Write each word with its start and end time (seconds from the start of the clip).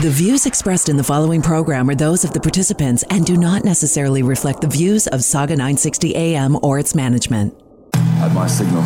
The 0.00 0.08
views 0.08 0.46
expressed 0.46 0.88
in 0.88 0.96
the 0.96 1.04
following 1.04 1.42
program 1.42 1.90
are 1.90 1.94
those 1.94 2.24
of 2.24 2.32
the 2.32 2.40
participants 2.40 3.04
and 3.10 3.26
do 3.26 3.36
not 3.36 3.64
necessarily 3.64 4.22
reflect 4.22 4.62
the 4.62 4.66
views 4.66 5.06
of 5.08 5.20
Sauga 5.20 5.50
960 5.50 6.16
AM 6.16 6.56
or 6.62 6.78
its 6.78 6.94
management. 6.94 7.54
At 7.92 8.32
my 8.32 8.46
signal, 8.46 8.82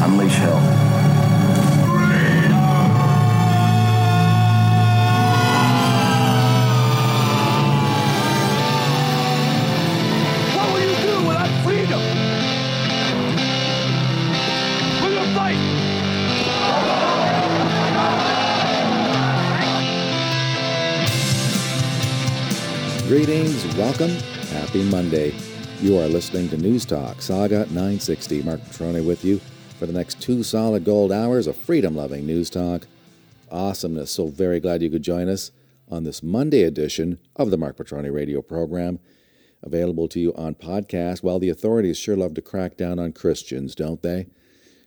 unleash 0.00 0.36
hell. 0.36 0.60
Greetings, 23.18 23.66
welcome, 23.74 24.10
happy 24.52 24.84
Monday. 24.84 25.34
You 25.80 25.98
are 25.98 26.06
listening 26.06 26.48
to 26.50 26.56
News 26.56 26.86
Talk, 26.86 27.16
Sauga 27.16 27.66
960. 27.66 28.44
Marc 28.44 28.64
Patrone 28.64 29.04
with 29.04 29.24
you 29.24 29.40
for 29.76 29.86
the 29.86 29.92
next 29.92 30.22
two 30.22 30.44
solid 30.44 30.84
gold 30.84 31.10
hours 31.10 31.48
of 31.48 31.56
freedom 31.56 31.96
loving 31.96 32.26
news 32.26 32.48
talk. 32.48 32.86
Awesomeness. 33.50 34.12
So 34.12 34.28
very 34.28 34.60
glad 34.60 34.82
you 34.82 34.88
could 34.90 35.02
join 35.02 35.28
us 35.28 35.50
on 35.88 36.04
this 36.04 36.22
Monday 36.22 36.62
edition 36.62 37.18
of 37.34 37.50
the 37.50 37.58
Marc 37.58 37.76
Patrone 37.76 38.08
radio 38.08 38.40
program. 38.40 39.00
Available 39.64 40.06
to 40.06 40.20
you 40.20 40.32
on 40.34 40.54
podcast. 40.54 41.20
While 41.20 41.40
the 41.40 41.50
authorities 41.50 41.98
sure 41.98 42.16
love 42.16 42.34
to 42.34 42.40
crack 42.40 42.76
down 42.76 43.00
on 43.00 43.12
Christians, 43.12 43.74
don't 43.74 44.00
they? 44.00 44.28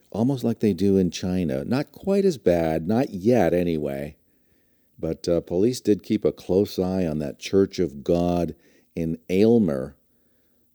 Almost 0.09 0.45
like 0.45 0.61
they 0.61 0.71
do 0.71 0.95
in 0.95 1.11
China. 1.11 1.65
Not 1.65 1.91
quite 1.91 2.23
as 2.23 2.37
bad, 2.37 2.87
not 2.87 3.09
yet 3.09 3.53
anyway. 3.53 4.15
But 5.01 5.27
uh, 5.27 5.41
police 5.41 5.81
did 5.81 6.03
keep 6.03 6.23
a 6.23 6.31
close 6.31 6.77
eye 6.77 7.05
on 7.07 7.17
that 7.19 7.39
Church 7.39 7.79
of 7.79 8.03
God 8.03 8.55
in 8.95 9.17
Aylmer 9.29 9.97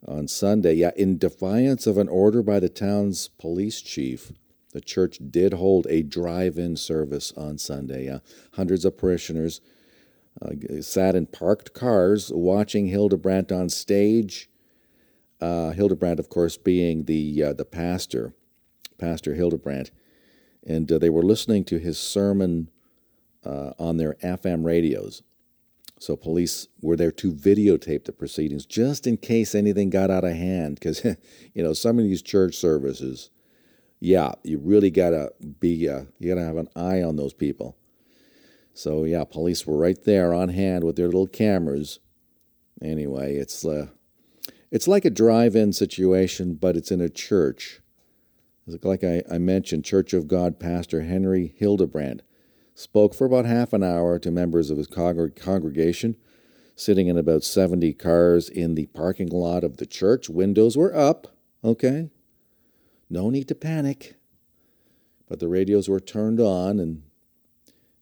on 0.06 0.26
Sunday. 0.26 0.74
Yeah, 0.74 0.90
in 0.96 1.16
defiance 1.16 1.86
of 1.86 1.96
an 1.96 2.08
order 2.08 2.42
by 2.42 2.58
the 2.58 2.68
town's 2.68 3.28
police 3.28 3.80
chief, 3.80 4.32
the 4.72 4.80
church 4.80 5.20
did 5.30 5.54
hold 5.54 5.86
a 5.88 6.02
drive 6.02 6.58
in 6.58 6.76
service 6.76 7.32
on 7.36 7.56
Sunday. 7.56 8.06
Yeah, 8.06 8.18
hundreds 8.54 8.84
of 8.84 8.98
parishioners 8.98 9.60
uh, 10.42 10.82
sat 10.82 11.14
in 11.14 11.26
parked 11.26 11.72
cars 11.72 12.32
watching 12.34 12.88
Hildebrandt 12.88 13.52
on 13.52 13.68
stage. 13.68 14.50
Uh, 15.40 15.70
Hildebrandt, 15.70 16.18
of 16.18 16.28
course, 16.28 16.56
being 16.56 17.04
the, 17.04 17.42
uh, 17.42 17.52
the 17.52 17.64
pastor, 17.64 18.34
Pastor 18.98 19.34
Hildebrandt. 19.34 19.92
And 20.66 20.90
uh, 20.90 20.98
they 20.98 21.10
were 21.10 21.22
listening 21.22 21.64
to 21.66 21.78
his 21.78 21.96
sermon 21.96 22.70
uh, 23.46 23.72
on 23.78 23.96
their 23.96 24.14
FM 24.14 24.64
radios. 24.64 25.22
So 25.98 26.16
police 26.16 26.68
were 26.82 26.96
there 26.96 27.12
to 27.12 27.32
videotape 27.32 28.04
the 28.04 28.12
proceedings 28.12 28.66
just 28.66 29.06
in 29.06 29.16
case 29.16 29.54
anything 29.54 29.88
got 29.88 30.10
out 30.10 30.24
of 30.24 30.32
hand. 30.32 30.74
Because, 30.74 31.04
you 31.54 31.62
know, 31.62 31.72
some 31.72 31.98
of 31.98 32.04
these 32.04 32.22
church 32.22 32.56
services, 32.56 33.30
yeah, 34.00 34.32
you 34.42 34.58
really 34.58 34.90
got 34.90 35.10
to 35.10 35.32
be, 35.60 35.88
uh, 35.88 36.02
you 36.18 36.28
got 36.28 36.40
to 36.40 36.46
have 36.46 36.58
an 36.58 36.68
eye 36.76 37.02
on 37.02 37.16
those 37.16 37.32
people. 37.32 37.76
So, 38.74 39.04
yeah, 39.04 39.24
police 39.24 39.66
were 39.66 39.78
right 39.78 40.02
there 40.04 40.34
on 40.34 40.50
hand 40.50 40.84
with 40.84 40.96
their 40.96 41.06
little 41.06 41.26
cameras. 41.26 41.98
Anyway, 42.82 43.36
it's, 43.36 43.64
uh, 43.64 43.86
it's 44.70 44.86
like 44.86 45.06
a 45.06 45.10
drive 45.10 45.56
in 45.56 45.72
situation, 45.72 46.56
but 46.56 46.76
it's 46.76 46.90
in 46.90 47.00
a 47.00 47.08
church. 47.08 47.80
Like 48.66 49.04
I, 49.04 49.22
I 49.30 49.38
mentioned, 49.38 49.84
Church 49.84 50.12
of 50.12 50.26
God 50.26 50.58
Pastor 50.58 51.02
Henry 51.02 51.54
Hildebrandt 51.56 52.22
spoke 52.76 53.14
for 53.14 53.24
about 53.24 53.46
half 53.46 53.72
an 53.72 53.82
hour 53.82 54.18
to 54.18 54.30
members 54.30 54.70
of 54.70 54.76
his 54.76 54.86
congregation, 54.86 56.14
sitting 56.74 57.08
in 57.08 57.16
about 57.16 57.42
70 57.42 57.94
cars 57.94 58.50
in 58.50 58.74
the 58.74 58.86
parking 58.86 59.28
lot 59.30 59.64
of 59.64 59.78
the 59.78 59.86
church. 59.86 60.28
Windows 60.28 60.76
were 60.76 60.94
up, 60.94 61.28
okay? 61.64 62.10
No 63.08 63.30
need 63.30 63.48
to 63.48 63.54
panic. 63.54 64.16
But 65.26 65.40
the 65.40 65.48
radios 65.48 65.88
were 65.88 66.00
turned 66.00 66.38
on, 66.38 66.78
and 66.78 67.02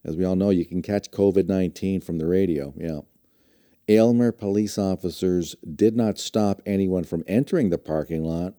as 0.04 0.16
we 0.16 0.24
all 0.24 0.34
know, 0.34 0.50
you 0.50 0.66
can 0.66 0.82
catch 0.82 1.12
COVID 1.12 1.46
19 1.46 2.00
from 2.00 2.18
the 2.18 2.26
radio. 2.26 2.74
Yeah. 2.76 3.00
Aylmer 3.86 4.32
police 4.32 4.76
officers 4.76 5.54
did 5.74 5.94
not 5.94 6.18
stop 6.18 6.60
anyone 6.66 7.04
from 7.04 7.22
entering 7.28 7.70
the 7.70 7.78
parking 7.78 8.24
lot 8.24 8.54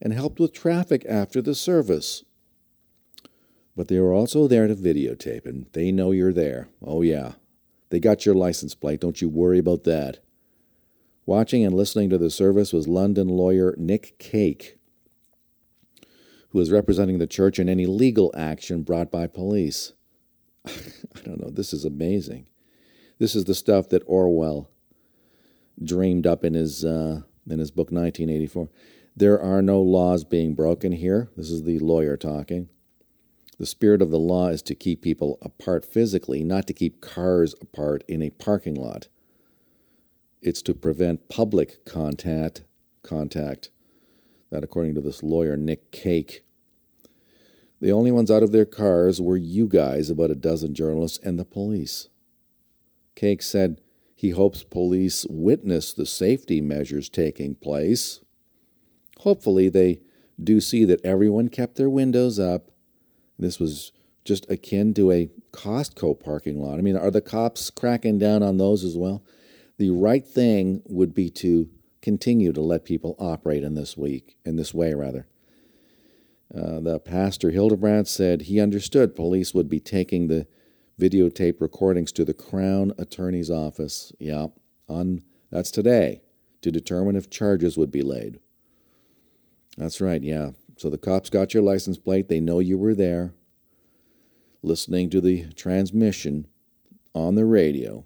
and 0.00 0.14
helped 0.14 0.40
with 0.40 0.52
traffic 0.52 1.04
after 1.08 1.42
the 1.42 1.54
service. 1.54 2.24
But 3.76 3.88
they 3.88 4.00
were 4.00 4.14
also 4.14 4.48
there 4.48 4.66
to 4.66 4.74
videotape, 4.74 5.44
and 5.44 5.66
they 5.72 5.92
know 5.92 6.10
you're 6.10 6.32
there. 6.32 6.68
Oh, 6.82 7.02
yeah. 7.02 7.32
They 7.90 8.00
got 8.00 8.24
your 8.24 8.34
license 8.34 8.74
plate. 8.74 9.00
Don't 9.00 9.20
you 9.20 9.28
worry 9.28 9.58
about 9.58 9.84
that. 9.84 10.20
Watching 11.26 11.64
and 11.64 11.74
listening 11.74 12.08
to 12.10 12.18
the 12.18 12.30
service 12.30 12.72
was 12.72 12.88
London 12.88 13.28
lawyer 13.28 13.74
Nick 13.76 14.18
Cake, 14.18 14.78
who 16.50 16.58
was 16.58 16.70
representing 16.70 17.18
the 17.18 17.26
church 17.26 17.58
in 17.58 17.68
any 17.68 17.84
legal 17.84 18.32
action 18.36 18.82
brought 18.82 19.10
by 19.10 19.26
police. 19.26 19.92
I 20.66 21.20
don't 21.24 21.40
know. 21.40 21.50
This 21.50 21.72
is 21.72 21.84
amazing. 21.84 22.48
This 23.18 23.34
is 23.34 23.44
the 23.44 23.54
stuff 23.54 23.88
that 23.90 24.02
Orwell 24.06 24.70
dreamed 25.82 26.26
up 26.26 26.44
in 26.44 26.54
his 26.54 26.84
uh, 26.84 27.22
in 27.48 27.58
his 27.58 27.70
book 27.70 27.90
1984. 27.90 28.68
There 29.16 29.40
are 29.40 29.62
no 29.62 29.80
laws 29.80 30.24
being 30.24 30.54
broken 30.54 30.92
here. 30.92 31.30
This 31.36 31.50
is 31.50 31.64
the 31.64 31.78
lawyer 31.78 32.16
talking. 32.16 32.68
The 33.58 33.66
spirit 33.66 34.02
of 34.02 34.10
the 34.10 34.18
law 34.18 34.48
is 34.48 34.60
to 34.62 34.74
keep 34.74 35.00
people 35.00 35.38
apart 35.40 35.86
physically, 35.86 36.44
not 36.44 36.66
to 36.66 36.74
keep 36.74 37.00
cars 37.00 37.54
apart 37.60 38.04
in 38.06 38.22
a 38.22 38.30
parking 38.30 38.74
lot. 38.74 39.08
It's 40.42 40.60
to 40.62 40.74
prevent 40.74 41.28
public 41.28 41.84
contact, 41.86 42.64
contact. 43.02 43.70
That, 44.50 44.62
according 44.62 44.94
to 44.96 45.00
this 45.00 45.22
lawyer, 45.22 45.56
Nick 45.56 45.90
Cake. 45.90 46.44
The 47.80 47.92
only 47.92 48.12
ones 48.12 48.30
out 48.30 48.42
of 48.42 48.52
their 48.52 48.66
cars 48.66 49.20
were 49.20 49.36
you 49.36 49.66
guys, 49.66 50.10
about 50.10 50.30
a 50.30 50.36
dozen 50.36 50.74
journalists, 50.74 51.18
and 51.22 51.38
the 51.38 51.44
police. 51.44 52.08
Cake 53.14 53.42
said 53.42 53.80
he 54.14 54.30
hopes 54.30 54.62
police 54.64 55.26
witness 55.28 55.92
the 55.92 56.06
safety 56.06 56.60
measures 56.60 57.08
taking 57.08 57.54
place. 57.54 58.20
Hopefully, 59.20 59.68
they 59.68 60.00
do 60.42 60.60
see 60.60 60.84
that 60.84 61.04
everyone 61.04 61.48
kept 61.48 61.76
their 61.76 61.90
windows 61.90 62.38
up 62.38 62.70
this 63.38 63.60
was 63.60 63.92
just 64.24 64.50
akin 64.50 64.92
to 64.94 65.12
a 65.12 65.30
Costco 65.52 66.20
parking 66.20 66.60
lot. 66.60 66.78
I 66.78 66.82
mean, 66.82 66.96
are 66.96 67.10
the 67.10 67.20
cops 67.20 67.70
cracking 67.70 68.18
down 68.18 68.42
on 68.42 68.58
those 68.58 68.84
as 68.84 68.96
well? 68.96 69.22
The 69.78 69.90
right 69.90 70.26
thing 70.26 70.82
would 70.86 71.14
be 71.14 71.30
to 71.30 71.68
continue 72.02 72.52
to 72.52 72.60
let 72.60 72.84
people 72.84 73.16
operate 73.18 73.62
in 73.62 73.74
this 73.74 73.96
week, 73.96 74.36
in 74.44 74.56
this 74.56 74.74
way 74.74 74.94
rather. 74.94 75.26
Uh, 76.54 76.80
the 76.80 77.00
pastor 77.00 77.50
Hildebrandt 77.50 78.08
said 78.08 78.42
he 78.42 78.60
understood 78.60 79.16
police 79.16 79.52
would 79.52 79.68
be 79.68 79.80
taking 79.80 80.28
the 80.28 80.46
videotape 81.00 81.60
recordings 81.60 82.12
to 82.12 82.24
the 82.24 82.34
Crown 82.34 82.92
Attorney's 82.98 83.50
office. 83.50 84.12
Yeah, 84.18 84.46
on 84.88 85.22
that's 85.50 85.70
today 85.70 86.22
to 86.62 86.70
determine 86.70 87.16
if 87.16 87.28
charges 87.28 87.76
would 87.76 87.90
be 87.90 88.02
laid. 88.02 88.38
That's 89.76 90.00
right. 90.00 90.22
Yeah, 90.22 90.52
so 90.76 90.88
the 90.88 90.98
cops 90.98 91.28
got 91.28 91.52
your 91.52 91.62
license 91.62 91.98
plate. 91.98 92.28
They 92.28 92.40
know 92.40 92.60
you 92.60 92.78
were 92.78 92.94
there 92.94 93.34
listening 94.66 95.08
to 95.10 95.20
the 95.20 95.46
transmission 95.54 96.46
on 97.14 97.34
the 97.34 97.46
radio. 97.46 98.04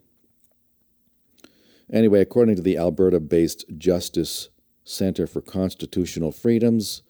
Anyway, 1.93 2.21
according 2.21 2.55
to 2.57 2.63
the 2.63 2.77
Alberta 2.77 3.19
based 3.19 3.65
Justice 3.77 4.51
Center 4.85 5.27
for 5.27 5.41
Constitutional 5.41 6.31
Freedoms, 6.31 7.03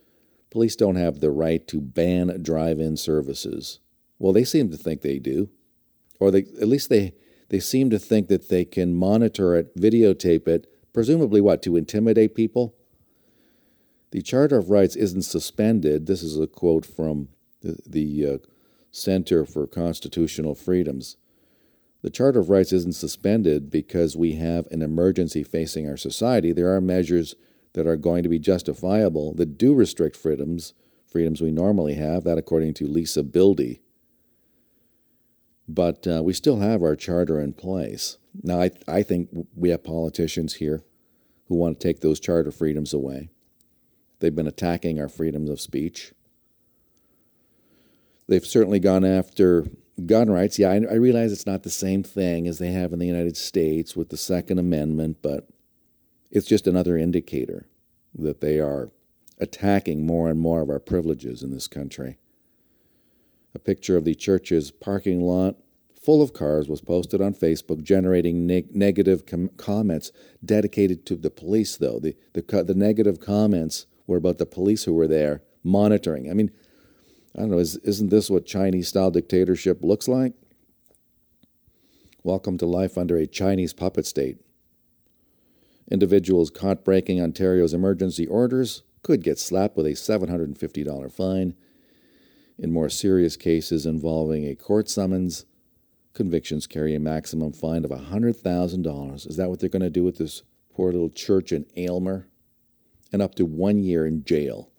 police 0.51 0.77
don't 0.77 0.97
have 0.97 1.21
the 1.21 1.31
right 1.31 1.67
to 1.69 1.81
ban 1.81 2.43
drive 2.43 2.81
in 2.81 2.97
services. 2.97 3.81
Well, 4.19 4.33
they 4.33 4.45
seem 4.45 4.71
to 4.71 4.77
think 4.77 5.03
they 5.03 5.19
do. 5.19 5.51
Or 6.19 6.31
they, 6.31 6.41
at 6.61 6.69
least 6.69 6.89
they, 6.89 7.15
they 7.49 7.61
seem 7.61 7.91
to 7.91 7.99
think 7.99 8.29
that 8.29 8.49
they 8.49 8.65
can 8.65 8.95
monitor 8.95 9.57
it, 9.57 9.75
videotape 9.77 10.47
it, 10.47 10.67
presumably 10.93 11.41
what, 11.41 11.63
to 11.63 11.77
intimidate 11.77 12.35
people? 12.35 12.75
The 14.11 14.23
Charter 14.23 14.59
of 14.59 14.71
Rights 14.71 14.97
isn't 14.97 15.23
suspended. 15.23 16.07
This 16.07 16.23
is 16.23 16.39
a 16.39 16.47
quote 16.47 16.85
from 16.85 17.29
the, 17.63 17.79
the 17.87 18.27
uh, 18.27 18.39
Center 18.91 19.45
for 19.45 19.67
Constitutional 19.67 20.55
Freedoms. 20.55 21.17
The 22.03 22.11
Charter 22.11 22.41
of 22.41 22.49
Rights 22.49 22.73
isn't 22.73 22.95
suspended 22.95 23.71
because 23.71 24.17
we 24.17 24.33
have 24.33 24.67
an 24.71 24.83
emergency 24.83 25.43
facing 25.43 25.89
our 25.89 25.97
society. 25.97 26.53
There 26.53 26.75
are 26.75 26.81
measures 26.81 27.35
that 27.75 27.87
are 27.87 27.97
going 27.97 28.23
to 28.23 28.29
be 28.29 28.39
justifiable 28.39 29.35
that 29.35 29.59
do 29.59 29.75
restrict 29.75 30.17
freedoms, 30.17 30.73
freedoms 31.07 31.41
we 31.41 31.51
normally 31.51 31.95
have, 31.95 32.25
that 32.25 32.39
according 32.39 32.75
to 32.75 32.87
Lisa 32.87 33.23
Bildy. 33.23 33.81
But 35.69 36.07
uh, 36.07 36.23
we 36.25 36.33
still 36.33 36.59
have 36.59 36.83
our 36.83 36.97
charter 36.97 37.41
in 37.41 37.53
place. 37.53 38.19
Now, 38.43 38.61
I, 38.61 38.71
I 38.89 39.03
think 39.03 39.29
we 39.55 39.69
have 39.69 39.85
politicians 39.85 40.55
here 40.55 40.83
who 41.47 41.55
want 41.55 41.79
to 41.79 41.87
take 41.87 42.01
those 42.01 42.19
charter 42.19 42.51
freedoms 42.51 42.93
away. 42.93 43.31
They've 44.19 44.35
been 44.35 44.47
attacking 44.47 45.01
our 45.01 45.09
freedoms 45.09 45.51
of 45.51 45.61
speech. 45.61 46.13
They've 48.31 48.47
certainly 48.47 48.79
gone 48.79 49.05
after 49.05 49.67
gun 50.07 50.31
rights. 50.31 50.57
Yeah, 50.57 50.71
I, 50.71 50.75
I, 50.75 50.95
realize 50.95 51.33
it's 51.33 51.47
not 51.47 51.65
the 51.65 51.69
same 51.69 52.05
thing 52.05 52.47
as 52.47 52.61
they 52.61 52.71
have 52.71 52.93
in 52.93 53.01
the 53.01 53.07
United 53.07 53.37
States 53.37 53.97
with 53.97 54.11
the 54.11 54.17
Second 54.17 54.61
Amendment, 54.61 55.17
but 55.21 55.49
it's 56.31 56.47
just 56.47 56.69
another 56.69 56.97
indicator 56.97 57.67
that 58.15 58.41
they 58.41 58.61
are 58.61 58.93
attacking 59.41 60.07
more 60.07 60.31
and 60.31 60.39
more 60.39 60.63
of 60.63 60.71
our 60.71 60.79
privileges 60.79 61.43
in 61.43 61.51
this 61.51 61.67
country. 61.67 62.19
A 63.53 63.59
picture 63.59 63.97
of 63.97 64.05
the 64.05 64.15
church's 64.15 64.71
parking 64.71 65.23
lot 65.23 65.57
full 66.01 66.23
of 66.23 66.33
cars 66.33 66.69
was 66.69 66.81
posted 66.81 67.21
on 67.21 67.35
Facebook, 67.35 67.83
generating 67.83 68.47
neg- 68.47 68.77
negative 68.77 69.27
com- 69.27 69.51
comments 69.57 70.13
dedicated 70.45 71.05
to 71.07 71.17
the 71.17 71.31
police, 71.31 71.77
though. 71.77 71.99
The, 71.99 72.15
the, 72.35 72.63
the 72.63 72.75
negative 72.77 73.19
comments 73.19 73.87
were 74.07 74.19
about 74.19 74.39
the 74.39 74.47
police 74.47 74.85
who 74.85 74.95
were 74.95 75.09
there 75.09 75.43
monitoring. 75.65 76.31
I 76.31 76.35
mean, 76.35 76.53
I 77.37 77.41
don't 77.41 77.51
know, 77.51 77.59
is, 77.59 77.77
isn't 77.77 78.11
this 78.11 78.29
what 78.29 78.45
Chinese 78.45 78.89
style 78.89 79.11
dictatorship 79.11 79.85
looks 79.85 80.09
like? 80.09 80.33
Welcome 82.25 82.59
to 82.59 82.67
life 82.67 82.99
under 82.99 83.17
a 83.17 83.27
Chinese 83.27 83.73
puppet 83.73 84.05
state. 84.05 84.39
Individuals 85.91 86.51
caught 86.51 86.85
breaking 86.85 87.21
Ontario's 87.21 87.73
emergency 87.73 88.27
orders 88.27 88.83
could 89.03 89.23
get 89.23 89.39
slapped 89.39 89.77
with 89.77 89.87
a 89.87 89.91
$750 89.91 91.13
fine. 91.13 91.55
In 92.59 92.73
more 92.73 92.89
serious 92.89 93.37
cases 93.37 93.87
involving 93.87 94.45
a 94.45 94.57
court 94.57 94.89
summons, 94.89 95.47
convictions 96.15 96.67
carry 96.67 96.95
a 96.95 97.01
maximum 97.01 97.53
fine 97.53 97.85
of 97.85 97.93
$100,000. 97.93 99.27
Is 99.27 99.37
that 99.37 99.49
what 99.49 99.61
they're 99.61 99.69
going 99.69 99.83
to 99.83 99.91
do 99.91 100.05
with 100.05 100.19
this 100.19 100.43
poor 100.75 100.93
little 100.93 101.09
church 101.09 101.53
in 101.53 101.65
Aylmer? 101.77 102.27
And 103.13 103.23
up 103.23 103.35
to 103.37 103.45
one 103.45 103.79
year 103.79 104.05
in 104.07 104.25
jail. 104.25 104.70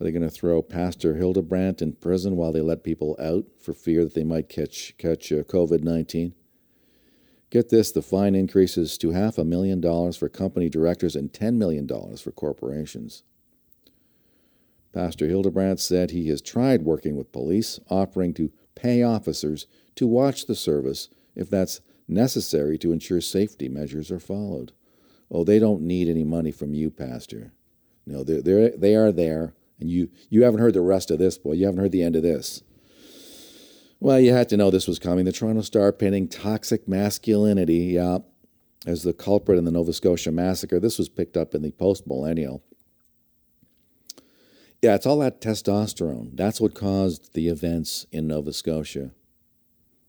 Are 0.00 0.04
they 0.04 0.10
going 0.10 0.22
to 0.22 0.30
throw 0.30 0.60
Pastor 0.60 1.14
Hildebrandt 1.16 1.80
in 1.80 1.92
prison 1.92 2.36
while 2.36 2.52
they 2.52 2.60
let 2.60 2.82
people 2.82 3.16
out 3.20 3.46
for 3.60 3.72
fear 3.72 4.04
that 4.04 4.14
they 4.14 4.24
might 4.24 4.48
catch 4.48 4.94
catch 4.98 5.30
uh, 5.30 5.42
COVID 5.44 5.82
nineteen? 5.82 6.34
Get 7.50 7.68
this: 7.68 7.92
the 7.92 8.02
fine 8.02 8.34
increases 8.34 8.98
to 8.98 9.12
half 9.12 9.38
a 9.38 9.44
million 9.44 9.80
dollars 9.80 10.16
for 10.16 10.28
company 10.28 10.68
directors 10.68 11.14
and 11.14 11.32
ten 11.32 11.58
million 11.58 11.86
dollars 11.86 12.20
for 12.20 12.32
corporations. 12.32 13.22
Pastor 14.92 15.26
Hildebrandt 15.26 15.80
said 15.80 16.10
he 16.10 16.28
has 16.28 16.42
tried 16.42 16.82
working 16.82 17.16
with 17.16 17.32
police, 17.32 17.78
offering 17.88 18.34
to 18.34 18.52
pay 18.74 19.02
officers 19.02 19.66
to 19.94 20.06
watch 20.06 20.46
the 20.46 20.54
service 20.54 21.08
if 21.36 21.48
that's 21.48 21.80
necessary 22.08 22.78
to 22.78 22.92
ensure 22.92 23.20
safety 23.20 23.68
measures 23.68 24.10
are 24.10 24.20
followed. 24.20 24.72
Oh, 25.30 25.42
they 25.42 25.58
don't 25.58 25.82
need 25.82 26.08
any 26.08 26.22
money 26.22 26.50
from 26.50 26.74
you, 26.74 26.90
Pastor. 26.90 27.52
No, 28.06 28.22
they're, 28.22 28.42
they're, 28.42 28.70
they 28.70 28.94
are 28.94 29.10
there 29.10 29.54
and 29.80 29.90
you, 29.90 30.10
you 30.30 30.44
haven't 30.44 30.60
heard 30.60 30.74
the 30.74 30.80
rest 30.80 31.10
of 31.10 31.18
this, 31.18 31.38
boy. 31.38 31.52
You 31.52 31.66
haven't 31.66 31.80
heard 31.80 31.92
the 31.92 32.02
end 32.02 32.16
of 32.16 32.22
this. 32.22 32.62
Well, 34.00 34.20
you 34.20 34.32
had 34.32 34.48
to 34.50 34.56
know 34.56 34.70
this 34.70 34.86
was 34.86 34.98
coming. 34.98 35.24
The 35.24 35.32
Toronto 35.32 35.62
Star 35.62 35.92
pinning 35.92 36.28
toxic 36.28 36.86
masculinity 36.86 37.94
yeah, 37.94 38.18
as 38.86 39.02
the 39.02 39.12
culprit 39.12 39.58
in 39.58 39.64
the 39.64 39.70
Nova 39.70 39.92
Scotia 39.92 40.30
massacre. 40.30 40.78
This 40.78 40.98
was 40.98 41.08
picked 41.08 41.36
up 41.36 41.54
in 41.54 41.62
the 41.62 41.70
post 41.72 42.06
millennial. 42.06 42.62
Yeah, 44.82 44.94
it's 44.94 45.06
all 45.06 45.18
that 45.20 45.40
testosterone. 45.40 46.36
That's 46.36 46.60
what 46.60 46.74
caused 46.74 47.32
the 47.32 47.48
events 47.48 48.04
in 48.12 48.26
Nova 48.26 48.52
Scotia. 48.52 49.12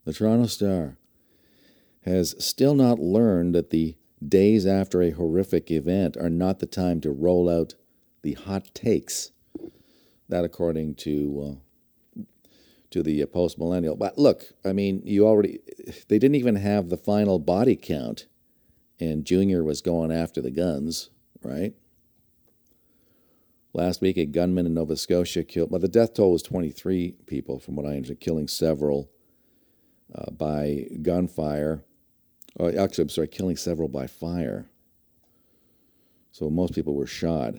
The 0.03 0.11
Toronto 0.11 0.47
Star 0.47 0.97
has 2.01 2.35
still 2.37 2.75
not 2.75 2.99
learned 2.99 3.55
that 3.55 3.69
the 3.69 3.95
days 4.27 4.65
after 4.65 5.01
a 5.01 5.11
horrific 5.11 5.71
event 5.71 6.17
are 6.17 6.29
not 6.29 6.59
the 6.59 6.65
time 6.65 6.99
to 7.01 7.11
roll 7.11 7.49
out 7.49 7.75
the 8.21 8.33
hot 8.33 8.73
takes 8.73 9.31
that, 10.29 10.43
according 10.43 10.95
to 10.95 11.59
uh, 12.17 12.21
to 12.91 13.03
the 13.03 13.21
uh, 13.21 13.25
post 13.25 13.57
millennial. 13.57 13.95
But 13.95 14.17
look, 14.17 14.53
I 14.63 14.73
mean, 14.73 15.01
you 15.05 15.27
already 15.27 15.59
they 16.07 16.19
didn't 16.19 16.35
even 16.35 16.55
have 16.55 16.89
the 16.89 16.97
final 16.97 17.39
body 17.39 17.75
count, 17.75 18.27
and 18.99 19.25
Junior 19.25 19.63
was 19.63 19.81
going 19.81 20.11
after 20.11 20.41
the 20.41 20.51
guns, 20.51 21.09
right? 21.41 21.73
Last 23.73 23.99
week, 23.99 24.15
a 24.15 24.25
gunman 24.25 24.65
in 24.65 24.73
Nova 24.73 24.95
Scotia 24.95 25.43
killed. 25.43 25.69
Well, 25.69 25.81
the 25.81 25.89
death 25.89 26.13
toll 26.13 26.31
was 26.31 26.41
23 26.43 27.15
people, 27.25 27.59
from 27.59 27.75
what 27.75 27.85
I 27.85 27.89
understand, 27.89 28.21
killing 28.21 28.47
several 28.47 29.09
uh, 30.13 30.31
by 30.31 30.87
gunfire. 31.01 31.83
Oh, 32.57 32.69
actually, 32.69 33.01
I'm 33.01 33.09
sorry, 33.09 33.27
killing 33.27 33.57
several 33.57 33.89
by 33.89 34.07
fire. 34.07 34.67
So 36.31 36.49
most 36.49 36.73
people 36.73 36.95
were 36.95 37.05
shot. 37.05 37.55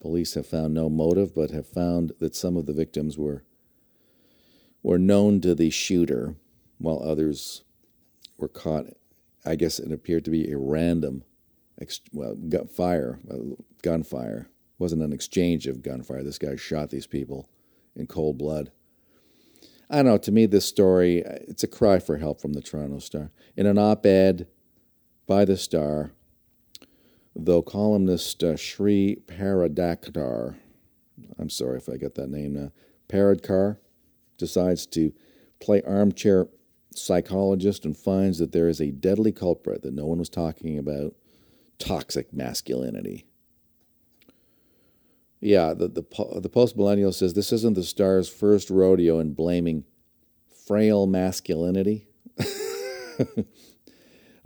Police 0.00 0.34
have 0.34 0.46
found 0.46 0.74
no 0.74 0.88
motive, 0.88 1.34
but 1.34 1.50
have 1.50 1.66
found 1.66 2.12
that 2.20 2.36
some 2.36 2.56
of 2.56 2.66
the 2.66 2.72
victims 2.72 3.16
were 3.18 3.44
were 4.82 4.98
known 4.98 5.40
to 5.40 5.54
the 5.54 5.70
shooter, 5.70 6.36
while 6.78 7.02
others 7.02 7.64
were 8.38 8.48
caught. 8.48 8.86
I 9.44 9.56
guess 9.56 9.78
it 9.78 9.92
appeared 9.92 10.24
to 10.26 10.30
be 10.30 10.50
a 10.50 10.58
random, 10.58 11.24
ex- 11.80 12.00
well, 12.12 12.34
gun 12.34 12.68
fire, 12.68 13.18
uh, 13.30 13.56
gunfire. 13.82 14.48
It 14.48 14.80
wasn't 14.80 15.02
an 15.02 15.12
exchange 15.12 15.66
of 15.66 15.82
gunfire. 15.82 16.22
This 16.22 16.38
guy 16.38 16.56
shot 16.56 16.90
these 16.90 17.06
people 17.06 17.48
in 17.94 18.06
cold 18.06 18.38
blood. 18.38 18.70
I 19.88 19.96
don't 19.96 20.06
know. 20.06 20.18
To 20.18 20.32
me, 20.32 20.46
this 20.46 20.66
story, 20.66 21.18
it's 21.24 21.62
a 21.62 21.68
cry 21.68 21.98
for 21.98 22.18
help 22.18 22.40
from 22.40 22.52
the 22.52 22.62
Toronto 22.62 22.98
Star. 22.98 23.30
In 23.56 23.66
an 23.66 23.78
op 23.78 24.04
ed 24.04 24.48
by 25.26 25.44
the 25.44 25.56
Star, 25.56 26.10
though 27.36 27.62
columnist 27.62 28.42
uh, 28.42 28.56
Sri 28.56 29.18
Paradakar, 29.26 30.56
I'm 31.38 31.50
sorry 31.50 31.76
if 31.78 31.88
I 31.88 31.96
got 31.96 32.14
that 32.14 32.30
name 32.30 32.54
now, 32.54 32.72
Paradkar, 33.08 33.78
decides 34.38 34.86
to 34.86 35.12
play 35.60 35.82
armchair 35.82 36.48
psychologist 36.94 37.84
and 37.84 37.96
finds 37.96 38.38
that 38.38 38.52
there 38.52 38.68
is 38.68 38.80
a 38.80 38.90
deadly 38.90 39.32
culprit 39.32 39.82
that 39.82 39.94
no 39.94 40.06
one 40.06 40.18
was 40.18 40.28
talking 40.28 40.78
about 40.78 41.14
toxic 41.78 42.32
masculinity. 42.32 43.26
Yeah, 45.40 45.74
the, 45.74 45.88
the, 45.88 46.40
the 46.40 46.48
post 46.48 46.76
millennial 46.76 47.12
says 47.12 47.34
this 47.34 47.52
isn't 47.52 47.74
the 47.74 47.82
star's 47.82 48.28
first 48.28 48.70
rodeo 48.70 49.20
in 49.20 49.34
blaming 49.34 49.84
frail 50.66 51.06
masculinity. 51.06 52.08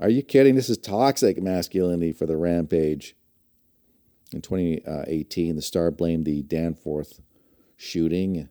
Are 0.00 0.08
you 0.08 0.22
kidding? 0.22 0.54
This 0.54 0.70
is 0.70 0.78
toxic 0.78 1.42
masculinity 1.42 2.12
for 2.12 2.24
the 2.24 2.38
rampage. 2.38 3.14
In 4.32 4.40
2018, 4.40 5.56
the 5.56 5.62
Star 5.62 5.90
blamed 5.90 6.24
the 6.24 6.40
Danforth 6.42 7.20
shooting 7.76 8.48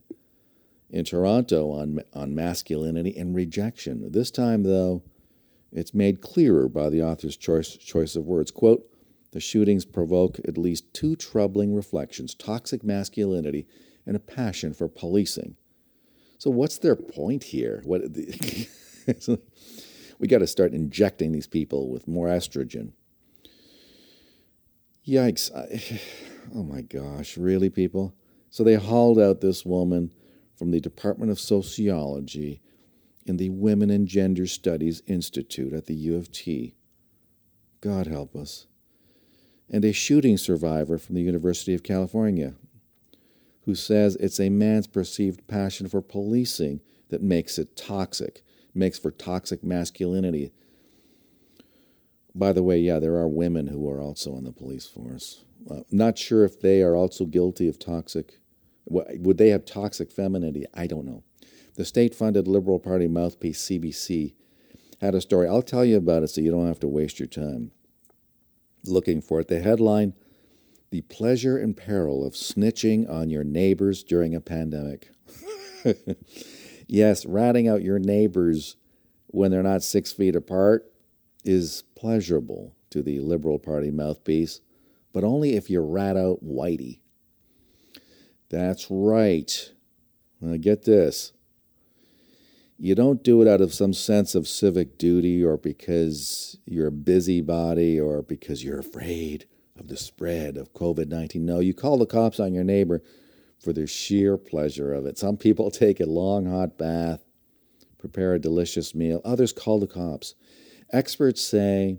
in 0.90 1.04
Toronto 1.04 1.72
on, 1.72 2.02
on 2.14 2.36
masculinity 2.36 3.16
and 3.16 3.34
rejection. 3.34 4.12
This 4.12 4.30
time, 4.30 4.62
though, 4.62 5.02
it's 5.72 5.92
made 5.92 6.20
clearer 6.20 6.68
by 6.68 6.88
the 6.88 7.02
author's 7.02 7.36
choice, 7.36 7.76
choice 7.76 8.14
of 8.14 8.26
words. 8.26 8.52
Quote, 8.52 8.88
the 9.32 9.40
shootings 9.40 9.84
provoke 9.84 10.38
at 10.46 10.56
least 10.56 10.94
two 10.94 11.16
troubling 11.16 11.74
reflections 11.74 12.32
toxic 12.32 12.84
masculinity 12.84 13.66
and 14.06 14.14
a 14.14 14.20
passion 14.20 14.72
for 14.72 14.86
policing. 14.86 15.56
So, 16.38 16.50
what's 16.50 16.78
their 16.78 16.96
point 16.96 17.44
here? 17.44 17.82
What, 17.84 18.02
we 20.20 20.28
got 20.28 20.38
to 20.38 20.46
start 20.46 20.74
injecting 20.74 21.32
these 21.32 21.46
people 21.46 21.88
with 21.88 22.06
more 22.06 22.28
estrogen. 22.28 22.92
Yikes. 25.08 25.50
I, 25.52 25.98
oh 26.54 26.62
my 26.62 26.82
gosh, 26.82 27.38
really, 27.38 27.70
people? 27.70 28.14
So 28.50 28.62
they 28.62 28.74
hauled 28.74 29.18
out 29.18 29.40
this 29.40 29.64
woman 29.64 30.12
from 30.54 30.70
the 30.70 30.80
Department 30.80 31.32
of 31.32 31.40
Sociology 31.40 32.60
in 33.24 33.38
the 33.38 33.48
Women 33.48 33.88
and 33.88 34.06
Gender 34.06 34.46
Studies 34.46 35.02
Institute 35.06 35.72
at 35.72 35.86
the 35.86 35.94
U 35.94 36.16
of 36.16 36.30
T. 36.30 36.74
God 37.80 38.06
help 38.06 38.36
us. 38.36 38.66
And 39.70 39.84
a 39.84 39.92
shooting 39.92 40.36
survivor 40.36 40.98
from 40.98 41.14
the 41.14 41.22
University 41.22 41.74
of 41.74 41.82
California 41.82 42.54
who 43.62 43.74
says 43.74 44.16
it's 44.16 44.40
a 44.40 44.50
man's 44.50 44.86
perceived 44.86 45.46
passion 45.46 45.88
for 45.88 46.02
policing 46.02 46.80
that 47.08 47.22
makes 47.22 47.58
it 47.58 47.76
toxic 47.76 48.42
makes 48.80 48.98
for 48.98 49.12
toxic 49.12 49.62
masculinity. 49.62 50.50
By 52.34 52.52
the 52.52 52.64
way, 52.64 52.78
yeah, 52.78 52.98
there 52.98 53.14
are 53.14 53.28
women 53.28 53.68
who 53.68 53.88
are 53.88 54.00
also 54.00 54.36
in 54.36 54.44
the 54.44 54.52
police 54.52 54.86
force. 54.86 55.44
Uh, 55.70 55.82
not 55.92 56.18
sure 56.18 56.44
if 56.44 56.60
they 56.60 56.82
are 56.82 56.96
also 56.96 57.24
guilty 57.26 57.68
of 57.68 57.78
toxic, 57.78 58.40
Would 58.86 59.38
they 59.38 59.50
have 59.50 59.64
toxic 59.64 60.10
femininity? 60.10 60.64
I 60.74 60.88
don't 60.88 61.04
know. 61.04 61.22
The 61.76 61.84
state 61.84 62.14
funded 62.14 62.48
Liberal 62.48 62.80
Party 62.80 63.06
mouthpiece 63.06 63.62
CBC 63.62 64.34
had 65.00 65.14
a 65.14 65.20
story. 65.20 65.46
I'll 65.46 65.62
tell 65.62 65.84
you 65.84 65.96
about 65.96 66.24
it 66.24 66.28
so 66.28 66.40
you 66.40 66.50
don't 66.50 66.66
have 66.66 66.80
to 66.80 66.88
waste 66.88 67.20
your 67.20 67.28
time 67.28 67.70
looking 68.84 69.20
for 69.20 69.40
it. 69.40 69.48
The 69.48 69.60
headline 69.60 70.14
The 70.90 71.02
Pleasure 71.02 71.56
and 71.56 71.76
Peril 71.76 72.26
of 72.26 72.34
Snitching 72.34 73.08
on 73.08 73.30
Your 73.30 73.44
Neighbors 73.44 74.02
During 74.02 74.34
a 74.34 74.40
Pandemic. 74.40 75.10
yes, 76.90 77.24
ratting 77.24 77.68
out 77.68 77.82
your 77.82 77.98
neighbors 77.98 78.76
when 79.28 79.50
they're 79.50 79.62
not 79.62 79.82
six 79.82 80.12
feet 80.12 80.34
apart 80.34 80.90
is 81.44 81.84
pleasurable 81.94 82.74
to 82.90 83.02
the 83.02 83.20
Liberal 83.20 83.58
Party 83.58 83.90
mouthpiece, 83.90 84.60
but 85.12 85.24
only 85.24 85.54
if 85.54 85.70
you 85.70 85.80
rat 85.80 86.16
out 86.16 86.44
Whitey. 86.44 86.98
That's 88.50 88.88
right. 88.90 89.72
Now 90.40 90.56
get 90.56 90.84
this. 90.84 91.32
You 92.76 92.94
don't 92.94 93.22
do 93.22 93.42
it 93.42 93.48
out 93.48 93.60
of 93.60 93.74
some 93.74 93.92
sense 93.92 94.34
of 94.34 94.48
civic 94.48 94.96
duty 94.96 95.44
or 95.44 95.56
because 95.56 96.58
you're 96.64 96.88
a 96.88 96.92
busybody 96.92 98.00
or 98.00 98.22
because 98.22 98.64
you're 98.64 98.80
afraid 98.80 99.44
of 99.78 99.88
the 99.88 99.98
spread 99.98 100.56
of 100.56 100.72
COVID 100.72 101.08
19. 101.08 101.44
No, 101.44 101.60
you 101.60 101.74
call 101.74 101.98
the 101.98 102.06
cops 102.06 102.40
on 102.40 102.54
your 102.54 102.64
neighbor 102.64 103.02
for 103.60 103.72
the 103.72 103.86
sheer 103.86 104.36
pleasure 104.36 104.92
of 104.92 105.06
it. 105.06 105.18
Some 105.18 105.36
people 105.36 105.70
take 105.70 106.00
a 106.00 106.06
long 106.06 106.46
hot 106.46 106.78
bath, 106.78 107.20
prepare 107.98 108.34
a 108.34 108.38
delicious 108.38 108.94
meal, 108.94 109.20
others 109.24 109.52
call 109.52 109.78
the 109.78 109.86
cops. 109.86 110.34
Experts 110.92 111.42
say 111.42 111.98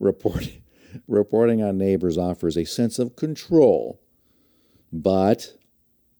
reporting, 0.00 0.62
reporting 1.06 1.62
on 1.62 1.78
neighbors 1.78 2.18
offers 2.18 2.56
a 2.56 2.64
sense 2.64 2.98
of 2.98 3.16
control, 3.16 4.00
but 4.92 5.54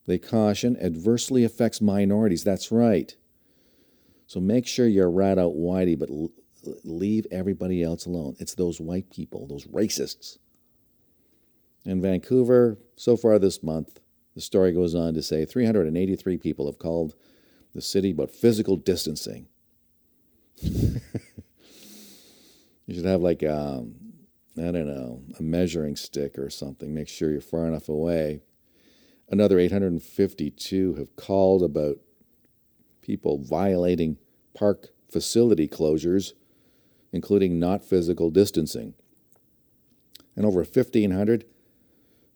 they 0.07 0.19
caution 0.19 0.77
adversely 0.81 1.45
affects 1.45 1.81
minorities. 1.81 2.45
That's 2.45 2.71
right. 2.71 3.15
So 4.27 4.41
make 4.41 4.67
sure 4.67 4.87
you're 4.87 5.11
rat 5.11 5.39
out 5.39 5.55
Whitey, 5.55 5.99
but 5.99 6.09
leave 6.85 7.27
everybody 7.31 7.83
else 7.83 8.07
alone. 8.07 8.37
It's 8.39 8.55
those 8.55 8.81
white 8.81 9.11
people, 9.11 9.47
those 9.47 9.67
racists. 9.67 10.39
In 11.85 12.01
Vancouver, 12.01 12.79
so 12.97 13.17
far 13.17 13.39
this 13.39 13.63
month, 13.63 13.99
the 14.35 14.41
story 14.41 14.73
goes 14.73 14.95
on 14.95 15.15
to 15.15 15.23
say 15.23 15.45
383 15.45 16.37
people 16.39 16.67
have 16.67 16.79
called 16.79 17.15
the 17.75 17.83
city 17.83 18.11
about 18.11 18.31
physical 18.31 18.77
distancing. 18.77 19.47
you 20.63 21.01
should 22.91 23.05
have 23.05 23.23
like 23.23 23.43
a, 23.43 23.57
um, 23.57 23.95
I 24.59 24.71
don't 24.71 24.87
know, 24.87 25.23
a 25.39 25.43
measuring 25.43 25.97
stick 25.97 26.39
or 26.39 26.51
something. 26.51 26.93
Make 26.93 27.09
sure 27.09 27.31
you're 27.31 27.41
far 27.41 27.67
enough 27.67 27.89
away. 27.89 28.43
Another 29.31 29.59
852 29.59 30.95
have 30.95 31.17
called 31.17 31.63
about 31.63 31.97
people 33.01 33.39
violating 33.39 34.19
park 34.55 34.91
facility 35.11 35.69
closures, 35.69 36.33
including 37.13 37.59
not 37.59 37.85
physical 37.85 38.31
distancing. 38.31 38.95
And 40.37 40.47
over 40.47 40.61
1,500 40.61 41.45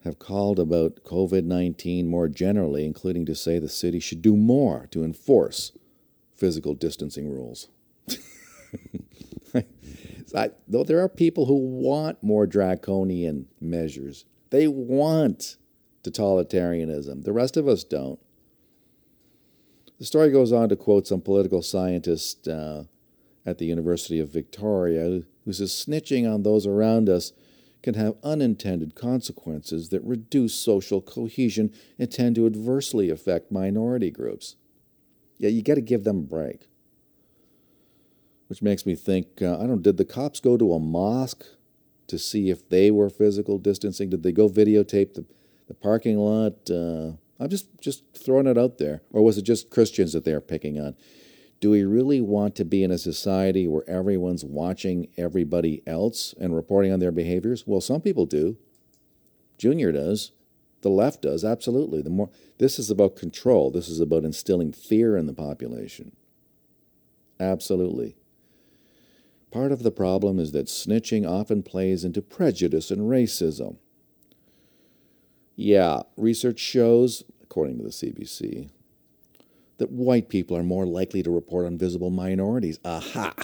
have 0.06 0.18
called 0.18 0.58
about 0.58 1.04
COVID 1.04 1.44
19 1.44 2.08
more 2.08 2.28
generally, 2.28 2.86
including 2.86 3.26
to 3.26 3.34
say 3.34 3.58
the 3.58 3.68
city 3.68 4.00
should 4.00 4.22
do 4.22 4.36
more 4.36 4.88
to 4.92 5.04
enforce 5.04 5.72
physical 6.34 6.74
distancing 6.74 7.28
rules. 7.28 7.68
I, 10.34 10.50
though 10.66 10.84
there 10.84 11.00
are 11.00 11.08
people 11.08 11.46
who 11.46 11.56
want 11.56 12.22
more 12.22 12.46
draconian 12.46 13.46
measures, 13.60 14.24
they 14.50 14.66
want 14.66 15.56
totalitarianism. 16.02 17.24
The 17.24 17.32
rest 17.32 17.56
of 17.56 17.68
us 17.68 17.84
don't. 17.84 18.18
The 19.98 20.04
story 20.04 20.30
goes 20.30 20.52
on 20.52 20.68
to 20.68 20.76
quote 20.76 21.06
some 21.06 21.20
political 21.20 21.62
scientist 21.62 22.46
uh, 22.48 22.84
at 23.46 23.58
the 23.58 23.66
University 23.66 24.20
of 24.20 24.28
Victoria 24.28 25.22
who 25.44 25.52
says 25.52 25.72
snitching 25.72 26.30
on 26.30 26.42
those 26.42 26.66
around 26.66 27.08
us 27.08 27.32
can 27.86 27.94
have 27.94 28.16
unintended 28.24 28.96
consequences 28.96 29.90
that 29.90 30.02
reduce 30.02 30.52
social 30.52 31.00
cohesion 31.00 31.72
and 32.00 32.10
tend 32.10 32.34
to 32.34 32.44
adversely 32.44 33.10
affect 33.10 33.52
minority 33.52 34.10
groups. 34.10 34.56
Yeah, 35.38 35.50
you 35.50 35.62
got 35.62 35.76
to 35.76 35.80
give 35.80 36.02
them 36.02 36.18
a 36.18 36.22
break. 36.22 36.66
Which 38.48 38.60
makes 38.60 38.86
me 38.86 38.96
think 38.96 39.40
uh, 39.40 39.60
I 39.60 39.68
don't 39.68 39.82
did 39.82 39.98
the 39.98 40.04
cops 40.04 40.40
go 40.40 40.56
to 40.56 40.72
a 40.72 40.80
mosque 40.80 41.44
to 42.08 42.18
see 42.18 42.50
if 42.50 42.68
they 42.68 42.90
were 42.90 43.08
physical 43.08 43.56
distancing? 43.56 44.10
Did 44.10 44.24
they 44.24 44.32
go 44.32 44.48
videotape 44.48 45.14
the, 45.14 45.24
the 45.68 45.74
parking 45.74 46.18
lot? 46.18 46.68
Uh, 46.68 47.12
I'm 47.38 47.48
just 47.48 47.68
just 47.80 48.02
throwing 48.16 48.48
it 48.48 48.58
out 48.58 48.78
there. 48.78 49.02
Or 49.12 49.22
was 49.22 49.38
it 49.38 49.42
just 49.42 49.70
Christians 49.70 50.12
that 50.12 50.24
they're 50.24 50.40
picking 50.40 50.80
on? 50.80 50.96
Do 51.60 51.70
we 51.70 51.84
really 51.84 52.20
want 52.20 52.54
to 52.56 52.64
be 52.64 52.82
in 52.84 52.90
a 52.90 52.98
society 52.98 53.66
where 53.66 53.88
everyone's 53.88 54.44
watching 54.44 55.08
everybody 55.16 55.82
else 55.86 56.34
and 56.38 56.54
reporting 56.54 56.92
on 56.92 57.00
their 57.00 57.12
behaviors? 57.12 57.66
Well, 57.66 57.80
some 57.80 58.02
people 58.02 58.26
do. 58.26 58.58
Junior 59.58 59.90
does. 59.92 60.32
The 60.82 60.90
left 60.90 61.22
does, 61.22 61.44
absolutely. 61.44 62.02
The 62.02 62.10
more 62.10 62.30
this 62.58 62.78
is 62.78 62.90
about 62.90 63.16
control. 63.16 63.70
This 63.70 63.88
is 63.88 64.00
about 64.00 64.24
instilling 64.24 64.72
fear 64.72 65.16
in 65.16 65.26
the 65.26 65.32
population. 65.32 66.14
Absolutely. 67.40 68.16
Part 69.50 69.72
of 69.72 69.82
the 69.82 69.90
problem 69.90 70.38
is 70.38 70.52
that 70.52 70.66
snitching 70.66 71.26
often 71.26 71.62
plays 71.62 72.04
into 72.04 72.20
prejudice 72.20 72.90
and 72.90 73.02
racism. 73.02 73.78
Yeah, 75.54 76.02
research 76.16 76.58
shows, 76.58 77.24
according 77.42 77.78
to 77.78 77.84
the 77.84 77.90
CBC, 77.90 78.68
that 79.78 79.90
white 79.90 80.28
people 80.28 80.56
are 80.56 80.62
more 80.62 80.86
likely 80.86 81.22
to 81.22 81.30
report 81.30 81.66
on 81.66 81.78
visible 81.78 82.10
minorities. 82.10 82.78
Aha! 82.84 83.34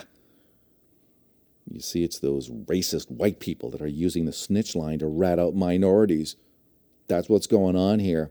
You 1.70 1.80
see, 1.80 2.04
it's 2.04 2.18
those 2.18 2.50
racist 2.50 3.10
white 3.10 3.40
people 3.40 3.70
that 3.70 3.80
are 3.82 3.86
using 3.86 4.24
the 4.24 4.32
snitch 4.32 4.74
line 4.74 4.98
to 4.98 5.06
rat 5.06 5.38
out 5.38 5.54
minorities. 5.54 6.36
That's 7.08 7.28
what's 7.28 7.46
going 7.46 7.76
on 7.76 7.98
here. 7.98 8.30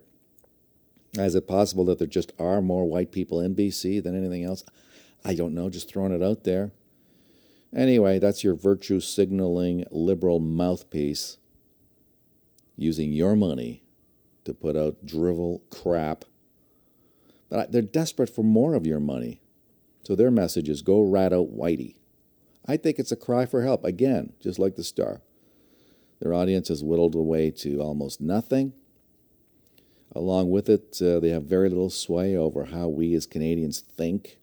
Is 1.14 1.36
it 1.36 1.48
possible 1.48 1.86
that 1.86 1.98
there 1.98 2.08
just 2.08 2.32
are 2.40 2.62
more 2.62 2.86
white 2.86 3.12
people 3.12 3.40
in 3.40 3.56
BC 3.56 4.02
than 4.04 4.18
anything 4.18 4.44
else? 4.44 4.64
I 5.26 5.36
don't 5.36 5.54
know, 5.54 5.70
just 5.70 5.90
throwing 5.90 6.14
it 6.14 6.24
out 6.24 6.44
there. 6.44 6.72
Anyway, 7.76 8.20
that's 8.20 8.44
your 8.44 8.56
virtue 8.56 9.00
signaling 9.00 9.86
liberal 9.92 10.40
mouthpiece 10.40 11.38
using 12.76 13.12
your 13.12 13.36
money 13.36 13.84
to 14.44 14.54
put 14.54 14.76
out 14.76 15.06
drivel 15.06 15.62
crap. 15.70 16.26
They're 17.52 17.82
desperate 17.82 18.30
for 18.30 18.44
more 18.44 18.74
of 18.74 18.88
your 18.88 19.00
money. 19.00 19.42
So 20.04 20.16
their 20.16 20.32
message 20.32 20.70
is 20.70 20.82
go 20.82 21.02
rat 21.02 21.34
out 21.34 21.56
Whitey. 21.56 21.96
I 22.66 22.78
think 22.78 22.98
it's 22.98 23.12
a 23.12 23.18
cry 23.18 23.46
for 23.46 23.64
help, 23.64 23.84
again, 23.84 24.34
just 24.40 24.58
like 24.58 24.76
the 24.76 24.84
star. 24.84 25.22
Their 26.22 26.34
audience 26.34 26.70
has 26.70 26.84
whittled 26.84 27.16
away 27.16 27.52
to 27.52 27.82
almost 27.82 28.22
nothing. 28.22 28.74
Along 30.14 30.50
with 30.52 30.70
it, 30.70 31.02
uh, 31.02 31.20
they 31.20 31.30
have 31.30 31.44
very 31.44 31.70
little 31.70 31.90
sway 31.90 32.36
over 32.36 32.66
how 32.66 32.88
we 32.88 33.14
as 33.16 33.26
Canadians 33.26 33.80
think, 33.80 34.40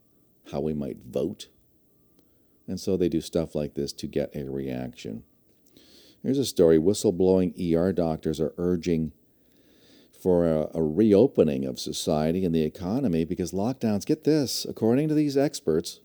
how 0.50 0.60
we 0.60 0.74
might 0.74 0.98
vote. 1.06 1.48
And 2.66 2.80
so 2.80 2.96
they 2.96 3.08
do 3.08 3.20
stuff 3.20 3.54
like 3.54 3.74
this 3.74 3.92
to 3.94 4.06
get 4.06 4.34
a 4.34 4.44
reaction. 4.44 5.22
Here's 6.22 6.38
a 6.38 6.44
story 6.44 6.78
whistleblowing 6.78 7.54
ER 7.74 7.92
doctors 7.92 8.40
are 8.40 8.54
urging 8.58 9.12
for 10.20 10.46
a, 10.46 10.68
a, 10.74 10.82
reopening 10.82 11.64
of 11.64 11.78
society 11.78 12.44
and 12.44 12.54
the 12.54 12.64
economy 12.64 13.24
because 13.24 13.52
lockdowns, 13.52 14.04
get 14.04 14.24
this, 14.24 14.64
according 14.68 15.08
to 15.08 15.14
these 15.14 15.36
experts, 15.36 16.00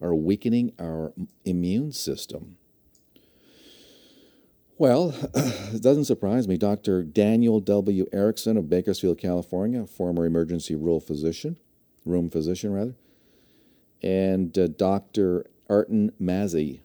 are 0.00 0.14
weakening 0.14 0.72
our 0.78 1.12
immune 1.44 1.92
system. 1.92 2.56
Well, 4.78 5.14
it 5.34 5.82
doesn't 5.82 6.04
surprise 6.04 6.46
me. 6.46 6.58
Dr. 6.58 7.02
Daniel 7.02 7.60
W. 7.60 8.06
Erickson 8.12 8.56
of 8.56 8.68
Bakersfield, 8.68 9.18
California, 9.18 9.86
former 9.86 10.26
emergency 10.26 10.74
room 10.74 11.00
physician, 11.00 11.58
room 12.04 12.28
physician 12.28 12.72
rather, 12.72 12.94
and 14.02 14.58
uh, 14.58 14.66
Dr. 14.66 15.46
Artin 15.70 16.10
Massihi 16.20 16.80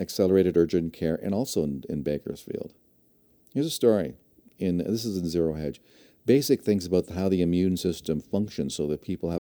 accelerated 0.00 0.56
urgent 0.56 0.92
care, 0.92 1.18
and 1.22 1.34
also 1.34 1.62
in, 1.62 1.84
in 1.88 2.02
Bakersfield. 2.02 2.74
Here's 3.54 3.66
a 3.66 3.70
story. 3.70 4.14
In 4.62 4.78
this 4.78 5.04
is 5.04 5.16
in 5.16 5.28
Zero 5.28 5.54
Hedge. 5.54 5.80
Basic 6.24 6.62
things 6.62 6.86
about 6.86 7.08
how 7.10 7.28
the 7.28 7.42
immune 7.42 7.76
system 7.76 8.20
functions, 8.20 8.76
so 8.76 8.86
that 8.86 9.02
people 9.02 9.30
have. 9.30 9.40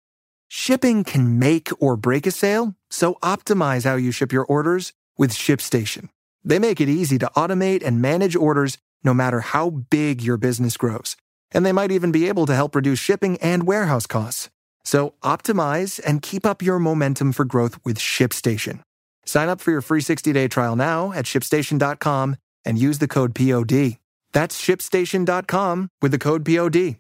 Shipping 0.48 1.04
can 1.04 1.38
make 1.38 1.70
or 1.78 1.96
break 1.96 2.26
a 2.26 2.32
sale, 2.32 2.74
so 2.90 3.14
optimize 3.22 3.84
how 3.84 3.94
you 3.94 4.10
ship 4.10 4.32
your 4.32 4.44
orders 4.44 4.92
with 5.16 5.32
ShipStation. 5.32 6.08
They 6.42 6.58
make 6.58 6.80
it 6.80 6.88
easy 6.88 7.16
to 7.18 7.30
automate 7.36 7.84
and 7.84 8.02
manage 8.02 8.34
orders 8.34 8.76
no 9.04 9.14
matter 9.14 9.40
how 9.40 9.70
big 9.70 10.20
your 10.20 10.36
business 10.36 10.76
grows. 10.76 11.16
And 11.52 11.64
they 11.64 11.72
might 11.72 11.92
even 11.92 12.10
be 12.10 12.26
able 12.26 12.46
to 12.46 12.54
help 12.54 12.74
reduce 12.74 12.98
shipping 12.98 13.36
and 13.36 13.68
warehouse 13.68 14.06
costs. 14.06 14.50
So 14.84 15.14
optimize 15.22 16.00
and 16.04 16.22
keep 16.22 16.44
up 16.44 16.60
your 16.60 16.80
momentum 16.80 17.32
for 17.32 17.44
growth 17.44 17.78
with 17.84 17.98
ShipStation. 17.98 18.80
Sign 19.24 19.48
up 19.48 19.60
for 19.60 19.70
your 19.70 19.80
free 19.80 20.00
60-day 20.00 20.48
trial 20.48 20.74
now 20.74 21.12
at 21.12 21.24
shipstation.com 21.24 22.36
and 22.64 22.78
use 22.78 22.98
the 22.98 23.08
code 23.08 23.34
POD. 23.34 23.98
That's 24.34 24.60
shipstation.com 24.60 25.90
with 26.02 26.10
the 26.10 26.18
code 26.18 26.44
POD. 26.44 26.96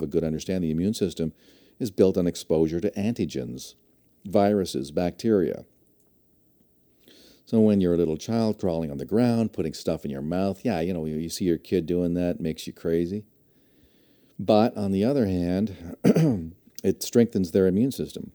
a 0.00 0.06
good 0.06 0.24
understanding. 0.24 0.68
The 0.68 0.72
immune 0.72 0.94
system 0.94 1.34
is 1.78 1.90
built 1.90 2.16
on 2.16 2.26
exposure 2.26 2.80
to 2.80 2.90
antigens, 2.92 3.74
viruses, 4.24 4.90
bacteria. 4.90 5.66
So 7.44 7.60
when 7.60 7.82
you're 7.82 7.94
a 7.94 7.98
little 7.98 8.16
child 8.16 8.58
crawling 8.58 8.90
on 8.90 8.96
the 8.96 9.04
ground, 9.04 9.52
putting 9.52 9.74
stuff 9.74 10.06
in 10.06 10.10
your 10.10 10.22
mouth, 10.22 10.62
yeah, 10.64 10.80
you 10.80 10.94
know, 10.94 11.04
you 11.04 11.28
see 11.28 11.44
your 11.44 11.58
kid 11.58 11.84
doing 11.84 12.14
that, 12.14 12.40
makes 12.40 12.66
you 12.66 12.72
crazy. 12.72 13.24
But 14.38 14.74
on 14.74 14.90
the 14.90 15.04
other 15.04 15.26
hand, 15.26 15.96
it 16.82 17.02
strengthens 17.02 17.50
their 17.50 17.66
immune 17.66 17.92
system. 17.92 18.32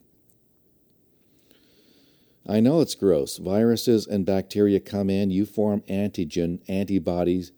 I 2.48 2.60
know 2.60 2.80
it's 2.82 2.94
gross. 2.94 3.38
Viruses 3.38 4.06
and 4.06 4.24
bacteria 4.24 4.80
come 4.80 5.10
in, 5.10 5.32
you 5.32 5.48
form 5.48 5.82
antigen, 5.90 6.60
antibodies, 6.68 7.52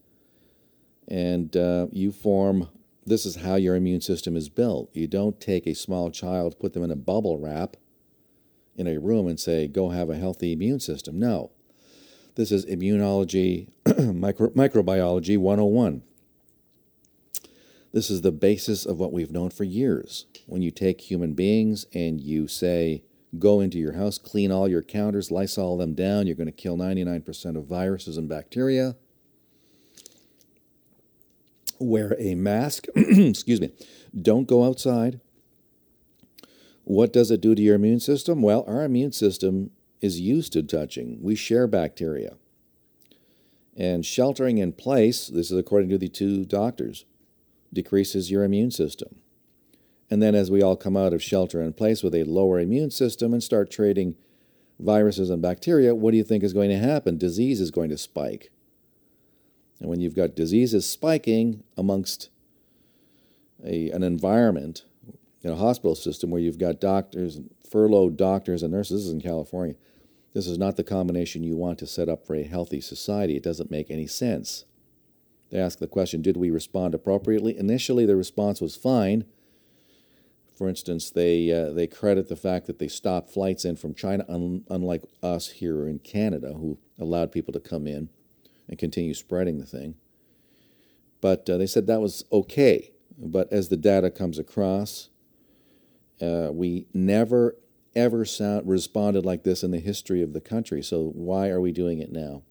and 1.08 1.56
uh, 1.56 1.88
you 1.92 2.12
form. 2.12 2.70
This 3.06 3.26
is 3.26 3.38
how 3.38 3.56
your 3.56 3.76
immune 3.76 4.02
system 4.02 4.36
is 4.36 4.50
built. 4.50 4.90
You 4.94 5.08
don't 5.08 5.40
take 5.40 5.66
a 5.66 5.74
small 5.74 6.12
child, 6.12 6.60
put 6.60 6.74
them 6.74 6.84
in 6.84 6.92
a 6.92 6.96
bubble 6.96 7.40
wrap 7.40 7.78
in 8.76 8.86
a 8.86 9.00
room, 9.00 9.28
and 9.28 9.40
say, 9.40 9.68
go 9.68 9.90
have 9.90 10.10
a 10.10 10.18
healthy 10.18 10.52
immune 10.52 10.82
system. 10.82 11.18
No. 11.18 11.52
This 12.36 12.52
is 12.52 12.66
immunology, 12.66 13.70
micro, 14.14 14.50
microbiology 14.50 15.38
101. 15.38 16.04
This 17.94 18.10
is 18.12 18.22
the 18.22 18.32
basis 18.32 18.86
of 18.86 19.00
what 19.00 19.14
we've 19.14 19.32
known 19.32 19.50
for 19.50 19.64
years. 19.64 20.26
When 20.46 20.62
you 20.62 20.70
take 20.70 21.02
human 21.02 21.34
beings 21.34 21.86
and 21.94 22.22
you 22.22 22.48
say, 22.48 23.04
go 23.40 23.60
into 23.60 23.80
your 23.80 23.94
house, 23.94 24.18
clean 24.18 24.52
all 24.52 24.68
your 24.68 24.84
counters, 24.84 25.32
Lysol 25.32 25.78
them 25.78 25.94
down, 25.94 26.28
you're 26.28 26.36
going 26.36 26.46
to 26.46 26.52
kill 26.52 26.78
99% 26.78 27.58
of 27.58 27.66
viruses 27.66 28.18
and 28.18 28.30
bacteria. 28.30 28.96
Wear 31.80 32.16
a 32.20 32.36
mask, 32.36 32.86
excuse 32.96 33.62
me. 33.62 33.72
Don't 34.20 34.48
go 34.48 34.64
outside. 34.64 35.20
What 36.84 37.12
does 37.12 37.32
it 37.32 37.42
do 37.42 37.54
to 37.54 37.62
your 37.62 37.76
immune 37.76 38.00
system? 38.00 38.42
Well, 38.42 38.64
our 38.68 38.84
immune 38.84 39.12
system 39.12 39.72
is 40.02 40.20
used 40.20 40.54
to 40.54 40.64
touching. 40.64 41.20
We 41.22 41.36
share 41.36 41.68
bacteria. 41.68 42.38
And 43.76 44.06
sheltering 44.06 44.58
in 44.58 44.74
place, 44.74 45.28
this 45.28 45.52
is 45.52 45.58
according 45.58 45.90
to 45.90 45.98
the 45.98 46.08
two 46.08 46.46
doctors, 46.46 47.06
decreases 47.74 48.32
your 48.32 48.44
immune 48.44 48.72
system. 48.72 49.18
And 50.10 50.22
then, 50.22 50.34
as 50.34 50.50
we 50.50 50.62
all 50.62 50.78
come 50.78 50.96
out 50.96 51.14
of 51.14 51.22
shelter 51.22 51.62
in 51.62 51.74
place 51.74 52.02
with 52.02 52.16
a 52.16 52.24
lower 52.24 52.60
immune 52.60 52.92
system 52.92 53.34
and 53.34 53.44
start 53.44 53.70
trading 53.70 54.16
viruses 54.80 55.30
and 55.30 55.42
bacteria, 55.42 55.94
what 55.94 56.12
do 56.12 56.18
you 56.18 56.24
think 56.24 56.44
is 56.44 56.54
going 56.54 56.70
to 56.70 56.78
happen? 56.78 57.18
Disease 57.18 57.60
is 57.60 57.72
going 57.72 57.90
to 57.90 57.98
spike. 57.98 58.50
And 59.80 59.90
when 59.90 60.00
you've 60.00 60.16
got 60.16 60.36
diseases 60.36 60.90
spiking 60.90 61.64
amongst 61.78 62.30
a, 63.64 63.90
an 63.92 64.04
environment, 64.04 64.86
in 65.44 65.52
a 65.52 65.56
hospital 65.56 65.96
system 65.96 66.32
where 66.32 66.42
you've 66.42 66.58
got 66.58 66.82
doctors, 66.82 67.40
furloughed 67.70 68.18
doctors 68.18 68.64
and 68.64 68.74
nurses, 68.74 69.02
this 69.02 69.08
is 69.08 69.14
in 69.14 69.22
California, 69.22 69.76
this 70.34 70.48
is 70.48 70.58
not 70.58 70.78
the 70.78 70.84
combination 70.84 71.44
you 71.44 71.56
want 71.56 71.80
to 71.80 71.88
set 71.88 72.10
up 72.10 72.26
for 72.26 72.36
a 72.36 72.44
healthy 72.44 72.82
society. 72.82 73.36
It 73.36 73.44
doesn't 73.44 73.72
make 73.72 73.90
any 73.90 74.08
sense. 74.08 74.66
They 75.50 75.60
ask 75.60 75.80
the 75.80 75.88
question 75.88 76.22
Did 76.22 76.38
we 76.38 76.50
respond 76.50 76.94
appropriately? 76.94 77.58
Initially, 77.58 78.06
the 78.06 78.16
response 78.16 78.60
was 78.62 78.76
fine 78.76 79.26
for 80.58 80.68
instance, 80.68 81.12
they 81.12 81.52
uh, 81.52 81.72
they 81.72 81.86
credit 81.86 82.30
the 82.30 82.36
fact 82.36 82.66
that 82.66 82.80
they 82.80 82.88
stopped 82.88 83.30
flights 83.30 83.64
in 83.64 83.76
from 83.76 83.94
China, 83.94 84.26
un- 84.28 84.66
unlike 84.70 85.04
us 85.22 85.50
here 85.50 85.88
in 85.88 86.00
Canada, 86.00 86.54
who 86.54 86.80
allowed 86.98 87.32
people 87.32 87.54
to 87.54 87.60
come 87.60 87.86
in 87.86 88.10
and 88.68 88.78
continue 88.78 89.14
spreading 89.14 89.58
the 89.58 89.66
thing. 89.66 89.96
But 91.22 91.50
uh, 91.50 91.58
they 91.58 91.68
said 91.68 91.88
that 91.88 92.02
was 92.02 92.26
okay. 92.32 92.92
But 93.18 93.52
as 93.52 93.70
the 93.70 93.78
data 93.78 94.12
comes 94.12 94.38
across, 94.38 95.10
uh, 96.22 96.50
we 96.52 96.88
never 96.94 97.56
ever 97.96 98.26
sound, 98.26 98.68
responded 98.68 99.26
like 99.26 99.44
this 99.44 99.64
in 99.64 99.72
the 99.72 99.80
history 99.80 100.22
of 100.22 100.34
the 100.34 100.42
country. 100.42 100.84
So 100.84 101.12
why 101.16 101.50
are 101.50 101.60
we 101.60 101.72
doing 101.72 102.00
it 102.00 102.12
now? 102.12 102.44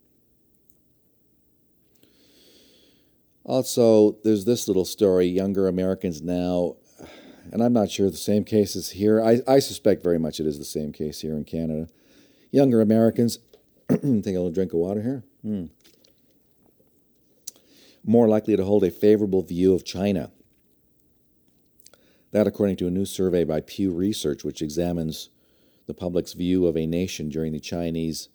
Also, 3.44 4.18
there's 4.24 4.44
this 4.44 4.66
little 4.66 4.84
story: 4.84 5.26
younger 5.26 5.68
Americans 5.68 6.20
now 6.20 6.76
and 7.52 7.62
I'm 7.62 7.72
not 7.72 7.90
sure 7.90 8.10
the 8.10 8.16
same 8.16 8.44
case 8.44 8.76
is 8.76 8.90
here. 8.90 9.22
I, 9.22 9.40
I 9.46 9.58
suspect 9.58 10.02
very 10.02 10.18
much 10.18 10.40
it 10.40 10.46
is 10.46 10.58
the 10.58 10.64
same 10.64 10.92
case 10.92 11.20
here 11.20 11.36
in 11.36 11.44
Canada. 11.44 11.88
Younger 12.50 12.80
Americans, 12.80 13.38
take 13.88 14.00
a 14.00 14.10
little 14.10 14.50
drink 14.50 14.72
of 14.72 14.78
water 14.78 15.02
here. 15.02 15.24
Hmm. 15.42 15.66
More 18.06 18.28
likely 18.28 18.56
to 18.56 18.64
hold 18.64 18.84
a 18.84 18.90
favorable 18.90 19.42
view 19.42 19.74
of 19.74 19.84
China. 19.84 20.32
That, 22.30 22.46
according 22.46 22.76
to 22.76 22.86
a 22.86 22.90
new 22.90 23.04
survey 23.04 23.44
by 23.44 23.60
Pew 23.60 23.92
Research, 23.92 24.44
which 24.44 24.62
examines 24.62 25.28
the 25.86 25.94
public's 25.94 26.32
view 26.32 26.66
of 26.66 26.76
a 26.76 26.86
nation 26.86 27.28
during 27.28 27.52
the 27.52 27.60
Chinese, 27.60 28.28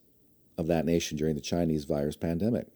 of 0.58 0.68
that 0.68 0.86
nation 0.86 1.18
during 1.18 1.34
the 1.36 1.42
Chinese 1.42 1.86
virus 1.86 2.16
pandemic. 2.16 2.68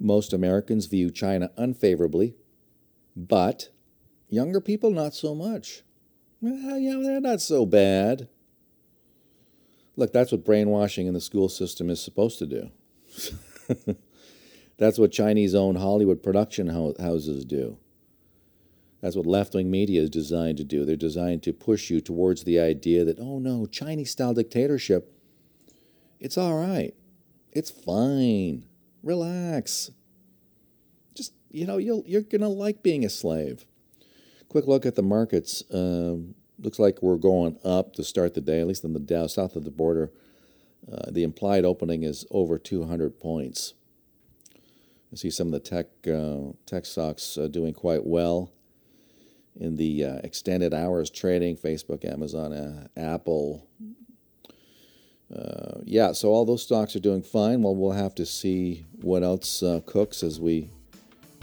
Most 0.00 0.32
Americans 0.32 0.86
view 0.86 1.10
China 1.10 1.50
unfavorably, 1.56 2.36
but 3.14 3.68
Younger 4.28 4.60
people, 4.60 4.90
not 4.90 5.14
so 5.14 5.34
much. 5.34 5.82
Well, 6.40 6.78
yeah, 6.78 7.00
they're 7.02 7.20
not 7.20 7.40
so 7.40 7.64
bad. 7.64 8.28
Look, 9.96 10.12
that's 10.12 10.30
what 10.30 10.44
brainwashing 10.44 11.06
in 11.06 11.14
the 11.14 11.20
school 11.20 11.48
system 11.48 11.88
is 11.90 12.00
supposed 12.00 12.38
to 12.38 12.46
do. 12.46 13.96
that's 14.78 14.98
what 14.98 15.12
Chinese 15.12 15.54
owned 15.54 15.78
Hollywood 15.78 16.22
production 16.22 16.68
houses 16.68 17.44
do. 17.44 17.78
That's 19.00 19.16
what 19.16 19.26
left 19.26 19.54
wing 19.54 19.70
media 19.70 20.00
is 20.02 20.10
designed 20.10 20.58
to 20.58 20.64
do. 20.64 20.84
They're 20.84 20.96
designed 20.96 21.42
to 21.44 21.52
push 21.52 21.90
you 21.90 22.00
towards 22.00 22.44
the 22.44 22.58
idea 22.58 23.04
that, 23.04 23.18
oh 23.18 23.38
no, 23.38 23.66
Chinese 23.66 24.10
style 24.10 24.34
dictatorship, 24.34 25.12
it's 26.20 26.38
all 26.38 26.56
right. 26.56 26.94
It's 27.52 27.70
fine. 27.70 28.64
Relax. 29.02 29.90
Just, 31.14 31.32
you 31.50 31.66
know, 31.66 31.78
you'll, 31.78 32.02
you're 32.06 32.22
going 32.22 32.40
to 32.40 32.48
like 32.48 32.82
being 32.82 33.04
a 33.04 33.10
slave. 33.10 33.66
Quick 34.48 34.66
look 34.66 34.86
at 34.86 34.96
the 34.96 35.02
markets. 35.02 35.62
Uh, 35.70 36.16
looks 36.58 36.78
like 36.78 37.02
we're 37.02 37.16
going 37.16 37.56
up 37.64 37.94
to 37.94 38.04
start 38.04 38.34
the 38.34 38.40
day, 38.40 38.60
at 38.60 38.66
least 38.66 38.84
in 38.84 38.92
the 38.92 39.00
Dow, 39.00 39.26
south 39.26 39.54
of 39.54 39.64
the 39.64 39.70
border. 39.70 40.10
Uh, 40.90 41.10
the 41.10 41.22
implied 41.22 41.64
opening 41.64 42.02
is 42.02 42.24
over 42.30 42.58
200 42.58 43.20
points. 43.20 43.74
I 45.12 45.16
see 45.16 45.30
some 45.30 45.48
of 45.48 45.52
the 45.52 45.60
tech 45.60 45.86
uh, 46.06 46.52
tech 46.66 46.84
stocks 46.84 47.38
uh, 47.38 47.48
doing 47.48 47.72
quite 47.72 48.04
well 48.04 48.52
in 49.58 49.76
the 49.76 50.04
uh, 50.04 50.18
extended 50.22 50.74
hours 50.74 51.10
trading. 51.10 51.56
Facebook, 51.56 52.04
Amazon, 52.04 52.52
uh, 52.52 52.88
Apple. 52.96 53.66
yeah, 55.84 56.12
so 56.12 56.28
all 56.28 56.44
those 56.44 56.62
stocks 56.62 56.94
are 56.94 57.00
doing 57.00 57.22
fine. 57.22 57.62
Well, 57.62 57.74
we'll 57.74 57.92
have 57.92 58.14
to 58.16 58.26
see 58.26 58.84
what 59.00 59.22
else 59.22 59.62
cooks 59.86 60.22
as 60.22 60.38
we 60.38 60.70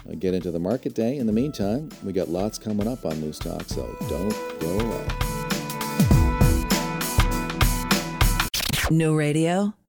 uh, 0.08 0.14
get 0.18 0.34
into 0.34 0.50
the 0.50 0.58
market 0.58 0.94
day. 0.94 1.16
In 1.16 1.26
the 1.26 1.32
meantime, 1.32 1.90
we 2.04 2.12
got 2.12 2.28
lots 2.28 2.58
coming 2.58 2.86
up 2.86 3.04
on 3.04 3.20
News 3.20 3.38
Talk, 3.38 3.64
so 3.64 3.96
don't 4.08 4.34
go 4.60 4.78
away. 4.80 5.06
No 8.90 9.14
radio? 9.14 9.74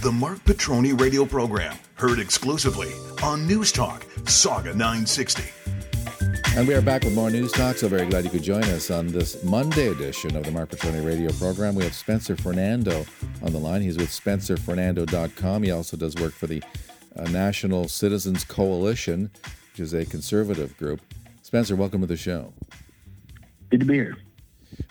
The 0.00 0.10
Marc 0.10 0.44
Patrone 0.44 0.96
radio 0.96 1.24
program, 1.24 1.76
heard 1.94 2.18
exclusively 2.18 2.92
on 3.22 3.46
News 3.46 3.70
Talk, 3.70 4.04
Sauga 4.24 4.74
960. 4.74 5.44
And 6.56 6.66
we 6.66 6.74
are 6.74 6.82
back 6.82 7.04
with 7.04 7.14
more 7.14 7.30
news 7.30 7.52
talk. 7.52 7.76
So 7.76 7.88
very 7.88 8.06
glad 8.06 8.24
you 8.24 8.30
could 8.30 8.42
join 8.42 8.64
us 8.64 8.90
on 8.90 9.06
this 9.06 9.42
Monday 9.44 9.88
edition 9.88 10.36
of 10.36 10.44
the 10.44 10.50
Marc 10.50 10.70
Patrone 10.70 11.04
radio 11.04 11.30
program. 11.32 11.74
We 11.74 11.84
have 11.84 11.94
Spencer 11.94 12.36
Fernando 12.36 13.06
on 13.42 13.52
the 13.52 13.58
line. 13.58 13.80
He's 13.80 13.96
with 13.96 14.10
SpencerFernando.com. 14.10 15.62
He 15.62 15.70
also 15.70 15.96
does 15.96 16.14
work 16.16 16.32
for 16.32 16.46
the 16.46 16.62
uh, 17.16 17.24
National 17.30 17.88
Citizens 17.88 18.44
Coalition, 18.44 19.30
which 19.72 19.80
is 19.80 19.94
a 19.94 20.04
conservative 20.04 20.76
group. 20.76 21.00
Spencer, 21.42 21.74
welcome 21.74 22.00
to 22.00 22.06
the 22.06 22.16
show. 22.16 22.52
Good 23.70 23.80
to 23.80 23.86
be 23.86 23.94
here. 23.94 24.16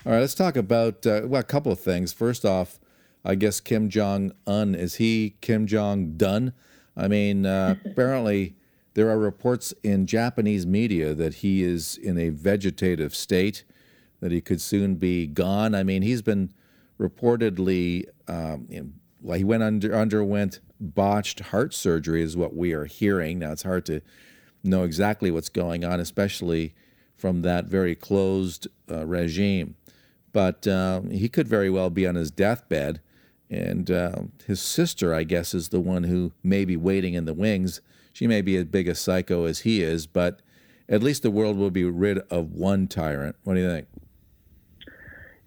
All 0.06 0.14
right, 0.14 0.20
let's 0.20 0.36
talk 0.36 0.56
about 0.56 1.06
uh, 1.06 1.22
well, 1.26 1.42
a 1.42 1.44
couple 1.44 1.72
of 1.72 1.80
things. 1.80 2.14
First 2.14 2.46
off, 2.46 2.80
I 3.24 3.36
guess 3.36 3.60
Kim 3.60 3.90
Jong 3.90 4.32
Un 4.48 4.76
is 4.76 4.96
he 4.96 5.36
Kim 5.42 5.68
Jong 5.68 6.18
Dun? 6.18 6.54
I 6.96 7.08
mean, 7.08 7.46
uh, 7.46 7.76
apparently 7.86 8.56
there 8.94 9.10
are 9.10 9.18
reports 9.18 9.74
in 9.84 10.06
Japanese 10.06 10.66
media 10.66 11.14
that 11.14 11.36
he 11.36 11.64
is 11.64 11.98
in 11.98 12.18
a 12.18 12.30
vegetative 12.30 13.16
state, 13.16 13.64
that 14.20 14.32
he 14.32 14.42
could 14.42 14.62
soon 14.62 14.96
be 14.96 15.28
gone. 15.28 15.74
I 15.74 15.84
mean, 15.84 16.02
he's 16.02 16.22
been 16.22 16.52
reportedly, 17.00 18.06
um, 18.28 18.68
you 18.70 18.82
know, 18.82 18.90
well, 19.22 19.38
he 19.38 19.44
went 19.44 19.64
under 19.64 19.96
underwent 19.96 20.60
botched 20.80 21.40
heart 21.40 21.74
surgery, 21.74 22.24
is 22.24 22.36
what 22.36 22.56
we 22.56 22.74
are 22.74 22.86
hearing. 22.86 23.40
Now 23.40 23.52
it's 23.52 23.64
hard 23.64 23.86
to 23.86 24.02
know 24.64 24.84
exactly 24.84 25.32
what's 25.32 25.50
going 25.50 25.86
on, 25.86 26.00
especially 26.00 26.74
from 27.16 27.44
that 27.44 27.66
very 27.66 27.96
closed 27.96 28.68
uh, 28.90 29.06
regime. 29.06 29.76
But 30.34 30.66
uh, 30.66 31.02
he 31.12 31.30
could 31.30 31.48
very 31.48 31.70
well 31.70 31.90
be 31.90 32.08
on 32.08 32.16
his 32.16 32.32
deathbed, 32.32 33.00
and 33.52 33.92
uh, 33.92 34.16
his 34.48 34.60
sister, 34.62 35.14
I 35.14 35.24
guess, 35.24 35.54
is 35.54 35.70
the 35.70 35.80
one 35.80 36.06
who 36.06 36.32
may 36.42 36.66
be 36.66 36.78
waiting 36.78 37.14
in 37.14 37.26
the 37.26 37.34
wings 37.36 37.82
she 38.14 38.28
may 38.28 38.42
be 38.42 38.56
as 38.58 38.66
big 38.66 38.88
a 38.88 38.96
psycho 38.96 39.46
as 39.46 39.60
he 39.60 39.82
is, 39.82 40.08
but 40.08 40.42
at 40.90 41.02
least 41.02 41.24
the 41.24 41.32
world 41.32 41.58
will 41.58 41.72
be 41.72 41.86
rid 41.86 42.20
of 42.30 42.52
one 42.52 42.88
tyrant. 42.88 43.36
What 43.44 43.56
do 43.56 43.62
you 43.62 43.70
think? 43.70 43.88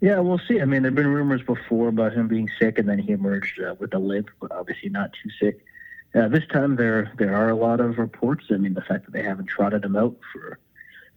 Yeah, 0.00 0.18
we'll 0.20 0.40
see. 0.46 0.60
I 0.60 0.64
mean, 0.64 0.82
there 0.82 0.90
have 0.90 0.96
been 0.96 1.08
rumors 1.08 1.42
before 1.42 1.88
about 1.88 2.12
him 2.12 2.28
being 2.28 2.50
sick, 2.58 2.78
and 2.78 2.88
then 2.88 2.98
he 2.98 3.12
emerged 3.12 3.60
uh, 3.60 3.74
with 3.78 3.94
a 3.94 3.98
limp, 3.98 4.30
but 4.40 4.52
obviously 4.52 4.90
not 4.90 5.10
too 5.22 5.30
sick. 5.40 5.64
Uh, 6.14 6.28
this 6.28 6.46
time, 6.52 6.76
there 6.76 7.10
there 7.18 7.34
are 7.34 7.48
a 7.48 7.56
lot 7.56 7.80
of 7.80 7.98
reports. 7.98 8.44
I 8.50 8.56
mean, 8.56 8.74
the 8.74 8.82
fact 8.82 9.04
that 9.06 9.12
they 9.12 9.22
haven't 9.22 9.46
trotted 9.46 9.84
him 9.84 9.96
out 9.96 10.16
for 10.32 10.58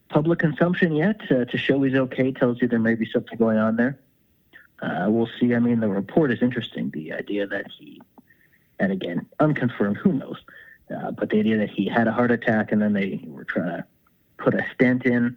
public 0.09 0.39
consumption 0.39 0.95
yet 0.95 1.19
uh, 1.29 1.45
to 1.45 1.57
show 1.57 1.81
he's 1.83 1.95
okay 1.95 2.31
tells 2.31 2.61
you 2.61 2.67
there 2.67 2.79
may 2.79 2.95
be 2.95 3.05
something 3.11 3.37
going 3.37 3.57
on 3.57 3.75
there. 3.75 3.99
Uh, 4.81 5.07
we'll 5.09 5.29
see. 5.39 5.55
I 5.55 5.59
mean, 5.59 5.79
the 5.79 5.89
report 5.89 6.31
is 6.31 6.41
interesting. 6.41 6.91
The 6.91 7.13
idea 7.13 7.47
that 7.47 7.65
he, 7.71 8.01
and 8.79 8.91
again, 8.91 9.25
unconfirmed, 9.39 9.97
who 9.97 10.13
knows, 10.13 10.37
uh, 10.95 11.11
but 11.11 11.29
the 11.29 11.39
idea 11.39 11.57
that 11.57 11.69
he 11.69 11.87
had 11.87 12.07
a 12.07 12.11
heart 12.11 12.31
attack 12.31 12.71
and 12.71 12.81
then 12.81 12.93
they 12.93 13.21
were 13.25 13.43
trying 13.43 13.77
to 13.77 13.85
put 14.37 14.53
a 14.53 14.65
stent 14.73 15.05
in, 15.05 15.35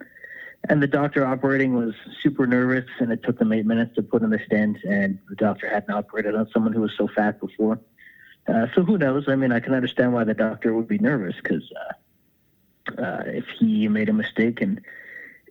and 0.69 0.83
the 0.83 0.87
doctor 0.87 1.25
operating 1.25 1.75
was 1.75 1.95
super 2.23 2.47
nervous, 2.47 2.85
and 2.99 3.11
it 3.11 3.23
took 3.23 3.39
them 3.39 3.53
eight 3.53 3.65
minutes 3.65 3.95
to 3.95 4.03
put 4.03 4.23
in 4.23 4.31
the 4.31 4.41
stent, 4.45 4.77
and 4.85 5.19
the 5.29 5.37
doctor 5.37 5.69
hadn't 5.69 5.91
operated 5.91 6.35
on 6.35 6.49
someone 6.53 6.73
who 6.73 6.83
was 6.83 6.93
so 6.97 7.09
fat 7.09 7.41
before. 7.41 7.81
Uh, 8.47 8.67
so 8.75 8.83
who 8.83 8.99
knows? 8.99 9.25
I 9.29 9.37
mean, 9.37 9.53
I 9.53 9.61
can 9.61 9.75
understand 9.75 10.13
why 10.13 10.25
the 10.25 10.35
doctor 10.35 10.75
would 10.75 10.89
be 10.89 10.99
nervous 10.99 11.37
because 11.43 11.63
uh, 11.73 13.01
uh, 13.01 13.23
if 13.27 13.45
he 13.59 13.89
made 13.89 14.09
a 14.09 14.13
mistake 14.13 14.61
and 14.61 14.81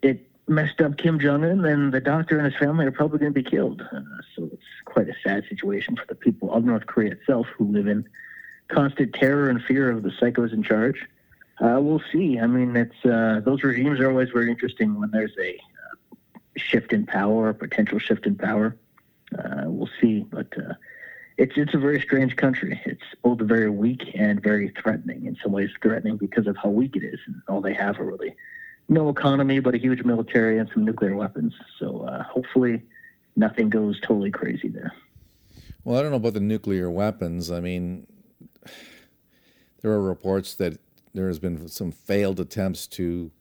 it 0.01 0.28
messed 0.49 0.81
up 0.81 0.97
Kim 0.97 1.19
Jong 1.19 1.45
Un, 1.45 1.61
then 1.61 1.91
the 1.91 2.01
doctor 2.01 2.37
and 2.37 2.45
his 2.45 2.59
family 2.59 2.85
are 2.85 2.91
probably 2.91 3.19
going 3.19 3.33
to 3.33 3.43
be 3.43 3.47
killed. 3.47 3.81
Uh, 3.81 4.01
so 4.35 4.49
it's 4.51 4.63
quite 4.85 5.07
a 5.07 5.15
sad 5.23 5.43
situation 5.47 5.95
for 5.95 6.05
the 6.07 6.15
people 6.15 6.51
of 6.53 6.65
North 6.65 6.87
Korea 6.87 7.11
itself 7.11 7.47
who 7.57 7.71
live 7.71 7.87
in 7.87 8.07
constant 8.67 9.13
terror 9.13 9.49
and 9.49 9.63
fear 9.63 9.91
of 9.91 10.03
the 10.03 10.09
psychos 10.09 10.51
in 10.51 10.63
charge. 10.63 11.07
Uh, 11.61 11.79
we'll 11.81 12.01
see. 12.11 12.39
I 12.39 12.47
mean, 12.47 12.75
it's 12.75 13.05
uh, 13.05 13.41
those 13.43 13.63
regimes 13.63 13.99
are 13.99 14.09
always 14.09 14.29
very 14.29 14.49
interesting 14.49 14.99
when 14.99 15.11
there's 15.11 15.35
a 15.41 15.55
uh, 15.55 16.15
shift 16.57 16.93
in 16.93 17.05
power, 17.05 17.49
a 17.49 17.53
potential 17.53 17.99
shift 17.99 18.25
in 18.25 18.35
power. 18.35 18.75
Uh, 19.37 19.63
we'll 19.65 19.89
see, 20.01 20.25
but 20.31 20.47
uh, 20.57 20.73
it's 21.37 21.53
it's 21.57 21.73
a 21.73 21.77
very 21.77 22.01
strange 22.01 22.37
country. 22.37 22.81
It's 22.85 23.03
both 23.23 23.39
very 23.41 23.69
weak 23.69 24.11
and 24.15 24.41
very 24.41 24.73
threatening. 24.81 25.25
In 25.25 25.37
some 25.43 25.51
ways, 25.51 25.69
threatening 25.81 26.17
because 26.17 26.47
of 26.47 26.55
how 26.57 26.69
weak 26.69 26.95
it 26.95 27.03
is, 27.03 27.19
and 27.27 27.35
all 27.49 27.61
they 27.61 27.73
have 27.73 27.99
are 27.99 28.05
really 28.05 28.35
no 28.89 29.09
economy, 29.09 29.59
but 29.59 29.75
a 29.75 29.77
huge 29.77 30.03
military 30.03 30.57
and 30.57 30.69
some 30.73 30.83
nuclear 30.83 31.15
weapons. 31.15 31.53
So 31.77 32.01
uh, 32.01 32.23
hopefully, 32.23 32.81
nothing 33.35 33.69
goes 33.69 33.99
totally 34.01 34.31
crazy 34.31 34.67
there. 34.67 34.93
Well, 35.83 35.97
I 35.97 36.01
don't 36.01 36.11
know 36.11 36.17
about 36.17 36.33
the 36.33 36.39
nuclear 36.39 36.89
weapons. 36.89 37.51
I 37.51 37.61
mean, 37.61 38.07
there 39.81 39.91
are 39.91 40.01
reports 40.01 40.55
that 40.55 40.79
there 41.13 41.27
has 41.27 41.39
been 41.39 41.67
some 41.67 41.91
failed 41.91 42.39
attempts 42.39 42.87
to 42.87 43.31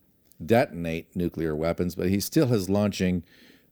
detonate 0.43 1.15
nuclear 1.15 1.55
weapons, 1.55 1.95
but 1.95 2.09
he 2.09 2.19
still 2.19 2.53
is 2.53 2.69
launching 2.69 3.23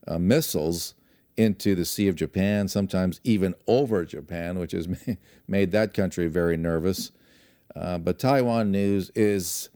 uh, 0.06 0.18
missiles 0.18 0.94
into 1.36 1.74
the 1.74 1.84
Sea 1.84 2.08
of 2.08 2.16
Japan, 2.16 2.66
sometimes 2.66 3.20
even 3.22 3.54
over 3.66 4.04
Japan, 4.04 4.58
which 4.58 4.72
has 4.72 4.88
made 5.48 5.70
that 5.70 5.94
country 5.94 6.26
very 6.26 6.56
nervous. 6.56 7.12
Uh, 7.74 7.96
but 7.98 8.18
Taiwan 8.18 8.70
News 8.70 9.10
is 9.14 9.70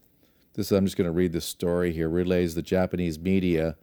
this. 0.53 0.71
I'm 0.71 0.85
just 0.85 0.97
going 0.97 1.07
to 1.07 1.11
read 1.11 1.33
the 1.33 1.41
story 1.41 1.91
here. 1.91 2.09
Relays 2.09 2.55
the 2.55 2.61
Japanese 2.61 3.19
media, 3.19 3.75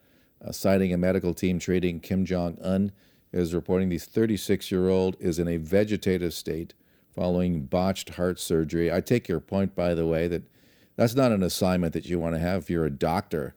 uh, 0.44 0.52
citing 0.52 0.92
a 0.92 0.98
medical 0.98 1.34
team 1.34 1.58
treating 1.58 2.00
Kim 2.00 2.24
Jong 2.24 2.58
Un, 2.62 2.92
is 3.32 3.54
reporting 3.54 3.88
the 3.88 3.98
36 3.98 4.70
year 4.70 4.88
old 4.88 5.16
is 5.20 5.38
in 5.38 5.48
a 5.48 5.56
vegetative 5.56 6.34
state 6.34 6.74
following 7.14 7.64
botched 7.64 8.10
heart 8.10 8.38
surgery. 8.40 8.92
I 8.92 9.00
take 9.00 9.28
your 9.28 9.40
point, 9.40 9.74
by 9.74 9.94
the 9.94 10.06
way, 10.06 10.28
that 10.28 10.42
that's 10.96 11.14
not 11.14 11.32
an 11.32 11.42
assignment 11.42 11.92
that 11.92 12.06
you 12.06 12.18
want 12.18 12.34
to 12.34 12.40
have 12.40 12.62
if 12.62 12.70
you're 12.70 12.86
a 12.86 12.90
doctor. 12.90 13.54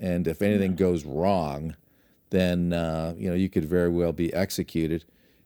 And 0.00 0.26
if 0.26 0.40
anything 0.40 0.74
goes 0.74 1.04
wrong, 1.04 1.76
then 2.30 2.72
uh, 2.72 3.14
you 3.16 3.28
know 3.28 3.34
you 3.34 3.48
could 3.48 3.64
very 3.64 3.90
well 3.90 4.12
be 4.12 4.32
executed. 4.32 5.04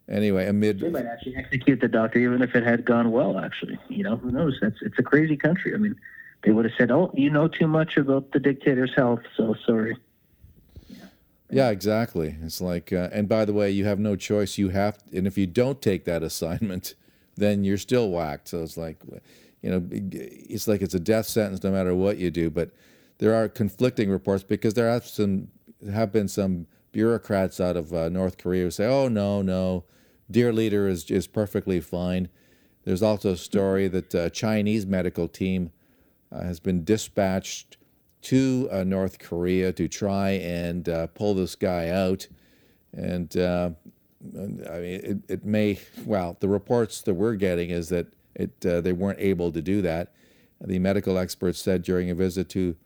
Anyway, 0.08 0.46
amid 0.46 0.80
they 0.80 0.88
might 0.88 1.06
actually 1.06 1.36
execute 1.36 1.80
the 1.80 1.88
doctor 1.88 2.18
even 2.18 2.42
if 2.42 2.54
it 2.54 2.64
had 2.64 2.84
gone 2.84 3.10
well. 3.10 3.38
Actually, 3.38 3.78
you 3.88 4.04
know 4.04 4.16
who 4.16 4.30
knows? 4.30 4.58
That's 4.60 4.76
it's 4.82 4.98
a 4.98 5.02
crazy 5.02 5.36
country. 5.36 5.74
I 5.74 5.78
mean, 5.78 5.96
they 6.42 6.52
would 6.52 6.64
have 6.64 6.74
said, 6.76 6.90
"Oh, 6.90 7.10
you 7.14 7.30
know 7.30 7.48
too 7.48 7.66
much 7.66 7.96
about 7.96 8.32
the 8.32 8.40
dictator's 8.40 8.94
health, 8.94 9.20
so 9.36 9.54
sorry." 9.66 9.96
Yeah, 11.50 11.70
exactly. 11.70 12.36
It's 12.42 12.60
like, 12.60 12.92
uh, 12.92 13.08
and 13.12 13.28
by 13.28 13.44
the 13.44 13.52
way, 13.52 13.70
you 13.70 13.84
have 13.84 13.98
no 13.98 14.14
choice. 14.14 14.56
You 14.56 14.68
have, 14.68 14.98
and 15.12 15.26
if 15.26 15.36
you 15.36 15.46
don't 15.46 15.82
take 15.82 16.04
that 16.04 16.22
assignment, 16.30 16.94
then 17.36 17.64
you're 17.64 17.78
still 17.78 18.10
whacked. 18.10 18.48
So 18.48 18.62
it's 18.62 18.76
like, 18.76 19.02
you 19.62 19.70
know, 19.70 19.86
it's 19.90 20.68
like 20.68 20.82
it's 20.82 20.94
a 20.94 21.00
death 21.00 21.26
sentence 21.26 21.62
no 21.62 21.70
matter 21.70 21.94
what 21.94 22.18
you 22.18 22.30
do. 22.30 22.50
But 22.50 22.70
there 23.18 23.34
are 23.34 23.48
conflicting 23.48 24.10
reports 24.10 24.42
because 24.42 24.74
there 24.74 24.88
have 24.88 25.06
some 25.06 25.48
have 25.92 26.12
been 26.12 26.28
some 26.28 26.66
bureaucrats 26.92 27.60
out 27.60 27.76
of 27.76 27.92
uh, 27.92 28.08
North 28.08 28.38
Korea 28.38 28.64
who 28.64 28.70
say, 28.70 28.86
"Oh 28.86 29.08
no, 29.08 29.42
no, 29.42 29.84
dear 30.30 30.52
leader 30.52 30.88
is 30.88 31.10
is 31.10 31.26
perfectly 31.26 31.80
fine." 31.80 32.28
There's 32.84 33.02
also 33.02 33.32
a 33.32 33.36
story 33.36 33.88
that 33.88 34.14
a 34.14 34.30
Chinese 34.30 34.86
medical 34.86 35.28
team 35.28 35.66
uh, 35.66 35.79
has 36.32 36.60
been 36.60 36.84
dispatched 36.84 37.76
to 38.22 38.68
uh, 38.70 38.84
North 38.84 39.18
Korea 39.18 39.72
to 39.72 39.88
try 39.88 40.30
and 40.30 40.88
uh, 40.88 41.06
pull 41.08 41.34
this 41.34 41.54
guy 41.54 41.88
out, 41.88 42.28
and 42.92 43.36
uh, 43.36 43.70
I 44.22 44.78
mean, 44.78 45.00
it, 45.02 45.18
it 45.28 45.44
may, 45.44 45.78
well, 46.04 46.36
the 46.40 46.48
reports 46.48 47.00
that 47.02 47.14
we're 47.14 47.36
getting 47.36 47.70
is 47.70 47.88
that 47.88 48.08
it, 48.34 48.64
uh, 48.64 48.80
they 48.80 48.92
weren't 48.92 49.20
able 49.20 49.50
to 49.52 49.62
do 49.62 49.80
that. 49.82 50.12
The 50.60 50.78
medical 50.78 51.16
experts 51.16 51.60
said 51.60 51.82
during 51.82 52.10
a 52.10 52.14
visit 52.14 52.48
to 52.50 52.76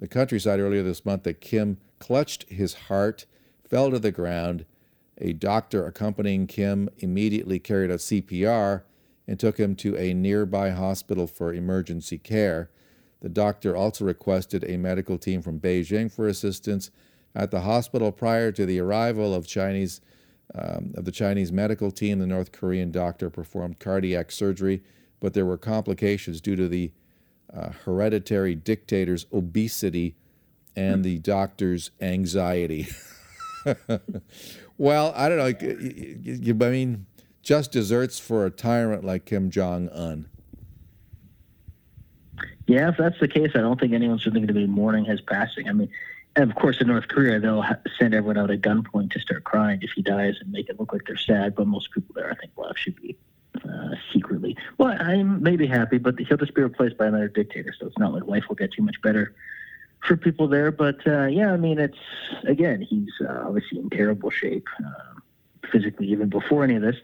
the 0.00 0.08
countryside 0.08 0.60
earlier 0.60 0.82
this 0.82 1.04
month 1.04 1.24
that 1.24 1.40
Kim 1.40 1.76
clutched 1.98 2.44
his 2.48 2.74
heart, 2.74 3.26
fell 3.68 3.90
to 3.90 3.98
the 3.98 4.10
ground. 4.10 4.64
A 5.18 5.34
doctor 5.34 5.86
accompanying 5.86 6.46
Kim 6.46 6.88
immediately 6.98 7.58
carried 7.58 7.90
out 7.90 7.98
CPR 7.98 8.82
and 9.26 9.38
took 9.38 9.58
him 9.58 9.74
to 9.76 9.96
a 9.96 10.14
nearby 10.14 10.70
hospital 10.70 11.26
for 11.26 11.52
emergency 11.52 12.18
care. 12.18 12.70
The 13.20 13.28
doctor 13.28 13.76
also 13.76 14.04
requested 14.04 14.64
a 14.64 14.76
medical 14.76 15.16
team 15.18 15.42
from 15.42 15.60
Beijing 15.60 16.10
for 16.10 16.26
assistance 16.26 16.90
at 17.34 17.50
the 17.50 17.60
hospital 17.60 18.12
prior 18.12 18.52
to 18.52 18.66
the 18.66 18.80
arrival 18.80 19.34
of 19.34 19.46
Chinese 19.46 20.00
um, 20.54 20.92
of 20.96 21.04
the 21.06 21.12
Chinese 21.12 21.50
medical 21.50 21.90
team. 21.90 22.18
The 22.18 22.26
North 22.26 22.52
Korean 22.52 22.90
doctor 22.90 23.30
performed 23.30 23.78
cardiac 23.78 24.30
surgery, 24.30 24.82
but 25.20 25.34
there 25.34 25.46
were 25.46 25.56
complications 25.56 26.40
due 26.40 26.56
to 26.56 26.68
the 26.68 26.92
uh, 27.54 27.70
hereditary 27.84 28.54
dictator's 28.54 29.26
obesity 29.32 30.16
and 30.74 31.04
the 31.04 31.18
doctor's 31.18 31.90
anxiety. 32.00 32.88
well, 34.78 35.12
I 35.14 35.28
don't 35.28 35.38
know. 35.38 36.66
I 36.66 36.70
mean, 36.70 37.06
just 37.42 37.72
desserts 37.72 38.18
for 38.18 38.46
a 38.46 38.50
tyrant 38.50 39.04
like 39.04 39.24
Kim 39.24 39.50
Jong 39.50 39.88
Un. 39.90 40.28
Yeah, 42.66 42.88
if 42.88 42.96
that's 42.96 43.18
the 43.20 43.28
case, 43.28 43.50
I 43.54 43.58
don't 43.58 43.78
think 43.78 43.92
anyone's 43.92 44.24
really 44.24 44.40
going 44.40 44.48
to 44.48 44.54
be 44.54 44.66
mourning 44.66 45.04
his 45.04 45.20
passing. 45.20 45.68
I 45.68 45.72
mean, 45.72 45.90
of 46.36 46.54
course, 46.54 46.80
in 46.80 46.86
North 46.86 47.08
Korea, 47.08 47.38
they'll 47.38 47.64
send 47.98 48.14
everyone 48.14 48.38
out 48.38 48.50
at 48.50 48.60
gunpoint 48.60 49.10
to 49.12 49.20
start 49.20 49.44
crying 49.44 49.80
if 49.82 49.90
he 49.90 50.02
dies 50.02 50.36
and 50.40 50.50
make 50.50 50.68
it 50.68 50.78
look 50.80 50.92
like 50.92 51.02
they're 51.06 51.16
sad. 51.16 51.54
But 51.54 51.66
most 51.66 51.92
people 51.92 52.14
there, 52.14 52.30
I 52.30 52.34
think, 52.34 52.52
will 52.56 52.70
actually 52.70 52.96
be 53.02 53.16
uh, 53.68 53.90
secretly. 54.12 54.56
Well, 54.78 54.96
I'm 54.98 55.42
maybe 55.42 55.66
happy, 55.66 55.98
but 55.98 56.18
he'll 56.18 56.38
just 56.38 56.54
be 56.54 56.62
replaced 56.62 56.96
by 56.96 57.06
another 57.06 57.28
dictator. 57.28 57.74
So 57.78 57.86
it's 57.86 57.98
not 57.98 58.14
like 58.14 58.24
life 58.24 58.44
will 58.48 58.56
get 58.56 58.72
too 58.72 58.82
much 58.82 59.00
better 59.02 59.34
for 60.06 60.16
people 60.16 60.48
there. 60.48 60.70
But 60.70 61.06
uh, 61.06 61.26
yeah, 61.26 61.52
I 61.52 61.56
mean, 61.56 61.78
it's 61.78 61.98
again, 62.44 62.80
he's 62.80 63.10
uh, 63.20 63.44
obviously 63.46 63.80
in 63.80 63.90
terrible 63.90 64.30
shape 64.30 64.66
uh, 64.82 65.20
physically, 65.70 66.08
even 66.08 66.28
before 66.28 66.64
any 66.64 66.76
of 66.76 66.82
this. 66.82 66.96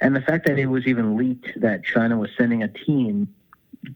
And 0.00 0.14
the 0.14 0.20
fact 0.20 0.46
that 0.46 0.58
it 0.58 0.66
was 0.66 0.86
even 0.86 1.16
leaked 1.16 1.60
that 1.60 1.84
China 1.84 2.18
was 2.18 2.30
sending 2.36 2.62
a 2.62 2.68
team 2.68 3.28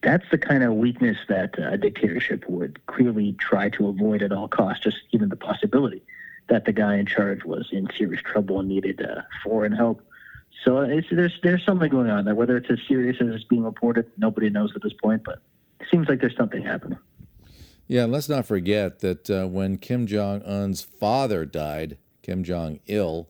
that's 0.03 0.25
the 0.31 0.39
kind 0.39 0.63
of 0.63 0.75
weakness 0.75 1.19
that 1.29 1.59
uh, 1.59 1.73
a 1.73 1.77
dictatorship 1.77 2.49
would 2.49 2.85
clearly 2.87 3.35
try 3.39 3.69
to 3.71 3.89
avoid 3.89 4.23
at 4.23 4.33
all 4.33 4.49
costs, 4.49 4.85
just 4.85 4.99
even 5.11 5.29
the 5.29 5.37
possibility 5.37 6.03
that 6.49 6.65
the 6.65 6.73
guy 6.73 6.97
in 6.97 7.07
charge 7.07 7.45
was 7.45 7.69
in 7.73 7.89
serious 7.97 8.23
trouble 8.23 8.61
and 8.61 8.69
needed 8.69 9.05
uh, 9.05 9.23
foreign 9.43 9.73
help. 9.73 10.03
So 10.65 10.87
there's 11.11 11.41
there's 11.43 11.65
something 11.65 11.91
going 11.91 12.11
on 12.11 12.25
there. 12.25 12.35
Whether 12.35 12.57
it's 12.57 12.71
as 12.71 12.79
serious 12.87 13.17
as 13.21 13.29
it's 13.29 13.45
being 13.45 13.65
reported, 13.65 14.11
nobody 14.17 14.49
knows 14.49 14.73
at 14.77 14.83
this 14.83 14.93
point. 14.93 15.25
But 15.25 15.41
it 15.81 15.89
seems 15.91 16.09
like 16.09 16.21
there's 16.21 16.37
something 16.37 16.63
happening. 16.63 16.99
Yeah, 17.89 18.05
and 18.05 18.13
let's 18.13 18.29
not 18.29 18.47
forget 18.47 19.01
that 19.01 19.29
uh, 19.29 19.47
when 19.47 19.77
Kim 19.79 20.07
Jong 20.07 20.43
Un's 20.43 20.83
father 20.83 21.45
died, 21.45 21.99
Kim 22.23 22.45
Jong 22.45 22.79
Il, 22.87 23.29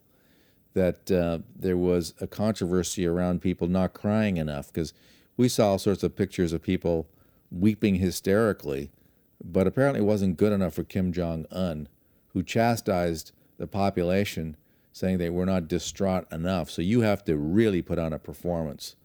that 0.74 1.10
uh, 1.10 1.38
there 1.54 1.76
was 1.76 2.14
a 2.20 2.26
controversy 2.26 3.06
around 3.06 3.42
people 3.42 3.66
not 3.68 3.92
crying 3.92 4.36
enough 4.36 4.72
because 4.72 4.92
we 5.36 5.48
saw 5.48 5.70
all 5.70 5.78
sorts 5.78 6.02
of 6.02 6.16
pictures 6.16 6.52
of 6.52 6.62
people 6.62 7.06
weeping 7.50 7.96
hysterically, 7.96 8.90
but 9.42 9.66
apparently 9.66 10.00
it 10.00 10.04
wasn't 10.04 10.36
good 10.36 10.52
enough 10.52 10.74
for 10.74 10.84
Kim 10.84 11.12
Jong 11.12 11.46
Un, 11.50 11.88
who 12.28 12.42
chastised 12.42 13.32
the 13.58 13.66
population, 13.66 14.56
saying 14.92 15.18
they 15.18 15.30
were 15.30 15.46
not 15.46 15.68
distraught 15.68 16.30
enough. 16.32 16.70
So 16.70 16.82
you 16.82 17.02
have 17.02 17.24
to 17.24 17.36
really 17.36 17.82
put 17.82 17.98
on 17.98 18.12
a 18.12 18.18
performance. 18.18 18.96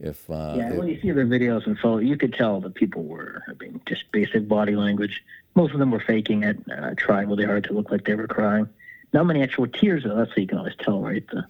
If 0.00 0.28
uh, 0.28 0.54
yeah, 0.56 0.72
when 0.72 0.88
you 0.88 1.00
see 1.00 1.12
the 1.12 1.22
videos 1.22 1.66
and 1.66 1.78
so 1.80 1.98
you 1.98 2.16
could 2.16 2.34
tell 2.34 2.60
that 2.60 2.74
people 2.74 3.04
were, 3.04 3.44
I 3.48 3.52
mean, 3.62 3.80
just 3.86 4.10
basic 4.10 4.48
body 4.48 4.74
language. 4.74 5.22
Most 5.54 5.72
of 5.72 5.78
them 5.78 5.92
were 5.92 6.00
faking 6.00 6.42
it, 6.42 6.58
uh, 6.70 6.94
trying 6.96 7.28
really 7.28 7.44
hard 7.44 7.62
to 7.64 7.72
look 7.72 7.92
like 7.92 8.04
they 8.04 8.14
were 8.14 8.26
crying. 8.26 8.68
Not 9.14 9.26
many 9.26 9.44
actual 9.44 9.68
tears, 9.68 10.02
though. 10.02 10.16
That's 10.16 10.32
how 10.32 10.40
you 10.40 10.48
can 10.48 10.58
always 10.58 10.74
tell, 10.76 11.00
right? 11.00 11.24
The 11.28 11.46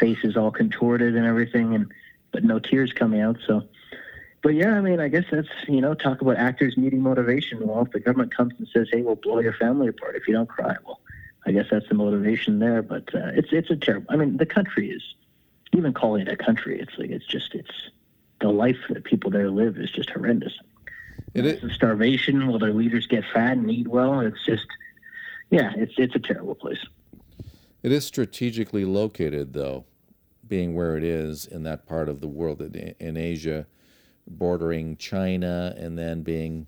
face 0.00 0.18
is 0.24 0.36
all 0.36 0.50
contorted 0.50 1.14
and 1.14 1.24
everything, 1.24 1.72
and 1.76 1.92
but 2.32 2.42
no 2.42 2.58
tears 2.58 2.92
coming 2.92 3.20
out. 3.20 3.38
So, 3.46 3.62
but 4.42 4.54
yeah, 4.54 4.76
I 4.76 4.80
mean, 4.80 4.98
I 4.98 5.06
guess 5.06 5.24
that's 5.30 5.48
you 5.68 5.80
know, 5.80 5.94
talk 5.94 6.22
about 6.22 6.38
actors 6.38 6.76
needing 6.76 7.00
motivation. 7.00 7.64
Well, 7.64 7.82
if 7.82 7.92
the 7.92 8.00
government 8.00 8.34
comes 8.34 8.54
and 8.58 8.66
says, 8.66 8.88
"Hey, 8.90 9.02
we'll 9.02 9.14
blow 9.14 9.38
your 9.38 9.52
family 9.52 9.86
apart 9.86 10.16
if 10.16 10.26
you 10.26 10.34
don't 10.34 10.48
cry," 10.48 10.74
well, 10.84 11.00
I 11.46 11.52
guess 11.52 11.66
that's 11.70 11.88
the 11.88 11.94
motivation 11.94 12.58
there. 12.58 12.82
But 12.82 13.14
uh, 13.14 13.30
it's 13.36 13.52
it's 13.52 13.70
a 13.70 13.76
terrible. 13.76 14.08
I 14.10 14.16
mean, 14.16 14.36
the 14.36 14.46
country 14.46 14.90
is 14.90 15.02
even 15.72 15.94
calling 15.94 16.26
it 16.26 16.32
a 16.32 16.36
country. 16.36 16.80
It's 16.80 16.98
like 16.98 17.10
it's 17.10 17.26
just 17.26 17.54
it's 17.54 17.90
the 18.40 18.48
life 18.48 18.80
that 18.90 19.04
people 19.04 19.30
there 19.30 19.50
live 19.50 19.78
is 19.78 19.92
just 19.92 20.10
horrendous. 20.10 20.58
It 21.32 21.46
is 21.46 21.72
starvation. 21.74 22.48
Will 22.48 22.58
their 22.58 22.74
leaders 22.74 23.06
get 23.06 23.22
fat 23.32 23.56
and 23.56 23.70
eat 23.70 23.86
well? 23.86 24.18
It's 24.18 24.44
just 24.44 24.66
yeah, 25.50 25.72
it's 25.76 25.94
it's 25.96 26.16
a 26.16 26.20
terrible 26.20 26.56
place. 26.56 26.84
It 27.84 27.92
is 27.92 28.06
strategically 28.06 28.86
located, 28.86 29.52
though, 29.52 29.84
being 30.48 30.74
where 30.74 30.96
it 30.96 31.04
is 31.04 31.44
in 31.44 31.64
that 31.64 31.86
part 31.86 32.08
of 32.08 32.22
the 32.22 32.26
world 32.26 32.62
in 32.62 33.16
Asia, 33.18 33.66
bordering 34.26 34.96
China, 34.96 35.74
and 35.76 35.98
then 35.98 36.22
being, 36.22 36.66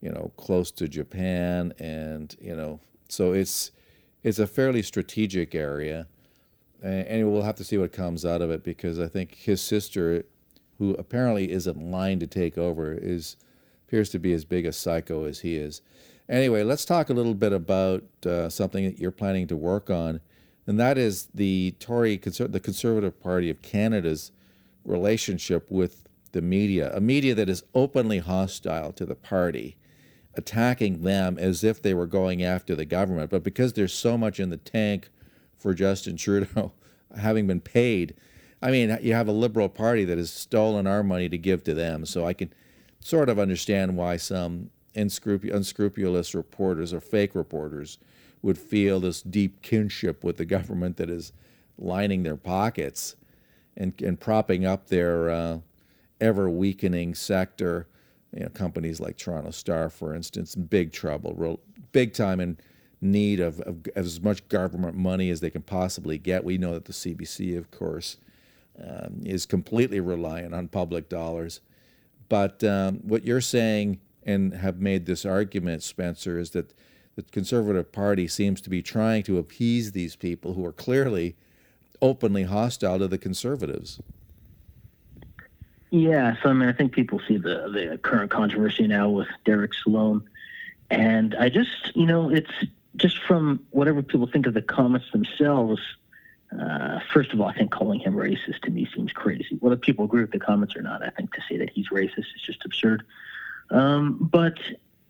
you 0.00 0.12
know, 0.12 0.30
close 0.36 0.70
to 0.70 0.86
Japan, 0.86 1.74
and 1.80 2.36
you 2.40 2.54
know, 2.54 2.78
so 3.08 3.32
it's 3.32 3.72
it's 4.22 4.38
a 4.38 4.46
fairly 4.46 4.82
strategic 4.82 5.52
area, 5.56 6.06
and 6.80 7.28
we'll 7.28 7.42
have 7.42 7.56
to 7.56 7.64
see 7.64 7.76
what 7.76 7.92
comes 7.92 8.24
out 8.24 8.40
of 8.40 8.48
it 8.48 8.62
because 8.62 9.00
I 9.00 9.08
think 9.08 9.34
his 9.34 9.60
sister, 9.60 10.26
who 10.78 10.94
apparently 10.94 11.50
is 11.50 11.66
in 11.66 11.90
line 11.90 12.20
to 12.20 12.26
take 12.28 12.56
over, 12.56 12.92
is 12.92 13.36
appears 13.88 14.10
to 14.10 14.20
be 14.20 14.32
as 14.32 14.44
big 14.44 14.64
a 14.64 14.72
psycho 14.72 15.24
as 15.24 15.40
he 15.40 15.56
is. 15.56 15.82
Anyway, 16.28 16.62
let's 16.62 16.84
talk 16.84 17.10
a 17.10 17.14
little 17.14 17.34
bit 17.34 17.52
about 17.52 18.04
uh, 18.24 18.48
something 18.48 18.84
that 18.84 19.00
you're 19.00 19.10
planning 19.10 19.48
to 19.48 19.56
work 19.56 19.90
on, 19.90 20.20
and 20.66 20.78
that 20.80 20.98
is 20.98 21.28
the 21.34 21.74
Tory, 21.78 22.16
the 22.16 22.60
Conservative 22.60 23.20
Party 23.20 23.50
of 23.50 23.62
Canada's 23.62 24.32
relationship 24.84 25.70
with 25.70 26.06
the 26.32 26.42
media, 26.42 26.94
a 26.94 27.00
media 27.00 27.34
that 27.34 27.48
is 27.48 27.64
openly 27.74 28.18
hostile 28.18 28.92
to 28.92 29.06
the 29.06 29.14
party, 29.14 29.76
attacking 30.34 31.02
them 31.02 31.38
as 31.38 31.64
if 31.64 31.80
they 31.80 31.94
were 31.94 32.06
going 32.06 32.42
after 32.42 32.74
the 32.74 32.84
government. 32.84 33.30
But 33.30 33.42
because 33.42 33.72
there's 33.72 33.94
so 33.94 34.18
much 34.18 34.40
in 34.40 34.50
the 34.50 34.56
tank 34.56 35.08
for 35.56 35.72
Justin 35.72 36.16
Trudeau, 36.16 36.72
having 37.16 37.46
been 37.46 37.60
paid, 37.60 38.14
I 38.60 38.70
mean, 38.70 38.98
you 39.02 39.14
have 39.14 39.28
a 39.28 39.32
Liberal 39.32 39.68
Party 39.68 40.04
that 40.04 40.18
has 40.18 40.30
stolen 40.30 40.86
our 40.86 41.02
money 41.02 41.28
to 41.28 41.38
give 41.38 41.62
to 41.64 41.74
them. 41.74 42.04
So 42.06 42.26
I 42.26 42.32
can 42.32 42.52
sort 43.00 43.28
of 43.28 43.38
understand 43.38 43.96
why 43.96 44.16
some 44.16 44.70
unscrupulous 44.96 46.34
reporters 46.34 46.92
or 46.92 47.00
fake 47.00 47.34
reporters 47.34 47.98
would 48.42 48.58
feel 48.58 49.00
this 49.00 49.22
deep 49.22 49.62
kinship 49.62 50.22
with 50.22 50.36
the 50.36 50.44
government 50.44 50.96
that 50.96 51.10
is 51.10 51.32
lining 51.78 52.22
their 52.22 52.36
pockets 52.36 53.16
and, 53.76 54.00
and 54.02 54.20
propping 54.20 54.64
up 54.64 54.88
their 54.88 55.30
uh, 55.30 55.58
ever 56.20 56.48
weakening 56.48 57.14
sector. 57.14 57.88
You 58.32 58.44
know, 58.44 58.48
companies 58.50 59.00
like 59.00 59.16
Toronto 59.16 59.50
Star, 59.50 59.88
for 59.88 60.14
instance, 60.14 60.54
in 60.54 60.64
big 60.64 60.92
trouble, 60.92 61.34
real 61.36 61.60
big 61.92 62.12
time 62.12 62.40
in 62.40 62.58
need 63.00 63.40
of, 63.40 63.60
of, 63.60 63.86
as 63.94 64.20
much 64.20 64.46
government 64.48 64.96
money 64.96 65.30
as 65.30 65.40
they 65.40 65.50
can 65.50 65.62
possibly 65.62 66.18
get. 66.18 66.44
We 66.44 66.58
know 66.58 66.72
that 66.74 66.86
the 66.86 66.92
CBC, 66.92 67.56
of 67.56 67.70
course, 67.70 68.16
um, 68.82 69.22
is 69.24 69.46
completely 69.46 70.00
reliant 70.00 70.54
on 70.54 70.68
public 70.68 71.08
dollars. 71.08 71.60
But 72.28 72.62
um, 72.64 72.96
what 73.04 73.24
you're 73.24 73.40
saying 73.40 74.00
and 74.24 74.54
have 74.54 74.80
made 74.80 75.06
this 75.06 75.24
argument, 75.24 75.82
Spencer, 75.82 76.38
is 76.38 76.50
that 76.50 76.74
the 77.16 77.22
Conservative 77.22 77.90
Party 77.90 78.28
seems 78.28 78.60
to 78.60 78.70
be 78.70 78.82
trying 78.82 79.22
to 79.24 79.38
appease 79.38 79.92
these 79.92 80.14
people 80.14 80.52
who 80.52 80.64
are 80.64 80.72
clearly 80.72 81.34
openly 82.00 82.44
hostile 82.44 82.98
to 82.98 83.08
the 83.08 83.18
Conservatives. 83.18 84.00
Yeah, 85.90 86.36
so 86.42 86.50
I 86.50 86.52
mean, 86.52 86.68
I 86.68 86.72
think 86.72 86.92
people 86.92 87.20
see 87.26 87.38
the 87.38 87.70
the 87.72 87.98
current 88.02 88.30
controversy 88.30 88.86
now 88.86 89.08
with 89.08 89.28
Derek 89.44 89.72
Sloan, 89.72 90.28
and 90.90 91.34
I 91.36 91.48
just, 91.48 91.96
you 91.96 92.06
know, 92.06 92.28
it's 92.28 92.50
just 92.96 93.18
from 93.22 93.64
whatever 93.70 94.02
people 94.02 94.26
think 94.26 94.46
of 94.46 94.54
the 94.54 94.62
comments 94.62 95.06
themselves. 95.12 95.80
Uh, 96.58 97.00
first 97.12 97.32
of 97.32 97.40
all, 97.40 97.48
I 97.48 97.54
think 97.54 97.70
calling 97.70 98.00
him 98.00 98.14
racist 98.14 98.60
to 98.62 98.70
me 98.70 98.88
seems 98.94 99.12
crazy. 99.12 99.56
Whether 99.60 99.76
people 99.76 100.04
agree 100.04 100.20
with 100.20 100.32
the 100.32 100.38
comments 100.38 100.76
or 100.76 100.82
not, 100.82 101.02
I 101.02 101.10
think 101.10 101.32
to 101.34 101.40
say 101.48 101.56
that 101.56 101.70
he's 101.70 101.88
racist 101.88 102.18
is 102.18 102.42
just 102.44 102.64
absurd. 102.64 103.04
Um, 103.70 104.18
but 104.20 104.58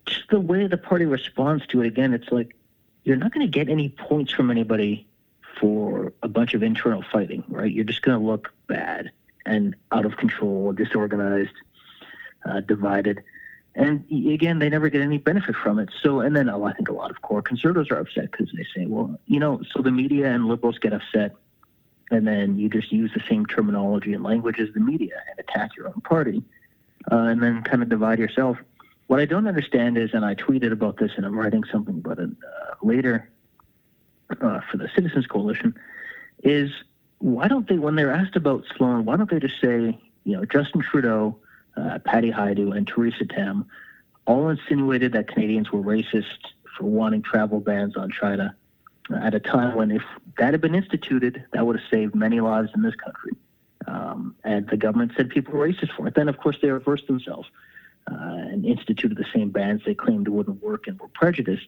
just 0.07 0.29
the 0.29 0.39
way 0.39 0.67
the 0.67 0.77
party 0.77 1.05
responds 1.05 1.65
to 1.67 1.81
it, 1.81 1.87
again, 1.87 2.13
it's 2.13 2.31
like 2.31 2.55
you're 3.03 3.15
not 3.15 3.33
going 3.33 3.45
to 3.45 3.51
get 3.51 3.69
any 3.69 3.89
points 3.89 4.33
from 4.33 4.49
anybody 4.49 5.07
for 5.59 6.13
a 6.23 6.27
bunch 6.27 6.53
of 6.53 6.63
internal 6.63 7.03
fighting, 7.11 7.43
right? 7.47 7.71
You're 7.71 7.85
just 7.85 8.01
going 8.01 8.19
to 8.19 8.25
look 8.25 8.53
bad 8.67 9.11
and 9.45 9.75
out 9.91 10.05
of 10.05 10.17
control, 10.17 10.73
disorganized, 10.73 11.53
uh, 12.47 12.61
divided. 12.61 13.23
And 13.75 14.03
again, 14.11 14.59
they 14.59 14.69
never 14.69 14.89
get 14.89 15.01
any 15.01 15.19
benefit 15.19 15.55
from 15.55 15.79
it. 15.79 15.89
So, 16.01 16.19
and 16.21 16.35
then 16.35 16.49
oh, 16.49 16.63
I 16.63 16.73
think 16.73 16.89
a 16.89 16.93
lot 16.93 17.11
of 17.11 17.21
core 17.21 17.41
conservatives 17.41 17.91
are 17.91 17.99
upset 17.99 18.31
because 18.31 18.49
they 18.55 18.65
say, 18.75 18.87
well, 18.87 19.19
you 19.27 19.39
know, 19.39 19.61
so 19.71 19.81
the 19.81 19.91
media 19.91 20.31
and 20.31 20.47
liberals 20.47 20.79
get 20.79 20.93
upset, 20.93 21.35
and 22.09 22.27
then 22.27 22.57
you 22.57 22.69
just 22.69 22.91
use 22.91 23.11
the 23.13 23.21
same 23.29 23.45
terminology 23.45 24.13
and 24.13 24.23
language 24.23 24.59
as 24.59 24.69
the 24.73 24.79
media 24.79 25.21
and 25.29 25.39
attack 25.39 25.75
your 25.75 25.87
own 25.87 26.01
party 26.01 26.41
uh, 27.11 27.15
and 27.15 27.41
then 27.41 27.61
kind 27.63 27.83
of 27.83 27.89
divide 27.89 28.19
yourself. 28.19 28.57
What 29.07 29.19
I 29.19 29.25
don't 29.25 29.47
understand 29.47 29.97
is, 29.97 30.11
and 30.13 30.25
I 30.25 30.35
tweeted 30.35 30.71
about 30.71 30.97
this, 30.97 31.11
and 31.15 31.25
I'm 31.25 31.37
writing 31.37 31.63
something 31.71 31.95
about 31.97 32.19
it 32.19 32.29
uh, 32.29 32.73
later 32.81 33.29
uh, 34.41 34.59
for 34.69 34.77
the 34.77 34.89
Citizens 34.93 35.27
Coalition, 35.27 35.73
is 36.43 36.71
why 37.19 37.47
don't 37.47 37.67
they, 37.67 37.77
when 37.77 37.95
they're 37.95 38.11
asked 38.11 38.35
about 38.35 38.65
Sloan, 38.75 39.05
why 39.05 39.15
don't 39.15 39.29
they 39.29 39.39
just 39.39 39.59
say, 39.61 39.97
you 40.25 40.35
know, 40.35 40.45
Justin 40.45 40.81
Trudeau, 40.81 41.37
uh, 41.77 41.99
Patty 41.99 42.31
Hajdu, 42.31 42.75
and 42.75 42.85
Theresa 42.85 43.25
Tam 43.25 43.65
all 44.25 44.49
insinuated 44.49 45.13
that 45.13 45.29
Canadians 45.29 45.71
were 45.71 45.79
racist 45.79 46.25
for 46.77 46.83
wanting 46.83 47.21
travel 47.21 47.61
bans 47.61 47.95
on 47.95 48.11
China 48.11 48.55
at 49.21 49.33
a 49.33 49.39
time 49.39 49.73
when 49.75 49.89
if 49.89 50.03
that 50.37 50.53
had 50.53 50.59
been 50.59 50.75
instituted, 50.75 51.45
that 51.53 51.65
would 51.65 51.77
have 51.79 51.89
saved 51.89 52.13
many 52.13 52.41
lives 52.41 52.69
in 52.75 52.81
this 52.81 52.95
country. 52.95 53.31
Um, 53.87 54.35
and 54.43 54.67
the 54.67 54.75
government 54.75 55.13
said 55.15 55.29
people 55.29 55.53
were 55.53 55.65
racist 55.65 55.95
for 55.95 56.07
it. 56.07 56.15
Then, 56.15 56.27
of 56.27 56.37
course, 56.37 56.57
they 56.61 56.69
reversed 56.69 57.07
themselves 57.07 57.47
uh, 57.47 57.53
Uh, 58.09 58.15
and 58.51 58.65
instituted 58.65 59.17
the 59.17 59.25
same 59.33 59.49
bans 59.49 59.81
they 59.85 59.93
claimed 59.93 60.27
wouldn't 60.29 60.63
work 60.63 60.87
and 60.87 60.99
were 60.99 61.09
prejudiced. 61.09 61.67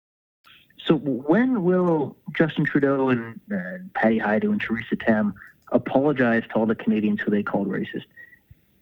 So 0.85 0.95
when 0.95 1.63
will 1.63 2.17
Justin 2.33 2.65
Trudeau 2.65 3.09
and 3.09 3.39
uh, 3.53 3.83
Patty 3.93 4.19
Hajdu 4.19 4.51
and 4.51 4.61
Theresa 4.61 4.95
Tam 4.95 5.35
apologize 5.71 6.43
to 6.49 6.55
all 6.55 6.65
the 6.65 6.75
Canadians 6.75 7.21
who 7.21 7.31
they 7.31 7.43
called 7.43 7.67
racist? 7.67 8.05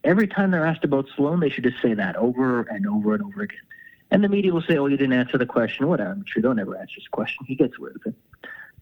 Every 0.03 0.27
time 0.27 0.51
they're 0.51 0.65
asked 0.65 0.85
about 0.85 1.07
Sloan, 1.15 1.41
they 1.41 1.49
should 1.49 1.65
just 1.65 1.81
say 1.81 1.93
that 1.93 2.15
over 2.15 2.61
and 2.61 2.87
over 2.87 3.13
and 3.15 3.23
over 3.23 3.41
again. 3.41 3.59
And 4.11 4.23
the 4.23 4.29
media 4.29 4.53
will 4.53 4.61
say, 4.61 4.77
oh, 4.77 4.87
you 4.87 4.97
didn't 4.97 5.13
answer 5.13 5.37
the 5.37 5.45
question. 5.45 5.87
Whatever. 5.87 6.17
Trudeau 6.25 6.53
never 6.53 6.75
answers 6.77 7.03
the 7.03 7.09
question. 7.09 7.45
He 7.45 7.55
gets 7.55 7.77
rid 7.77 7.95
of 7.97 8.01
it. 8.05 8.15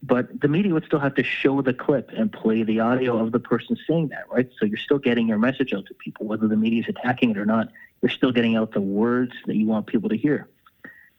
But 0.04 0.40
the 0.40 0.48
media 0.48 0.74
would 0.74 0.86
still 0.86 1.00
have 1.00 1.16
to 1.16 1.24
show 1.24 1.62
the 1.64 1.74
clip 1.74 2.12
and 2.16 2.32
play 2.32 2.62
the 2.62 2.80
audio 2.80 3.18
of 3.18 3.32
the 3.32 3.40
person 3.40 3.76
saying 3.88 4.10
that, 4.10 4.26
right? 4.32 4.48
So 4.60 4.66
you're 4.66 4.78
still 4.78 5.00
getting 5.00 5.28
your 5.28 5.40
message 5.40 5.74
out 5.74 5.88
to 5.88 5.96
people, 5.96 6.28
whether 6.28 6.48
the 6.48 6.56
media 6.56 6.84
is 6.84 6.88
attacking 6.88 7.32
it 7.32 7.38
or 7.38 7.46
not. 7.46 7.70
You're 8.02 8.12
still 8.12 8.32
getting 8.32 8.56
out 8.56 8.74
the 8.74 8.82
words 8.82 9.34
that 9.48 9.56
you 9.56 9.66
want 9.66 9.88
people 9.88 10.10
to 10.10 10.18
hear. 10.18 10.48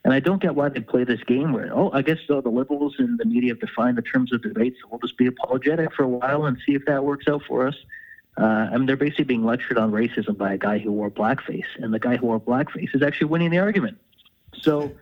And 0.04 0.14
I 0.14 0.20
don't 0.20 0.40
get 0.40 0.54
why 0.54 0.68
they 0.68 0.80
play 0.80 1.04
this 1.04 1.22
game 1.24 1.52
where, 1.52 1.70
oh, 1.72 1.90
I 1.92 2.02
guess 2.02 2.18
so 2.26 2.40
the 2.40 2.48
liberals 2.48 2.94
and 2.98 3.18
the 3.18 3.24
media 3.24 3.50
have 3.50 3.60
defined 3.60 3.98
the 3.98 4.02
terms 4.02 4.32
of 4.32 4.42
debate, 4.42 4.76
so 4.80 4.88
we'll 4.90 5.00
just 5.00 5.18
be 5.18 5.26
apologetic 5.26 5.92
for 5.92 6.04
a 6.04 6.08
while 6.08 6.44
and 6.44 6.56
see 6.64 6.74
if 6.74 6.84
that 6.86 7.04
works 7.04 7.26
out 7.28 7.42
for 7.46 7.66
us. 7.66 7.74
Uh, 8.38 8.68
I 8.72 8.76
mean, 8.76 8.86
they're 8.86 8.96
basically 8.96 9.24
being 9.24 9.44
lectured 9.44 9.78
on 9.78 9.90
racism 9.90 10.38
by 10.38 10.52
a 10.52 10.58
guy 10.58 10.78
who 10.78 10.92
wore 10.92 11.10
blackface, 11.10 11.66
and 11.78 11.92
the 11.92 11.98
guy 11.98 12.16
who 12.16 12.26
wore 12.26 12.38
blackface 12.38 12.94
is 12.94 13.02
actually 13.02 13.26
winning 13.26 13.50
the 13.50 13.58
argument. 13.58 13.98
So, 14.54 14.92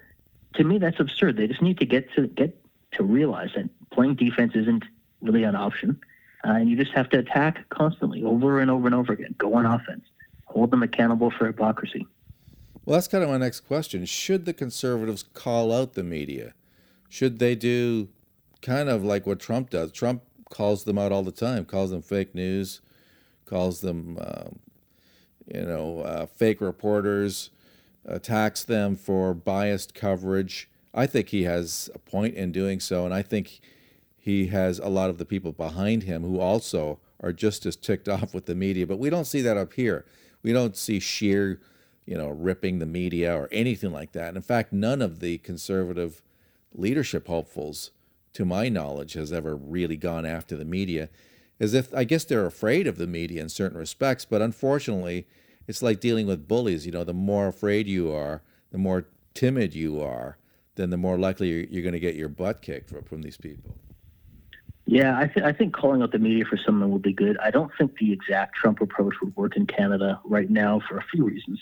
to 0.55 0.65
me, 0.65 0.79
that's 0.79 0.99
absurd. 0.99 1.37
They 1.37 1.47
just 1.47 1.61
need 1.61 1.79
to 1.79 1.87
get 1.87 2.11
to 2.15 2.29
get 2.29 2.59
to 2.93 3.05
realize 3.05 3.51
that 3.55 3.69
playing 3.91 4.15
defense 4.15 4.55
isn't 4.55 4.85
really 5.21 5.43
an 5.43 5.55
option, 5.55 6.01
uh, 6.47 6.53
and 6.53 6.71
you 6.71 6.77
just 6.77 6.93
have 6.93 7.11
to 7.11 7.19
attack 7.19 7.69
constantly, 7.69 8.25
over 8.25 8.59
and 8.59 8.71
over 8.71 8.87
and 8.87 8.95
over 8.95 9.13
again. 9.13 9.35
Go 9.37 9.55
on 9.55 9.67
offense, 9.67 10.07
hold 10.47 10.71
them 10.71 10.83
accountable 10.83 11.31
for 11.31 11.47
hypocrisy. 11.47 12.07
Well, 12.87 12.95
that's 12.95 13.09
kind 13.09 13.25
of 13.25 13.31
my 13.31 13.37
next 13.37 13.61
question. 13.61 14.05
Should 14.05 14.45
the 14.45 14.53
conservatives 14.53 15.25
call 15.25 15.73
out 15.73 15.95
the 15.95 16.05
media? 16.05 16.55
Should 17.09 17.41
they 17.41 17.57
do 17.57 18.09
kind 18.63 18.89
of 18.89 19.03
like 19.03 19.27
what 19.27 19.41
Trump 19.41 19.71
does? 19.71 19.91
Trump 19.91 20.23
calls 20.51 20.85
them 20.85 20.97
out 20.97 21.11
all 21.11 21.25
the 21.25 21.33
time, 21.33 21.65
calls 21.65 21.91
them 21.91 22.01
fake 22.01 22.33
news, 22.33 22.81
calls 23.45 23.81
them, 23.81 24.17
uh, 24.21 24.51
you 25.53 25.63
know, 25.63 26.01
uh, 26.03 26.27
fake 26.27 26.61
reporters, 26.61 27.51
attacks 28.05 28.63
them 28.63 28.95
for 28.95 29.35
biased 29.35 29.93
coverage. 29.93 30.71
I 30.95 31.07
think 31.07 31.31
he 31.31 31.43
has 31.43 31.91
a 31.93 31.99
point 31.99 32.37
in 32.37 32.53
doing 32.53 32.79
so, 32.79 33.05
and 33.05 33.13
I 33.13 33.23
think 33.23 33.59
he 34.17 34.47
has 34.49 34.79
a 34.79 34.89
lot 34.89 35.11
of 35.11 35.19
the 35.19 35.25
people 35.25 35.51
behind 35.51 36.05
him 36.05 36.23
who 36.23 36.39
also 36.39 37.01
are 37.19 37.33
just 37.33 37.67
as 37.67 37.75
ticked 37.75 38.09
off 38.09 38.33
with 38.33 38.47
the 38.47 38.55
media. 38.55 38.87
But 38.87 39.01
we 39.01 39.11
don't 39.11 39.25
see 39.25 39.41
that 39.41 39.57
up 39.57 39.73
here. 39.73 40.05
We 40.45 40.53
don't 40.53 40.77
see 40.77 41.01
Scheer 41.01 41.59
you 42.07 42.17
know, 42.17 42.29
ripping 42.29 42.79
the 42.79 42.87
media 42.87 43.37
or 43.37 43.49
anything 43.51 43.93
like 43.93 44.13
that. 44.13 44.37
In 44.37 44.43
fact, 44.43 44.73
none 44.73 45.03
of 45.03 45.21
the 45.21 45.39
conservative 45.39 46.23
leadership 46.73 47.27
hopefuls, 47.27 47.91
to 48.33 48.45
my 48.45 48.69
knowledge, 48.69 49.15
has 49.15 49.33
ever 49.33 49.57
really 49.57 49.97
gone 49.97 50.25
after 50.25 50.57
the 50.57 50.65
media. 50.65 51.09
As 51.59 51.75
if, 51.75 51.93
I 51.93 52.05
guess 52.05 52.25
they're 52.25 52.47
afraid 52.47 52.87
of 52.87 52.97
the 52.97 53.07
media 53.07 53.43
in 53.43 53.49
certain 53.49 53.79
respects, 53.79 54.25
but 54.25 54.43
unfortunately, 54.43 55.27
it's 55.67 55.83
like 55.83 56.01
dealing 56.01 56.27
with 56.27 56.47
bullies. 56.47 56.87
You 56.87 56.93
know, 56.93 57.05
the 57.05 57.15
more 57.15 57.49
afraid 57.49 57.89
you 57.89 58.13
are, 58.13 58.43
the 58.71 58.79
more 58.79 59.09
timid 59.35 59.75
you 59.75 60.01
are, 60.01 60.39
then 60.77 60.91
the 60.91 60.97
more 60.97 61.19
likely 61.19 61.49
you're, 61.49 61.65
you're 61.65 61.83
going 61.83 61.93
to 61.95 61.99
get 62.01 62.15
your 62.15 62.29
butt 62.29 62.63
kicked 62.63 62.91
from, 62.91 63.03
from 63.03 63.23
these 63.23 63.37
people. 63.37 63.77
Yeah, 64.85 65.19
I, 65.19 65.27
th- 65.27 65.45
I 65.45 65.53
think 65.53 65.75
calling 65.75 66.03
out 66.03 66.13
the 66.13 66.19
media 66.19 66.45
for 66.45 66.57
something 66.65 66.89
will 66.89 67.01
be 67.01 67.13
good. 67.13 67.37
I 67.39 67.51
don't 67.51 67.73
think 67.77 67.99
the 67.99 68.13
exact 68.13 68.55
Trump 68.55 68.81
approach 68.81 69.15
would 69.21 69.35
work 69.35 69.57
in 69.57 69.67
Canada 69.67 70.21
right 70.25 70.49
now 70.49 70.81
for 70.89 70.99
a 70.99 71.05
few 71.11 71.25
reasons. 71.25 71.59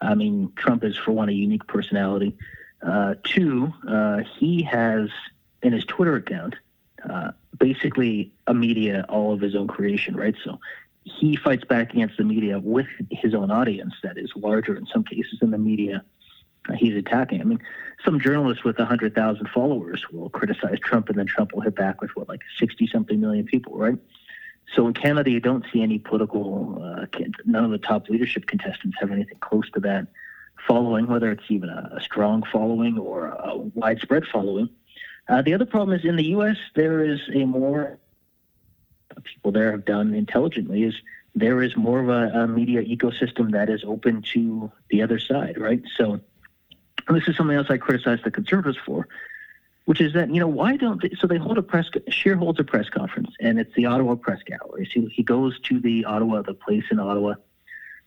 I 0.00 0.14
mean, 0.14 0.52
Trump 0.56 0.84
is, 0.84 0.96
for 0.96 1.12
one, 1.12 1.28
a 1.28 1.32
unique 1.32 1.66
personality. 1.66 2.36
Uh, 2.82 3.14
two, 3.24 3.72
uh, 3.88 4.20
he 4.38 4.62
has 4.62 5.08
in 5.62 5.72
his 5.72 5.84
Twitter 5.84 6.16
account 6.16 6.56
uh, 7.08 7.30
basically 7.58 8.32
a 8.46 8.54
media 8.54 9.06
all 9.08 9.32
of 9.32 9.40
his 9.40 9.54
own 9.54 9.68
creation, 9.68 10.16
right? 10.16 10.34
So 10.44 10.60
he 11.04 11.36
fights 11.36 11.64
back 11.64 11.92
against 11.92 12.16
the 12.16 12.24
media 12.24 12.58
with 12.58 12.86
his 13.10 13.34
own 13.34 13.50
audience 13.50 13.94
that 14.02 14.18
is 14.18 14.30
larger 14.36 14.76
in 14.76 14.86
some 14.86 15.04
cases 15.04 15.38
than 15.40 15.50
the 15.50 15.58
media 15.58 16.04
he's 16.76 16.96
attacking. 16.96 17.40
I 17.40 17.44
mean, 17.44 17.60
some 18.04 18.20
journalists 18.20 18.64
with 18.64 18.78
100,000 18.78 19.48
followers 19.50 20.04
will 20.10 20.30
criticize 20.30 20.78
Trump 20.80 21.08
and 21.10 21.18
then 21.18 21.26
Trump 21.26 21.52
will 21.52 21.60
hit 21.60 21.74
back 21.74 22.00
with 22.00 22.10
what, 22.16 22.28
like 22.28 22.40
60 22.58 22.86
something 22.86 23.20
million 23.20 23.44
people, 23.44 23.76
right? 23.76 23.98
So 24.74 24.86
in 24.86 24.94
Canada, 24.94 25.30
you 25.30 25.40
don't 25.40 25.64
see 25.72 25.82
any 25.82 25.98
political, 25.98 26.82
uh, 26.82 27.06
none 27.44 27.64
of 27.64 27.70
the 27.70 27.78
top 27.78 28.08
leadership 28.08 28.46
contestants 28.46 28.96
have 29.00 29.10
anything 29.10 29.38
close 29.40 29.70
to 29.70 29.80
that 29.80 30.08
following, 30.66 31.06
whether 31.06 31.30
it's 31.30 31.44
even 31.48 31.68
a, 31.68 31.90
a 31.96 32.00
strong 32.00 32.42
following 32.50 32.98
or 32.98 33.26
a 33.28 33.56
widespread 33.56 34.24
following. 34.26 34.68
Uh, 35.28 35.42
the 35.42 35.54
other 35.54 35.66
problem 35.66 35.98
is 35.98 36.04
in 36.04 36.16
the 36.16 36.24
U.S., 36.26 36.56
there 36.74 37.04
is 37.04 37.20
a 37.32 37.44
more, 37.44 37.98
people 39.22 39.52
there 39.52 39.70
have 39.70 39.84
done 39.84 40.14
intelligently, 40.14 40.82
is 40.82 40.94
there 41.34 41.62
is 41.62 41.76
more 41.76 42.00
of 42.00 42.08
a, 42.08 42.38
a 42.40 42.48
media 42.48 42.82
ecosystem 42.82 43.52
that 43.52 43.68
is 43.68 43.82
open 43.84 44.22
to 44.34 44.70
the 44.90 45.02
other 45.02 45.18
side, 45.18 45.58
right? 45.58 45.82
So 45.96 46.20
this 47.08 47.26
is 47.26 47.36
something 47.36 47.56
else 47.56 47.68
I 47.70 47.78
criticize 47.78 48.20
the 48.22 48.30
conservatives 48.30 48.78
for 48.84 49.08
which 49.84 50.00
is 50.00 50.12
that 50.14 50.32
you 50.32 50.40
know 50.40 50.48
why 50.48 50.76
don't 50.76 51.02
they, 51.02 51.10
so 51.18 51.26
they 51.26 51.36
hold 51.36 51.58
a 51.58 51.62
press 51.62 51.88
Scheer 52.08 52.36
holds 52.36 52.58
a 52.58 52.64
press 52.64 52.88
conference 52.88 53.30
and 53.40 53.58
it's 53.58 53.74
the 53.74 53.86
Ottawa 53.86 54.14
Press 54.14 54.40
Gallery. 54.44 54.88
So 54.92 55.06
he 55.10 55.22
goes 55.22 55.58
to 55.60 55.80
the 55.80 56.04
Ottawa, 56.04 56.42
the 56.42 56.54
place 56.54 56.84
in 56.90 56.98
Ottawa, 56.98 57.34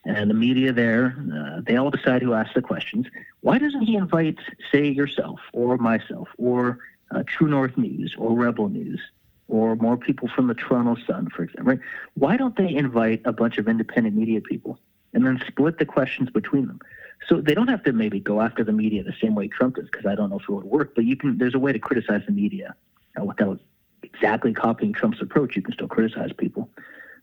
and 0.05 0.29
the 0.29 0.33
media 0.33 0.73
there. 0.73 1.15
Uh, 1.33 1.61
they 1.61 1.75
all 1.75 1.91
decide 1.91 2.21
who 2.21 2.33
asks 2.33 2.53
the 2.55 2.61
questions. 2.61 3.05
Why 3.41 3.57
doesn't 3.57 3.81
he 3.81 3.95
invite, 3.95 4.39
say, 4.71 4.87
yourself 4.87 5.39
or 5.53 5.77
myself 5.77 6.29
or 6.37 6.79
uh, 7.11 7.23
True 7.27 7.47
North 7.47 7.77
News 7.77 8.15
or 8.17 8.35
Rebel 8.35 8.69
News 8.69 8.99
or 9.47 9.75
more 9.75 9.97
people 9.97 10.27
from 10.27 10.47
the 10.47 10.53
Toronto 10.53 10.95
Sun, 11.05 11.29
for 11.29 11.43
example? 11.43 11.73
Right? 11.73 11.79
Why 12.15 12.37
don't 12.37 12.55
they 12.55 12.73
invite 12.73 13.21
a 13.25 13.33
bunch 13.33 13.57
of 13.57 13.67
independent 13.67 14.15
media 14.15 14.41
people 14.41 14.79
and 15.13 15.26
then 15.26 15.41
split 15.48 15.78
the 15.80 15.86
questions 15.86 16.30
between 16.30 16.67
them? 16.67 16.80
So 17.28 17.41
they 17.41 17.54
don't 17.54 17.67
have 17.67 17.84
to 17.84 17.93
maybe 17.93 18.20
go 18.20 18.41
after 18.41 18.63
the 18.63 18.72
media 18.72 19.04
the 19.04 19.15
same 19.22 19.36
way 19.36 19.48
Trump 19.48 19.76
does, 19.76 19.86
because 19.89 20.06
I 20.06 20.15
don't 20.15 20.30
know 20.30 20.38
if 20.38 20.43
it 20.43 20.52
would 20.52 20.65
work. 20.65 20.93
But 20.96 21.06
you 21.06 21.15
can. 21.15 21.38
There's 21.38 21.56
a 21.56 21.60
way 21.60 21.74
to 21.74 21.80
criticize 21.80 22.22
the 22.26 22.32
media 22.32 22.76
uh, 23.20 23.26
without 23.26 23.60
exactly 24.04 24.54
copying 24.54 24.93
Trump's 24.93 25.22
approach. 25.22 25.56
You 25.56 25.62
can 25.62 25.74
still 25.74 25.88
criticize 25.88 26.32
people. 26.34 26.70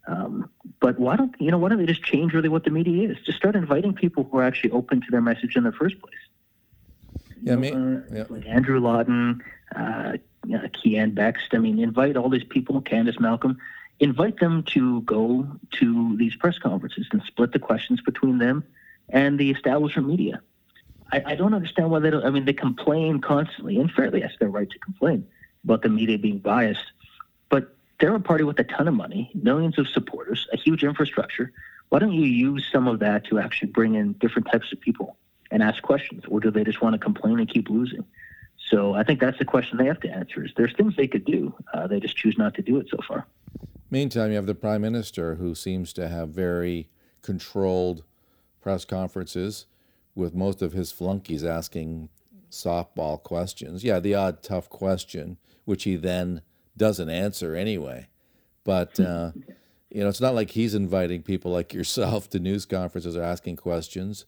Um, 0.07 0.51
but 0.81 0.99
why 0.99 1.17
don't 1.17 1.35
you 1.41 1.51
know? 1.51 1.59
Why 1.59 1.69
don't 1.71 1.79
they 1.79 1.87
just 1.87 2.03
change 2.03 2.35
really 2.35 2.49
what 2.49 2.65
the 2.65 2.71
media 2.71 3.09
is? 3.09 3.19
Just 3.25 3.39
start 3.39 3.57
inviting 3.57 3.95
people 3.95 4.25
who 4.25 4.39
are 4.39 4.45
actually 4.45 4.73
open 4.73 5.01
to 5.01 5.07
their 5.11 5.23
message 5.23 5.57
in 5.57 5.65
the 5.65 5.73
first 5.73 5.99
place. 6.01 6.15
Yeah, 7.43 7.57
me, 7.57 7.73
uh, 7.73 8.01
yeah. 8.13 8.25
like 8.29 8.47
Andrew 8.47 8.81
Lawton, 8.81 9.43
uh, 9.75 10.17
you 10.47 10.59
know, 10.59 10.69
Keean 10.73 11.15
Bexte. 11.15 11.55
I 11.55 11.59
mean, 11.59 11.79
invite 11.79 12.17
all 12.17 12.29
these 12.29 12.45
people, 12.45 12.83
Candice 12.83 13.21
Malcolm, 13.21 13.59
invite 14.01 14.39
them 14.41 14.63
to 14.65 15.03
go 15.03 15.47
to 15.73 16.17
these 16.17 16.35
press 16.37 16.59
conferences 16.59 17.07
and 17.13 17.23
split 17.23 17.53
the 17.53 17.59
questions 17.59 18.01
between 18.01 18.39
them 18.39 18.65
and 19.09 19.39
the 19.39 19.51
establishment 19.51 20.09
media. 20.09 20.41
I, 21.13 21.23
I 21.27 21.35
don't 21.35 21.55
understand 21.55 21.91
why 21.91 22.01
they 22.01 22.11
don't. 22.11 22.25
I 22.25 22.31
mean, 22.31 22.45
they 22.45 22.53
complain 22.53 23.21
constantly, 23.21 23.79
and 23.79 23.91
fairly, 23.91 24.21
yes, 24.21 24.33
they're 24.39 24.49
right 24.49 24.69
to 24.69 24.79
complain 24.79 25.27
about 25.63 25.83
the 25.83 25.89
media 25.89 26.19
being 26.19 26.39
biased. 26.39 26.93
But 27.49 27.75
they're 28.01 28.15
a 28.15 28.21
party 28.21 28.45
with 28.45 28.59
a 28.59 28.65
ton 28.65 28.89
of 28.89 28.95
money, 28.95 29.31
millions 29.35 29.79
of 29.79 29.89
supporters, 29.89 30.49
a 30.53 30.57
huge 30.57 30.83
infrastructure. 30.83 31.53
Why 31.91 31.99
don't 32.01 32.13
you 32.13 32.25
use 32.25 32.67
some 32.73 32.89
of 32.89 32.99
that 33.01 33.27
to 33.27 33.39
actually 33.39 33.69
bring 33.69 33.95
in 33.95 34.15
different 34.15 34.49
types 34.51 34.73
of 34.73 34.81
people 34.81 35.17
and 35.51 35.63
ask 35.63 35.83
questions, 35.83 36.25
or 36.29 36.41
do 36.41 36.51
they 36.51 36.65
just 36.65 36.83
want 36.83 36.95
to 36.95 36.99
complain 36.99 37.39
and 37.39 37.49
keep 37.49 37.69
losing? 37.69 38.05
So 38.71 38.95
I 38.95 39.03
think 39.05 39.21
that's 39.21 39.39
the 39.39 39.45
question 39.45 39.79
they 39.79 39.87
have 39.87 40.01
to 40.01 40.11
answer. 40.11 40.45
Is 40.45 40.53
there's 40.57 40.75
things 40.75 40.97
they 40.97 41.07
could 41.07 41.25
do, 41.25 41.55
uh, 41.73 41.87
they 41.87 42.01
just 42.01 42.17
choose 42.17 42.37
not 42.39 42.55
to 42.55 42.63
do 42.63 42.79
it 42.79 42.89
so 42.91 42.99
far. 43.07 43.27
Meantime, 43.91 44.31
you 44.31 44.37
have 44.37 44.47
the 44.47 44.55
prime 44.55 44.83
minister 44.83 45.37
who 45.37 45.55
seems 45.55 45.93
to 45.93 46.09
have 46.09 46.31
very 46.31 46.89
controlled 47.23 48.05
press 48.61 48.85
conferences 48.85 49.67
with 50.15 50.35
most 50.35 50.63
of 50.63 50.73
his 50.73 50.91
flunkies 50.91 51.45
asking 51.45 52.09
softball 52.51 53.23
questions. 53.23 53.85
Yeah, 53.85 54.01
the 54.01 54.15
odd 54.15 54.43
tough 54.43 54.69
question, 54.69 55.37
which 55.65 55.85
he 55.85 55.97
then 55.97 56.41
doesn't 56.77 57.11
answer 57.11 57.55
anyway. 57.55 58.09
But, 58.65 58.99
uh, 59.01 59.33
you 59.91 60.03
know, 60.03 60.09
it's 60.09 60.21
not 60.21 60.35
like 60.35 60.51
he's 60.51 60.75
inviting 60.75 61.23
people 61.23 61.53
like 61.53 61.75
yourself 61.75 62.31
to 62.31 62.39
news 62.39 62.65
conferences 62.65 63.17
or 63.17 63.23
asking 63.23 63.57
questions. 63.57 64.25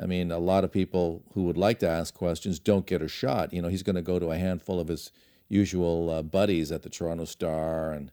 I 0.00 0.06
mean, 0.06 0.32
a 0.32 0.38
lot 0.38 0.64
of 0.64 0.72
people 0.72 1.22
who 1.34 1.42
would 1.44 1.58
like 1.58 1.78
to 1.80 1.88
ask 1.88 2.14
questions 2.14 2.58
don't 2.58 2.86
get 2.86 3.02
a 3.02 3.08
shot. 3.08 3.52
You 3.52 3.60
know, 3.60 3.68
he's 3.68 3.82
going 3.82 3.96
to 3.96 4.02
go 4.02 4.18
to 4.18 4.30
a 4.30 4.38
handful 4.38 4.80
of 4.80 4.88
his 4.88 5.12
usual 5.48 6.08
uh, 6.08 6.22
buddies 6.22 6.72
at 6.72 6.82
the 6.82 6.88
Toronto 6.88 7.26
Star 7.26 7.92
and, 7.92 8.10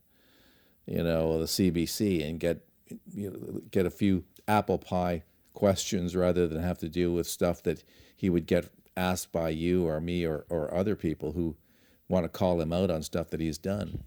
you 0.85 1.03
know, 1.03 1.39
the 1.39 1.45
CBC 1.45 2.27
and 2.27 2.39
get 2.39 2.65
you 3.13 3.29
know, 3.29 3.61
get 3.71 3.85
a 3.85 3.91
few 3.91 4.23
apple 4.47 4.77
pie 4.77 5.23
questions 5.53 6.15
rather 6.15 6.47
than 6.47 6.61
have 6.61 6.77
to 6.79 6.89
deal 6.89 7.11
with 7.11 7.27
stuff 7.27 7.61
that 7.63 7.83
he 8.15 8.29
would 8.29 8.45
get 8.45 8.69
asked 8.97 9.31
by 9.31 9.49
you 9.49 9.87
or 9.87 9.99
me 9.99 10.25
or, 10.25 10.45
or 10.49 10.73
other 10.73 10.95
people 10.95 11.33
who 11.33 11.55
want 12.07 12.23
to 12.23 12.29
call 12.29 12.59
him 12.59 12.73
out 12.73 12.89
on 12.89 13.03
stuff 13.03 13.29
that 13.29 13.39
he's 13.39 13.57
done. 13.57 14.03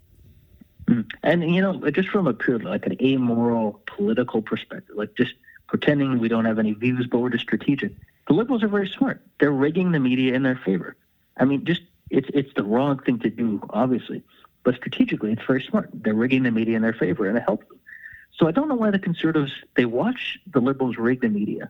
Hmm. 0.87 1.01
And 1.23 1.55
you 1.55 1.61
know, 1.61 1.89
just 1.91 2.09
from 2.09 2.27
a 2.27 2.33
pure 2.33 2.59
like 2.59 2.85
an 2.85 2.97
amoral 3.01 3.81
political 3.85 4.41
perspective, 4.41 4.95
like 4.95 5.15
just 5.15 5.33
pretending 5.67 6.19
we 6.19 6.27
don't 6.27 6.45
have 6.45 6.59
any 6.59 6.73
views, 6.73 7.07
but 7.07 7.19
we're 7.19 7.29
just 7.29 7.43
strategic. 7.43 7.93
The 8.27 8.33
liberals 8.33 8.63
are 8.63 8.67
very 8.67 8.87
smart. 8.87 9.21
They're 9.39 9.51
rigging 9.51 9.91
the 9.91 9.99
media 9.99 10.33
in 10.33 10.43
their 10.43 10.59
favor. 10.63 10.95
I 11.37 11.45
mean, 11.45 11.65
just 11.65 11.81
it's 12.09 12.29
it's 12.33 12.53
the 12.55 12.63
wrong 12.63 12.99
thing 12.99 13.19
to 13.19 13.29
do, 13.29 13.61
obviously, 13.71 14.23
but 14.63 14.75
strategically, 14.75 15.31
it's 15.33 15.45
very 15.45 15.63
smart. 15.63 15.89
They're 15.93 16.13
rigging 16.13 16.43
the 16.43 16.51
media 16.51 16.75
in 16.75 16.81
their 16.81 16.93
favor, 16.93 17.27
and 17.27 17.37
it 17.37 17.43
helps 17.43 17.67
them. 17.67 17.79
So 18.37 18.47
I 18.47 18.51
don't 18.51 18.67
know 18.67 18.75
why 18.75 18.91
the 18.91 18.99
conservatives 18.99 19.51
they 19.75 19.85
watch 19.85 20.39
the 20.51 20.59
liberals 20.59 20.97
rig 20.97 21.21
the 21.21 21.29
media, 21.29 21.69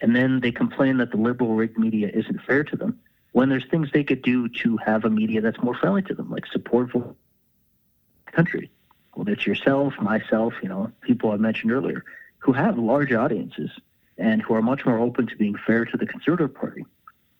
and 0.00 0.14
then 0.14 0.40
they 0.40 0.52
complain 0.52 0.98
that 0.98 1.10
the 1.10 1.16
liberal 1.16 1.54
rigged 1.54 1.78
media 1.78 2.10
isn't 2.12 2.42
fair 2.42 2.64
to 2.64 2.76
them. 2.76 2.98
When 3.32 3.48
there's 3.48 3.66
things 3.68 3.88
they 3.92 4.04
could 4.04 4.22
do 4.22 4.48
to 4.48 4.76
have 4.76 5.04
a 5.04 5.10
media 5.10 5.40
that's 5.40 5.60
more 5.60 5.74
friendly 5.74 6.02
to 6.02 6.14
them, 6.14 6.30
like 6.30 6.46
support 6.46 6.90
for 6.90 7.16
country. 8.34 8.70
Well, 9.14 9.28
it's 9.28 9.46
yourself, 9.46 9.94
myself, 10.00 10.54
you 10.62 10.68
know, 10.68 10.90
people 11.00 11.30
I 11.30 11.36
mentioned 11.36 11.72
earlier, 11.72 12.04
who 12.44 12.52
have 12.52 12.78
large 12.78 13.12
audiences 13.12 13.70
and 14.18 14.42
who 14.42 14.54
are 14.54 14.60
much 14.60 14.84
more 14.84 14.98
open 14.98 15.26
to 15.26 15.36
being 15.36 15.56
fair 15.66 15.86
to 15.86 15.96
the 15.96 16.06
Conservative 16.06 16.54
Party 16.54 16.84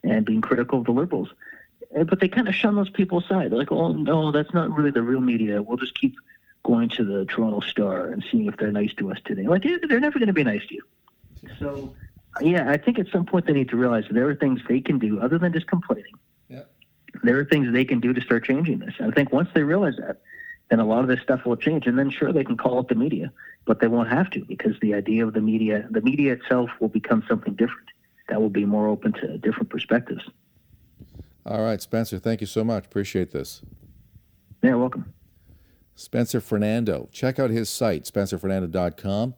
and 0.03 0.25
being 0.25 0.41
critical 0.41 0.79
of 0.79 0.85
the 0.85 0.91
Liberals. 0.91 1.29
Eh, 1.95 2.03
but 2.03 2.19
they 2.19 2.27
kind 2.27 2.47
of 2.47 2.55
shun 2.55 2.75
those 2.75 2.89
people 2.89 3.19
aside. 3.19 3.51
They're 3.51 3.59
like, 3.59 3.71
oh, 3.71 3.93
no, 3.93 4.31
that's 4.31 4.51
not 4.53 4.71
really 4.71 4.89
the 4.89 5.03
real 5.03 5.21
media. 5.21 5.61
We'll 5.61 5.77
just 5.77 5.99
keep 5.99 6.15
going 6.63 6.89
to 6.89 7.05
the 7.05 7.25
Toronto 7.25 7.59
Star 7.59 8.07
and 8.07 8.25
seeing 8.31 8.47
if 8.47 8.57
they're 8.57 8.71
nice 8.71 8.95
to 8.95 9.11
us 9.11 9.19
today. 9.23 9.43
Like, 9.43 9.63
they're 9.63 9.99
never 9.99 10.17
going 10.17 10.27
to 10.27 10.33
be 10.33 10.43
nice 10.43 10.65
to 10.69 10.73
you. 10.73 10.83
So, 11.59 11.95
yeah, 12.41 12.71
I 12.71 12.77
think 12.77 12.97
at 12.97 13.07
some 13.11 13.27
point 13.27 13.45
they 13.45 13.53
need 13.53 13.69
to 13.69 13.77
realize 13.77 14.05
there 14.09 14.27
are 14.27 14.35
things 14.35 14.59
they 14.67 14.81
can 14.81 14.97
do 14.97 15.19
other 15.19 15.37
than 15.37 15.53
just 15.53 15.67
complaining. 15.67 16.15
Yeah. 16.49 16.63
There 17.21 17.37
are 17.37 17.45
things 17.45 17.71
they 17.71 17.85
can 17.85 17.99
do 17.99 18.11
to 18.11 18.21
start 18.21 18.43
changing 18.43 18.79
this. 18.79 18.95
And 18.97 19.11
I 19.11 19.15
think 19.15 19.31
once 19.31 19.49
they 19.53 19.61
realize 19.61 19.97
that, 19.97 20.21
then 20.69 20.79
a 20.79 20.85
lot 20.85 21.01
of 21.01 21.07
this 21.07 21.21
stuff 21.21 21.45
will 21.45 21.55
change. 21.55 21.87
And 21.87 21.97
then, 21.97 22.09
sure, 22.09 22.33
they 22.33 22.43
can 22.43 22.57
call 22.57 22.79
it 22.79 22.87
the 22.87 22.95
media, 22.95 23.31
but 23.65 23.79
they 23.79 23.87
won't 23.87 24.09
have 24.09 24.29
to 24.31 24.43
because 24.45 24.73
the 24.81 24.93
idea 24.93 25.25
of 25.25 25.33
the 25.33 25.41
media, 25.41 25.87
the 25.91 26.01
media 26.01 26.33
itself 26.33 26.69
will 26.79 26.89
become 26.89 27.23
something 27.27 27.53
different 27.53 27.89
that 28.29 28.41
will 28.41 28.49
be 28.49 28.65
more 28.65 28.87
open 28.87 29.13
to 29.13 29.37
different 29.37 29.69
perspectives. 29.69 30.23
All 31.45 31.61
right, 31.61 31.79
Spencer, 31.81 32.17
thank 32.17 32.41
you 32.41 32.47
so 32.47 32.63
much. 32.63 32.85
Appreciate 32.85 33.31
this. 33.31 33.61
Yeah, 34.63 34.75
welcome. 34.75 35.13
Spencer 35.95 36.41
Fernando. 36.41 37.07
Check 37.11 37.37
out 37.39 37.51
his 37.51 37.69
site, 37.69 38.05
spencerfernando.com. 38.05 39.35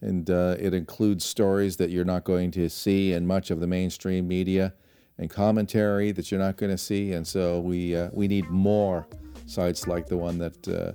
And 0.00 0.28
uh, 0.28 0.56
it 0.58 0.74
includes 0.74 1.24
stories 1.24 1.76
that 1.76 1.90
you're 1.90 2.04
not 2.04 2.24
going 2.24 2.50
to 2.52 2.68
see 2.68 3.12
in 3.12 3.26
much 3.26 3.50
of 3.50 3.60
the 3.60 3.66
mainstream 3.66 4.28
media 4.28 4.74
and 5.16 5.30
commentary 5.30 6.12
that 6.12 6.30
you're 6.30 6.40
not 6.40 6.56
going 6.56 6.72
to 6.72 6.78
see. 6.78 7.12
And 7.12 7.26
so 7.26 7.60
we, 7.60 7.96
uh, 7.96 8.10
we 8.12 8.28
need 8.28 8.50
more 8.50 9.06
sites 9.46 9.86
like 9.86 10.06
the 10.06 10.16
one 10.16 10.38
that, 10.38 10.68
uh, 10.68 10.92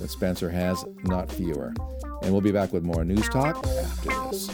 that 0.00 0.10
Spencer 0.10 0.50
has, 0.50 0.84
not 1.04 1.30
fewer. 1.30 1.72
And 2.22 2.32
we'll 2.32 2.40
be 2.40 2.52
back 2.52 2.72
with 2.72 2.82
more 2.82 3.04
news 3.04 3.28
talk 3.28 3.64
after 3.66 4.30
this. 4.30 4.50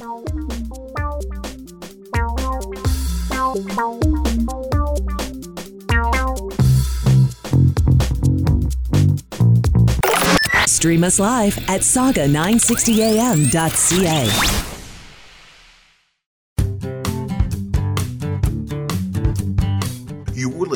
Stream 10.67 11.05
us 11.05 11.19
live 11.19 11.57
at 11.69 11.81
sauga960am.ca. 11.81 14.64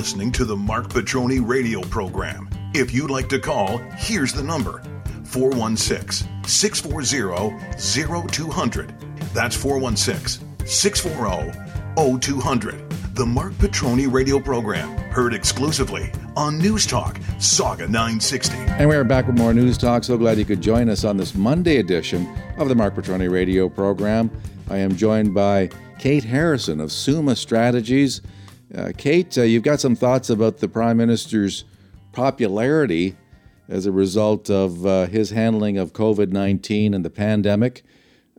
listening 0.09 0.33
to 0.33 0.47
the 0.47 0.57
Marc 0.57 0.89
Patrone 0.89 1.39
radio 1.47 1.83
program. 1.83 2.49
If 2.73 2.95
you'd 2.95 3.11
like 3.11 3.29
to 3.29 3.39
call, 3.39 3.77
here's 3.99 4.33
the 4.33 4.43
number 4.43 4.83
416 5.25 6.27
640 6.45 8.27
0200. 8.27 8.95
That's 9.35 9.55
416 9.55 10.67
640 10.67 12.21
0200. 12.21 12.91
The 13.17 13.27
Marc 13.27 13.59
Patrone 13.59 14.11
radio 14.11 14.41
program, 14.41 14.97
heard 15.11 15.35
exclusively 15.35 16.11
on 16.35 16.57
News 16.57 16.87
Talk, 16.87 17.19
Sauga 17.37 17.81
960. 17.81 18.57
And 18.57 18.89
we 18.89 18.97
are 18.97 19.05
back 19.05 19.27
with 19.27 19.37
more 19.37 19.53
News 19.53 19.77
Talk. 19.77 20.05
So 20.05 20.17
glad 20.17 20.39
you 20.39 20.47
could 20.47 20.63
join 20.63 20.89
us 20.89 21.05
on 21.05 21.19
this 21.19 21.35
Monday 21.35 21.77
edition 21.77 22.27
of 22.57 22.71
the 22.71 22.75
Marc 22.75 22.95
Patrone 22.95 23.31
radio 23.31 23.69
program. 23.69 24.31
I 24.71 24.79
am 24.79 24.97
joined 24.97 25.35
by 25.35 25.69
Kate 25.99 26.25
Harrison 26.25 26.81
of 26.81 26.93
Summa 26.93 27.37
Strategies. 27.37 28.23
Uh, 28.75 28.93
Kate, 28.97 29.37
uh, 29.39 29.43
you've 29.43 29.63
got 29.63 29.81
some 29.81 29.97
thoughts 29.97 30.29
about 30.29 30.59
the 30.59 30.69
Prime 30.69 30.99
Minister's 30.99 31.65
popularity 32.13 33.17
as 33.69 33.87
a 33.87 33.93
result 33.93 34.51
of 34.51 34.85
uh, 34.87 35.07
his 35.07 35.31
handling 35.31 35.79
of 35.79 35.93
COVID 35.93 36.33
19 36.33 36.95
and 36.95 37.05
the 37.05 37.11
pandemic. 37.11 37.83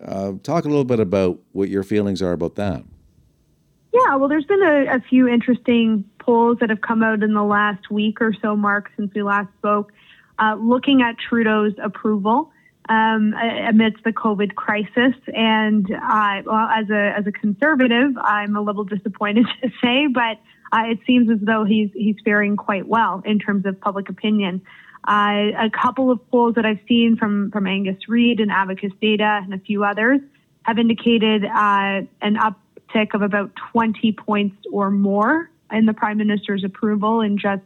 Uh, 0.03 0.34
talk 0.43 0.65
a 0.65 0.67
little 0.67 0.86
bit 0.86 0.99
about 0.99 1.39
what 1.51 1.69
your 1.69 1.84
feelings 1.84 2.21
are 2.21 2.32
about 2.32 2.55
that. 2.55 2.84
Yeah, 3.91 4.15
well, 4.15 4.30
there's 4.30 4.45
been 4.45 4.61
a, 4.61 4.97
a, 4.97 5.01
few 5.09 5.27
interesting 5.27 6.05
polls 6.19 6.57
that 6.59 6.69
have 6.69 6.82
come 6.82 7.01
out 7.03 7.23
in 7.23 7.34
the 7.34 7.43
last 7.43 7.89
week 7.89 8.21
or 8.21 8.34
so, 8.39 8.55
Marc, 8.55 8.91
since 8.95 9.11
we 9.15 9.23
last 9.23 9.49
spoke, 9.57 9.91
uh, 10.38 10.55
looking 10.59 11.01
at 11.01 11.17
Trudeau's 11.17 11.73
approval 11.84 12.51
um, 12.88 13.34
amidst 13.67 14.03
the 14.03 14.11
COVID 14.11 14.55
crisis. 14.55 15.13
And 15.27 15.86
uh, 15.91 16.41
well, 16.45 16.69
as 16.73 16.89
a 16.89 17.13
as 17.17 17.27
a 17.27 17.32
conservative, 17.32 18.11
I'm 18.17 18.55
a 18.55 18.61
little 18.61 18.84
disappointed 18.84 19.45
to 19.63 19.69
say, 19.84 20.07
but 20.07 20.39
uh, 20.71 20.84
it 20.86 20.99
seems 21.05 21.30
as 21.30 21.39
though 21.41 21.65
he's 21.65 21.89
he's 21.93 22.15
faring 22.23 22.55
quite 22.55 22.88
well 22.88 23.21
in 23.25 23.39
terms 23.39 23.65
of 23.65 23.80
public 23.80 24.09
opinion. 24.09 24.61
Uh, 25.07 25.51
a 25.57 25.69
couple 25.71 26.11
of 26.11 26.30
polls 26.30 26.55
that 26.55 26.65
I've 26.65 26.80
seen 26.88 27.15
from 27.17 27.51
from 27.51 27.67
Angus 27.67 28.07
Reid 28.07 28.39
and 28.39 28.51
Abacus 28.51 28.91
Data 29.01 29.41
and 29.43 29.53
a 29.53 29.59
few 29.59 29.84
others 29.84 30.19
have 30.63 30.77
indicated 30.77 31.45
uh, 31.45 32.01
an 32.21 32.36
uptick 32.36 33.13
of 33.13 33.21
about 33.21 33.51
20 33.71 34.11
points 34.11 34.57
or 34.71 34.91
more 34.91 35.49
in 35.71 35.86
the 35.86 35.93
prime 35.93 36.17
minister's 36.17 36.63
approval 36.63 37.21
in 37.21 37.38
just 37.38 37.63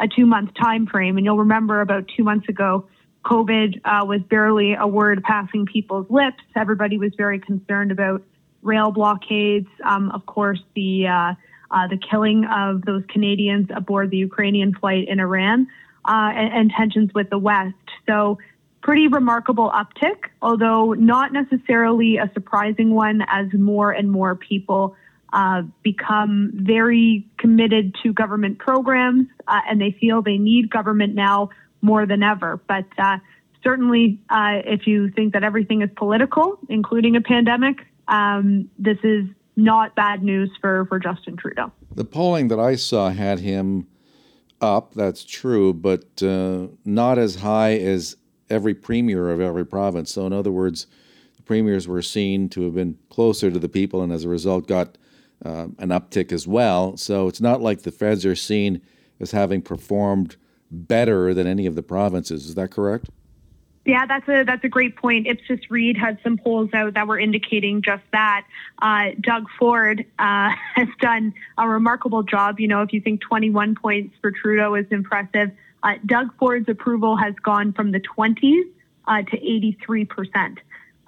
a 0.00 0.08
two 0.08 0.26
month 0.26 0.50
time 0.60 0.86
frame. 0.86 1.16
And 1.16 1.24
you'll 1.24 1.38
remember 1.38 1.80
about 1.80 2.08
two 2.14 2.24
months 2.24 2.48
ago, 2.48 2.86
COVID 3.24 3.80
uh, 3.84 4.04
was 4.04 4.20
barely 4.22 4.74
a 4.74 4.86
word 4.86 5.22
passing 5.22 5.66
people's 5.66 6.06
lips. 6.10 6.42
Everybody 6.56 6.98
was 6.98 7.12
very 7.16 7.38
concerned 7.38 7.92
about 7.92 8.22
rail 8.62 8.90
blockades. 8.90 9.68
Um, 9.84 10.10
of 10.10 10.26
course, 10.26 10.60
the 10.74 11.06
uh, 11.06 11.34
uh, 11.70 11.86
the 11.88 11.96
killing 11.96 12.44
of 12.44 12.82
those 12.84 13.02
Canadians 13.08 13.68
aboard 13.74 14.10
the 14.10 14.18
Ukrainian 14.18 14.74
flight 14.74 15.08
in 15.08 15.20
Iran 15.20 15.66
uh, 16.04 16.30
and, 16.34 16.52
and 16.52 16.70
tensions 16.70 17.10
with 17.14 17.30
the 17.30 17.38
West. 17.38 17.74
So 18.06 18.38
pretty 18.82 19.08
remarkable 19.08 19.70
uptick, 19.70 20.24
although 20.42 20.92
not 20.92 21.32
necessarily 21.32 22.18
a 22.18 22.30
surprising 22.34 22.94
one 22.94 23.22
as 23.28 23.46
more 23.54 23.90
and 23.90 24.10
more 24.10 24.34
people 24.34 24.96
uh, 25.32 25.62
become 25.82 26.50
very 26.54 27.26
committed 27.38 27.94
to 28.02 28.12
government 28.12 28.58
programs 28.58 29.26
uh, 29.48 29.60
and 29.68 29.80
they 29.80 29.96
feel 29.98 30.20
they 30.20 30.36
need 30.36 30.68
government 30.68 31.14
now 31.14 31.48
more 31.82 32.06
than 32.06 32.22
ever. 32.22 32.60
But 32.66 32.86
uh, 32.96 33.18
certainly, 33.62 34.18
uh, 34.30 34.62
if 34.64 34.86
you 34.86 35.10
think 35.10 35.34
that 35.34 35.44
everything 35.44 35.82
is 35.82 35.90
political, 35.96 36.58
including 36.68 37.16
a 37.16 37.20
pandemic, 37.20 37.86
um, 38.08 38.70
this 38.78 38.98
is 39.02 39.26
not 39.56 39.94
bad 39.94 40.22
news 40.22 40.50
for, 40.60 40.86
for 40.86 40.98
Justin 40.98 41.36
Trudeau. 41.36 41.70
The 41.94 42.04
polling 42.04 42.48
that 42.48 42.58
I 42.58 42.76
saw 42.76 43.10
had 43.10 43.40
him 43.40 43.86
up, 44.60 44.94
that's 44.94 45.24
true, 45.24 45.74
but 45.74 46.22
uh, 46.22 46.68
not 46.84 47.18
as 47.18 47.36
high 47.36 47.76
as 47.76 48.16
every 48.48 48.74
premier 48.74 49.30
of 49.30 49.40
every 49.40 49.66
province. 49.66 50.12
So, 50.12 50.26
in 50.26 50.32
other 50.32 50.52
words, 50.52 50.86
the 51.36 51.42
premiers 51.42 51.88
were 51.88 52.02
seen 52.02 52.48
to 52.50 52.62
have 52.62 52.74
been 52.74 52.98
closer 53.10 53.50
to 53.50 53.58
the 53.58 53.68
people 53.68 54.02
and 54.02 54.12
as 54.12 54.24
a 54.24 54.28
result 54.28 54.66
got 54.66 54.96
uh, 55.44 55.68
an 55.78 55.88
uptick 55.88 56.32
as 56.32 56.46
well. 56.46 56.96
So, 56.96 57.28
it's 57.28 57.40
not 57.40 57.60
like 57.60 57.82
the 57.82 57.90
feds 57.90 58.24
are 58.24 58.36
seen 58.36 58.80
as 59.20 59.32
having 59.32 59.62
performed 59.62 60.36
better 60.72 61.34
than 61.34 61.46
any 61.46 61.66
of 61.66 61.74
the 61.74 61.82
provinces. 61.82 62.46
Is 62.46 62.54
that 62.56 62.70
correct? 62.70 63.10
Yeah, 63.84 64.06
that's 64.06 64.28
a 64.28 64.44
that's 64.44 64.62
a 64.62 64.68
great 64.68 64.94
point. 64.96 65.26
Ipsos 65.26 65.58
Reid 65.68 65.96
had 65.96 66.18
some 66.22 66.38
polls 66.38 66.70
out 66.72 66.94
that 66.94 67.08
were 67.08 67.18
indicating 67.18 67.82
just 67.82 68.04
that. 68.12 68.46
Uh, 68.80 69.06
Doug 69.20 69.46
Ford 69.58 70.04
uh, 70.18 70.50
has 70.74 70.88
done 71.00 71.34
a 71.58 71.68
remarkable 71.68 72.22
job. 72.22 72.60
You 72.60 72.68
know, 72.68 72.82
if 72.82 72.92
you 72.92 73.00
think 73.00 73.20
21 73.20 73.74
points 73.74 74.14
for 74.20 74.30
Trudeau 74.30 74.76
is 74.76 74.86
impressive, 74.90 75.50
uh, 75.82 75.94
Doug 76.06 76.32
Ford's 76.38 76.68
approval 76.68 77.16
has 77.16 77.34
gone 77.42 77.72
from 77.72 77.90
the 77.90 78.00
20s 78.00 78.62
uh, 79.08 79.22
to 79.22 79.36
83%, 79.36 80.58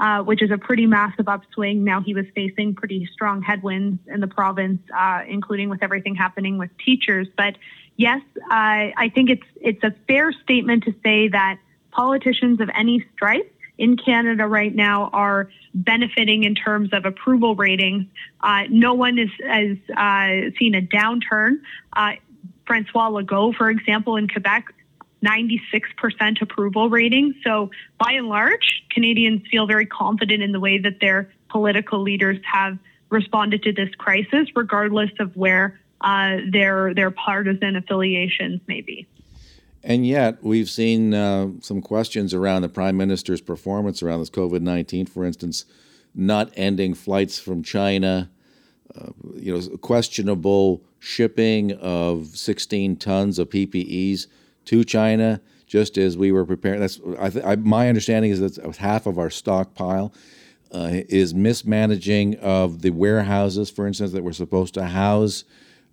uh, 0.00 0.22
which 0.24 0.42
is 0.42 0.50
a 0.50 0.58
pretty 0.58 0.86
massive 0.86 1.28
upswing. 1.28 1.84
Now 1.84 2.00
he 2.00 2.12
was 2.12 2.26
facing 2.34 2.74
pretty 2.74 3.08
strong 3.12 3.40
headwinds 3.40 4.00
in 4.08 4.20
the 4.20 4.26
province, 4.26 4.80
uh, 4.96 5.20
including 5.28 5.68
with 5.68 5.82
everything 5.84 6.16
happening 6.16 6.58
with 6.58 6.70
teachers. 6.84 7.28
But 7.36 7.56
yes, 7.96 8.22
I 8.50 9.10
think 9.14 9.30
it's 9.30 9.46
it's 9.60 9.82
a 9.82 9.94
fair 10.06 10.32
statement 10.32 10.84
to 10.84 10.94
say 11.02 11.28
that 11.28 11.58
politicians 11.90 12.60
of 12.60 12.68
any 12.74 13.04
stripe 13.14 13.50
in 13.78 13.96
Canada 13.96 14.46
right 14.46 14.74
now 14.74 15.10
are 15.12 15.48
benefiting 15.74 16.44
in 16.44 16.54
terms 16.54 16.90
of 16.92 17.04
approval 17.06 17.54
ratings. 17.56 18.06
Uh, 18.40 18.62
no 18.70 18.94
one 18.94 19.18
is, 19.18 19.30
has 19.46 19.76
uh, 19.96 20.50
seen 20.58 20.74
a 20.74 20.82
downturn. 20.82 21.60
Uh, 21.92 22.12
Francois 22.66 23.10
Legault, 23.10 23.56
for 23.56 23.68
example, 23.70 24.16
in 24.16 24.28
Quebec, 24.28 24.72
96% 25.24 26.40
approval 26.40 26.88
rating. 26.88 27.34
So, 27.44 27.70
by 27.98 28.12
and 28.12 28.28
large, 28.28 28.84
Canadians 28.90 29.42
feel 29.50 29.66
very 29.66 29.86
confident 29.86 30.42
in 30.42 30.52
the 30.52 30.60
way 30.60 30.78
that 30.78 31.00
their 31.00 31.30
political 31.48 32.00
leaders 32.00 32.38
have 32.50 32.78
responded 33.10 33.62
to 33.62 33.72
this 33.72 33.94
crisis, 33.96 34.48
regardless 34.54 35.10
of 35.20 35.34
where 35.36 35.80
uh, 36.04 36.36
their 36.52 36.94
their 36.94 37.10
partisan 37.10 37.76
affiliations 37.76 38.60
may 38.68 38.82
be. 38.82 39.06
And 39.82 40.06
yet, 40.06 40.42
we've 40.42 40.70
seen 40.70 41.12
uh, 41.12 41.48
some 41.60 41.82
questions 41.82 42.32
around 42.32 42.62
the 42.62 42.68
prime 42.68 42.96
minister's 42.96 43.40
performance 43.40 44.02
around 44.02 44.20
this 44.20 44.30
COVID 44.30 44.60
nineteen. 44.60 45.06
For 45.06 45.24
instance, 45.24 45.64
not 46.14 46.52
ending 46.56 46.94
flights 46.94 47.38
from 47.38 47.62
China, 47.62 48.30
uh, 48.94 49.10
you 49.34 49.56
know, 49.56 49.76
questionable 49.78 50.82
shipping 51.00 51.72
of 51.72 52.28
16 52.28 52.96
tons 52.96 53.38
of 53.38 53.50
PPEs 53.50 54.26
to 54.66 54.84
China, 54.84 55.40
just 55.66 55.98
as 55.98 56.16
we 56.16 56.32
were 56.32 56.46
preparing. 56.46 56.80
That's 56.80 57.00
I 57.18 57.30
th- 57.30 57.44
I, 57.44 57.56
my 57.56 57.88
understanding 57.88 58.30
is 58.30 58.40
that 58.40 58.76
half 58.76 59.06
of 59.06 59.18
our 59.18 59.30
stockpile 59.30 60.12
uh, 60.72 60.90
is 61.08 61.34
mismanaging 61.34 62.36
of 62.36 62.82
the 62.82 62.90
warehouses, 62.90 63.70
for 63.70 63.86
instance, 63.86 64.12
that 64.12 64.22
were 64.22 64.32
supposed 64.32 64.74
to 64.74 64.84
house 64.84 65.44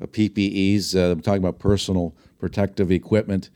PPEs. 0.07 0.95
Uh, 0.95 1.11
I'm 1.11 1.21
talking 1.21 1.43
about 1.43 1.59
personal 1.59 2.15
protective 2.39 2.91
equipment. 2.91 3.49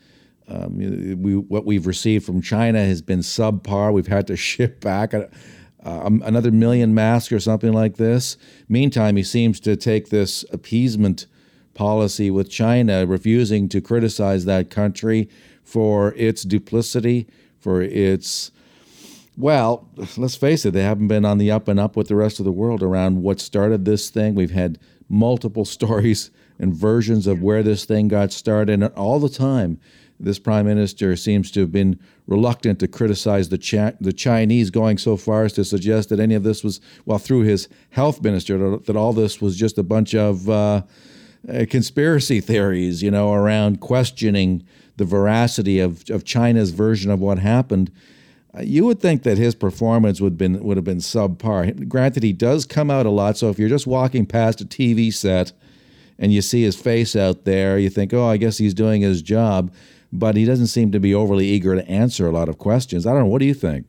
Um, 0.48 0.78
we, 1.22 1.36
what 1.36 1.66
we've 1.66 1.88
received 1.88 2.26
from 2.26 2.42
China 2.42 2.84
has 2.84 3.02
been 3.02 3.20
subpar. 3.20 3.92
We've 3.94 4.08
had 4.08 4.28
to 4.28 4.36
ship 4.38 4.80
back 4.82 5.14
a, 5.14 5.30
uh, 5.84 6.10
another 6.24 6.52
million 6.52 6.94
masks 6.94 7.32
or 7.32 7.40
something 7.40 7.74
like 7.74 7.98
this. 7.98 8.38
Meantime, 8.68 9.16
he 9.16 9.24
seems 9.24 9.60
to 9.62 9.76
take 9.76 10.10
this 10.10 10.44
appeasement 10.52 11.28
policy 11.74 12.32
with 12.32 12.50
China, 12.50 13.06
refusing 13.06 13.70
to 13.70 13.82
criticize 13.82 14.46
that 14.46 14.72
country 14.72 15.30
for 15.64 16.14
its 16.16 16.44
duplicity, 16.44 17.28
for 17.60 17.82
its 17.82 18.52
well, 19.38 19.90
let's 20.16 20.36
face 20.36 20.66
it, 20.66 20.72
they 20.72 20.84
haven't 20.84 21.10
been 21.10 21.26
on 21.26 21.40
the 21.40 21.52
up 21.52 21.68
and 21.68 21.78
up 21.80 21.98
with 21.98 22.08
the 22.08 22.16
rest 22.16 22.40
of 22.40 22.46
the 22.46 22.52
world 22.52 22.82
around 22.82 23.22
what 23.22 23.42
started 23.42 23.84
this 23.84 24.10
thing. 24.10 24.34
We've 24.34 24.52
had 24.52 24.80
multiple 25.10 25.66
stories 25.78 26.32
and 26.60 26.74
versions 26.74 27.28
of 27.28 27.42
where 27.42 27.64
this 27.64 27.86
thing 27.86 28.08
got 28.08 28.32
started, 28.32 28.74
and 28.74 28.86
all 28.96 29.20
the 29.20 29.30
time 29.30 29.80
this 30.20 30.40
prime 30.40 30.66
minister 30.66 31.16
seems 31.16 31.52
to 31.52 31.62
have 31.62 31.72
been 31.72 32.00
reluctant 32.28 32.80
to 32.80 32.88
criticize 32.88 33.50
the 33.50 33.58
Ch- 33.58 33.98
the 34.00 34.14
Chinese, 34.14 34.70
going 34.70 34.98
so 34.98 35.18
far 35.18 35.44
as 35.44 35.54
to 35.54 35.66
suggest 35.66 36.10
that 36.10 36.20
any 36.20 36.36
of 36.36 36.44
this 36.44 36.64
was, 36.64 36.80
well, 37.06 37.18
through 37.18 37.42
his 37.42 37.68
health 37.90 38.22
minister, 38.22 38.78
that 38.78 38.96
all 38.96 39.14
this 39.14 39.42
was 39.42 39.58
just 39.58 39.78
a 39.78 39.84
bunch 39.84 40.16
of 40.16 40.50
uh, 40.50 40.82
uh, 41.50 41.66
conspiracy 41.70 42.40
theories, 42.40 43.04
you 43.04 43.12
know, 43.12 43.34
around 43.34 43.82
questioning 43.82 44.64
the 44.98 45.06
veracity 45.06 45.80
of, 45.80 46.10
of 46.10 46.24
China's 46.24 46.72
version 46.72 47.12
of 47.12 47.20
what 47.20 47.40
happened. 47.40 47.92
You 48.62 48.86
would 48.86 49.00
think 49.00 49.24
that 49.24 49.38
his 49.38 49.56
performance 49.56 50.22
would 50.22 50.38
been 50.38 50.64
would 50.64 50.78
have 50.78 50.84
been 50.84 51.00
subpar. 51.00 51.88
Granted, 51.88 52.24
he 52.24 52.34
does 52.34 52.66
come 52.66 52.90
out 52.90 53.06
a 53.06 53.10
lot, 53.10 53.38
so 53.38 53.50
if 53.50 53.60
you're 53.60 53.70
just 53.70 53.88
walking 53.88 54.26
past 54.26 54.62
a 54.62 54.66
TV 54.66 55.14
set 55.14 55.52
and 56.18 56.32
you 56.32 56.42
see 56.42 56.64
his 56.64 56.76
face 56.76 57.16
out 57.16 57.44
there, 57.44 57.78
you 57.78 57.90
think, 57.90 58.14
oh, 58.14 58.26
I 58.26 58.38
guess 58.38 58.58
he's 58.58 58.74
doing 58.74 59.02
his 59.02 59.22
job 59.22 59.72
but 60.20 60.36
he 60.36 60.46
doesn't 60.46 60.68
seem 60.68 60.92
to 60.92 61.00
be 61.00 61.14
overly 61.14 61.46
eager 61.46 61.76
to 61.76 61.88
answer 61.88 62.28
a 62.28 62.32
lot 62.32 62.50
of 62.50 62.58
questions. 62.58 63.06
I 63.06 63.12
don't 63.12 63.22
know. 63.22 63.26
What 63.28 63.40
do 63.40 63.46
you 63.46 63.54
think? 63.54 63.86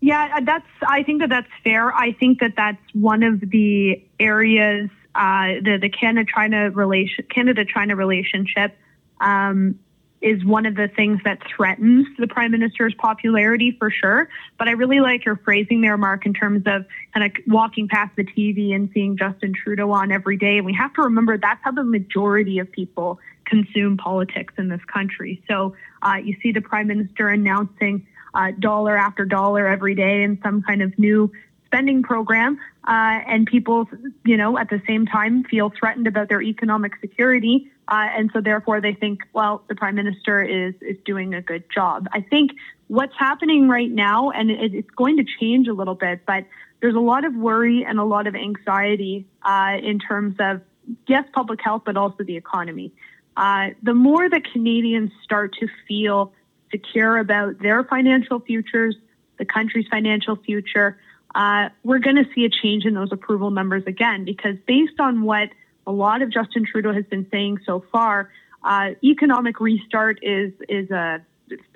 Yeah, 0.00 0.36
uh, 0.36 0.40
that's. 0.44 0.66
I 0.86 1.02
think 1.02 1.20
that 1.20 1.30
that's 1.30 1.48
fair. 1.64 1.92
I 1.94 2.12
think 2.12 2.40
that 2.40 2.54
that's 2.56 2.82
one 2.92 3.22
of 3.22 3.40
the 3.40 4.02
areas 4.20 4.90
uh, 5.14 5.54
the 5.62 5.78
the 5.80 5.88
Canada 5.88 6.30
China 6.32 6.70
relation 6.70 7.24
Canada 7.30 7.64
China 7.64 7.96
relationship 7.96 8.76
um, 9.20 9.78
is 10.20 10.44
one 10.44 10.66
of 10.66 10.74
the 10.74 10.88
things 10.88 11.20
that 11.24 11.38
threatens 11.54 12.06
the 12.18 12.26
prime 12.26 12.50
minister's 12.50 12.94
popularity 12.94 13.76
for 13.78 13.90
sure. 13.90 14.28
But 14.58 14.68
I 14.68 14.72
really 14.72 15.00
like 15.00 15.24
your 15.24 15.36
phrasing 15.36 15.80
there, 15.80 15.96
Marc, 15.96 16.26
in 16.26 16.32
terms 16.32 16.62
of 16.66 16.86
kind 17.14 17.26
of 17.26 17.32
walking 17.46 17.88
past 17.88 18.16
the 18.16 18.24
TV 18.24 18.74
and 18.74 18.90
seeing 18.94 19.16
Justin 19.16 19.52
Trudeau 19.52 19.90
on 19.92 20.10
every 20.10 20.36
day. 20.36 20.56
And 20.56 20.66
we 20.66 20.74
have 20.74 20.92
to 20.94 21.02
remember 21.02 21.36
that's 21.36 21.60
how 21.62 21.72
the 21.72 21.84
majority 21.84 22.58
of 22.58 22.70
people 22.72 23.18
consume 23.44 23.96
politics 23.96 24.54
in 24.58 24.68
this 24.68 24.84
country. 24.92 25.42
So 25.48 25.76
uh, 26.02 26.16
you 26.22 26.36
see 26.42 26.52
the 26.52 26.60
prime 26.60 26.86
minister 26.86 27.28
announcing 27.28 28.06
uh, 28.34 28.52
dollar 28.58 28.96
after 28.96 29.24
dollar 29.24 29.66
every 29.66 29.94
day 29.94 30.22
in 30.22 30.38
some 30.42 30.62
kind 30.62 30.82
of 30.82 30.98
new 30.98 31.32
spending 31.66 32.02
program, 32.02 32.58
uh, 32.86 33.20
and 33.26 33.46
people, 33.46 33.88
you 34.24 34.36
know, 34.36 34.56
at 34.58 34.70
the 34.70 34.80
same 34.86 35.06
time 35.06 35.44
feel 35.44 35.72
threatened 35.78 36.06
about 36.06 36.28
their 36.28 36.42
economic 36.42 36.92
security, 37.00 37.70
uh, 37.88 38.08
and 38.16 38.30
so 38.32 38.40
therefore 38.40 38.80
they 38.80 38.94
think, 38.94 39.20
well, 39.32 39.62
the 39.68 39.74
prime 39.74 39.94
minister 39.94 40.42
is 40.42 40.74
is 40.80 40.96
doing 41.04 41.34
a 41.34 41.42
good 41.42 41.64
job. 41.70 42.06
I 42.12 42.20
think 42.20 42.52
what's 42.88 43.14
happening 43.18 43.68
right 43.68 43.90
now, 43.90 44.30
and 44.30 44.50
it, 44.50 44.74
it's 44.74 44.90
going 44.90 45.16
to 45.18 45.24
change 45.40 45.68
a 45.68 45.74
little 45.74 45.94
bit, 45.94 46.24
but 46.26 46.44
there's 46.80 46.94
a 46.94 47.00
lot 47.00 47.24
of 47.24 47.34
worry 47.34 47.84
and 47.84 47.98
a 47.98 48.04
lot 48.04 48.26
of 48.26 48.34
anxiety 48.34 49.26
uh, 49.42 49.76
in 49.82 49.98
terms 49.98 50.36
of 50.38 50.60
yes, 51.06 51.24
public 51.32 51.60
health, 51.60 51.82
but 51.84 51.96
also 51.96 52.22
the 52.22 52.36
economy 52.36 52.92
uh, 53.36 53.68
the 53.82 53.94
more 53.94 54.28
that 54.28 54.50
Canadians 54.50 55.10
start 55.22 55.54
to 55.60 55.68
feel 55.86 56.32
secure 56.70 57.18
about 57.18 57.58
their 57.60 57.84
financial 57.84 58.40
futures, 58.40 58.96
the 59.38 59.44
country's 59.44 59.86
financial 59.88 60.36
future, 60.36 60.98
uh, 61.34 61.68
we're 61.84 61.98
going 61.98 62.16
to 62.16 62.26
see 62.34 62.44
a 62.44 62.50
change 62.50 62.84
in 62.84 62.94
those 62.94 63.12
approval 63.12 63.50
numbers 63.50 63.82
again. 63.86 64.24
Because 64.24 64.56
based 64.66 64.98
on 65.00 65.22
what 65.22 65.50
a 65.86 65.92
lot 65.92 66.22
of 66.22 66.30
Justin 66.30 66.64
Trudeau 66.64 66.92
has 66.92 67.04
been 67.06 67.26
saying 67.30 67.60
so 67.66 67.84
far, 67.92 68.30
uh, 68.64 68.90
economic 69.04 69.60
restart 69.60 70.18
is 70.22 70.52
is 70.68 70.90
a, 70.90 71.20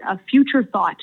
a 0.07 0.19
future 0.31 0.65
thought, 0.65 1.01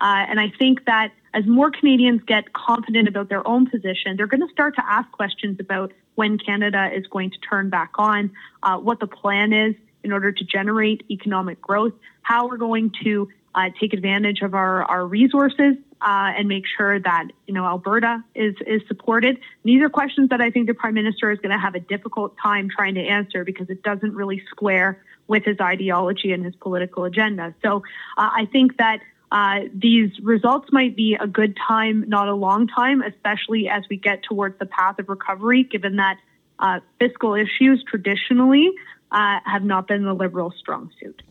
uh, 0.00 0.24
and 0.28 0.38
I 0.38 0.52
think 0.58 0.84
that 0.84 1.12
as 1.32 1.46
more 1.46 1.70
Canadians 1.70 2.22
get 2.26 2.52
confident 2.52 3.08
about 3.08 3.28
their 3.28 3.46
own 3.46 3.70
position, 3.70 4.16
they're 4.16 4.26
going 4.26 4.46
to 4.46 4.52
start 4.52 4.74
to 4.76 4.84
ask 4.84 5.10
questions 5.12 5.58
about 5.60 5.92
when 6.16 6.38
Canada 6.38 6.90
is 6.92 7.06
going 7.06 7.30
to 7.30 7.38
turn 7.38 7.70
back 7.70 7.92
on, 7.96 8.32
uh, 8.62 8.76
what 8.78 9.00
the 9.00 9.06
plan 9.06 9.52
is, 9.52 9.74
in 10.02 10.12
order 10.12 10.32
to 10.32 10.44
generate 10.44 11.04
economic 11.10 11.60
growth, 11.60 11.92
how 12.22 12.48
we're 12.48 12.56
going 12.56 12.92
to 13.04 13.28
uh, 13.54 13.70
take 13.80 13.92
advantage 13.92 14.42
of 14.42 14.54
our, 14.54 14.84
our 14.84 15.06
resources 15.06 15.76
uh, 16.00 16.32
and 16.36 16.48
make 16.48 16.64
sure 16.76 16.98
that 16.98 17.28
you 17.46 17.54
know 17.54 17.64
Alberta 17.64 18.24
is 18.34 18.54
is 18.66 18.82
supported. 18.88 19.38
these 19.64 19.82
are 19.82 19.88
questions 19.88 20.30
that 20.30 20.40
I 20.40 20.50
think 20.50 20.66
the 20.66 20.74
Prime 20.74 20.94
Minister 20.94 21.30
is 21.30 21.38
going 21.40 21.50
to 21.50 21.58
have 21.58 21.74
a 21.74 21.80
difficult 21.80 22.36
time 22.42 22.68
trying 22.74 22.94
to 22.94 23.02
answer 23.02 23.44
because 23.44 23.68
it 23.68 23.82
doesn't 23.82 24.14
really 24.14 24.42
square 24.50 25.02
with 25.26 25.44
his 25.44 25.58
ideology 25.60 26.32
and 26.32 26.44
his 26.44 26.54
political 26.56 27.04
agenda. 27.04 27.54
So 27.62 27.82
uh, 28.16 28.30
I 28.32 28.48
think 28.50 28.76
that. 28.78 29.00
Uh, 29.32 29.68
these 29.72 30.10
results 30.24 30.72
might 30.72 30.96
be 30.96 31.14
a 31.14 31.24
good 31.24 31.56
time, 31.56 32.04
not 32.08 32.26
a 32.26 32.34
long 32.34 32.66
time, 32.66 33.00
especially 33.00 33.68
as 33.68 33.84
we 33.88 33.96
get 33.96 34.24
towards 34.24 34.58
the 34.58 34.66
path 34.66 34.98
of 34.98 35.08
recovery, 35.08 35.62
given 35.62 35.94
that 35.94 36.16
uh, 36.58 36.80
fiscal 36.98 37.36
issues 37.36 37.84
traditionally 37.86 38.72
uh, 39.12 39.38
have 39.44 39.62
not 39.62 39.86
been 39.86 40.04
the 40.04 40.14
Liberal 40.14 40.52
strong 40.58 40.90
suit. 41.00 41.22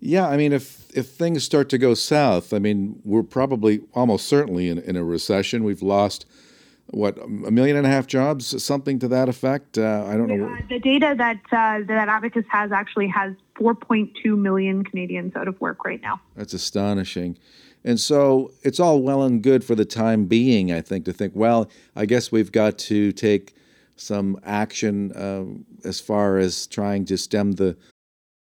Yeah, 0.00 0.28
I 0.28 0.36
mean, 0.36 0.52
if 0.52 0.90
if 0.96 1.08
things 1.08 1.44
start 1.44 1.68
to 1.70 1.78
go 1.78 1.94
south, 1.94 2.52
I 2.52 2.58
mean, 2.58 3.00
we're 3.04 3.22
probably 3.22 3.80
almost 3.94 4.26
certainly 4.26 4.68
in, 4.68 4.78
in 4.78 4.96
a 4.96 5.04
recession. 5.04 5.64
We've 5.64 5.82
lost 5.82 6.24
what 6.90 7.18
a 7.18 7.50
million 7.50 7.76
and 7.76 7.86
a 7.86 7.90
half 7.90 8.06
jobs, 8.06 8.62
something 8.62 8.98
to 9.00 9.08
that 9.08 9.28
effect. 9.28 9.76
Uh, 9.76 10.04
I 10.06 10.16
don't 10.16 10.28
yeah, 10.28 10.36
know. 10.36 10.56
The 10.68 10.78
data 10.78 11.14
that 11.18 11.40
uh, 11.52 11.84
that 11.86 12.08
Abacus 12.08 12.44
has 12.48 12.72
actually 12.72 13.08
has 13.08 13.34
4.2 13.58 14.38
million 14.38 14.84
Canadians 14.84 15.34
out 15.36 15.48
of 15.48 15.60
work 15.60 15.84
right 15.84 16.00
now. 16.00 16.20
That's 16.36 16.54
astonishing. 16.54 17.36
And 17.84 18.00
so 18.00 18.52
it's 18.62 18.80
all 18.80 19.02
well 19.02 19.22
and 19.22 19.42
good 19.42 19.64
for 19.64 19.74
the 19.74 19.84
time 19.84 20.26
being, 20.26 20.72
I 20.72 20.80
think, 20.80 21.04
to 21.04 21.12
think, 21.12 21.32
well, 21.36 21.70
I 21.94 22.06
guess 22.06 22.32
we've 22.32 22.50
got 22.50 22.78
to 22.78 23.12
take 23.12 23.54
some 23.96 24.38
action 24.44 25.12
uh, 25.12 25.44
as 25.86 26.00
far 26.00 26.38
as 26.38 26.66
trying 26.66 27.04
to 27.06 27.18
stem 27.18 27.52
the. 27.52 27.76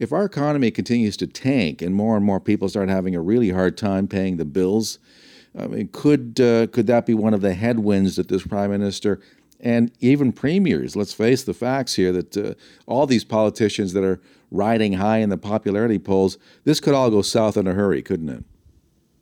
if 0.00 0.12
our 0.12 0.24
economy 0.24 0.70
continues 0.70 1.16
to 1.18 1.26
tank 1.26 1.82
and 1.82 1.94
more 1.94 2.16
and 2.16 2.24
more 2.24 2.40
people 2.40 2.68
start 2.68 2.88
having 2.88 3.14
a 3.14 3.20
really 3.20 3.50
hard 3.50 3.76
time 3.76 4.08
paying 4.08 4.38
the 4.38 4.46
bills, 4.46 4.98
I 5.56 5.66
mean, 5.66 5.90
could 5.92 6.40
uh, 6.40 6.66
could 6.68 6.86
that 6.88 7.06
be 7.06 7.14
one 7.14 7.34
of 7.34 7.42
the 7.42 7.54
headwinds 7.54 8.16
that 8.16 8.28
this 8.28 8.44
prime 8.44 8.70
minister 8.70 9.20
and 9.60 9.92
even 10.00 10.32
premiers? 10.32 10.96
Let's 10.96 11.12
face 11.12 11.44
the 11.44 11.54
facts 11.54 11.94
here 11.94 12.12
that 12.12 12.36
uh, 12.36 12.54
all 12.86 13.06
these 13.06 13.24
politicians 13.24 13.92
that 13.92 14.02
are 14.02 14.20
riding 14.50 14.94
high 14.94 15.18
in 15.18 15.28
the 15.28 15.36
popularity 15.36 15.98
polls, 15.98 16.38
this 16.64 16.80
could 16.80 16.94
all 16.94 17.10
go 17.10 17.22
south 17.22 17.56
in 17.56 17.66
a 17.66 17.74
hurry, 17.74 18.02
couldn't 18.02 18.30
it? 18.30 18.44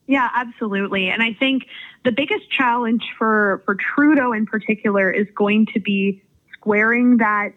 Yeah, 0.07 0.31
absolutely. 0.33 1.11
And 1.11 1.22
I 1.22 1.35
think 1.35 1.66
the 2.05 2.12
biggest 2.12 2.51
challenge 2.51 3.05
for, 3.18 3.62
for 3.66 3.74
Trudeau 3.74 4.33
in 4.33 4.47
particular 4.47 5.11
is 5.11 5.26
going 5.35 5.66
to 5.74 5.81
be 5.81 6.22
squaring 6.55 7.18
that 7.18 7.53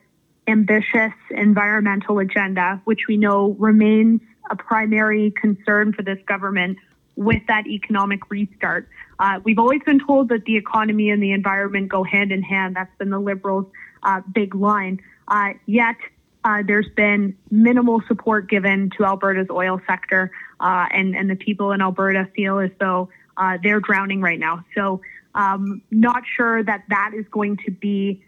ambitious 0.52 1.14
environmental 1.32 2.20
agenda, 2.20 2.82
which 2.86 3.08
we 3.08 3.18
know 3.18 3.56
remains 3.60 4.22
a 4.50 4.56
primary 4.56 5.32
concern 5.32 5.94
for 5.94 6.04
this 6.04 6.20
government 6.28 6.78
with 7.16 7.42
that 7.48 7.68
economic 7.68 8.30
restart. 8.30 8.88
Uh, 9.20 9.40
we've 9.44 9.60
always 9.60 9.82
been 9.84 10.00
told 10.00 10.30
that 10.30 10.46
the 10.46 10.58
economy 10.58 11.10
and 11.10 11.22
the 11.22 11.32
environment 11.32 11.90
go 11.90 12.04
hand 12.04 12.32
in 12.32 12.42
hand. 12.42 12.76
That's 12.76 12.96
been 12.98 13.10
the 13.10 13.20
Liberals' 13.20 13.68
uh, 14.04 14.22
big 14.34 14.56
line. 14.56 15.00
Uh, 15.28 15.50
yet, 15.66 15.96
uh, 16.44 16.64
there's 16.66 16.90
been 16.96 17.38
minimal 17.52 18.02
support 18.08 18.50
given 18.50 18.90
to 18.98 19.06
Alberta's 19.06 19.48
oil 19.52 19.80
sector, 19.88 20.32
uh, 20.60 20.88
and, 20.92 21.16
and 21.16 21.30
the 21.30 21.36
people 21.36 21.72
in 21.72 21.82
Alberta 21.82 22.28
feel 22.36 22.58
as 22.60 22.72
though 22.80 23.10
uh, 23.38 23.58
they're 23.62 23.80
drowning 23.80 24.22
right 24.22 24.40
now. 24.40 24.66
So, 24.76 25.02
um, 25.36 25.82
not 25.92 26.24
sure 26.36 26.64
that 26.64 26.84
that 26.90 27.12
is 27.16 27.26
going 27.32 27.58
to 27.66 27.72
be 27.72 28.24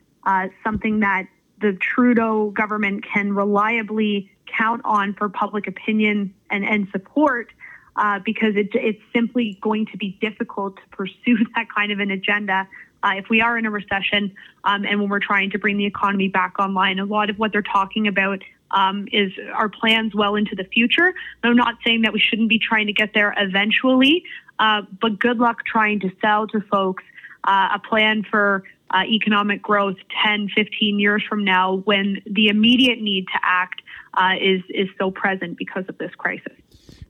something 0.64 1.02
that 1.02 1.28
the 1.64 1.74
Trudeau 1.74 2.52
government 2.52 3.06
can 3.06 3.34
reliably 3.34 4.30
count 4.46 4.82
on 4.84 5.14
for 5.14 5.30
public 5.30 5.66
opinion 5.66 6.34
and, 6.50 6.66
and 6.66 6.88
support 6.92 7.50
uh, 7.96 8.20
because 8.26 8.56
it, 8.56 8.70
it's 8.74 9.02
simply 9.14 9.58
going 9.62 9.86
to 9.88 9.98
be 9.98 10.18
difficult 10.22 10.76
to 10.76 10.82
pursue 10.92 11.38
that 11.56 11.68
kind 11.76 11.92
of 11.92 12.00
an 12.00 12.12
agenda 12.12 12.68
uh, 13.04 13.12
if 13.16 13.26
we 13.30 13.42
are 13.42 13.58
in 13.58 13.66
a 13.66 13.72
recession 13.72 14.34
um, 14.64 14.86
and 14.86 15.00
when 15.00 15.10
we're 15.10 15.20
trying 15.20 15.50
to 15.52 15.58
bring 15.58 15.78
the 15.78 15.86
economy 15.86 16.28
back 16.28 16.60
online. 16.60 17.00
A 17.00 17.06
lot 17.06 17.30
of 17.30 17.38
what 17.38 17.52
they're 17.52 17.62
talking 17.62 18.08
about 18.08 18.42
um, 18.72 19.08
is 19.12 19.32
our 19.54 19.70
plans 19.70 20.14
well 20.14 20.36
into 20.36 20.56
the 20.56 20.64
future. 20.66 21.14
I'm 21.44 21.56
not 21.56 21.76
saying 21.86 22.02
that 22.02 22.14
we 22.14 22.20
shouldn't 22.20 22.50
be 22.50 22.60
trying 22.60 22.88
to 22.88 22.94
get 22.94 23.14
there 23.14 23.34
eventually, 23.38 24.24
uh, 24.60 24.84
but 25.02 25.20
good 25.20 25.38
luck 25.38 25.66
trying 25.66 26.00
to 26.02 26.12
sell 26.22 26.48
to 26.48 26.62
folks 26.62 27.04
uh, 27.44 27.70
a 27.76 27.80
plan 27.80 28.24
for 28.30 28.64
uh, 28.94 29.04
economic 29.04 29.62
growth 29.62 29.96
10, 30.24 30.50
15 30.56 31.00
years 31.00 31.24
from 31.28 31.44
now 31.44 31.78
when 31.86 32.22
the 32.26 32.48
immediate 32.48 33.02
need 33.02 33.26
to 33.28 33.40
act 33.42 33.82
uh, 34.14 34.36
is, 34.40 34.62
is 34.70 34.88
so 35.00 35.10
present 35.10 35.58
because 35.58 35.86
of 35.90 35.98
this 35.98 36.12
crisis. 36.16 36.54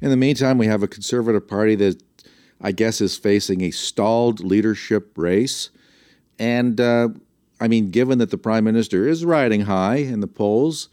In 0.02 0.10
the 0.10 0.18
meantime, 0.18 0.58
we 0.58 0.68
have 0.68 0.84
a 0.84 0.88
conservative 0.88 1.48
party 1.48 1.76
that 1.76 2.02
I 2.62 2.72
guess 2.72 3.02
is 3.02 3.18
facing 3.18 3.62
a 3.62 3.72
stalled 3.72 4.40
leadership 4.40 5.18
race. 5.18 5.70
And 6.40 6.80
uh, 6.80 7.10
I 7.60 7.68
mean, 7.68 7.92
given 7.92 8.18
that 8.20 8.32
the 8.32 8.38
prime 8.38 8.64
minister 8.64 9.08
is 9.08 9.26
riding 9.26 9.62
high 9.62 9.98
in 9.98 10.22
the 10.22 10.28
polls, 10.28 10.90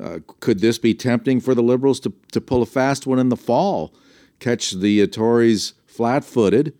uh, 0.00 0.18
could 0.40 0.60
this 0.60 0.78
be 0.78 0.94
tempting 0.94 1.40
for 1.40 1.54
the 1.54 1.62
Liberals 1.62 2.00
to, 2.00 2.12
to 2.32 2.40
pull 2.40 2.62
a 2.62 2.66
fast 2.66 3.06
one 3.06 3.20
in 3.20 3.28
the 3.28 3.36
fall, 3.36 3.94
catch 4.40 4.72
the 4.72 5.02
uh, 5.02 5.06
Tories 5.06 5.74
flat 5.86 6.24
footed, 6.24 6.76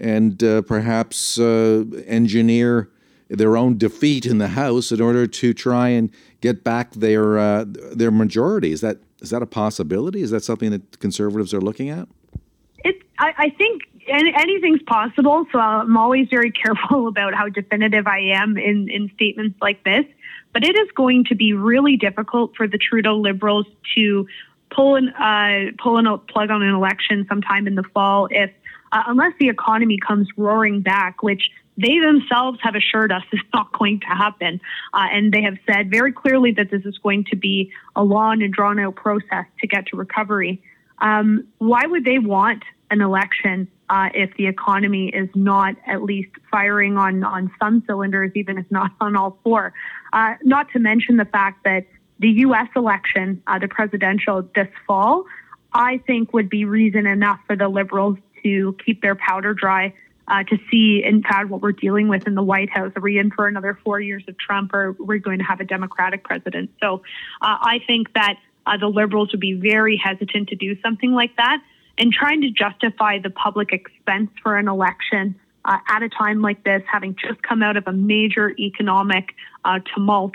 and 0.00 0.42
uh, 0.42 0.62
perhaps 0.62 1.38
uh, 1.38 1.84
engineer 2.06 2.90
their 3.28 3.56
own 3.56 3.78
defeat 3.78 4.26
in 4.26 4.38
the 4.38 4.48
House 4.48 4.92
in 4.92 5.00
order 5.00 5.26
to 5.26 5.54
try 5.54 5.88
and 5.88 6.10
get 6.40 6.62
back 6.64 6.92
their 6.92 7.38
uh, 7.38 7.64
their 7.66 8.10
majority? 8.10 8.72
Is 8.72 8.80
that 8.80 8.98
is 9.20 9.30
that 9.30 9.42
a 9.42 9.46
possibility? 9.46 10.22
Is 10.22 10.30
that 10.30 10.44
something 10.44 10.70
that 10.70 10.98
conservatives 11.00 11.54
are 11.54 11.60
looking 11.60 11.88
at? 11.88 12.08
It, 12.84 13.02
I, 13.18 13.34
I 13.38 13.50
think 13.50 13.82
anything's 14.08 14.82
possible. 14.82 15.46
So 15.52 15.58
I'm 15.58 15.96
always 15.96 16.28
very 16.28 16.50
careful 16.64 17.08
about 17.08 17.34
how 17.34 17.48
definitive 17.48 18.06
I 18.06 18.20
am 18.34 18.56
in, 18.56 18.88
in 18.90 19.10
statements 19.14 19.58
like 19.60 19.82
this. 19.84 20.04
But 20.52 20.64
it 20.64 20.78
is 20.78 20.88
going 20.94 21.24
to 21.26 21.34
be 21.34 21.52
really 21.52 21.96
difficult 21.96 22.54
for 22.56 22.68
the 22.68 22.78
Trudeau 22.78 23.16
Liberals 23.16 23.66
to 23.96 24.26
pull 24.70 24.96
an 24.96 25.08
uh, 25.10 25.72
pull 25.82 25.98
a 25.98 26.18
plug 26.18 26.50
on 26.50 26.62
an 26.62 26.74
election 26.74 27.26
sometime 27.28 27.66
in 27.66 27.74
the 27.74 27.82
fall 27.94 28.28
if 28.30 28.50
uh, 28.92 29.02
unless 29.08 29.32
the 29.40 29.48
economy 29.48 29.98
comes 29.98 30.28
roaring 30.36 30.80
back, 30.80 31.22
which 31.22 31.50
they 31.76 31.98
themselves 31.98 32.58
have 32.62 32.74
assured 32.74 33.12
us 33.12 33.22
is 33.32 33.40
not 33.52 33.72
going 33.78 34.00
to 34.00 34.06
happen. 34.06 34.60
Uh, 34.92 35.06
and 35.12 35.32
they 35.32 35.42
have 35.42 35.56
said 35.70 35.90
very 35.90 36.12
clearly 36.12 36.52
that 36.52 36.70
this 36.70 36.82
is 36.84 36.98
going 36.98 37.24
to 37.30 37.36
be 37.36 37.72
a 37.96 38.04
long 38.04 38.42
and 38.42 38.52
drawn 38.52 38.78
out 38.78 38.96
process 38.96 39.46
to 39.60 39.66
get 39.66 39.86
to 39.86 39.96
recovery. 39.96 40.62
Um, 40.98 41.46
why 41.58 41.82
would 41.86 42.04
they 42.04 42.18
want 42.18 42.62
an 42.90 43.00
election 43.00 43.68
uh, 43.90 44.08
if 44.14 44.34
the 44.36 44.46
economy 44.46 45.08
is 45.08 45.28
not 45.34 45.74
at 45.86 46.02
least 46.02 46.30
firing 46.50 46.96
on, 46.96 47.24
on 47.24 47.50
some 47.60 47.82
cylinders, 47.86 48.30
even 48.34 48.58
if 48.58 48.70
not 48.70 48.92
on 49.00 49.16
all 49.16 49.38
four? 49.42 49.72
Uh, 50.12 50.34
not 50.42 50.70
to 50.72 50.78
mention 50.78 51.16
the 51.16 51.24
fact 51.24 51.64
that 51.64 51.86
the 52.20 52.28
U.S. 52.28 52.68
election, 52.76 53.42
uh, 53.46 53.58
the 53.58 53.68
presidential 53.68 54.48
this 54.54 54.68
fall, 54.86 55.24
I 55.72 55.98
think 56.06 56.32
would 56.32 56.48
be 56.48 56.64
reason 56.64 57.06
enough 57.06 57.40
for 57.46 57.56
the 57.56 57.68
Liberals 57.68 58.18
to 58.44 58.76
keep 58.84 59.02
their 59.02 59.16
powder 59.16 59.52
dry 59.52 59.92
uh, 60.28 60.42
to 60.44 60.58
see, 60.70 61.02
in 61.04 61.22
fact, 61.22 61.48
what 61.48 61.60
we're 61.60 61.72
dealing 61.72 62.08
with 62.08 62.26
in 62.26 62.34
the 62.34 62.42
White 62.42 62.70
House. 62.70 62.92
Are 62.96 63.02
we 63.02 63.18
in 63.18 63.30
for 63.30 63.46
another 63.46 63.78
four 63.84 64.00
years 64.00 64.24
of 64.28 64.38
Trump, 64.38 64.72
or 64.74 64.92
we're 64.92 65.18
going 65.18 65.38
to 65.38 65.44
have 65.44 65.60
a 65.60 65.64
Democratic 65.64 66.24
president? 66.24 66.70
So 66.80 67.02
uh, 67.42 67.58
I 67.60 67.80
think 67.86 68.12
that 68.14 68.36
uh, 68.66 68.76
the 68.78 68.86
Liberals 68.86 69.32
would 69.32 69.40
be 69.40 69.54
very 69.54 70.00
hesitant 70.02 70.48
to 70.48 70.56
do 70.56 70.80
something 70.80 71.12
like 71.12 71.36
that. 71.36 71.62
And 71.96 72.12
trying 72.12 72.40
to 72.42 72.50
justify 72.50 73.18
the 73.20 73.30
public 73.30 73.72
expense 73.72 74.30
for 74.42 74.56
an 74.56 74.66
election 74.66 75.36
uh, 75.64 75.78
at 75.88 76.02
a 76.02 76.08
time 76.08 76.42
like 76.42 76.64
this, 76.64 76.82
having 76.90 77.16
just 77.16 77.42
come 77.42 77.62
out 77.62 77.76
of 77.76 77.86
a 77.86 77.92
major 77.92 78.50
economic 78.58 79.34
uh, 79.64 79.78
tumult, 79.94 80.34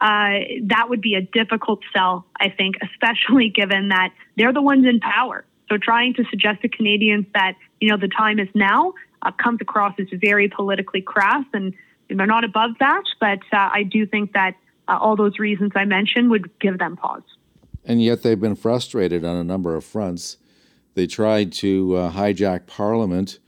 uh, 0.00 0.38
that 0.64 0.86
would 0.88 1.00
be 1.00 1.14
a 1.14 1.22
difficult 1.22 1.80
sell, 1.92 2.26
I 2.40 2.50
think, 2.50 2.76
especially 2.82 3.48
given 3.48 3.88
that 3.88 4.12
they're 4.36 4.52
the 4.52 4.62
ones 4.62 4.86
in 4.86 5.00
power. 5.00 5.44
So 5.68 5.76
trying 5.76 6.14
to 6.14 6.24
suggest 6.30 6.62
to 6.62 6.68
Canadians 6.68 7.26
that, 7.34 7.54
you 7.80 7.90
know, 7.90 7.98
the 7.98 8.08
time 8.08 8.38
is 8.38 8.48
now 8.54 8.94
uh, 9.22 9.32
comes 9.32 9.58
across 9.60 9.94
as 9.98 10.06
very 10.12 10.48
politically 10.48 11.02
crass, 11.02 11.44
and 11.52 11.74
they're 12.08 12.26
not 12.26 12.44
above 12.44 12.70
that. 12.80 13.04
But 13.20 13.40
uh, 13.52 13.70
I 13.72 13.82
do 13.82 14.06
think 14.06 14.32
that 14.32 14.54
uh, 14.88 14.98
all 15.00 15.16
those 15.16 15.38
reasons 15.38 15.72
I 15.74 15.84
mentioned 15.84 16.30
would 16.30 16.58
give 16.58 16.78
them 16.78 16.96
pause. 16.96 17.22
And 17.84 18.02
yet 18.02 18.22
they've 18.22 18.40
been 18.40 18.56
frustrated 18.56 19.24
on 19.24 19.36
a 19.36 19.44
number 19.44 19.74
of 19.74 19.84
fronts. 19.84 20.36
They 20.94 21.06
tried 21.06 21.52
to 21.54 21.96
uh, 21.96 22.12
hijack 22.12 22.66
Parliament 22.66 23.38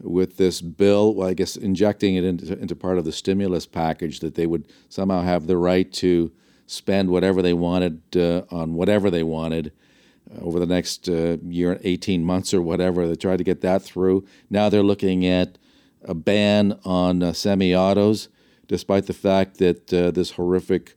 with 0.00 0.36
this 0.36 0.60
bill, 0.60 1.14
well, 1.14 1.28
I 1.28 1.34
guess 1.34 1.56
injecting 1.56 2.16
it 2.16 2.24
into, 2.24 2.58
into 2.58 2.74
part 2.74 2.98
of 2.98 3.04
the 3.04 3.12
stimulus 3.12 3.66
package 3.66 4.20
that 4.20 4.34
they 4.34 4.46
would 4.46 4.66
somehow 4.88 5.22
have 5.22 5.46
the 5.46 5.56
right 5.56 5.92
to 5.94 6.32
spend 6.66 7.10
whatever 7.10 7.42
they 7.42 7.52
wanted 7.52 8.00
uh, 8.16 8.42
on 8.50 8.74
whatever 8.74 9.10
they 9.10 9.22
wanted 9.22 9.72
over 10.40 10.58
the 10.58 10.66
next 10.66 11.08
uh, 11.08 11.36
year, 11.46 11.78
18 11.82 12.24
months 12.24 12.54
or 12.54 12.62
whatever. 12.62 13.06
They 13.06 13.16
tried 13.16 13.38
to 13.38 13.44
get 13.44 13.60
that 13.62 13.82
through. 13.82 14.26
Now 14.50 14.68
they're 14.68 14.82
looking 14.82 15.26
at 15.26 15.58
a 16.04 16.14
ban 16.14 16.78
on 16.84 17.22
uh, 17.22 17.32
semi 17.32 17.74
autos, 17.74 18.28
despite 18.66 19.06
the 19.06 19.12
fact 19.12 19.58
that 19.58 19.92
uh, 19.92 20.10
this 20.10 20.32
horrific 20.32 20.94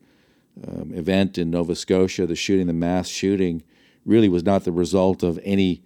um, 0.68 0.94
event 0.94 1.38
in 1.38 1.52
Nova 1.52 1.76
Scotia, 1.76 2.26
the 2.26 2.36
shooting, 2.36 2.68
the 2.68 2.74
mass 2.74 3.08
shooting, 3.08 3.64
really 4.06 4.30
was 4.30 4.44
not 4.44 4.64
the 4.64 4.72
result 4.72 5.24
of 5.24 5.40
any 5.44 5.84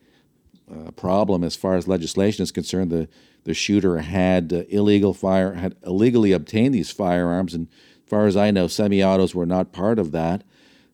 uh, 0.71 0.91
problem 0.91 1.43
as 1.43 1.55
far 1.55 1.75
as 1.75 1.87
legislation 1.87 2.43
is 2.43 2.51
concerned. 2.51 2.91
The 2.91 3.07
the 3.45 3.53
shooter 3.53 3.99
had 3.99 4.53
uh, 4.53 4.63
illegal 4.69 5.13
fire 5.13 5.53
had 5.53 5.75
illegally 5.85 6.31
obtained 6.31 6.75
these 6.75 6.91
firearms, 6.91 7.53
and 7.53 7.67
as 8.03 8.09
far 8.09 8.27
as 8.27 8.37
I 8.37 8.51
know, 8.51 8.67
semi-autos 8.67 9.33
were 9.33 9.45
not 9.45 9.71
part 9.71 9.97
of 9.97 10.11
that. 10.11 10.43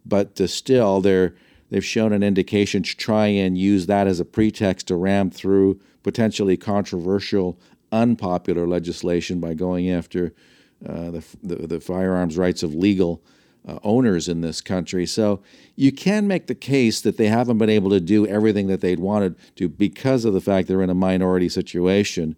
But 0.06 0.40
uh, 0.40 0.48
still, 0.48 1.02
they're 1.02 1.36
they've 1.76 1.84
shown 1.84 2.14
an 2.14 2.24
indication 2.24 2.84
to 2.84 2.96
try 2.96 3.28
and 3.28 3.58
use 3.58 3.86
that 3.88 4.08
as 4.08 4.22
a 4.22 4.26
pretext 4.26 4.88
to 4.88 4.96
ram 4.96 5.30
through 5.30 5.78
potentially 6.04 6.56
controversial, 6.56 7.60
unpopular 7.92 8.66
legislation 8.66 9.42
by 9.42 9.54
going 9.54 9.90
after 9.90 10.34
uh, 10.88 11.12
the, 11.12 11.26
the, 11.44 11.68
the, 11.68 11.82
firearms 11.82 12.38
rights 12.38 12.64
of 12.64 12.74
legal 12.74 13.22
uh, 13.68 13.78
owners 13.84 14.30
in 14.30 14.40
this 14.40 14.62
country. 14.62 15.06
So 15.06 15.42
you 15.76 15.92
can 15.92 16.28
make 16.28 16.48
the 16.48 16.56
case 16.56 17.02
that 17.02 17.18
they 17.18 17.28
haven't 17.28 17.58
been 17.58 17.70
able 17.70 17.90
to 17.90 18.00
do 18.00 18.26
everything 18.26 18.68
that 18.68 18.80
they'd 18.80 19.02
wanted 19.02 19.36
to 19.58 19.68
because 19.68 20.24
of 20.24 20.32
the 20.34 20.40
fact 20.40 20.70
they're 20.70 20.82
in 20.82 20.90
a 20.90 20.94
minority 20.94 21.50
situation. 21.50 22.38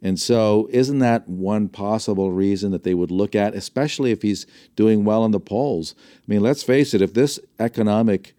And 0.00 0.18
so, 0.18 0.66
isn't 0.70 1.00
that 1.00 1.28
one 1.28 1.68
possible 1.68 2.32
reason 2.32 2.70
that 2.70 2.84
they 2.84 2.94
would 2.94 3.10
look 3.10 3.34
at, 3.34 3.54
especially 3.54 4.12
if 4.12 4.22
he's 4.22 4.46
doing 4.76 5.04
well 5.04 5.26
in 5.26 5.32
the 5.32 5.40
polls? 5.40 5.94
I 5.98 6.24
mean, 6.26 6.40
let's 6.40 6.62
face 6.62 6.94
it, 6.94 7.02
if 7.02 7.12
this 7.12 7.38
economic 7.58 8.34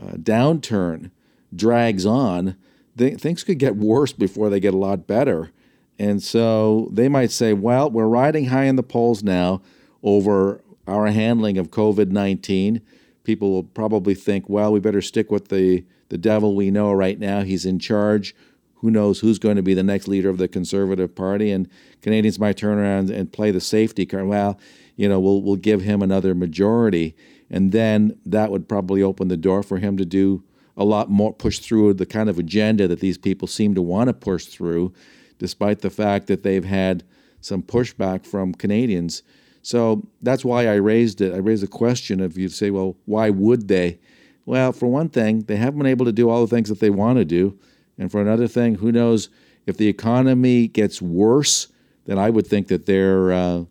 uh, 0.00 0.12
downturn 0.12 1.10
drags 1.54 2.04
on, 2.04 2.56
th- 2.96 3.20
things 3.20 3.44
could 3.44 3.58
get 3.58 3.76
worse 3.76 4.12
before 4.12 4.50
they 4.50 4.60
get 4.60 4.74
a 4.74 4.78
lot 4.78 5.06
better. 5.06 5.50
And 5.98 6.22
so 6.22 6.88
they 6.92 7.08
might 7.08 7.30
say, 7.30 7.52
well, 7.52 7.90
we're 7.90 8.08
riding 8.08 8.46
high 8.46 8.64
in 8.64 8.76
the 8.76 8.82
polls 8.82 9.22
now. 9.22 9.62
over 10.02 10.60
our 10.86 11.06
handling 11.06 11.58
of 11.58 11.70
COVID 11.70 12.10
19. 12.10 12.80
People 13.22 13.50
will 13.52 13.64
probably 13.64 14.14
think, 14.14 14.48
well, 14.48 14.72
we 14.72 14.80
better 14.80 15.00
stick 15.00 15.30
with 15.30 15.48
the, 15.48 15.84
the 16.10 16.18
devil 16.18 16.54
we 16.54 16.70
know 16.70 16.92
right 16.92 17.18
now. 17.18 17.42
He's 17.42 17.64
in 17.64 17.78
charge. 17.78 18.34
Who 18.76 18.90
knows 18.90 19.20
who's 19.20 19.38
going 19.38 19.56
to 19.56 19.62
be 19.62 19.72
the 19.72 19.82
next 19.82 20.08
leader 20.08 20.28
of 20.28 20.36
the 20.36 20.46
Conservative 20.46 21.14
Party? 21.14 21.50
And 21.50 21.68
Canadians 22.02 22.38
might 22.38 22.58
turn 22.58 22.78
around 22.78 23.08
and 23.08 23.32
play 23.32 23.50
the 23.50 23.60
safety 23.60 24.04
card. 24.04 24.26
Well, 24.26 24.58
you 24.96 25.08
know, 25.08 25.18
we'll, 25.18 25.40
we'll 25.40 25.56
give 25.56 25.80
him 25.80 26.02
another 26.02 26.34
majority. 26.34 27.16
And 27.54 27.70
then 27.70 28.18
that 28.26 28.50
would 28.50 28.68
probably 28.68 29.00
open 29.00 29.28
the 29.28 29.36
door 29.36 29.62
for 29.62 29.78
him 29.78 29.96
to 29.98 30.04
do 30.04 30.42
a 30.76 30.84
lot 30.84 31.08
more, 31.08 31.32
push 31.32 31.60
through 31.60 31.94
the 31.94 32.04
kind 32.04 32.28
of 32.28 32.36
agenda 32.36 32.88
that 32.88 32.98
these 32.98 33.16
people 33.16 33.46
seem 33.46 33.76
to 33.76 33.80
want 33.80 34.08
to 34.08 34.12
push 34.12 34.46
through, 34.46 34.92
despite 35.38 35.78
the 35.78 35.88
fact 35.88 36.26
that 36.26 36.42
they've 36.42 36.64
had 36.64 37.04
some 37.40 37.62
pushback 37.62 38.26
from 38.26 38.54
Canadians. 38.54 39.22
So 39.62 40.04
that's 40.20 40.44
why 40.44 40.66
I 40.66 40.74
raised 40.74 41.20
it. 41.20 41.32
I 41.32 41.36
raised 41.36 41.62
the 41.62 41.68
question 41.68 42.20
of 42.20 42.36
you 42.36 42.48
say, 42.48 42.70
well, 42.70 42.96
why 43.04 43.30
would 43.30 43.68
they? 43.68 44.00
Well, 44.44 44.72
for 44.72 44.88
one 44.88 45.08
thing, 45.08 45.42
they 45.42 45.54
haven't 45.54 45.78
been 45.78 45.86
able 45.86 46.06
to 46.06 46.12
do 46.12 46.28
all 46.28 46.44
the 46.44 46.52
things 46.52 46.70
that 46.70 46.80
they 46.80 46.90
want 46.90 47.18
to 47.18 47.24
do. 47.24 47.56
And 47.96 48.10
for 48.10 48.20
another 48.20 48.48
thing, 48.48 48.74
who 48.74 48.90
knows 48.90 49.28
if 49.64 49.76
the 49.76 49.86
economy 49.86 50.66
gets 50.66 51.00
worse, 51.00 51.68
then 52.06 52.18
I 52.18 52.30
would 52.30 52.48
think 52.48 52.66
that 52.66 52.86
their 52.86 53.32
uh, 53.32 53.64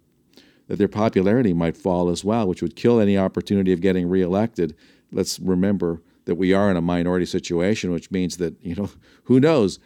that 0.68 0.78
their 0.78 0.88
popularity 0.88 1.53
might 1.53 1.78
fall 1.78 2.09
as 2.09 2.24
well, 2.24 2.47
which 2.47 2.61
would 2.61 2.76
kill 2.76 2.99
any 2.99 3.18
opportunity 3.18 3.74
of 3.74 3.82
getting 3.82 4.07
reelected. 4.07 4.76
Let's 5.11 5.39
remember 5.39 6.01
that 6.26 6.36
we 6.36 6.53
are 6.53 6.72
in 6.72 6.78
a 6.78 6.82
minority 6.82 7.26
situation, 7.26 7.91
which 7.91 8.09
means 8.11 8.38
that 8.38 8.55
you 8.61 8.76
know 8.76 8.89
who 9.26 9.39
knows, 9.39 9.80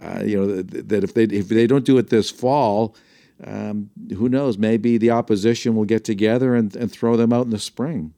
uh, 0.00 0.22
you 0.24 0.38
know 0.38 0.62
that, 0.62 1.04
if 1.04 1.14
they 1.14 1.24
if 1.24 1.48
they 1.48 1.66
don't 1.66 1.84
do 1.84 1.98
it 1.98 2.10
this 2.10 2.30
fall, 2.30 2.94
um, 3.44 3.90
who 4.16 4.28
knows? 4.28 4.58
Maybe 4.58 4.98
the 4.98 5.10
opposition 5.10 5.74
will 5.74 5.84
get 5.84 6.04
together 6.04 6.54
and, 6.54 6.74
and 6.76 6.90
throw 6.90 7.16
them 7.16 7.32
out 7.32 7.44
in 7.44 7.50
the 7.50 7.58
spring. 7.58 8.14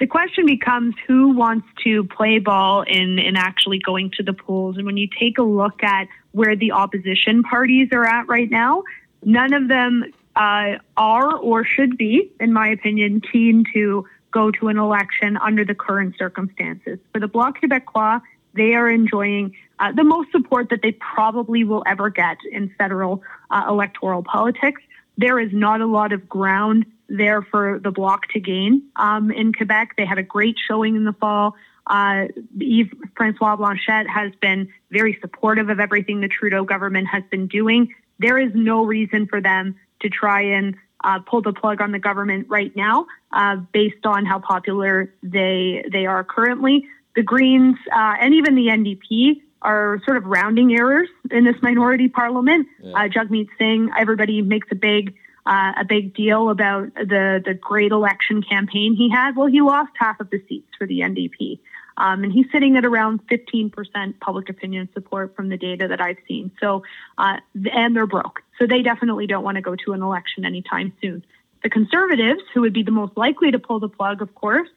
The 0.00 0.06
question 0.06 0.46
becomes 0.46 0.94
who 1.08 1.30
wants 1.30 1.66
to 1.82 2.04
play 2.04 2.38
ball 2.38 2.82
in, 2.82 3.18
in 3.18 3.36
actually 3.36 3.80
going 3.80 4.12
to 4.16 4.22
the 4.22 4.32
polls. 4.32 4.76
And 4.76 4.86
when 4.86 4.96
you 4.96 5.08
take 5.18 5.38
a 5.38 5.42
look 5.42 5.82
at 5.82 6.06
where 6.30 6.54
the 6.54 6.70
opposition 6.70 7.42
parties 7.42 7.88
are 7.90 8.04
at 8.04 8.28
right 8.28 8.48
now, 8.48 8.84
none 9.24 9.52
of 9.52 9.66
them 9.66 10.04
uh, 10.38 10.78
are 10.96 11.36
or 11.36 11.64
should 11.64 11.98
be, 11.98 12.30
in 12.40 12.52
my 12.52 12.68
opinion, 12.68 13.20
keen 13.20 13.64
to 13.74 14.06
go 14.30 14.50
to 14.52 14.68
an 14.68 14.78
election 14.78 15.36
under 15.36 15.64
the 15.64 15.74
current 15.74 16.14
circumstances. 16.16 16.98
For 17.12 17.18
the 17.18 17.26
Bloc 17.26 17.60
Québécois, 17.60 18.22
they 18.54 18.74
are 18.74 18.88
enjoying 18.88 19.54
uh, 19.80 19.92
the 19.92 20.04
most 20.04 20.30
support 20.30 20.70
that 20.70 20.80
they 20.82 20.92
probably 20.92 21.64
will 21.64 21.82
ever 21.86 22.08
get 22.08 22.38
in 22.50 22.72
federal 22.78 23.22
uh, 23.50 23.64
electoral 23.68 24.22
politics. 24.22 24.80
There 25.16 25.40
is 25.40 25.50
not 25.52 25.80
a 25.80 25.86
lot 25.86 26.12
of 26.12 26.28
ground 26.28 26.86
there 27.08 27.42
for 27.42 27.80
the 27.82 27.90
Bloc 27.90 28.28
to 28.28 28.40
gain 28.40 28.82
um, 28.96 29.30
in 29.32 29.52
Quebec. 29.52 29.94
They 29.96 30.06
had 30.06 30.18
a 30.18 30.22
great 30.22 30.56
showing 30.68 30.94
in 30.94 31.04
the 31.04 31.14
fall. 31.14 31.56
Uh, 31.86 32.26
Yves 32.60 32.90
Francois 33.16 33.56
Blanchet 33.56 34.08
has 34.08 34.32
been 34.40 34.68
very 34.90 35.18
supportive 35.20 35.68
of 35.70 35.80
everything 35.80 36.20
the 36.20 36.28
Trudeau 36.28 36.64
government 36.64 37.08
has 37.08 37.24
been 37.30 37.46
doing. 37.48 37.94
There 38.18 38.38
is 38.38 38.52
no 38.54 38.84
reason 38.84 39.26
for 39.26 39.40
them 39.40 39.76
to 40.00 40.08
try 40.08 40.42
and 40.42 40.76
uh, 41.04 41.20
pull 41.20 41.42
the 41.42 41.52
plug 41.52 41.80
on 41.80 41.92
the 41.92 41.98
government 41.98 42.46
right 42.48 42.74
now, 42.74 43.06
uh, 43.32 43.56
based 43.72 44.04
on 44.04 44.26
how 44.26 44.38
popular 44.38 45.12
they 45.22 45.84
they 45.90 46.06
are 46.06 46.24
currently. 46.24 46.86
The 47.14 47.22
Greens 47.22 47.76
uh, 47.92 48.14
and 48.20 48.34
even 48.34 48.54
the 48.54 48.66
NDP 48.66 49.42
are 49.62 50.00
sort 50.04 50.16
of 50.16 50.24
rounding 50.24 50.72
errors 50.72 51.08
in 51.30 51.44
this 51.44 51.56
minority 51.62 52.08
parliament. 52.08 52.68
Yeah. 52.82 52.92
Uh, 52.92 53.08
Jagmeet 53.08 53.48
Singh, 53.58 53.90
everybody 53.98 54.42
makes 54.42 54.68
a 54.70 54.76
big 54.76 55.14
uh, 55.46 55.72
a 55.78 55.84
big 55.84 56.14
deal 56.14 56.50
about 56.50 56.94
the 56.94 57.42
the 57.44 57.54
great 57.54 57.92
election 57.92 58.42
campaign 58.42 58.94
he 58.94 59.10
had. 59.10 59.36
Well, 59.36 59.48
he 59.48 59.60
lost 59.60 59.92
half 59.96 60.20
of 60.20 60.30
the 60.30 60.42
seats 60.48 60.68
for 60.76 60.86
the 60.86 61.00
NDP. 61.00 61.58
Um, 61.98 62.24
and 62.24 62.32
he's 62.32 62.46
sitting 62.52 62.76
at 62.76 62.84
around 62.84 63.20
15% 63.26 64.20
public 64.20 64.48
opinion 64.48 64.88
support 64.94 65.34
from 65.34 65.48
the 65.48 65.56
data 65.56 65.88
that 65.88 66.00
I've 66.00 66.16
seen. 66.26 66.50
So, 66.60 66.84
uh, 67.18 67.38
and 67.72 67.94
they're 67.94 68.06
broke. 68.06 68.40
So 68.58 68.66
they 68.66 68.82
definitely 68.82 69.26
don't 69.26 69.44
want 69.44 69.56
to 69.56 69.62
go 69.62 69.74
to 69.84 69.92
an 69.92 70.02
election 70.02 70.44
anytime 70.44 70.92
soon. 71.02 71.24
The 71.62 71.70
conservatives, 71.70 72.40
who 72.54 72.60
would 72.60 72.72
be 72.72 72.84
the 72.84 72.92
most 72.92 73.16
likely 73.16 73.50
to 73.50 73.58
pull 73.58 73.80
the 73.80 73.88
plug, 73.88 74.22
of 74.22 74.34
course, 74.34 74.68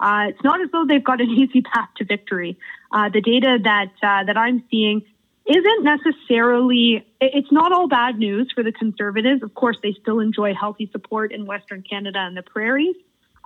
uh, 0.00 0.28
it's 0.30 0.42
not 0.42 0.62
as 0.62 0.70
though 0.72 0.86
they've 0.86 1.04
got 1.04 1.20
an 1.20 1.28
easy 1.30 1.60
path 1.60 1.90
to 1.98 2.04
victory. 2.04 2.58
Uh, 2.90 3.10
the 3.10 3.20
data 3.20 3.58
that 3.62 3.92
uh, 4.02 4.24
that 4.24 4.38
I'm 4.38 4.64
seeing 4.70 5.02
isn't 5.46 5.84
necessarily 5.84 7.06
it's 7.20 7.50
not 7.50 7.72
all 7.72 7.88
bad 7.88 8.18
news 8.18 8.50
for 8.54 8.62
the 8.62 8.72
conservatives 8.72 9.42
of 9.42 9.54
course 9.54 9.76
they 9.82 9.94
still 10.00 10.20
enjoy 10.20 10.54
healthy 10.54 10.88
support 10.92 11.32
in 11.32 11.46
western 11.46 11.82
canada 11.82 12.18
and 12.18 12.36
the 12.36 12.42
prairies 12.42 12.94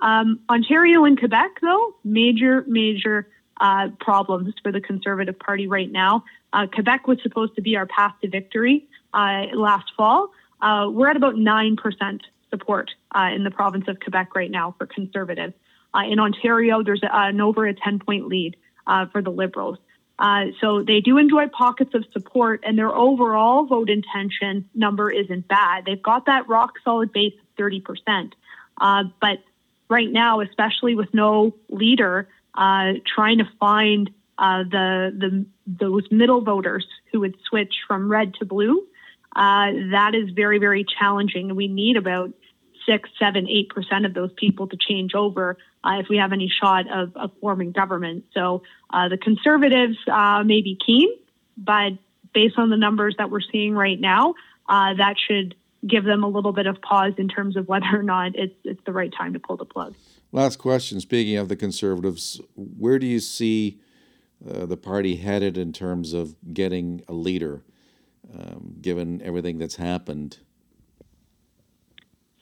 um, 0.05 0.39
ontario 0.49 1.05
and 1.05 1.19
quebec 1.19 1.51
though 1.63 1.95
major 2.05 2.65
major 2.69 3.27
uh, 3.61 3.89
problems 3.99 4.55
for 4.63 4.71
the 4.71 4.81
conservative 4.81 5.39
party 5.39 5.67
right 5.67 5.91
now 5.91 6.23
uh, 6.53 6.67
quebec 6.73 7.09
was 7.09 7.19
supposed 7.23 7.55
to 7.57 7.63
be 7.63 7.77
our 7.77 7.87
path 7.87 8.15
to 8.23 8.29
victory 8.29 8.87
uh, 9.15 9.47
last 9.55 9.91
fall 9.97 10.31
uh, 10.63 10.87
we're 10.89 11.11
at 11.11 11.17
about 11.17 11.35
9% 11.35 12.21
support 12.51 12.91
uh, 13.15 13.31
in 13.35 13.43
the 13.43 13.51
province 13.51 13.87
of 13.89 13.99
quebec 13.99 14.35
right 14.37 14.51
now 14.51 14.75
for 14.79 14.87
conservatives 14.87 15.55
uh, 15.95 16.03
in 16.09 16.21
ontario 16.21 16.83
there's 16.83 17.03
a, 17.03 17.09
an 17.11 17.41
over 17.41 17.67
a 17.67 17.75
10 17.75 17.99
point 17.99 18.29
lead 18.29 18.57
for 19.13 19.23
the 19.23 19.31
liberals 19.31 19.79
so 20.61 20.85
they 20.87 21.01
do 21.01 21.19
enjoy 21.19 21.49
pockets 21.49 21.93
of 21.95 22.05
support, 22.13 22.63
and 22.65 22.79
their 22.79 22.95
overall 22.95 23.65
vote 23.67 23.91
intention 23.91 24.69
number 24.73 25.11
isn't 25.11 25.49
bad. 25.49 25.87
They've 25.87 26.01
got 26.01 26.27
that 26.27 26.49
rock 26.49 26.75
solid 26.85 27.13
base 27.13 27.33
of 27.41 27.65
30%. 27.65 28.33
Uh, 28.81 29.05
but 29.21 29.39
right 29.89 30.11
now, 30.11 30.41
especially 30.41 30.95
with 30.95 31.13
no 31.13 31.55
leader, 31.69 32.29
uh, 32.55 32.93
trying 33.07 33.39
to 33.39 33.49
find 33.59 34.11
uh, 34.39 34.65
the, 34.65 35.13
the 35.17 35.47
those 35.67 36.05
middle 36.11 36.41
voters 36.41 36.87
who 37.13 37.21
would 37.21 37.37
switch 37.49 37.75
from 37.87 38.11
red 38.11 38.35
to 38.35 38.45
blue, 38.45 38.87
uh, 39.37 39.71
that 39.91 40.13
is 40.15 40.31
very, 40.31 40.59
very 40.59 40.85
challenging. 40.99 41.55
We 41.55 41.69
need 41.69 41.97
about 41.97 42.33
six, 42.87 43.09
seven, 43.19 43.49
eight 43.49 43.71
percent 43.71 44.05
of 44.05 44.15
those 44.15 44.31
people 44.37 44.67
to 44.69 44.77
change 44.77 45.15
over 45.15 45.57
uh, 45.85 45.99
if 46.01 46.09
we 46.09 46.19
have 46.19 46.33
any 46.33 46.49
shot 46.49 46.91
of, 46.91 47.17
of 47.17 47.31
forming 47.41 47.73
government. 47.73 48.25
So 48.35 48.63
uh, 48.91 49.09
the 49.09 49.17
conservatives 49.17 49.97
uh, 50.11 50.43
may 50.45 50.61
be 50.61 50.79
keen, 50.85 51.09
but 51.57 51.93
based 52.33 52.59
on 52.59 52.69
the 52.71 52.77
numbers 52.77 53.15
that 53.19 53.31
we're 53.31 53.41
seeing 53.41 53.75
right 53.75 54.01
now, 54.01 54.35
uh, 54.69 54.95
that 54.95 55.15
should 55.19 55.55
give 55.87 56.05
them 56.05 56.23
a 56.23 56.29
little 56.29 56.53
bit 56.53 56.67
of 56.67 56.81
pause 56.81 57.13
in 57.19 57.29
terms 57.29 57.57
of 57.57 57.69
whether 57.69 57.87
or 57.93 58.03
not 58.03 58.33
it's 58.35 58.55
it's 58.65 58.83
the 58.85 58.93
right 58.93 59.13
time 59.13 59.33
to 59.33 59.39
pull 59.39 59.57
the 59.57 59.65
plug. 59.65 59.95
Last 60.33 60.59
question. 60.59 61.01
Speaking 61.01 61.37
of 61.37 61.49
the 61.49 61.57
conservatives, 61.57 62.41
where 62.55 62.99
do 62.99 63.07
you 63.07 63.21
see 63.21 63.81
uh, 64.49 64.67
the 64.67 64.77
party 64.77 65.17
headed 65.17 65.57
in 65.57 65.73
terms 65.73 66.13
of 66.13 66.35
getting 66.53 67.03
a 67.09 67.13
leader, 67.13 67.63
um, 68.37 68.75
given 68.81 69.23
everything 69.23 69.59
that's 69.59 69.77
happened? 69.77 70.39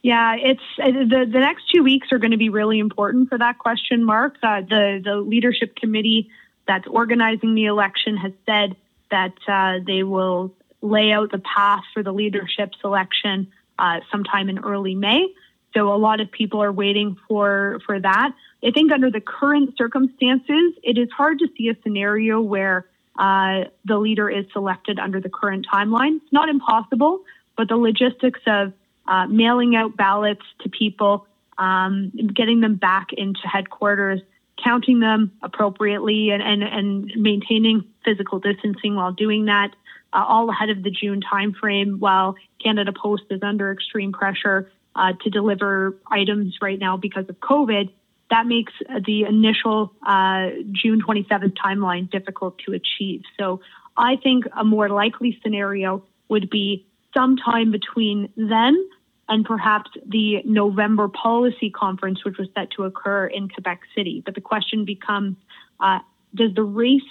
Yeah, 0.03 0.35
it's 0.37 0.63
the 0.79 1.27
the 1.31 1.39
next 1.39 1.65
two 1.73 1.83
weeks 1.83 2.09
are 2.11 2.19
going 2.19 2.33
to 2.33 2.37
be 2.37 2.49
really 2.49 2.79
important 2.81 3.29
for 3.29 3.39
that 3.39 3.59
question 3.59 4.05
mark. 4.05 4.37
Uh, 4.43 4.63
the 4.63 5.01
the 5.03 5.17
leadership 5.17 5.77
committee 5.77 6.31
that's 6.67 6.87
organizing 6.89 7.55
the 7.55 7.67
election 7.67 8.17
has 8.17 8.33
said 8.47 8.77
that 9.11 9.35
uh, 9.47 9.79
they 9.87 10.03
will 10.03 10.53
lay 10.83 11.13
out 11.13 11.31
the 11.31 11.39
path 11.39 11.83
for 11.95 12.03
the 12.03 12.13
leadership 12.13 12.73
selection 12.81 13.51
uh, 13.79 14.01
sometime 14.11 14.49
in 14.49 14.59
early 14.59 14.95
May. 14.95 15.29
So 15.75 15.93
a 15.93 15.97
lot 15.97 16.21
of 16.21 16.31
people 16.31 16.63
are 16.63 16.73
waiting 16.73 17.17
for 17.29 17.81
for 17.87 17.99
that. 17.99 18.33
I 18.63 18.71
think 18.73 18.93
under 18.93 19.11
the 19.11 19.21
current 19.21 19.77
circumstances, 19.79 20.75
it 20.83 20.99
is 20.99 21.09
hard 21.11 21.39
to 21.39 21.49
see 21.57 21.69
a 21.69 21.77
scenario 21.83 22.41
where 22.41 22.87
uh, 23.19 23.65
the 23.85 23.99
leader 23.99 24.29
is 24.29 24.45
selected 24.53 24.99
under 24.99 25.21
the 25.21 25.31
current 25.31 25.67
timeline. 25.73 26.17
It's 26.17 26.33
not 26.33 26.49
impossible, 26.49 27.23
but 27.57 27.69
the 27.69 27.77
logistics 27.77 28.41
of 28.47 28.73
uh, 29.07 29.27
mailing 29.27 29.75
out 29.75 29.97
ballots 29.97 30.45
to 30.63 30.69
people, 30.69 31.27
um, 31.59 32.13
getting 32.35 32.61
them 32.61 32.77
back 32.77 33.13
into 33.13 33.41
headquarters, 33.45 34.21
counting 34.63 35.01
them 35.01 35.33
appropriately, 35.43 36.31
and, 36.31 36.43
and, 36.43 36.63
and 36.63 37.13
maintaining 37.17 37.85
physical 38.05 38.39
distancing 38.39 38.95
while 38.95 39.13
doing 39.13 39.47
that, 39.47 39.75
uh, 40.13 40.25
all 40.27 40.51
ahead 40.51 40.71
of 40.71 40.83
the 40.83 40.91
June 40.91 41.21
timeframe, 41.21 41.99
while 41.99 42.35
Canada 42.63 42.93
Post 42.93 43.25
is 43.31 43.43
under 43.43 43.73
extreme 43.73 44.13
pressure 44.13 44.71
uh, 44.95 45.13
to 45.23 45.31
deliver 45.31 45.97
items 46.11 46.57
right 46.61 46.79
now 46.79 46.97
because 46.97 47.29
of 47.29 47.37
COVID. 47.41 47.91
That 48.31 48.47
makes 48.47 48.73
the 49.07 49.25
initial 49.25 49.93
uh, 50.07 50.51
June 50.73 51.03
27th 51.07 51.55
timeline 51.57 52.11
difficult 52.11 52.59
to 52.67 52.73
achieve. 52.73 53.23
So 53.39 53.61
I 53.97 54.17
think 54.17 54.47
a 54.57 54.65
more 54.65 54.89
likely 54.89 55.39
scenario 55.43 56.05
would 56.29 56.49
be 56.49 56.87
sometime 57.15 57.71
between 57.71 58.33
then 58.37 58.89
and 59.29 59.45
perhaps 59.45 59.91
the 60.07 60.43
November 60.45 61.09
policy 61.09 61.71
conference, 61.71 62.25
which 62.25 62.39
was 62.39 62.49
set 62.55 62.71
to 62.73 62.85
occur 62.85 63.27
in 63.27 63.49
Quebec 63.49 63.81
City. 63.95 64.23
But 64.25 64.35
the 64.35 64.41
question 64.41 64.85
becomes, 64.85 65.37
uh, 65.81 66.01
does 66.35 66.55
the 66.55 66.63
race 66.63 67.03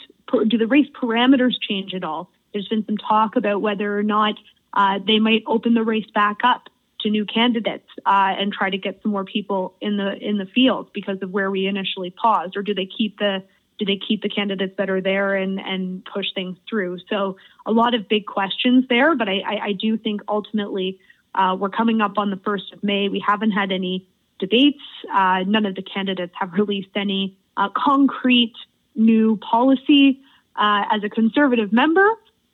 do 0.47 0.57
the 0.57 0.67
race 0.67 0.87
parameters 0.99 1.53
change 1.67 1.93
at 1.93 2.03
all? 2.03 2.31
There's 2.53 2.67
been 2.67 2.85
some 2.85 2.97
talk 2.97 3.35
about 3.35 3.61
whether 3.61 3.97
or 3.97 4.03
not 4.03 4.35
uh, 4.73 4.99
they 5.05 5.19
might 5.19 5.43
open 5.47 5.73
the 5.73 5.83
race 5.83 6.09
back 6.13 6.37
up 6.43 6.69
to 7.01 7.09
new 7.09 7.25
candidates 7.25 7.87
uh, 8.05 8.33
and 8.37 8.53
try 8.53 8.69
to 8.69 8.77
get 8.77 9.01
some 9.01 9.11
more 9.11 9.25
people 9.25 9.75
in 9.81 9.97
the 9.97 10.15
in 10.17 10.37
the 10.37 10.45
field 10.45 10.91
because 10.93 11.17
of 11.21 11.31
where 11.31 11.49
we 11.49 11.65
initially 11.65 12.11
paused, 12.11 12.55
or 12.55 12.61
do 12.61 12.73
they 12.73 12.85
keep 12.85 13.17
the 13.17 13.43
do 13.79 13.85
they 13.85 13.97
keep 13.97 14.21
the 14.21 14.29
candidates 14.29 14.75
that 14.77 14.89
are 14.89 15.01
there 15.01 15.35
and 15.35 15.59
and 15.59 16.05
push 16.05 16.27
things 16.33 16.57
through? 16.69 16.99
So 17.09 17.37
a 17.65 17.71
lot 17.71 17.93
of 17.95 18.07
big 18.07 18.25
questions 18.25 18.85
there, 18.89 19.15
but 19.15 19.27
I, 19.27 19.39
I, 19.39 19.65
I 19.65 19.71
do 19.73 19.97
think 19.97 20.21
ultimately 20.27 20.99
uh, 21.33 21.55
we're 21.59 21.69
coming 21.69 22.01
up 22.01 22.17
on 22.17 22.29
the 22.29 22.37
first 22.37 22.71
of 22.73 22.83
May. 22.83 23.09
We 23.09 23.23
haven't 23.25 23.51
had 23.51 23.71
any 23.71 24.07
debates. 24.39 24.81
Uh, 25.11 25.39
none 25.47 25.65
of 25.65 25.75
the 25.75 25.81
candidates 25.81 26.33
have 26.39 26.53
released 26.53 26.95
any 26.95 27.37
uh, 27.57 27.69
concrete 27.75 28.53
new 28.95 29.37
policy. 29.37 30.21
Uh, 30.53 30.83
as 30.91 31.01
a 31.03 31.09
conservative 31.09 31.71
member, 31.71 32.07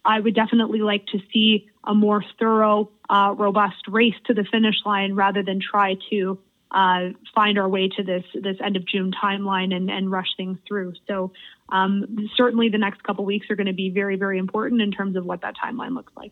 I 0.06 0.20
would 0.20 0.36
definitely 0.36 0.80
like 0.80 1.06
to 1.08 1.20
see 1.34 1.70
a 1.84 1.94
more 1.94 2.24
thorough, 2.40 2.90
uh, 3.10 3.34
robust 3.38 3.88
race 3.88 4.16
to 4.26 4.34
the 4.34 4.44
finish 4.44 4.76
line 4.86 5.14
rather 5.16 5.44
than 5.44 5.60
try 5.60 5.96
to 6.10 6.40
uh, 6.72 7.10
find 7.34 7.58
our 7.58 7.70
way 7.70 7.88
to 7.88 8.04
this 8.04 8.26
this 8.34 8.58
end 8.64 8.76
of 8.76 8.86
June 8.86 9.12
timeline 9.12 9.74
and, 9.74 9.90
and 9.90 10.12
rush 10.12 10.28
things 10.36 10.58
through. 10.68 10.94
So 11.08 11.32
um, 11.70 12.30
certainly 12.36 12.70
the 12.70 12.78
next 12.78 13.04
couple 13.04 13.24
weeks 13.26 13.50
are 13.50 13.56
going 13.56 13.68
to 13.68 13.74
be 13.74 13.90
very 13.90 14.18
very 14.18 14.38
important 14.38 14.82
in 14.82 14.92
terms 14.92 15.16
of 15.16 15.26
what 15.26 15.42
that 15.42 15.56
timeline 15.56 15.94
looks 15.94 16.14
like. 16.16 16.32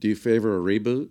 Do 0.00 0.08
you 0.08 0.16
favor 0.16 0.56
a 0.56 0.60
reboot? 0.60 1.10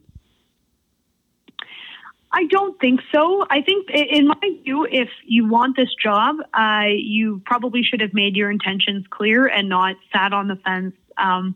I 2.33 2.45
don't 2.45 2.79
think 2.79 3.01
so. 3.13 3.45
I 3.49 3.61
think, 3.61 3.89
in 3.89 4.27
my 4.27 4.49
view, 4.63 4.87
if 4.89 5.09
you 5.25 5.49
want 5.49 5.75
this 5.75 5.89
job, 6.01 6.37
uh, 6.53 6.85
you 6.87 7.41
probably 7.45 7.83
should 7.83 7.99
have 7.99 8.13
made 8.13 8.37
your 8.37 8.49
intentions 8.49 9.05
clear 9.09 9.47
and 9.47 9.67
not 9.67 9.97
sat 10.13 10.31
on 10.31 10.47
the 10.47 10.55
fence 10.55 10.95
um, 11.17 11.55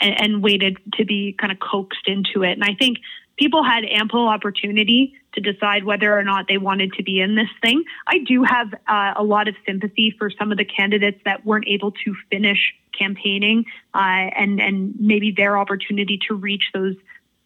and, 0.00 0.20
and 0.20 0.42
waited 0.42 0.78
to 0.94 1.04
be 1.04 1.34
kind 1.38 1.52
of 1.52 1.58
coaxed 1.58 2.06
into 2.06 2.42
it. 2.42 2.52
And 2.52 2.64
I 2.64 2.74
think 2.74 2.98
people 3.36 3.62
had 3.62 3.84
ample 3.84 4.26
opportunity 4.26 5.14
to 5.34 5.40
decide 5.40 5.84
whether 5.84 6.16
or 6.16 6.24
not 6.24 6.46
they 6.48 6.58
wanted 6.58 6.92
to 6.94 7.02
be 7.02 7.20
in 7.20 7.36
this 7.36 7.48
thing. 7.62 7.84
I 8.06 8.18
do 8.18 8.42
have 8.42 8.72
uh, 8.86 9.14
a 9.16 9.22
lot 9.22 9.48
of 9.48 9.54
sympathy 9.64 10.14
for 10.18 10.30
some 10.30 10.50
of 10.50 10.58
the 10.58 10.64
candidates 10.64 11.20
that 11.24 11.46
weren't 11.46 11.68
able 11.68 11.92
to 11.92 12.14
finish 12.30 12.74
campaigning 12.98 13.64
uh, 13.94 13.98
and 13.98 14.60
and 14.60 14.94
maybe 14.98 15.30
their 15.30 15.56
opportunity 15.56 16.18
to 16.28 16.34
reach 16.34 16.64
those 16.74 16.96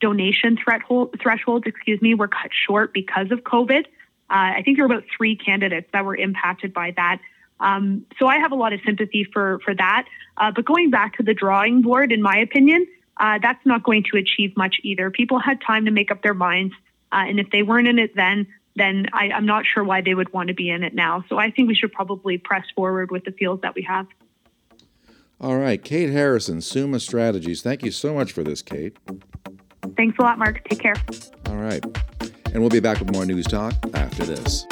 donation 0.01 0.59
threshold, 0.63 1.15
thresholds, 1.23 1.67
excuse 1.67 2.01
me, 2.03 2.15
were 2.15 2.29
cut 2.29 2.51
short 2.67 2.93
because 2.93 3.31
of 3.31 3.41
COVID. 3.41 3.85
Uh, 3.85 4.57
I 4.57 4.63
think 4.65 4.77
there 4.77 4.89
were 4.89 4.95
about 4.95 5.09
three 5.17 5.37
candidates 5.37 5.89
that 5.93 6.05
were 6.05 6.17
impacted 6.17 6.73
by 6.73 6.93
that. 6.97 7.21
Um, 7.63 8.05
so 8.19 8.27
I 8.27 8.39
have 8.39 8.53
a 8.53 8.57
lot 8.57 8.73
of 8.73 8.81
sympathy 8.85 9.25
for 9.33 9.61
for 9.65 9.75
that. 9.75 10.07
Uh, 10.37 10.51
but 10.55 10.65
going 10.65 10.91
back 10.91 11.17
to 11.17 11.23
the 11.23 11.33
drawing 11.33 11.81
board, 11.81 12.13
in 12.13 12.21
my 12.21 12.37
opinion, 12.37 12.87
uh, 13.19 13.39
that's 13.41 13.65
not 13.65 13.85
going 13.85 14.05
to 14.11 14.19
achieve 14.19 14.57
much 14.57 14.77
either. 14.83 15.11
People 15.11 15.39
had 15.39 15.61
time 15.61 15.85
to 15.85 15.91
make 15.91 16.11
up 16.11 16.23
their 16.23 16.35
minds, 16.35 16.75
uh, 17.13 17.25
and 17.29 17.39
if 17.39 17.51
they 17.51 17.63
weren't 17.63 17.89
in 17.89 17.99
it 17.99 18.15
then, 18.17 18.47
then 18.75 19.07
I, 19.13 19.31
I'm 19.31 19.47
not 19.47 19.65
sure 19.65 19.85
why 19.85 20.01
they 20.01 20.15
would 20.15 20.33
want 20.33 20.49
to 20.49 20.55
be 20.55 20.69
in 20.71 20.83
it 20.83 20.95
now. 20.95 21.25
So 21.29 21.39
I 21.39 21.51
think 21.51 21.69
we 21.69 21.75
should 21.75 21.93
probably 21.93 22.37
press 22.39 22.65
forward 22.75 23.11
with 23.11 23.25
the 23.25 23.33
fields 23.33 23.63
that 23.63 23.75
we 23.75 23.83
have. 23.83 24.07
All 25.41 25.59
right, 25.59 25.83
Kate 25.83 26.11
Harrison, 26.11 26.61
Summa 26.61 27.01
Strategies. 27.01 27.63
Thank 27.63 27.83
you 27.83 27.91
so 27.91 28.15
much 28.15 28.33
for 28.33 28.43
this, 28.43 28.63
Kate. 28.63 28.97
Thanks 29.97 30.17
a 30.19 30.23
lot, 30.23 30.39
Marc. 30.39 30.67
Take 30.69 30.81
care. 30.81 30.95
All 31.47 31.57
right. 31.57 31.85
And 32.53 32.61
we'll 32.61 32.71
be 32.71 32.81
back 32.81 32.99
with 32.99 33.13
more 33.13 33.27
news 33.27 33.47
talk 33.47 33.75
after 33.95 34.25
this. 34.25 34.67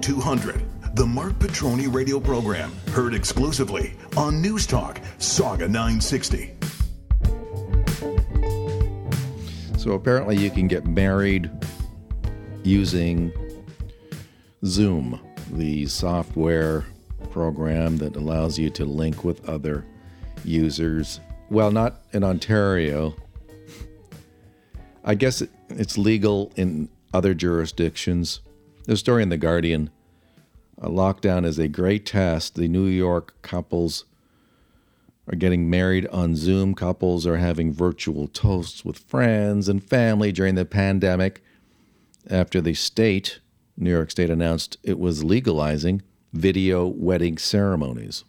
0200. 0.01 0.63
The 0.93 1.05
Marc 1.05 1.37
Patrone 1.39 1.87
radio 1.91 2.19
program, 2.19 2.71
heard 2.91 3.13
exclusively 3.13 3.93
on 4.15 4.41
News 4.41 4.65
Talk, 4.65 4.99
Sauga 5.19 5.69
960. 5.69 6.53
So 9.77 9.91
apparently, 9.91 10.37
you 10.37 10.49
can 10.49 10.67
get 10.67 10.85
married 10.85 11.51
using 12.63 13.31
Zoom, 14.65 15.19
the 15.51 15.85
software 15.85 16.85
program 17.31 17.97
that 17.97 18.15
allows 18.15 18.57
you 18.57 18.69
to 18.71 18.85
link 18.85 19.23
with 19.23 19.47
other 19.47 19.85
users. 20.43 21.19
Well, 21.49 21.71
not 21.71 22.01
in 22.13 22.23
Ontario. 22.23 23.15
I 25.03 25.15
guess 25.15 25.43
it's 25.69 25.97
legal 25.97 26.51
in 26.55 26.89
other 27.13 27.33
jurisdictions. 27.33 28.41
There's 28.85 28.99
a 28.99 28.99
story 28.99 29.23
in 29.23 29.29
The 29.29 29.37
Guardian. 29.37 29.89
A 30.79 30.89
lockdown 30.89 31.45
is 31.45 31.57
a 31.57 31.67
great 31.67 32.05
test. 32.05 32.55
The 32.55 32.67
New 32.67 32.85
York 32.85 33.33
couples 33.41 34.05
are 35.27 35.35
getting 35.35 35.69
married 35.69 36.07
on 36.07 36.35
Zoom. 36.35 36.75
Couples 36.75 37.25
are 37.25 37.37
having 37.37 37.73
virtual 37.73 38.27
toasts 38.27 38.85
with 38.85 38.99
friends 38.99 39.67
and 39.67 39.83
family 39.83 40.31
during 40.31 40.55
the 40.55 40.65
pandemic 40.65 41.43
after 42.29 42.61
the 42.61 42.75
state, 42.75 43.39
New 43.75 43.89
York 43.89 44.11
State, 44.11 44.29
announced 44.29 44.77
it 44.83 44.99
was 44.99 45.23
legalizing 45.23 46.03
video 46.31 46.85
wedding 46.85 47.37
ceremonies. 47.37 48.23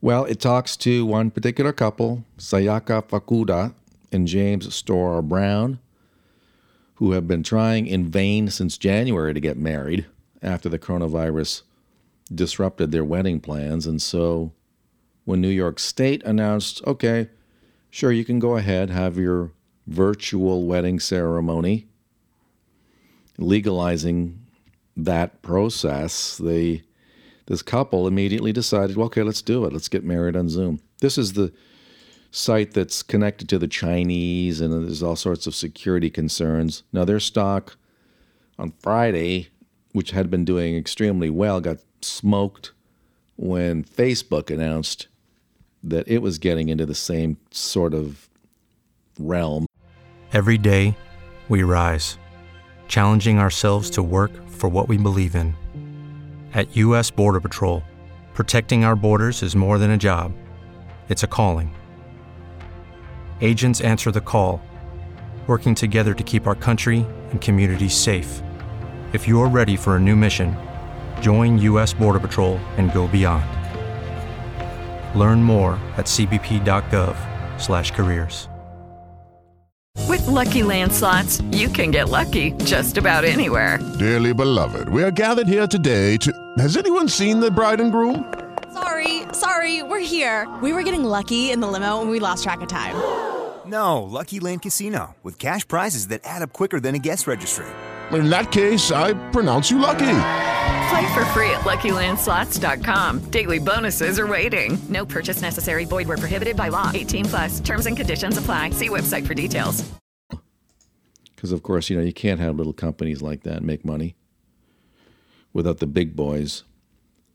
Well, 0.00 0.24
it 0.24 0.40
talks 0.40 0.78
to 0.78 1.04
one 1.04 1.30
particular 1.30 1.74
couple, 1.74 2.24
Sayaka 2.38 3.02
Fukuda 3.06 3.74
and 4.10 4.26
James 4.26 4.74
Storer 4.74 5.20
Brown, 5.20 5.78
who 7.00 7.12
have 7.12 7.26
been 7.26 7.42
trying 7.42 7.86
in 7.86 8.06
vain 8.06 8.50
since 8.50 8.76
January 8.76 9.32
to 9.32 9.40
get 9.40 9.56
married 9.56 10.04
after 10.42 10.68
the 10.68 10.78
coronavirus 10.78 11.62
disrupted 12.32 12.92
their 12.92 13.02
wedding 13.02 13.40
plans. 13.40 13.86
And 13.86 14.02
so 14.02 14.52
when 15.24 15.40
New 15.40 15.48
York 15.48 15.78
State 15.78 16.22
announced, 16.24 16.82
okay, 16.86 17.30
sure, 17.88 18.12
you 18.12 18.22
can 18.22 18.38
go 18.38 18.58
ahead, 18.58 18.90
have 18.90 19.16
your 19.16 19.50
virtual 19.86 20.66
wedding 20.66 21.00
ceremony, 21.00 21.88
legalizing 23.38 24.38
that 24.94 25.40
process, 25.40 26.36
this 26.36 27.62
couple 27.62 28.06
immediately 28.06 28.52
decided, 28.52 28.98
well, 28.98 29.06
okay, 29.06 29.22
let's 29.22 29.40
do 29.40 29.64
it. 29.64 29.72
Let's 29.72 29.88
get 29.88 30.04
married 30.04 30.36
on 30.36 30.50
Zoom. 30.50 30.80
This 31.00 31.16
is 31.16 31.32
the 31.32 31.50
site 32.30 32.72
that's 32.72 33.02
connected 33.02 33.48
to 33.48 33.58
the 33.58 33.68
Chinese, 33.68 34.60
and 34.60 34.72
there's 34.72 35.02
all 35.02 35.16
sorts 35.16 35.46
of 35.46 35.54
security 35.54 36.10
concerns. 36.10 36.82
Now, 36.92 37.04
their 37.04 37.20
stock 37.20 37.76
on 38.58 38.72
Friday, 38.80 39.48
which 39.92 40.12
had 40.12 40.30
been 40.30 40.44
doing 40.44 40.76
extremely 40.76 41.30
well, 41.30 41.60
got 41.60 41.78
smoked 42.00 42.72
when 43.36 43.84
Facebook 43.84 44.50
announced 44.50 45.08
that 45.82 46.06
it 46.06 46.18
was 46.18 46.38
getting 46.38 46.68
into 46.68 46.86
the 46.86 46.94
same 46.94 47.38
sort 47.50 47.94
of 47.94 48.28
realm. 49.18 49.66
Every 50.32 50.58
day, 50.58 50.96
we 51.48 51.62
rise, 51.62 52.18
challenging 52.86 53.38
ourselves 53.38 53.90
to 53.90 54.02
work 54.02 54.30
for 54.48 54.68
what 54.68 54.88
we 54.88 54.98
believe 54.98 55.34
in. 55.34 55.54
At 56.52 56.76
U.S. 56.76 57.10
Border 57.10 57.40
Patrol, 57.40 57.82
protecting 58.34 58.84
our 58.84 58.94
borders 58.94 59.42
is 59.42 59.56
more 59.56 59.78
than 59.78 59.90
a 59.92 59.96
job, 59.98 60.32
it's 61.08 61.22
a 61.22 61.26
calling. 61.26 61.74
Agents 63.42 63.80
answer 63.80 64.12
the 64.12 64.20
call, 64.20 64.60
working 65.46 65.74
together 65.74 66.12
to 66.12 66.22
keep 66.22 66.46
our 66.46 66.54
country 66.54 67.06
and 67.30 67.40
communities 67.40 67.96
safe. 67.96 68.42
If 69.12 69.26
you're 69.26 69.48
ready 69.48 69.74
for 69.76 69.96
a 69.96 70.00
new 70.00 70.14
mission, 70.14 70.54
join 71.20 71.58
U.S. 71.58 71.92
Border 71.92 72.20
Patrol 72.20 72.58
and 72.76 72.92
go 72.92 73.08
beyond. 73.08 73.44
Learn 75.18 75.42
more 75.42 75.72
at 75.96 76.06
cbp.gov/careers. 76.06 78.46
With 80.06 80.24
Lucky 80.26 80.62
Land 80.62 80.92
slots, 80.92 81.40
you 81.50 81.68
can 81.68 81.90
get 81.90 82.10
lucky 82.10 82.52
just 82.64 82.96
about 82.98 83.24
anywhere. 83.24 83.78
Dearly 83.98 84.34
beloved, 84.34 84.90
we 84.90 85.02
are 85.02 85.10
gathered 85.10 85.48
here 85.48 85.66
today 85.66 86.16
to. 86.18 86.30
Has 86.58 86.76
anyone 86.76 87.08
seen 87.08 87.40
the 87.40 87.50
bride 87.50 87.80
and 87.80 87.90
groom? 87.90 88.32
Sorry, 88.72 89.22
sorry, 89.32 89.82
we're 89.82 89.98
here. 89.98 90.48
We 90.62 90.72
were 90.72 90.82
getting 90.82 91.04
lucky 91.04 91.50
in 91.50 91.60
the 91.60 91.66
limo 91.66 92.00
and 92.00 92.10
we 92.10 92.20
lost 92.20 92.44
track 92.44 92.60
of 92.60 92.68
time. 92.68 92.94
No, 93.70 94.02
Lucky 94.02 94.40
Land 94.40 94.62
Casino 94.62 95.14
with 95.22 95.38
cash 95.38 95.66
prizes 95.68 96.08
that 96.08 96.22
add 96.24 96.42
up 96.42 96.52
quicker 96.52 96.80
than 96.80 96.96
a 96.96 96.98
guest 96.98 97.28
registry. 97.28 97.66
In 98.10 98.28
that 98.28 98.50
case, 98.50 98.90
I 98.90 99.12
pronounce 99.30 99.70
you 99.70 99.78
lucky. 99.78 99.98
Play 100.90 101.14
for 101.14 101.24
free 101.26 101.50
at 101.50 101.60
LuckyLandSlots.com. 101.60 103.30
Daily 103.30 103.60
bonuses 103.60 104.18
are 104.18 104.26
waiting. 104.26 104.76
No 104.88 105.06
purchase 105.06 105.40
necessary. 105.40 105.84
Void 105.84 106.08
were 106.08 106.16
prohibited 106.16 106.56
by 106.56 106.68
law. 106.68 106.90
18 106.92 107.24
plus. 107.26 107.60
Terms 107.60 107.86
and 107.86 107.96
conditions 107.96 108.36
apply. 108.36 108.70
See 108.70 108.88
website 108.88 109.24
for 109.24 109.34
details. 109.34 109.88
Because, 111.36 111.52
of 111.52 111.62
course, 111.62 111.88
you 111.88 111.96
know, 111.96 112.02
you 112.02 112.12
can't 112.12 112.40
have 112.40 112.56
little 112.56 112.72
companies 112.72 113.22
like 113.22 113.44
that 113.44 113.62
make 113.62 113.84
money 113.84 114.16
without 115.52 115.78
the 115.78 115.86
big 115.86 116.16
boys 116.16 116.64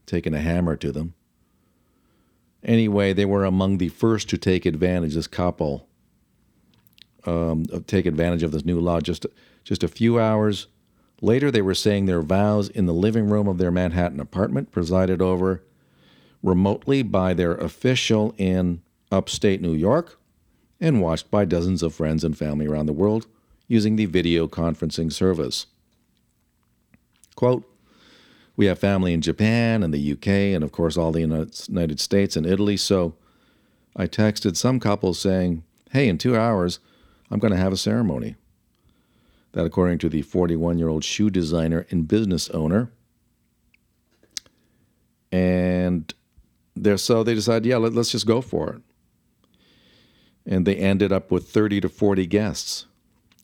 taking 0.06 0.34
a 0.34 0.42
hammer 0.42 0.76
to 0.76 0.92
them. 0.92 1.14
Anyway, 2.62 3.14
they 3.14 3.26
were 3.26 3.46
among 3.46 3.78
the 3.78 3.90
first 3.90 4.28
to 4.30 4.38
take 4.38 4.66
advantage, 4.66 5.12
of 5.12 5.16
this 5.16 5.28
couple, 5.28 5.88
um, 7.26 7.66
take 7.88 8.06
advantage 8.06 8.44
of 8.44 8.52
this 8.52 8.66
new 8.66 8.80
law. 8.80 9.00
Just, 9.00 9.26
just 9.64 9.84
a 9.84 9.88
few 9.88 10.20
hours 10.20 10.68
later, 11.22 11.52
they 11.52 11.62
were 11.62 11.76
saying 11.76 12.06
their 12.06 12.22
vows 12.22 12.70
in 12.70 12.86
the 12.86 12.94
living 12.94 13.30
room 13.30 13.48
of 13.48 13.58
their 13.58 13.72
Manhattan 13.72 14.20
apartment, 14.20 14.72
presided 14.72 15.22
over 15.22 15.64
remotely 16.44 17.02
by 17.02 17.34
their 17.34 17.56
official 17.56 18.36
in 18.38 18.82
upstate 19.12 19.62
New 19.62 19.74
York 19.74 20.20
and 20.80 21.02
watched 21.02 21.32
by 21.32 21.46
dozens 21.46 21.82
of 21.82 21.96
friends 21.96 22.24
and 22.24 22.38
family 22.38 22.68
around 22.68 22.86
the 22.86 22.94
world 22.94 23.28
using 23.68 23.96
the 23.96 24.06
video 24.06 24.48
conferencing 24.48 25.12
service. 25.12 25.66
Quote, 27.36 27.64
we 28.56 28.68
have 28.68 28.80
family 28.80 29.14
in 29.14 29.22
Japan 29.22 29.84
and 29.84 29.94
the 29.94 30.12
UK 30.14 30.28
and, 30.28 30.64
of 30.64 30.72
course, 30.72 30.96
all 30.96 31.12
the 31.12 31.22
United 31.22 32.00
States 32.00 32.36
and 32.36 32.46
Italy. 32.46 32.78
So 32.78 33.16
I 33.96 34.08
texted 34.08 34.56
some 34.56 34.80
couples 34.80 35.20
saying, 35.20 35.64
hey, 35.92 36.08
in 36.08 36.18
two 36.18 36.38
hours, 36.38 36.80
I'm 37.32 37.40
going 37.40 37.52
to 37.52 37.58
have 37.58 37.74
a 37.74 37.78
ceremony. 37.78 38.36
That, 39.54 39.66
according 39.66 40.00
to 40.00 40.10
the 40.10 40.22
41 40.22 40.78
year 40.78 40.90
old 40.90 41.04
shoe 41.04 41.30
designer 41.30 41.86
and 41.90 42.08
business 42.08 42.50
owner. 42.50 42.92
And 45.32 46.14
so 46.98 47.24
they 47.24 47.34
decided, 47.34 47.66
yeah, 47.66 47.78
let, 47.78 47.94
let's 47.94 48.12
just 48.12 48.28
go 48.28 48.42
for 48.42 48.74
it. 48.74 48.82
And 50.46 50.66
they 50.66 50.76
ended 50.76 51.12
up 51.12 51.32
with 51.32 51.50
30 51.50 51.82
to 51.82 51.90
40 51.90 52.28
guests. 52.28 52.86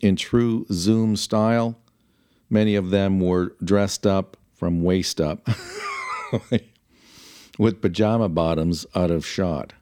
In 0.01 0.15
true 0.15 0.65
Zoom 0.71 1.15
style, 1.15 1.77
many 2.49 2.75
of 2.75 2.89
them 2.89 3.19
were 3.19 3.55
dressed 3.63 4.05
up 4.05 4.35
from 4.53 4.83
waist 4.83 5.21
up 5.21 5.47
with 7.57 7.81
pajama 7.81 8.29
bottoms 8.29 8.85
out 8.93 9.11
of 9.11 9.25
shot. 9.25 9.73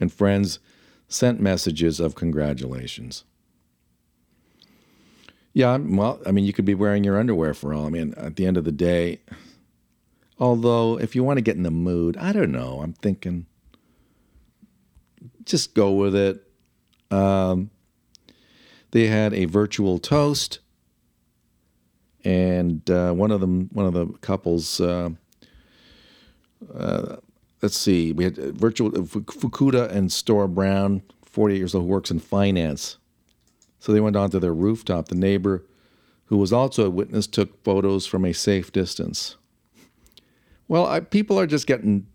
And 0.00 0.12
friends 0.12 0.58
sent 1.10 1.40
messages 1.40 2.00
of 2.00 2.14
congratulations. 2.14 3.24
Yeah, 5.52 5.76
well, 5.76 6.20
I 6.24 6.30
mean, 6.30 6.44
you 6.44 6.52
could 6.52 6.64
be 6.64 6.74
wearing 6.74 7.04
your 7.04 7.18
underwear 7.18 7.52
for 7.52 7.74
all. 7.74 7.84
I 7.84 7.90
mean, 7.90 8.14
at 8.16 8.36
the 8.36 8.46
end 8.46 8.56
of 8.56 8.64
the 8.64 8.72
day, 8.72 9.20
although 10.38 10.98
if 10.98 11.14
you 11.14 11.24
want 11.24 11.38
to 11.38 11.42
get 11.42 11.56
in 11.56 11.64
the 11.64 11.70
mood, 11.70 12.16
I 12.16 12.32
don't 12.32 12.52
know. 12.52 12.80
I'm 12.82 12.94
thinking 12.94 13.46
just 15.44 15.74
go 15.74 15.90
with 15.90 16.14
it. 16.14 16.42
Um, 17.10 17.70
they 18.92 19.08
had 19.08 19.34
a 19.34 19.46
virtual 19.46 19.98
toast 19.98 20.60
and 22.24 22.88
uh, 22.88 23.12
one 23.12 23.32
of 23.32 23.40
them, 23.40 23.68
one 23.72 23.86
of 23.86 23.92
the 23.94 24.06
couples, 24.20 24.80
uh, 24.80 25.10
uh, 26.72 27.16
let's 27.62 27.76
see, 27.76 28.12
we 28.12 28.24
had 28.24 28.38
uh, 28.38 28.52
virtual 28.52 28.88
uh, 28.88 29.02
Fukuda 29.02 29.90
and 29.90 30.10
Stora 30.10 30.52
Brown, 30.52 31.02
48 31.24 31.58
years 31.58 31.74
old, 31.74 31.84
who 31.84 31.90
works 31.90 32.10
in 32.10 32.18
finance. 32.18 32.98
So 33.78 33.92
they 33.92 34.00
went 34.00 34.16
onto 34.16 34.38
their 34.38 34.54
rooftop. 34.54 35.08
The 35.08 35.14
neighbor, 35.14 35.64
who 36.26 36.36
was 36.36 36.52
also 36.52 36.86
a 36.86 36.90
witness, 36.90 37.26
took 37.26 37.62
photos 37.64 38.06
from 38.06 38.24
a 38.24 38.32
safe 38.32 38.72
distance. 38.72 39.36
Well, 40.68 40.86
I, 40.86 41.00
people 41.00 41.38
are 41.38 41.46
just 41.46 41.66
getting, 41.66 42.06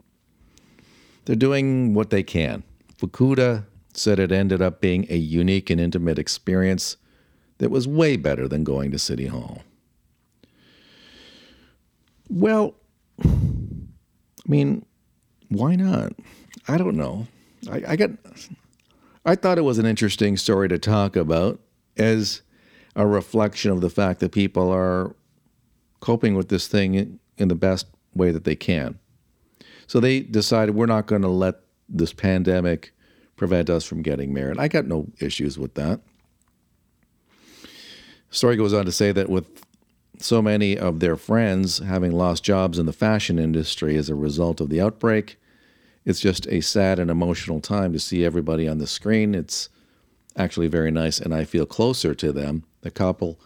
they're 1.25 1.35
doing 1.35 1.93
what 1.93 2.09
they 2.09 2.23
can. 2.23 2.63
Fukuda 2.97 3.65
said 3.93 4.19
it 4.19 4.31
ended 4.31 4.61
up 4.61 4.81
being 4.81 5.05
a 5.09 5.17
unique 5.17 5.69
and 5.69 5.79
intimate 5.81 6.19
experience 6.19 6.97
that 7.57 7.69
was 7.69 7.87
way 7.87 8.17
better 8.17 8.47
than 8.47 8.63
going 8.63 8.91
to 8.91 8.99
City 8.99 9.27
Hall. 9.27 9.63
Well, 12.29 12.75
I 13.23 14.47
mean, 14.47 14.85
why 15.49 15.75
not? 15.75 16.13
I 16.67 16.77
don't 16.77 16.95
know. 16.95 17.27
I, 17.71 17.83
I 17.89 17.95
got. 17.95 18.11
I 19.25 19.35
thought 19.35 19.57
it 19.57 19.63
was 19.63 19.79
an 19.79 19.85
interesting 19.85 20.37
story 20.37 20.69
to 20.69 20.77
talk 20.77 21.15
about 21.15 21.59
as 21.97 22.41
a 22.95 23.07
reflection 23.07 23.71
of 23.71 23.81
the 23.81 23.89
fact 23.89 24.19
that 24.19 24.31
people 24.31 24.71
are 24.71 25.15
coping 25.99 26.35
with 26.35 26.49
this 26.49 26.67
thing 26.67 27.19
in 27.37 27.47
the 27.47 27.55
best 27.55 27.87
way 28.13 28.31
that 28.31 28.43
they 28.43 28.55
can. 28.55 28.99
So 29.87 29.99
they 29.99 30.21
decided 30.21 30.75
we're 30.75 30.85
not 30.85 31.07
going 31.07 31.21
to 31.23 31.27
let 31.27 31.55
this 31.89 32.13
pandemic 32.13 32.93
prevent 33.35 33.69
us 33.69 33.83
from 33.83 34.01
getting 34.01 34.33
married. 34.33 34.59
I 34.59 34.67
got 34.67 34.85
no 34.85 35.07
issues 35.19 35.59
with 35.59 35.73
that. 35.75 36.01
Story 38.29 38.55
goes 38.55 38.73
on 38.73 38.85
to 38.85 38.91
say 38.91 39.11
that 39.11 39.29
with 39.29 39.65
so 40.19 40.41
many 40.41 40.77
of 40.77 40.99
their 40.99 41.15
friends 41.15 41.79
having 41.79 42.11
lost 42.11 42.43
jobs 42.43 42.79
in 42.79 42.85
the 42.85 42.93
fashion 42.93 43.39
industry 43.39 43.95
as 43.97 44.09
a 44.09 44.15
result 44.15 44.61
of 44.61 44.69
the 44.69 44.81
outbreak. 44.81 45.37
It's 46.05 46.19
just 46.19 46.47
a 46.47 46.61
sad 46.61 46.99
and 46.99 47.09
emotional 47.09 47.59
time 47.59 47.91
to 47.93 47.99
see 47.99 48.23
everybody 48.23 48.67
on 48.67 48.77
the 48.77 48.87
screen. 48.87 49.33
It's 49.33 49.69
actually 50.37 50.67
very 50.67 50.91
nice, 50.91 51.19
and 51.19 51.33
I 51.33 51.45
feel 51.45 51.65
closer 51.65 52.13
to 52.15 52.31
them. 52.31 52.63
The 52.81 52.91
couple 52.91 53.39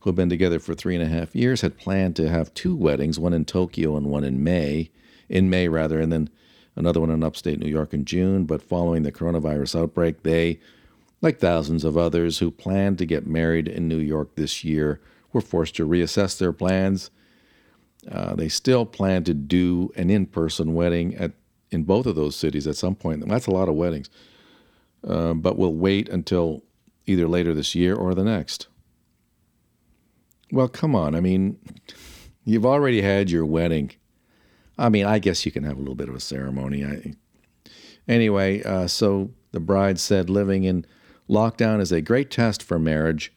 who 0.00 0.10
have 0.10 0.16
been 0.16 0.28
together 0.28 0.58
for 0.58 0.74
three 0.74 0.94
and 0.94 1.02
a 1.02 1.08
half 1.08 1.34
years 1.34 1.62
had 1.62 1.78
planned 1.78 2.14
to 2.16 2.28
have 2.28 2.52
two 2.54 2.76
weddings, 2.76 3.18
one 3.18 3.32
in 3.32 3.44
Tokyo 3.44 3.96
and 3.96 4.06
one 4.06 4.22
in 4.22 4.44
May, 4.44 4.90
in 5.28 5.48
May 5.48 5.68
rather, 5.68 6.00
and 6.00 6.12
then 6.12 6.28
another 6.76 7.00
one 7.00 7.10
in 7.10 7.24
upstate 7.24 7.58
New 7.58 7.70
York 7.70 7.94
in 7.94 8.04
June. 8.04 8.44
But 8.44 8.62
following 8.62 9.02
the 9.02 9.12
coronavirus 9.12 9.80
outbreak, 9.80 10.22
they, 10.22 10.60
like 11.22 11.40
thousands 11.40 11.84
of 11.84 11.96
others 11.96 12.38
who 12.38 12.50
planned 12.50 12.98
to 12.98 13.06
get 13.06 13.26
married 13.26 13.66
in 13.66 13.88
New 13.88 13.98
York 13.98 14.34
this 14.36 14.62
year, 14.62 15.00
were 15.34 15.42
forced 15.42 15.76
to 15.76 15.86
reassess 15.86 16.38
their 16.38 16.52
plans. 16.52 17.10
Uh, 18.10 18.34
they 18.34 18.48
still 18.48 18.86
plan 18.86 19.24
to 19.24 19.34
do 19.34 19.90
an 19.96 20.08
in-person 20.08 20.72
wedding 20.72 21.14
at 21.16 21.32
in 21.70 21.82
both 21.82 22.06
of 22.06 22.14
those 22.14 22.36
cities 22.36 22.68
at 22.68 22.76
some 22.76 22.94
point. 22.94 23.26
That's 23.28 23.48
a 23.48 23.50
lot 23.50 23.68
of 23.68 23.74
weddings, 23.74 24.08
uh, 25.06 25.34
but 25.34 25.58
we'll 25.58 25.74
wait 25.74 26.08
until 26.08 26.62
either 27.04 27.26
later 27.26 27.52
this 27.52 27.74
year 27.74 27.96
or 27.96 28.14
the 28.14 28.22
next. 28.22 28.68
Well, 30.52 30.68
come 30.68 30.94
on. 30.94 31.16
I 31.16 31.20
mean, 31.20 31.58
you've 32.44 32.66
already 32.66 33.02
had 33.02 33.28
your 33.28 33.44
wedding. 33.44 33.90
I 34.78 34.88
mean, 34.88 35.04
I 35.04 35.18
guess 35.18 35.44
you 35.44 35.50
can 35.50 35.64
have 35.64 35.76
a 35.76 35.80
little 35.80 35.96
bit 35.96 36.08
of 36.08 36.14
a 36.14 36.20
ceremony. 36.20 36.84
I, 36.84 37.14
anyway, 38.06 38.62
uh, 38.62 38.86
so 38.86 39.32
the 39.50 39.58
bride 39.60 39.98
said 39.98 40.30
living 40.30 40.62
in 40.62 40.86
lockdown 41.28 41.80
is 41.80 41.90
a 41.90 42.00
great 42.00 42.30
test 42.30 42.62
for 42.62 42.78
marriage 42.78 43.32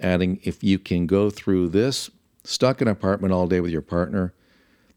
adding, 0.00 0.40
if 0.42 0.64
you 0.64 0.78
can 0.78 1.06
go 1.06 1.30
through 1.30 1.68
this, 1.68 2.10
stuck 2.44 2.80
in 2.80 2.88
an 2.88 2.92
apartment 2.92 3.32
all 3.32 3.46
day 3.46 3.60
with 3.60 3.70
your 3.70 3.82
partner, 3.82 4.34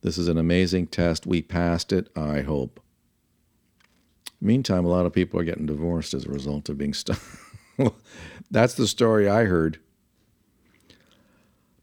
this 0.02 0.18
is 0.18 0.28
an 0.28 0.38
amazing 0.38 0.88
test. 0.88 1.26
We 1.26 1.42
passed 1.42 1.94
it, 1.94 2.10
I 2.16 2.42
hope. 2.42 2.82
Meantime, 4.42 4.86
a 4.86 4.90
lot 4.90 5.06
of 5.06 5.14
people 5.14 5.40
are 5.40 5.46
getting 5.46 5.66
divorced 5.66 6.14
as 6.14 6.26
a 6.26 6.30
result 6.30 6.68
of 6.68 6.78
being 6.78 6.94
stuck. 6.94 7.22
That's 8.52 8.74
the 8.74 8.88
story 8.88 9.30
I 9.30 9.46
heard. 9.46 9.80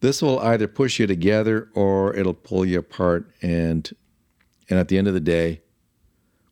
This 0.00 0.20
will 0.20 0.38
either 0.40 0.68
push 0.68 0.98
you 0.98 1.06
together 1.06 1.70
or 1.74 2.14
it'll 2.14 2.34
pull 2.34 2.64
you 2.64 2.78
apart. 2.78 3.30
And 3.40 3.90
and 4.68 4.78
at 4.78 4.88
the 4.88 4.98
end 4.98 5.08
of 5.08 5.14
the 5.14 5.20
day, 5.20 5.62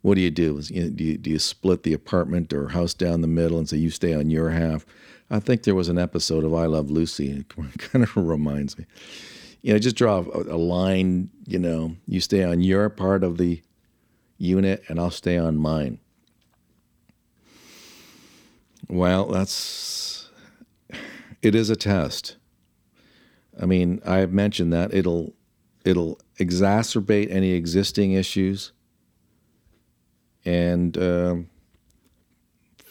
what 0.02 0.14
do 0.14 0.20
you 0.20 0.30
do? 0.30 0.60
Do 0.62 1.04
you, 1.04 1.18
do 1.18 1.30
you 1.30 1.38
split 1.38 1.82
the 1.82 1.92
apartment 1.92 2.52
or 2.52 2.68
house 2.68 2.94
down 2.94 3.20
the 3.20 3.28
middle 3.28 3.58
and 3.58 3.68
say 3.68 3.76
you 3.76 3.90
stay 3.90 4.14
on 4.14 4.30
your 4.30 4.50
half? 4.50 4.86
I 5.30 5.40
think 5.40 5.62
there 5.62 5.74
was 5.74 5.88
an 5.88 5.98
episode 5.98 6.44
of 6.44 6.54
I 6.54 6.66
Love 6.66 6.90
Lucy. 6.90 7.30
It 7.30 7.48
kind 7.78 8.02
of 8.02 8.16
reminds 8.16 8.78
me. 8.78 8.86
You 9.62 9.72
know, 9.72 9.78
just 9.78 9.96
draw 9.96 10.18
a, 10.18 10.54
a 10.54 10.56
line. 10.56 11.30
You 11.46 11.58
know, 11.58 11.96
you 12.06 12.20
stay 12.20 12.44
on 12.44 12.60
your 12.60 12.88
part 12.88 13.24
of 13.24 13.38
the 13.38 13.62
unit, 14.38 14.82
and 14.88 14.98
I'll 14.98 15.10
stay 15.10 15.36
on 15.36 15.56
mine. 15.56 15.98
Well, 18.88 19.26
that's 19.26 20.30
it 21.42 21.54
is 21.54 21.70
a 21.70 21.76
test. 21.76 22.36
I 23.60 23.66
mean, 23.66 24.00
I've 24.06 24.32
mentioned 24.32 24.72
that 24.72 24.94
it'll 24.94 25.34
it'll 25.84 26.18
exacerbate 26.38 27.30
any 27.30 27.52
existing 27.52 28.12
issues 28.12 28.72
and 30.44 30.96
um, 30.96 31.50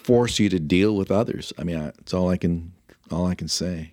force 0.08 0.40
you 0.40 0.48
to 0.48 0.58
deal 0.58 0.96
with 0.96 1.12
others. 1.12 1.52
I 1.60 1.66
mean, 1.66 1.92
it's 2.00 2.14
all 2.14 2.30
I 2.30 2.38
can 2.38 2.72
all 3.12 3.28
I 3.28 3.36
can 3.36 3.50
say. 3.50 3.92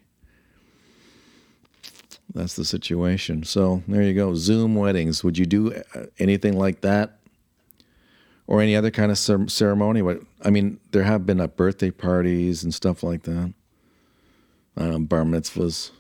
That's 2.33 2.55
the 2.55 2.65
situation. 2.65 3.43
So 3.43 3.83
there 3.89 4.03
you 4.03 4.15
go. 4.15 4.37
Zoom 4.37 4.77
weddings. 4.77 5.25
Would 5.25 5.37
you 5.39 5.45
do 5.45 5.75
uh, 5.75 6.07
anything 6.21 6.57
like 6.57 6.83
that, 6.83 7.19
or 8.47 8.63
any 8.63 8.77
other 8.77 8.93
kind 8.93 9.11
of 9.11 9.19
ceremony? 9.19 10.03
What 10.03 10.21
I 10.41 10.51
mean, 10.51 10.79
there 10.93 11.03
have 11.03 11.27
been 11.27 11.41
uh, 11.41 11.49
birthday 11.49 11.91
parties 11.91 12.63
and 12.63 12.73
stuff 12.73 13.03
like 13.03 13.25
that. 13.25 13.53
I 14.77 14.97
bar 14.99 15.25
mitzvahs. 15.25 15.91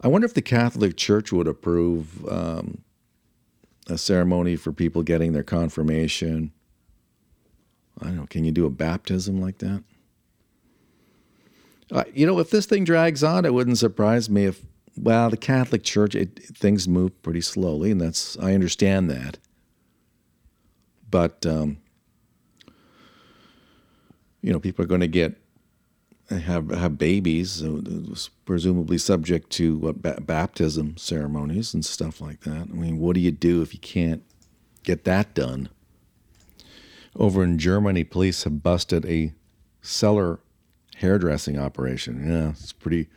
I 0.00 0.08
wonder 0.08 0.24
if 0.24 0.32
the 0.32 0.40
Catholic 0.40 0.96
Church 0.96 1.32
would 1.32 1.48
approve 1.48 2.26
um, 2.30 2.82
a 3.88 3.98
ceremony 3.98 4.56
for 4.56 4.72
people 4.72 5.02
getting 5.02 5.34
their 5.34 5.42
confirmation. 5.42 6.53
I 8.00 8.06
don't 8.06 8.16
know. 8.16 8.26
Can 8.26 8.44
you 8.44 8.52
do 8.52 8.66
a 8.66 8.70
baptism 8.70 9.40
like 9.40 9.58
that? 9.58 9.82
Uh, 11.92 12.04
you 12.12 12.26
know, 12.26 12.38
if 12.38 12.50
this 12.50 12.66
thing 12.66 12.84
drags 12.84 13.22
on, 13.22 13.44
it 13.44 13.54
wouldn't 13.54 13.78
surprise 13.78 14.28
me 14.30 14.46
if, 14.46 14.62
well, 14.96 15.30
the 15.30 15.36
Catholic 15.36 15.82
Church, 15.82 16.14
it, 16.14 16.40
things 16.44 16.88
move 16.88 17.20
pretty 17.22 17.40
slowly, 17.40 17.90
and 17.90 18.00
that's, 18.00 18.38
I 18.38 18.54
understand 18.54 19.10
that. 19.10 19.38
But, 21.10 21.44
um, 21.46 21.78
you 24.40 24.52
know, 24.52 24.60
people 24.60 24.84
are 24.84 24.88
going 24.88 25.00
to 25.00 25.08
get 25.08 25.36
have 26.30 26.70
have 26.70 26.98
babies, 26.98 27.62
uh, 27.62 27.80
presumably 28.44 28.98
subject 28.98 29.50
to 29.50 29.92
ba- 29.92 30.20
baptism 30.20 30.96
ceremonies 30.96 31.74
and 31.74 31.84
stuff 31.84 32.20
like 32.20 32.40
that. 32.40 32.68
I 32.70 32.74
mean, 32.74 32.98
what 32.98 33.14
do 33.14 33.20
you 33.20 33.30
do 33.30 33.62
if 33.62 33.74
you 33.74 33.80
can't 33.80 34.22
get 34.82 35.04
that 35.04 35.34
done? 35.34 35.68
Over 37.16 37.44
in 37.44 37.58
Germany, 37.58 38.04
police 38.04 38.44
have 38.44 38.62
busted 38.62 39.06
a 39.06 39.32
cellar 39.82 40.40
hairdressing 40.96 41.58
operation. 41.58 42.28
Yeah, 42.28 42.50
it's 42.50 42.72
pretty. 42.72 43.08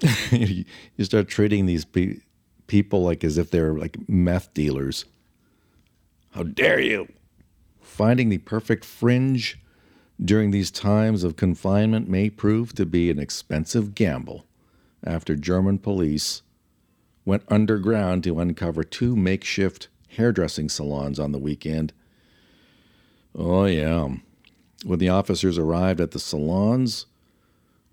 you 0.30 1.04
start 1.04 1.28
treating 1.28 1.66
these 1.66 1.84
pe- 1.84 2.18
people 2.66 3.02
like 3.02 3.24
as 3.24 3.38
if 3.38 3.50
they're 3.50 3.74
like 3.74 3.96
meth 4.08 4.52
dealers. 4.54 5.04
How 6.32 6.42
dare 6.42 6.80
you! 6.80 7.08
Finding 7.80 8.28
the 8.28 8.38
perfect 8.38 8.84
fringe 8.84 9.58
during 10.22 10.50
these 10.50 10.70
times 10.70 11.24
of 11.24 11.36
confinement 11.36 12.08
may 12.08 12.30
prove 12.30 12.74
to 12.74 12.86
be 12.86 13.10
an 13.10 13.18
expensive 13.18 13.94
gamble 13.94 14.46
after 15.04 15.36
German 15.36 15.78
police 15.78 16.42
went 17.24 17.42
underground 17.48 18.24
to 18.24 18.40
uncover 18.40 18.82
two 18.82 19.16
makeshift 19.16 19.88
hairdressing 20.10 20.68
salons 20.68 21.18
on 21.18 21.32
the 21.32 21.38
weekend. 21.38 21.92
Oh, 23.38 23.66
yeah. 23.66 24.08
When 24.84 24.98
the 24.98 25.10
officers 25.10 25.58
arrived 25.58 26.00
at 26.00 26.12
the 26.12 26.18
salons, 26.18 27.06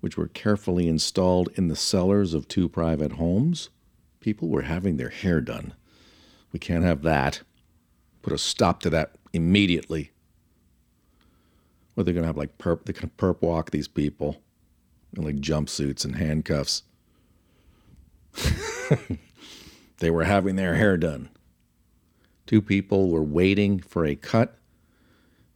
which 0.00 0.16
were 0.16 0.28
carefully 0.28 0.88
installed 0.88 1.50
in 1.54 1.68
the 1.68 1.76
cellars 1.76 2.32
of 2.32 2.48
two 2.48 2.68
private 2.68 3.12
homes, 3.12 3.68
people 4.20 4.48
were 4.48 4.62
having 4.62 4.96
their 4.96 5.10
hair 5.10 5.42
done. 5.42 5.74
We 6.52 6.58
can't 6.58 6.84
have 6.84 7.02
that. 7.02 7.42
Put 8.22 8.32
a 8.32 8.38
stop 8.38 8.80
to 8.80 8.90
that 8.90 9.16
immediately. 9.34 10.12
Where 11.92 12.04
they're 12.04 12.14
going 12.14 12.22
to 12.22 12.28
have 12.28 12.38
like 12.38 12.56
perp, 12.56 12.84
they're 12.84 12.94
to 12.94 13.06
perp 13.08 13.42
walk 13.42 13.70
these 13.70 13.88
people 13.88 14.40
in 15.14 15.24
like 15.24 15.36
jumpsuits 15.36 16.06
and 16.06 16.16
handcuffs. 16.16 16.84
they 19.98 20.10
were 20.10 20.24
having 20.24 20.56
their 20.56 20.76
hair 20.76 20.96
done. 20.96 21.28
Two 22.46 22.62
people 22.62 23.10
were 23.10 23.22
waiting 23.22 23.78
for 23.78 24.06
a 24.06 24.16
cut 24.16 24.58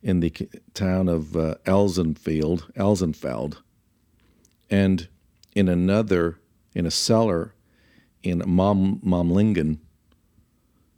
in 0.08 0.20
the 0.20 0.30
town 0.74 1.08
of 1.08 1.36
uh, 1.36 1.56
Elsenfield, 1.66 2.72
Elsenfeld, 2.74 3.58
and 4.70 5.08
in 5.54 5.68
another, 5.68 6.38
in 6.74 6.86
a 6.86 6.90
cellar 6.90 7.54
in 8.22 8.42
Mom, 8.46 9.00
Momlingen, 9.04 9.78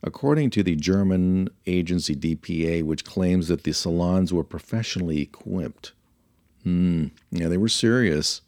According 0.02 0.48
to 0.50 0.62
the 0.62 0.76
German 0.76 1.50
agency 1.66 2.16
DPA, 2.16 2.82
which 2.82 3.04
claims 3.04 3.48
that 3.48 3.64
the 3.64 3.72
salons 3.72 4.32
were 4.32 4.44
professionally 4.44 5.20
equipped. 5.20 5.92
Hmm, 6.62 7.08
yeah, 7.30 7.48
they 7.48 7.58
were 7.58 7.68
serious. 7.68 8.40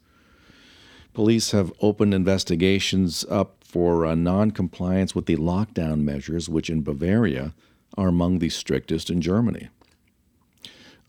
Police 1.13 1.51
have 1.51 1.71
opened 1.79 2.15
investigations 2.15 3.23
up 3.29 3.57
for 3.63 4.07
uh, 4.07 4.15
non 4.15 4.49
compliance 4.49 5.13
with 5.13 5.27
the 5.27 5.37
lockdown 5.37 6.01
measures, 6.01 6.49
which 6.49 6.71
in 6.71 6.81
Bavaria 6.81 7.53
are 7.95 8.07
among 8.07 8.39
the 8.39 8.49
strictest 8.49 9.11
in 9.11 9.21
Germany. 9.21 9.69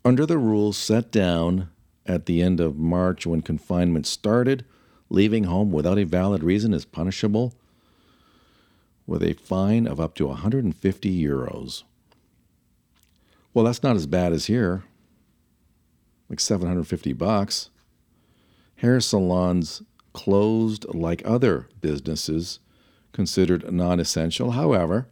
Under 0.06 0.26
the 0.26 0.36
rules 0.36 0.76
set 0.76 1.10
down 1.10 1.70
at 2.04 2.26
the 2.26 2.42
end 2.42 2.60
of 2.60 2.76
March 2.76 3.26
when 3.26 3.40
confinement 3.40 4.06
started, 4.06 4.66
leaving 5.08 5.44
home 5.44 5.72
without 5.72 5.98
a 5.98 6.04
valid 6.04 6.42
reason 6.42 6.74
is 6.74 6.84
punishable 6.84 7.54
with 9.06 9.22
a 9.22 9.32
fine 9.32 9.86
of 9.86 10.00
up 10.00 10.14
to 10.14 10.26
150 10.26 11.22
euros. 11.22 11.84
Well, 13.54 13.64
that's 13.64 13.82
not 13.82 13.96
as 13.96 14.06
bad 14.06 14.32
as 14.32 14.46
here. 14.46 14.84
Like 16.28 16.40
750 16.40 17.12
bucks. 17.14 17.70
Hair 18.76 19.00
salons 19.00 19.82
closed 20.12 20.84
like 20.94 21.22
other 21.24 21.68
businesses 21.80 22.58
considered 23.12 23.72
non-essential, 23.72 24.52
however, 24.52 25.06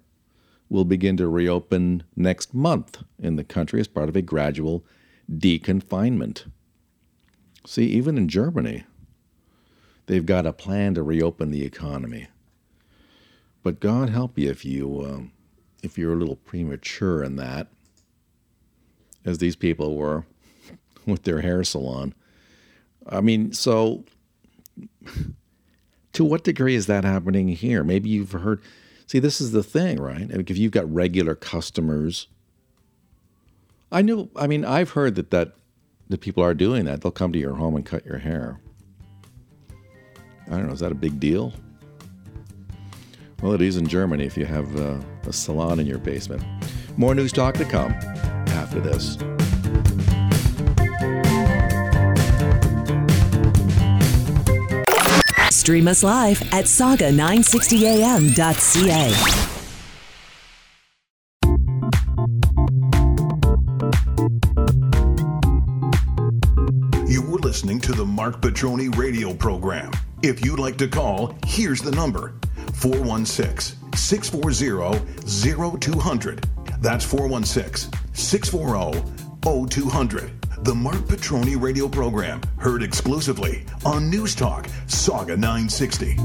will 0.73 0.87
begin 0.87 1.19
to 1.19 1.29
reopen 1.29 2.03
next 2.17 2.55
month 2.55 3.03
in 3.19 3.37
the 3.37 3.45
country 3.45 3.79
as 3.79 3.87
part 3.87 4.09
of 4.09 4.17
a 4.17 4.23
gradual 4.23 4.83
deconfinement. 5.31 6.51
See, 7.67 7.85
even 7.89 8.17
in 8.17 8.27
Germany, 8.27 8.85
they've 10.07 10.25
got 10.25 10.47
a 10.47 10.53
plan 10.53 10.95
to 10.95 11.03
reopen 11.03 11.51
the 11.51 11.63
economy. 11.63 12.29
But 13.63 13.81
God 13.81 14.09
help 14.09 14.39
you 14.39 14.51
if 14.51 14.65
you 14.65 15.05
um, 15.05 15.33
if 15.83 15.99
you're 15.99 16.15
a 16.15 16.17
little 16.17 16.37
premature 16.37 17.23
in 17.23 17.37
that, 17.37 17.69
as 19.27 19.39
these 19.39 19.57
people 19.57 19.95
were 19.95 20.25
with 21.07 21.25
their 21.25 21.43
hair 21.43 21.63
salon. 21.65 22.15
I 23.07 23.21
mean, 23.21 23.53
so 23.53 24.05
to 26.15 26.25
what 26.25 26.45
degree 26.45 26.77
is 26.77 26.87
that 26.87 27.05
happening 27.05 27.49
here? 27.49 27.85
Maybe 27.85 28.09
you've 28.09 28.33
heard. 28.33 28.63
See, 29.13 29.19
this 29.19 29.43
is 29.43 29.53
the 29.53 29.63
thing, 29.63 30.01
right? 30.01 30.31
if 30.31 30.57
you've 30.57 30.73
got 30.73 30.91
regular 30.91 31.35
customers, 31.35 32.29
I 33.91 34.01
know. 34.01 34.31
I 34.35 34.47
mean, 34.47 34.65
I've 34.65 34.93
heard 34.93 35.17
that 35.17 35.31
that 35.33 35.53
that 36.09 36.23
people 36.23 36.43
are 36.43 36.55
doing 36.55 36.87
that. 36.87 37.03
They'll 37.03 37.13
come 37.13 37.31
to 37.35 37.39
your 37.39 37.53
home 37.57 37.77
and 37.77 37.85
cut 37.85 38.07
your 38.07 38.17
hair. 38.17 38.59
I 40.47 40.53
don't 40.53 40.67
know. 40.67 40.73
Is 40.73 40.81
that 40.81 40.93
a 40.93 40.95
big 40.95 41.21
deal? 41.21 41.53
Well, 43.43 43.53
it 43.53 43.61
is 43.61 43.77
in 43.77 43.87
Germany 43.87 44.25
if 44.25 44.39
you 44.39 44.47
have 44.47 44.75
uh, 44.81 44.99
a 45.25 45.33
salon 45.35 45.79
in 45.79 45.85
your 45.85 45.99
basement. 45.99 46.43
More 46.97 47.15
news 47.15 47.33
talk 47.33 47.57
to 47.57 47.67
come 47.67 47.93
after 47.93 48.81
this. 48.81 49.19
Stream 55.63 55.87
us 55.87 56.03
live 56.03 56.43
at 56.53 56.65
sauga960am.ca. 56.65 59.07
You 67.07 67.23
were 67.23 67.39
listening 67.39 67.79
to 67.79 67.93
the 67.93 68.05
Marc 68.05 68.43
Patrone 68.43 68.91
radio 68.97 69.33
program. 69.33 69.93
If 70.25 70.45
you'd 70.45 70.59
like 70.59 70.77
to 70.79 70.89
call, 70.89 71.37
here's 71.47 71.81
the 71.81 71.93
number 71.93 72.35
416 72.75 73.79
640 73.95 75.79
0200. 75.79 76.45
That's 76.81 77.05
416 77.05 77.93
640 78.13 79.69
0200. 79.71 80.42
The 80.63 80.73
Marc 80.77 81.09
Patrone 81.09 81.57
radio 81.57 81.89
program, 81.89 82.41
heard 82.57 82.85
exclusively 82.85 83.65
on 83.85 84.09
News 84.09 84.37
Talk, 84.37 84.69
Sauga 84.87 85.37
960. 85.37 86.17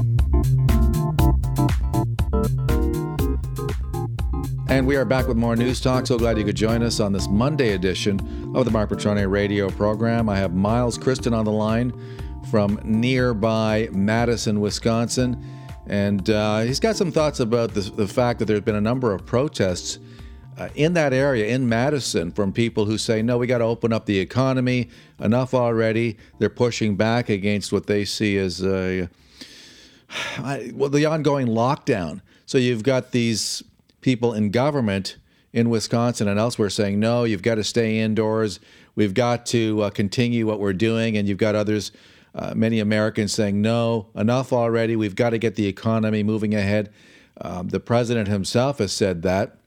And 4.72 4.86
we 4.86 4.94
are 4.94 5.04
back 5.04 5.26
with 5.26 5.36
more 5.36 5.56
News 5.56 5.80
Talk. 5.80 6.06
So 6.06 6.16
glad 6.16 6.38
you 6.38 6.44
could 6.44 6.54
join 6.54 6.84
us 6.84 7.00
on 7.00 7.12
this 7.12 7.26
Monday 7.28 7.72
edition 7.72 8.20
of 8.54 8.64
the 8.64 8.70
Marc 8.70 8.90
Patrone 8.90 9.26
radio 9.28 9.70
program. 9.70 10.28
I 10.28 10.36
have 10.36 10.54
Miles 10.54 10.96
Kristan 10.96 11.36
on 11.36 11.44
the 11.44 11.50
line 11.50 11.92
from 12.48 12.78
nearby 12.84 13.88
Madison, 13.90 14.60
Wisconsin. 14.60 15.44
And 15.88 16.30
uh, 16.30 16.60
he's 16.60 16.78
got 16.78 16.94
some 16.94 17.10
thoughts 17.10 17.40
about 17.40 17.74
the, 17.74 17.80
the 17.80 18.06
fact 18.06 18.38
that 18.38 18.44
there's 18.44 18.60
been 18.60 18.76
a 18.76 18.80
number 18.80 19.12
of 19.12 19.26
protests 19.26 19.98
uh, 20.58 20.68
in 20.74 20.92
that 20.94 21.12
area, 21.12 21.46
in 21.46 21.68
Madison, 21.68 22.32
from 22.32 22.52
people 22.52 22.84
who 22.84 22.98
say, 22.98 23.22
no, 23.22 23.38
we 23.38 23.46
got 23.46 23.58
to 23.58 23.64
open 23.64 23.92
up 23.92 24.06
the 24.06 24.18
economy. 24.18 24.88
Enough 25.20 25.54
already. 25.54 26.16
They're 26.38 26.50
pushing 26.50 26.96
back 26.96 27.28
against 27.28 27.72
what 27.72 27.86
they 27.86 28.04
see 28.04 28.36
as 28.36 28.64
a, 28.64 29.08
well, 30.74 30.90
the 30.90 31.06
ongoing 31.06 31.46
lockdown. 31.46 32.22
So 32.44 32.58
you've 32.58 32.82
got 32.82 33.12
these 33.12 33.62
people 34.00 34.32
in 34.32 34.50
government 34.50 35.16
in 35.52 35.70
Wisconsin 35.70 36.26
and 36.26 36.40
elsewhere 36.40 36.70
saying, 36.70 36.98
no, 36.98 37.22
you've 37.22 37.42
got 37.42 37.54
to 37.54 37.64
stay 37.64 38.00
indoors. 38.00 38.58
We've 38.96 39.14
got 39.14 39.46
to 39.46 39.82
uh, 39.82 39.90
continue 39.90 40.44
what 40.44 40.58
we're 40.58 40.72
doing. 40.72 41.16
And 41.16 41.28
you've 41.28 41.38
got 41.38 41.54
others 41.54 41.92
uh, 42.34 42.54
many 42.56 42.80
Americans 42.80 43.32
saying, 43.32 43.62
no, 43.62 44.08
enough 44.16 44.52
already. 44.52 44.96
We've 44.96 45.14
got 45.14 45.30
to 45.30 45.38
get 45.38 45.54
the 45.54 45.66
economy 45.66 46.24
moving 46.24 46.54
ahead. 46.54 46.92
Um, 47.40 47.68
the 47.68 47.80
president 47.80 48.26
himself 48.26 48.78
has 48.78 48.92
said 48.92 49.22
that. 49.22 49.57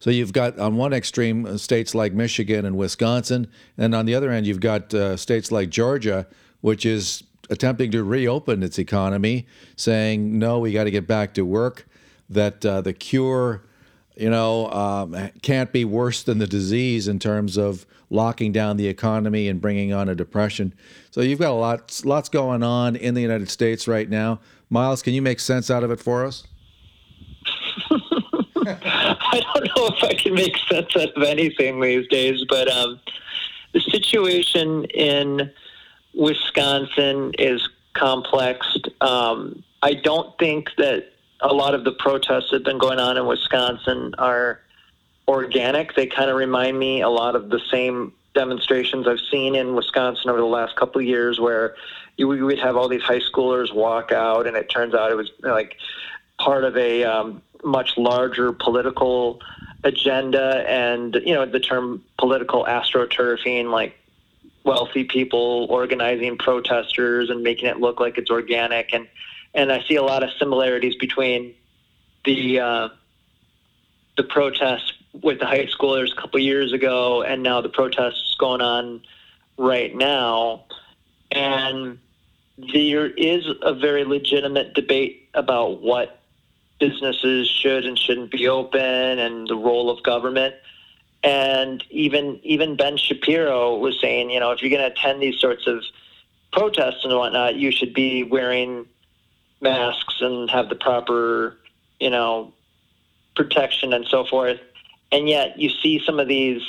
So 0.00 0.10
you've 0.10 0.32
got 0.32 0.58
on 0.58 0.76
one 0.76 0.92
extreme 0.92 1.46
uh, 1.46 1.56
states 1.56 1.94
like 1.94 2.12
Michigan 2.12 2.64
and 2.64 2.76
Wisconsin, 2.76 3.48
and 3.78 3.94
on 3.94 4.06
the 4.06 4.14
other 4.14 4.30
end 4.30 4.46
you've 4.46 4.60
got 4.60 4.92
uh, 4.94 5.16
states 5.16 5.50
like 5.50 5.70
Georgia, 5.70 6.26
which 6.60 6.84
is 6.86 7.22
attempting 7.50 7.90
to 7.92 8.02
reopen 8.02 8.62
its 8.62 8.78
economy, 8.78 9.46
saying, 9.76 10.38
no, 10.38 10.58
we 10.58 10.72
got 10.72 10.84
to 10.84 10.90
get 10.90 11.06
back 11.06 11.34
to 11.34 11.44
work, 11.44 11.86
that 12.28 12.64
uh, 12.64 12.80
the 12.80 12.92
cure, 12.92 13.62
you 14.16 14.30
know, 14.30 14.70
um, 14.70 15.30
can't 15.42 15.72
be 15.72 15.84
worse 15.84 16.22
than 16.22 16.38
the 16.38 16.46
disease 16.46 17.06
in 17.08 17.18
terms 17.18 17.56
of 17.56 17.86
locking 18.10 18.52
down 18.52 18.76
the 18.76 18.86
economy 18.88 19.48
and 19.48 19.60
bringing 19.60 19.92
on 19.92 20.08
a 20.08 20.14
depression. 20.14 20.72
So 21.10 21.20
you've 21.20 21.38
got 21.38 21.50
a 21.50 21.54
lot, 21.54 22.00
lots 22.04 22.28
going 22.28 22.62
on 22.62 22.96
in 22.96 23.14
the 23.14 23.20
United 23.20 23.50
States 23.50 23.88
right 23.88 24.08
now. 24.08 24.40
Miles, 24.70 25.02
can 25.02 25.14
you 25.14 25.22
make 25.22 25.40
sense 25.40 25.70
out 25.70 25.84
of 25.84 25.90
it 25.90 26.00
for 26.00 26.24
us? 26.24 26.44
I 29.32 29.40
don't 29.40 29.64
know 29.76 29.86
if 29.96 30.04
I 30.04 30.14
can 30.14 30.34
make 30.34 30.56
sense 30.70 30.96
out 30.96 31.16
of 31.16 31.22
anything 31.22 31.80
these 31.80 32.06
days, 32.08 32.44
but 32.48 32.70
um, 32.70 33.00
the 33.72 33.80
situation 33.80 34.84
in 34.86 35.50
Wisconsin 36.14 37.32
is 37.38 37.68
complex. 37.94 38.66
Um, 39.00 39.62
I 39.82 39.94
don't 39.94 40.36
think 40.38 40.70
that 40.78 41.12
a 41.40 41.52
lot 41.52 41.74
of 41.74 41.84
the 41.84 41.92
protests 41.92 42.50
that 42.50 42.56
have 42.56 42.64
been 42.64 42.78
going 42.78 42.98
on 42.98 43.16
in 43.16 43.26
Wisconsin 43.26 44.14
are 44.18 44.60
organic. 45.28 45.94
They 45.94 46.06
kind 46.06 46.30
of 46.30 46.36
remind 46.36 46.78
me 46.78 47.02
a 47.02 47.08
lot 47.08 47.36
of 47.36 47.50
the 47.50 47.60
same 47.70 48.12
demonstrations 48.34 49.06
I've 49.08 49.20
seen 49.30 49.54
in 49.54 49.74
Wisconsin 49.74 50.30
over 50.30 50.38
the 50.38 50.46
last 50.46 50.76
couple 50.76 51.00
of 51.00 51.06
years, 51.06 51.40
where 51.40 51.74
you 52.16 52.28
would 52.28 52.58
have 52.58 52.76
all 52.76 52.88
these 52.88 53.02
high 53.02 53.20
schoolers 53.20 53.74
walk 53.74 54.12
out, 54.12 54.46
and 54.46 54.56
it 54.56 54.68
turns 54.70 54.94
out 54.94 55.10
it 55.10 55.16
was 55.16 55.30
like 55.42 55.76
part 56.38 56.64
of 56.64 56.76
a 56.76 57.04
um, 57.04 57.42
much 57.64 57.96
larger 57.96 58.52
political 58.52 59.40
agenda. 59.84 60.64
And 60.68 61.14
you 61.24 61.34
know, 61.34 61.46
the 61.46 61.60
term 61.60 62.02
political 62.18 62.64
astroturfing, 62.64 63.70
like 63.70 63.98
wealthy 64.64 65.04
people 65.04 65.66
organizing 65.70 66.36
protesters 66.36 67.30
and 67.30 67.42
making 67.42 67.68
it 67.68 67.78
look 67.78 68.00
like 68.00 68.18
it's 68.18 68.30
organic. 68.30 68.92
And 68.92 69.06
and 69.54 69.72
I 69.72 69.82
see 69.88 69.96
a 69.96 70.02
lot 70.02 70.22
of 70.22 70.30
similarities 70.38 70.96
between 70.96 71.54
the 72.24 72.60
uh, 72.60 72.88
the 74.16 74.24
protests 74.24 74.92
with 75.22 75.38
the 75.38 75.46
high 75.46 75.66
schoolers 75.66 76.12
a 76.12 76.20
couple 76.20 76.40
years 76.40 76.72
ago, 76.72 77.22
and 77.22 77.42
now 77.42 77.60
the 77.60 77.68
protests 77.68 78.34
going 78.38 78.60
on 78.60 79.00
right 79.56 79.94
now. 79.94 80.64
And 81.32 81.98
there 82.58 83.06
is 83.06 83.46
a 83.62 83.74
very 83.74 84.04
legitimate 84.04 84.74
debate 84.74 85.28
about 85.34 85.80
what 85.80 86.20
businesses 86.78 87.48
should 87.48 87.84
and 87.84 87.98
shouldn't 87.98 88.30
be 88.30 88.48
open 88.48 88.80
and 88.80 89.48
the 89.48 89.56
role 89.56 89.90
of 89.90 90.02
government. 90.02 90.54
And 91.22 91.82
even 91.90 92.38
even 92.42 92.76
Ben 92.76 92.96
Shapiro 92.96 93.76
was 93.76 93.98
saying, 94.00 94.30
you 94.30 94.38
know, 94.38 94.52
if 94.52 94.62
you're 94.62 94.70
going 94.70 94.82
to 94.82 94.92
attend 94.92 95.22
these 95.22 95.40
sorts 95.40 95.66
of 95.66 95.82
protests 96.52 97.04
and 97.04 97.14
whatnot, 97.14 97.56
you 97.56 97.72
should 97.72 97.94
be 97.94 98.22
wearing 98.22 98.86
masks 99.60 100.20
and 100.20 100.50
have 100.50 100.68
the 100.68 100.74
proper, 100.74 101.56
you 101.98 102.10
know, 102.10 102.52
protection 103.34 103.92
and 103.92 104.06
so 104.06 104.24
forth. 104.24 104.60
And 105.12 105.28
yet, 105.28 105.58
you 105.58 105.70
see 105.70 106.02
some 106.04 106.20
of 106.20 106.28
these 106.28 106.62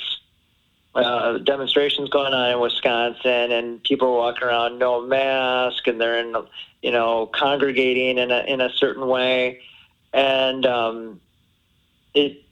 uh, 0.96 1.38
demonstrations 1.40 2.10
going 2.10 2.34
on 2.34 2.52
in 2.52 2.60
Wisconsin, 2.60 3.52
and 3.52 3.84
people 3.84 4.08
are 4.08 4.18
walking 4.18 4.44
around 4.44 4.80
no 4.80 5.06
mask, 5.06 5.88
and 5.88 6.00
they're 6.00 6.20
in, 6.20 6.36
you 6.82 6.92
know, 6.92 7.28
congregating 7.28 8.18
in 8.18 8.32
a 8.32 8.40
in 8.42 8.62
a 8.62 8.72
certain 8.74 9.08
way, 9.08 9.60
and 10.14 10.66
um, 10.66 11.22
it 12.14 12.44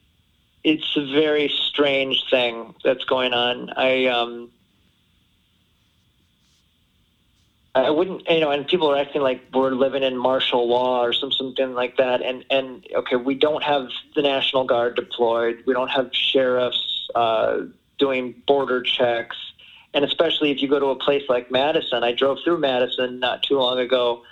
it's 0.64 0.98
a 0.98 1.06
very 1.14 1.48
strange 1.70 2.24
thing 2.30 2.74
that's 2.84 3.04
going 3.06 3.34
on. 3.34 3.70
I 3.76 4.08
um, 4.08 4.52
I 7.76 7.90
wouldn't, 7.90 8.28
you 8.30 8.40
know, 8.40 8.52
and 8.52 8.66
people 8.66 8.90
are 8.90 8.98
acting 8.98 9.22
like 9.22 9.42
we're 9.54 9.72
living 9.72 10.02
in 10.02 10.16
martial 10.16 10.68
law 10.68 11.04
or 11.04 11.12
some 11.12 11.32
something 11.32 11.74
like 11.74 11.98
that. 11.98 12.22
And 12.22 12.46
and 12.50 12.88
okay, 12.96 13.18
we 13.18 13.36
don't 13.36 13.64
have 13.64 13.90
the 14.16 14.22
National 14.22 14.64
Guard 14.64 14.96
deployed. 14.96 15.62
We 15.68 15.74
don't 15.74 15.90
have 15.90 16.10
sheriffs 16.14 17.10
uh, 17.16 17.64
doing 18.00 18.42
border 18.48 18.82
checks. 18.82 19.36
And 19.94 20.06
especially 20.06 20.52
if 20.52 20.62
you 20.62 20.70
go 20.70 20.80
to 20.80 20.88
a 20.88 20.96
place 20.96 21.24
like 21.28 21.52
Madison, 21.52 22.04
I 22.04 22.14
drove 22.14 22.40
through 22.44 22.60
Madison 22.60 23.20
not 23.20 23.44
too 23.44 23.58
long 23.58 23.80
ago, 23.80 24.24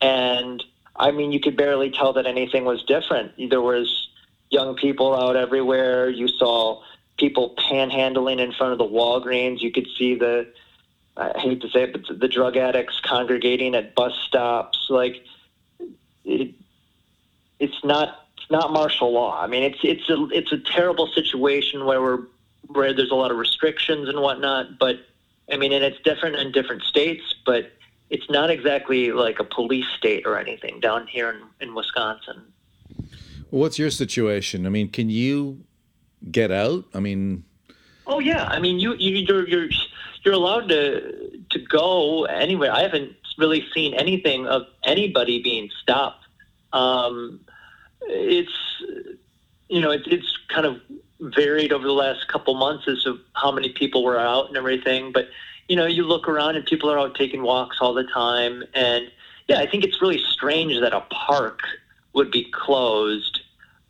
and 0.00 0.62
I 0.98 1.10
mean, 1.10 1.32
you 1.32 1.40
could 1.40 1.56
barely 1.56 1.90
tell 1.90 2.12
that 2.14 2.26
anything 2.26 2.64
was 2.64 2.82
different. 2.84 3.32
There 3.50 3.60
was 3.60 4.08
young 4.50 4.74
people 4.76 5.14
out 5.14 5.36
everywhere. 5.36 6.08
You 6.08 6.28
saw 6.28 6.82
people 7.18 7.54
panhandling 7.56 8.38
in 8.38 8.52
front 8.52 8.72
of 8.72 8.78
the 8.78 8.84
Walgreens. 8.84 9.60
You 9.60 9.72
could 9.72 9.86
see 9.98 10.14
the 10.14 10.46
I 11.16 11.38
hate 11.38 11.62
to 11.62 11.70
say 11.70 11.84
it, 11.84 11.92
but 11.92 12.20
the 12.20 12.28
drug 12.28 12.56
addicts 12.56 13.00
congregating 13.00 13.74
at 13.74 13.94
bus 13.94 14.12
stops, 14.26 14.86
like 14.90 15.24
it, 16.24 16.54
it's 17.58 17.84
not 17.84 18.26
it's 18.36 18.50
not 18.50 18.72
martial 18.72 19.12
law. 19.12 19.40
I 19.42 19.46
mean, 19.46 19.62
it's 19.62 19.78
it's 19.82 20.10
a 20.10 20.28
it's 20.30 20.52
a 20.52 20.58
terrible 20.58 21.06
situation 21.06 21.86
where 21.86 22.02
we're 22.02 22.24
where 22.66 22.92
there's 22.92 23.10
a 23.10 23.14
lot 23.14 23.30
of 23.30 23.38
restrictions 23.38 24.08
and 24.08 24.20
whatnot. 24.20 24.78
But 24.78 24.96
I 25.50 25.56
mean, 25.56 25.72
and 25.72 25.84
it's 25.84 26.00
different 26.02 26.36
in 26.36 26.52
different 26.52 26.82
states, 26.82 27.34
but 27.46 27.72
it's 28.10 28.28
not 28.30 28.50
exactly 28.50 29.12
like 29.12 29.40
a 29.40 29.44
police 29.44 29.86
state 29.98 30.26
or 30.26 30.38
anything 30.38 30.80
down 30.80 31.06
here 31.06 31.30
in, 31.30 31.68
in 31.68 31.74
Wisconsin. 31.74 32.42
Well, 33.50 33.60
what's 33.62 33.78
your 33.78 33.90
situation? 33.90 34.66
I 34.66 34.68
mean, 34.68 34.90
can 34.90 35.10
you 35.10 35.64
get 36.30 36.50
out? 36.50 36.84
I 36.94 37.00
mean, 37.00 37.44
oh 38.06 38.20
yeah. 38.20 38.44
I 38.44 38.58
mean, 38.58 38.78
you 38.78 38.94
you 38.94 39.16
you're, 39.16 39.48
you're 39.48 39.68
you're 40.24 40.34
allowed 40.34 40.68
to 40.68 41.40
to 41.50 41.58
go 41.58 42.24
anywhere. 42.24 42.72
I 42.72 42.82
haven't 42.82 43.12
really 43.38 43.66
seen 43.74 43.94
anything 43.94 44.46
of 44.46 44.62
anybody 44.84 45.42
being 45.42 45.70
stopped. 45.82 46.24
Um, 46.72 47.40
it's 48.02 48.50
you 49.68 49.80
know 49.80 49.90
it, 49.90 50.02
it's 50.06 50.38
kind 50.48 50.66
of 50.66 50.80
varied 51.20 51.72
over 51.72 51.86
the 51.86 51.92
last 51.92 52.28
couple 52.28 52.54
months 52.54 52.86
as 52.88 53.02
to 53.04 53.18
how 53.34 53.50
many 53.50 53.70
people 53.70 54.04
were 54.04 54.18
out 54.18 54.48
and 54.48 54.56
everything. 54.56 55.12
But 55.12 55.28
you 55.68 55.76
know, 55.76 55.86
you 55.86 56.04
look 56.04 56.28
around 56.28 56.56
and 56.56 56.64
people 56.64 56.90
are 56.90 56.98
out 56.98 57.14
taking 57.14 57.42
walks 57.42 57.78
all 57.80 57.94
the 57.94 58.04
time, 58.04 58.62
and 58.74 59.10
yeah, 59.48 59.58
I 59.58 59.66
think 59.68 59.84
it's 59.84 60.00
really 60.00 60.22
strange 60.30 60.80
that 60.80 60.92
a 60.92 61.00
park 61.10 61.60
would 62.12 62.30
be 62.30 62.50
closed, 62.52 63.40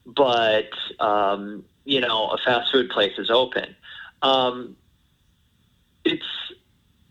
but 0.05 0.71
um, 1.01 1.65
you 1.85 2.01
know, 2.01 2.29
a 2.29 2.39
fast 2.39 2.73
food 2.73 2.91
place 2.91 3.19
is 3.19 3.31
open. 3.31 3.75
Um, 4.23 4.77
it's 6.05 6.25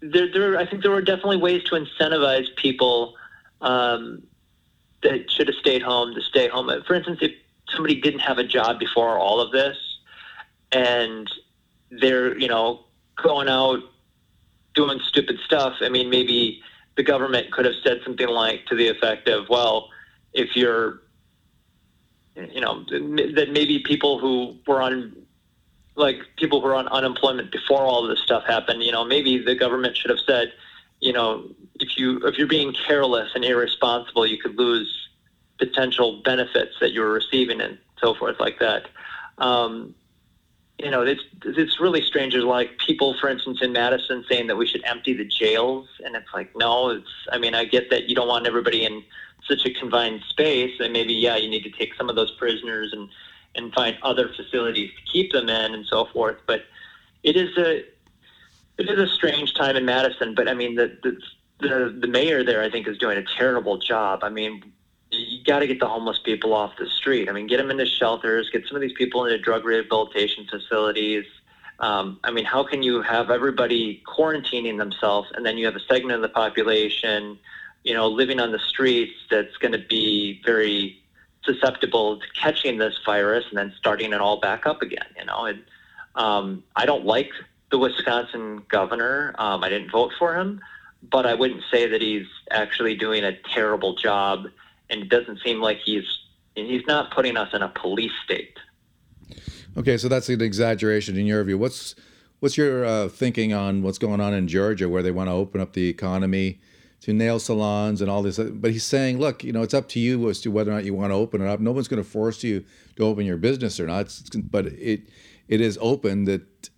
there, 0.02 0.32
there. 0.32 0.58
I 0.58 0.66
think 0.66 0.82
there 0.82 0.92
were 0.92 1.02
definitely 1.02 1.38
ways 1.38 1.64
to 1.66 1.76
incentivize 1.76 2.48
people 2.56 3.16
um, 3.62 4.24
that 5.04 5.30
should 5.32 5.48
have 5.48 5.58
stayed 5.58 5.82
home 5.82 6.14
to 6.16 6.22
stay 6.22 6.48
home. 6.48 6.70
For 6.86 6.96
instance, 6.96 7.20
if 7.22 7.32
somebody 7.70 8.02
didn't 8.02 8.22
have 8.22 8.38
a 8.38 8.44
job 8.44 8.80
before 8.80 9.18
all 9.18 9.40
of 9.40 9.52
this, 9.52 9.78
and 10.72 11.30
they're 11.92 12.38
you 12.38 12.48
know 12.48 12.86
going 13.16 13.48
out 13.48 13.80
doing 14.76 15.00
stupid 15.00 15.40
stuff. 15.46 15.78
I 15.82 15.90
mean, 15.90 16.10
maybe 16.10 16.62
the 16.96 17.04
government 17.04 17.52
could 17.52 17.66
have 17.66 17.76
said 17.84 18.02
something 18.04 18.28
like 18.28 18.66
to 18.68 18.76
the 18.76 18.88
effect 18.88 19.28
of, 19.28 19.50
"Well, 19.50 19.90
if 20.34 20.56
you're 20.56 21.02
you 22.36 22.62
know 22.62 22.84
that 22.90 23.50
maybe 23.52 23.80
people 23.80 24.20
who 24.20 24.58
were 24.68 24.82
on 24.82 25.16
like 25.96 26.18
people 26.38 26.60
who 26.60 26.68
were 26.68 26.76
on 26.76 26.88
unemployment 26.90 27.52
before 27.52 27.82
all 27.82 28.06
this 28.06 28.20
stuff 28.20 28.44
happened, 28.46 28.84
you 28.84 28.92
know, 28.92 29.06
maybe 29.06 29.38
the 29.38 29.56
government 29.56 29.96
should 29.96 30.10
have 30.10 30.20
said, 30.20 30.52
you 31.00 31.14
know, 31.14 31.50
if 31.76 31.98
you 31.98 32.18
if 32.26 32.38
you're 32.38 32.48
being 32.48 32.74
careless 32.74 33.32
and 33.36 33.46
irresponsible, 33.46 34.26
you 34.26 34.38
could 34.38 34.58
lose 34.58 35.10
potential 35.58 36.22
benefits 36.24 36.76
that 36.82 36.92
you're 36.92 37.12
receiving 37.12 37.62
and 37.62 37.78
so 37.98 38.14
forth 38.14 38.40
like 38.40 38.60
that. 38.60 38.88
Um, 39.38 39.96
you 40.78 40.92
know, 40.92 41.04
it's 41.04 41.24
it's 41.44 41.80
really 41.80 42.02
strange. 42.02 42.34
There's 42.34 42.44
like 42.44 42.78
people, 42.80 43.16
for 43.20 43.30
instance, 43.30 43.60
in 43.62 43.72
Madison 43.72 44.26
saying 44.30 44.48
that 44.48 44.58
we 44.58 44.68
should 44.68 44.84
empty 44.86 45.14
the 45.14 45.26
jails, 45.26 45.88
and 46.04 46.16
it's 46.16 46.34
like, 46.34 46.56
no, 46.56 46.90
it's. 46.90 47.10
I 47.32 47.38
mean, 47.38 47.56
I 47.56 47.66
get 47.66 47.90
that 47.92 48.10
you 48.10 48.16
don't 48.16 48.28
want 48.28 48.46
everybody 48.46 48.84
in 48.84 49.04
such 49.48 49.66
a 49.66 49.74
confined 49.74 50.22
space, 50.28 50.80
and 50.80 50.92
maybe 50.92 51.14
yeah, 51.14 51.38
you 51.38 51.50
need 51.50 51.64
to 51.64 51.72
take 51.72 51.94
some 51.96 52.10
of 52.10 52.16
those 52.16 52.32
prisoners 52.32 52.92
and 52.92 53.10
and 53.56 53.74
find 53.74 53.98
other 54.04 54.30
facilities 54.36 54.92
to 54.92 55.12
keep 55.12 55.32
them 55.32 55.48
in 55.48 55.74
and 55.74 55.86
so 55.86 56.06
forth. 56.06 56.38
But 56.46 56.66
it 57.24 57.38
is 57.38 57.58
a 57.58 57.78
it 58.78 58.90
is 58.90 59.00
a 59.00 59.08
strange 59.08 59.54
time 59.54 59.78
in 59.78 59.86
Madison. 59.86 60.36
But 60.36 60.50
I 60.50 60.54
mean, 60.54 60.76
the 60.76 60.98
the 61.04 61.18
the, 61.60 61.98
the 62.02 62.08
mayor 62.08 62.44
there, 62.44 62.62
I 62.62 62.70
think, 62.70 62.86
is 62.88 62.98
doing 62.98 63.18
a 63.18 63.24
terrible 63.24 63.78
job. 63.78 64.24
I 64.24 64.30
mean, 64.30 64.74
got 65.46 65.60
to 65.60 65.68
get 65.68 65.80
the 65.80 65.88
homeless 65.88 66.20
people 66.20 66.54
off 66.54 66.74
the 66.78 66.90
street. 66.90 67.30
I 67.30 67.32
mean, 67.32 67.48
get 67.48 67.58
them 67.58 67.70
into 67.70 67.86
shelters, 67.86 68.50
get 68.50 68.68
some 68.68 68.76
of 68.76 68.82
these 68.82 68.94
people 68.94 69.26
into 69.26 69.38
drug 69.38 69.66
rehabilitation 69.66 70.46
facilities. 70.50 71.26
Um, 71.80 72.20
I 72.24 72.32
mean, 72.32 72.46
how 72.46 72.64
can 72.64 72.84
you 72.84 73.02
have 73.02 73.30
everybody 73.30 74.02
quarantining 74.08 74.78
themselves 74.78 75.30
and 75.36 75.46
then 75.46 75.58
you 75.58 75.66
have 75.66 75.76
a 75.76 75.82
segment 75.82 76.14
of 76.14 76.22
the 76.22 76.30
population, 76.30 77.38
you 77.84 77.94
know, 77.94 78.08
living 78.08 78.40
on 78.40 78.52
the 78.52 78.60
streets 78.60 79.14
that's 79.30 79.58
going 79.58 79.74
to 79.74 79.86
be 79.90 80.42
very 80.46 81.02
susceptible 81.44 82.18
to 82.18 82.26
catching 82.40 82.78
this 82.78 82.98
virus 83.06 83.46
and 83.50 83.58
then 83.58 83.74
starting 83.78 84.14
it 84.14 84.22
all 84.22 84.40
back 84.40 84.66
up 84.66 84.82
again. 84.82 85.06
You 85.18 85.26
know, 85.26 85.46
and 85.46 85.64
um, 86.16 86.64
I 86.76 86.86
don't 86.86 87.06
like 87.06 87.32
the 87.72 87.78
Wisconsin 87.78 88.64
governor. 88.70 89.36
Um, 89.38 89.64
I 89.64 89.70
didn't 89.70 89.92
vote 89.92 90.14
for 90.18 90.36
him, 90.36 90.62
but 91.12 91.26
I 91.26 91.34
wouldn't 91.34 91.64
say 91.70 91.88
that 91.88 92.02
he's 92.02 92.28
actually 92.52 92.96
doing 92.96 93.24
a 93.24 93.38
terrible 93.54 93.96
job. 93.96 94.48
And 94.90 95.02
it 95.02 95.10
doesn't 95.10 95.40
seem 95.44 95.62
like 95.62 95.80
he's 95.84 96.06
he's 96.56 96.86
not 96.88 97.12
putting 97.12 97.38
us 97.38 97.54
in 97.54 97.62
a 97.62 97.70
police 97.70 98.12
state. 98.24 98.58
Okay, 99.78 99.98
so 99.98 100.08
that's 100.08 100.30
an 100.30 100.42
exaggeration 100.42 101.18
in 101.18 101.26
your 101.26 101.44
view. 101.44 101.58
What's 101.58 101.96
what's 102.40 102.58
your 102.58 102.86
uh, 102.86 103.10
thinking 103.10 103.54
on 103.54 103.82
what's 103.82 103.98
going 103.98 104.22
on 104.22 104.34
in 104.34 104.48
Georgia, 104.48 104.88
where 104.88 105.04
they 105.04 105.12
want 105.12 105.30
to 105.30 105.34
open 105.34 105.60
up 105.60 105.74
the 105.74 105.90
economy 105.90 106.62
to 107.02 107.14
nail 107.14 107.40
salons 107.40 108.02
and 108.02 108.10
all 108.10 108.22
this? 108.22 108.40
But 108.40 108.72
he's 108.72 108.86
saying, 108.86 109.20
look, 109.20 109.44
you 109.44 109.52
know, 109.52 109.64
it's 109.64 109.74
up 109.74 109.90
to 109.90 110.00
you 110.00 110.30
as 110.30 110.40
to 110.42 110.52
whether 110.52 110.72
or 110.72 110.76
not 110.76 110.86
you 110.86 110.94
want 110.94 111.12
to 111.12 111.16
open 111.16 111.42
it 111.42 111.48
up. 111.48 111.60
No 111.60 111.72
one's 111.72 111.88
going 111.88 112.02
to 112.02 112.10
force 112.10 112.44
you 112.44 112.64
to 112.96 113.04
open 113.04 113.26
your 113.26 113.38
business 113.38 113.80
or 113.80 113.88
not. 113.88 114.02
It's, 114.02 114.30
but 114.30 114.68
it 114.68 115.10
it 115.48 115.62
is 115.62 115.78
open 115.82 116.24
that 116.26 116.70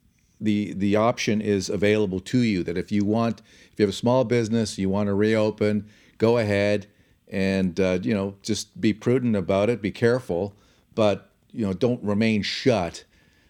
the 0.41 0.73
the 0.73 0.95
option 0.95 1.39
is 1.39 1.69
available 1.69 2.19
to 2.21 2.39
you. 2.39 2.63
That 2.63 2.77
if 2.77 2.91
you 2.91 3.05
want, 3.05 3.41
if 3.71 3.79
you 3.79 3.84
have 3.84 3.93
a 3.93 3.93
small 3.93 4.23
business, 4.23 4.79
you 4.79 4.89
want 4.89 5.07
to 5.07 5.13
reopen, 5.13 5.88
go 6.17 6.39
ahead 6.39 6.88
and 7.30 7.80
uh, 7.80 7.99
you 8.02 8.14
know 8.14 8.36
just 8.41 8.80
be 8.80 8.94
prudent 8.94 9.36
about 9.36 9.70
it. 9.70 9.82
Be 9.82 9.91
careful, 9.91 10.54
but 10.95 11.30
you 11.52 11.66
know 11.66 11.74
don't 11.74 12.04
remain 12.04 12.41
shut. 12.41 13.04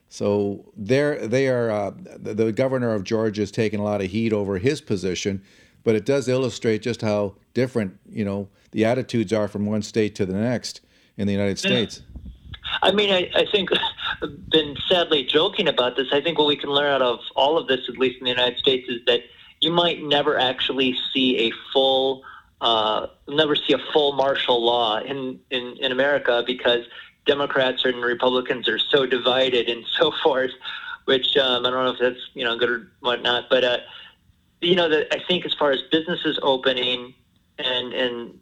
So 0.10 0.66
there 0.76 1.28
they 1.28 1.48
are. 1.48 1.70
Uh, 1.70 1.92
the, 2.18 2.34
the 2.34 2.52
governor 2.52 2.94
of 2.94 3.04
Georgia 3.04 3.42
is 3.42 3.52
taking 3.52 3.80
a 3.80 3.84
lot 3.84 4.02
of 4.02 4.10
heat 4.12 4.34
over 4.34 4.58
his 4.58 4.82
position, 4.82 5.42
but 5.84 5.96
it 5.96 6.06
does 6.06 6.28
illustrate 6.28 6.82
just 6.82 7.02
how 7.02 7.36
different 7.54 8.00
you 8.10 8.26
know 8.26 8.50
the 8.72 8.86
attitudes 8.86 9.34
are 9.34 9.48
from 9.48 9.66
one 9.66 9.82
state 9.82 10.16
to 10.16 10.26
the 10.26 10.34
next 10.34 10.82
in 11.18 11.28
the 11.28 11.34
United 11.34 11.60
States. 11.60 12.02
I 12.82 12.92
mean, 12.92 13.12
I, 13.12 13.30
I 13.36 13.46
think, 13.52 13.70
been 14.50 14.76
sadly 14.88 15.24
joking 15.24 15.68
about 15.68 15.96
this. 15.96 16.08
I 16.12 16.22
think 16.22 16.38
what 16.38 16.48
we 16.48 16.56
can 16.56 16.70
learn 16.70 16.92
out 16.92 17.02
of 17.02 17.20
all 17.36 17.58
of 17.58 17.68
this, 17.68 17.82
at 17.90 17.98
least 17.98 18.20
in 18.20 18.26
the 18.26 18.32
United 18.32 18.58
States, 18.60 18.88
is 18.90 19.02
that 19.08 19.22
you 19.62 19.72
might 19.72 20.04
never 20.04 20.40
actually 20.40 20.96
see 21.14 21.38
a 21.48 21.52
full, 21.74 22.24
uh, 22.62 23.08
never 23.28 23.56
see 23.56 23.74
a 23.74 23.80
full 23.94 24.14
martial 24.14 24.64
law 24.64 25.00
in, 25.00 25.40
in, 25.52 25.78
in 25.80 25.92
America 25.92 26.44
because 26.46 26.86
Democrats 27.26 27.86
and 27.86 28.02
Republicans 28.02 28.68
are 28.68 28.80
so 28.80 29.06
divided 29.06 29.70
and 29.70 29.86
so 29.86 30.12
forth, 30.24 30.52
which 31.06 31.38
um, 31.38 31.66
I 31.66 31.70
don't 31.70 31.86
know 31.86 31.92
if 31.92 32.00
that's 32.00 32.30
you 32.34 32.44
know 32.44 32.58
good 32.58 32.70
or 32.70 32.92
whatnot, 33.02 33.46
but 33.50 33.64
uh, 33.64 33.78
you 34.62 34.76
know, 34.76 34.90
the, 34.90 35.14
I 35.14 35.24
think 35.28 35.46
as 35.46 35.54
far 35.54 35.72
as 35.72 35.82
businesses 35.92 36.40
opening 36.42 37.14
and 37.60 37.94
and 37.94 38.40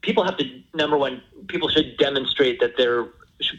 people 0.00 0.24
have 0.24 0.36
to 0.38 0.62
number 0.74 0.96
one, 0.96 1.22
people 1.48 1.68
should 1.68 1.96
demonstrate 1.98 2.60
that 2.60 2.76
they're 2.76 3.08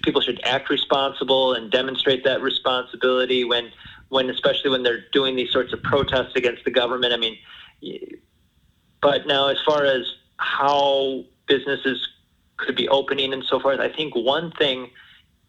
people 0.03 0.21
should 0.21 0.39
act 0.45 0.69
responsible 0.69 1.53
and 1.53 1.69
demonstrate 1.69 2.23
that 2.23 2.41
responsibility 2.41 3.43
when 3.43 3.71
when 4.09 4.29
especially 4.29 4.69
when 4.69 4.83
they're 4.83 5.03
doing 5.11 5.35
these 5.35 5.51
sorts 5.51 5.73
of 5.73 5.83
protests 5.83 6.33
against 6.35 6.63
the 6.63 6.71
government. 6.71 7.13
I 7.13 7.17
mean, 7.17 7.37
but 9.03 9.27
now 9.27 9.49
as 9.49 9.57
far 9.65 9.85
as 9.85 10.15
how 10.37 11.23
businesses 11.47 12.07
could 12.57 12.75
be 12.75 12.87
opening 12.87 13.33
and 13.33 13.43
so 13.43 13.59
forth. 13.59 13.79
I 13.79 13.89
think 13.89 14.15
one 14.15 14.51
thing 14.53 14.89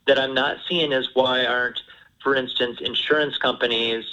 that 0.07 0.19
I'm 0.19 0.35
not 0.35 0.59
seeing 0.69 0.93
is 0.93 1.09
why 1.15 1.47
aren't, 1.47 1.81
for 2.23 2.35
instance, 2.35 2.79
insurance 2.81 3.39
companies 3.39 4.05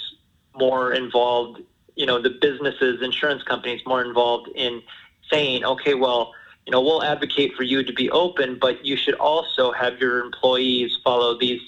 more 0.54 0.92
involved, 0.92 1.60
you 1.96 2.06
know, 2.06 2.20
the 2.22 2.30
businesses, 2.30 3.02
insurance 3.02 3.42
companies 3.42 3.80
more 3.86 4.04
involved 4.04 4.48
in 4.54 4.82
saying, 5.30 5.64
okay, 5.64 5.94
well, 5.94 6.32
you 6.66 6.70
know, 6.70 6.80
we'll 6.80 7.02
advocate 7.02 7.54
for 7.54 7.64
you 7.64 7.82
to 7.82 7.92
be 7.92 8.08
open, 8.10 8.58
but 8.60 8.84
you 8.84 8.96
should 8.96 9.14
also 9.14 9.72
have 9.72 9.98
your 9.98 10.20
employees 10.20 10.98
follow 11.02 11.36
these 11.36 11.60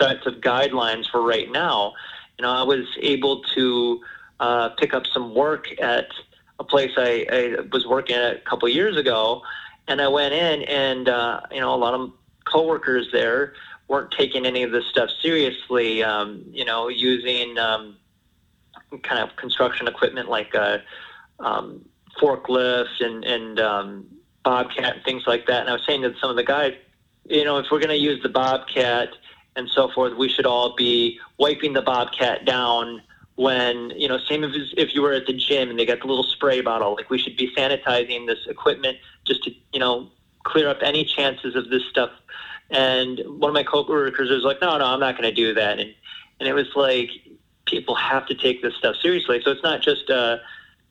sets 0.00 0.26
of 0.26 0.34
guidelines 0.36 1.10
for 1.10 1.22
right 1.22 1.50
now. 1.50 1.92
You 2.38 2.44
know, 2.44 2.50
I 2.52 2.62
was 2.62 2.86
able 3.00 3.42
to 3.54 4.00
uh, 4.40 4.68
pick 4.70 4.94
up 4.94 5.06
some 5.06 5.34
work 5.34 5.68
at 5.80 6.06
a 6.58 6.64
place 6.64 6.92
I, 6.96 7.26
I 7.30 7.56
was 7.72 7.86
working 7.86 8.16
at 8.16 8.36
a 8.36 8.40
couple 8.40 8.68
years 8.68 8.96
ago, 8.96 9.42
and 9.86 10.00
I 10.00 10.08
went 10.08 10.34
in, 10.34 10.62
and 10.62 11.08
uh, 11.08 11.40
you 11.50 11.60
know, 11.60 11.74
a 11.74 11.76
lot 11.76 11.94
of 11.94 12.12
coworkers 12.44 13.08
there 13.12 13.54
weren't 13.88 14.10
taking 14.10 14.44
any 14.44 14.62
of 14.62 14.70
this 14.70 14.86
stuff 14.86 15.10
seriously. 15.22 16.02
Um, 16.02 16.44
you 16.50 16.64
know, 16.64 16.88
using 16.88 17.58
um, 17.58 17.96
kind 19.02 19.22
of 19.22 19.36
construction 19.36 19.88
equipment 19.88 20.28
like 20.28 20.54
a 20.54 20.82
um, 21.40 21.84
forklift 22.20 23.00
and 23.00 23.24
and 23.24 23.60
um, 23.60 24.06
bobcat 24.42 24.96
and 24.96 25.04
things 25.04 25.24
like 25.26 25.46
that. 25.46 25.60
And 25.60 25.70
I 25.70 25.72
was 25.72 25.82
saying 25.86 26.02
to 26.02 26.14
some 26.20 26.30
of 26.30 26.36
the 26.36 26.44
guys, 26.44 26.74
you 27.24 27.44
know, 27.44 27.58
if 27.58 27.66
we're 27.70 27.80
going 27.80 27.88
to 27.88 27.96
use 27.96 28.22
the 28.22 28.28
bobcat 28.28 29.10
and 29.56 29.68
so 29.70 29.90
forth, 29.90 30.16
we 30.16 30.28
should 30.28 30.46
all 30.46 30.74
be 30.76 31.18
wiping 31.38 31.72
the 31.72 31.82
bobcat 31.82 32.44
down 32.44 33.02
when 33.38 33.90
you 33.90 34.08
know 34.08 34.18
same 34.18 34.42
as 34.42 34.50
if 34.76 34.92
you 34.96 35.00
were 35.00 35.12
at 35.12 35.24
the 35.26 35.32
gym 35.32 35.70
and 35.70 35.78
they 35.78 35.86
got 35.86 36.00
the 36.00 36.06
little 36.08 36.24
spray 36.24 36.60
bottle 36.60 36.96
like 36.96 37.08
we 37.08 37.18
should 37.18 37.36
be 37.36 37.54
sanitizing 37.54 38.26
this 38.26 38.40
equipment 38.48 38.98
just 39.24 39.44
to 39.44 39.52
you 39.72 39.78
know 39.78 40.10
clear 40.42 40.68
up 40.68 40.78
any 40.82 41.04
chances 41.04 41.54
of 41.54 41.70
this 41.70 41.84
stuff. 41.88 42.10
And 42.70 43.20
one 43.38 43.48
of 43.48 43.54
my 43.54 43.62
coworkers 43.62 44.28
was 44.28 44.42
like 44.42 44.60
no 44.60 44.76
no 44.78 44.84
i'm 44.86 44.98
not 44.98 45.16
going 45.16 45.30
to 45.30 45.34
do 45.34 45.54
that. 45.54 45.78
And 45.78 45.94
and 46.40 46.48
it 46.48 46.52
was 46.52 46.66
like 46.74 47.10
people 47.64 47.94
have 47.94 48.26
to 48.26 48.34
take 48.34 48.60
this 48.60 48.74
stuff 48.74 48.96
seriously. 48.96 49.40
So 49.44 49.52
it's 49.52 49.62
not 49.62 49.82
just 49.82 50.10
uh 50.10 50.38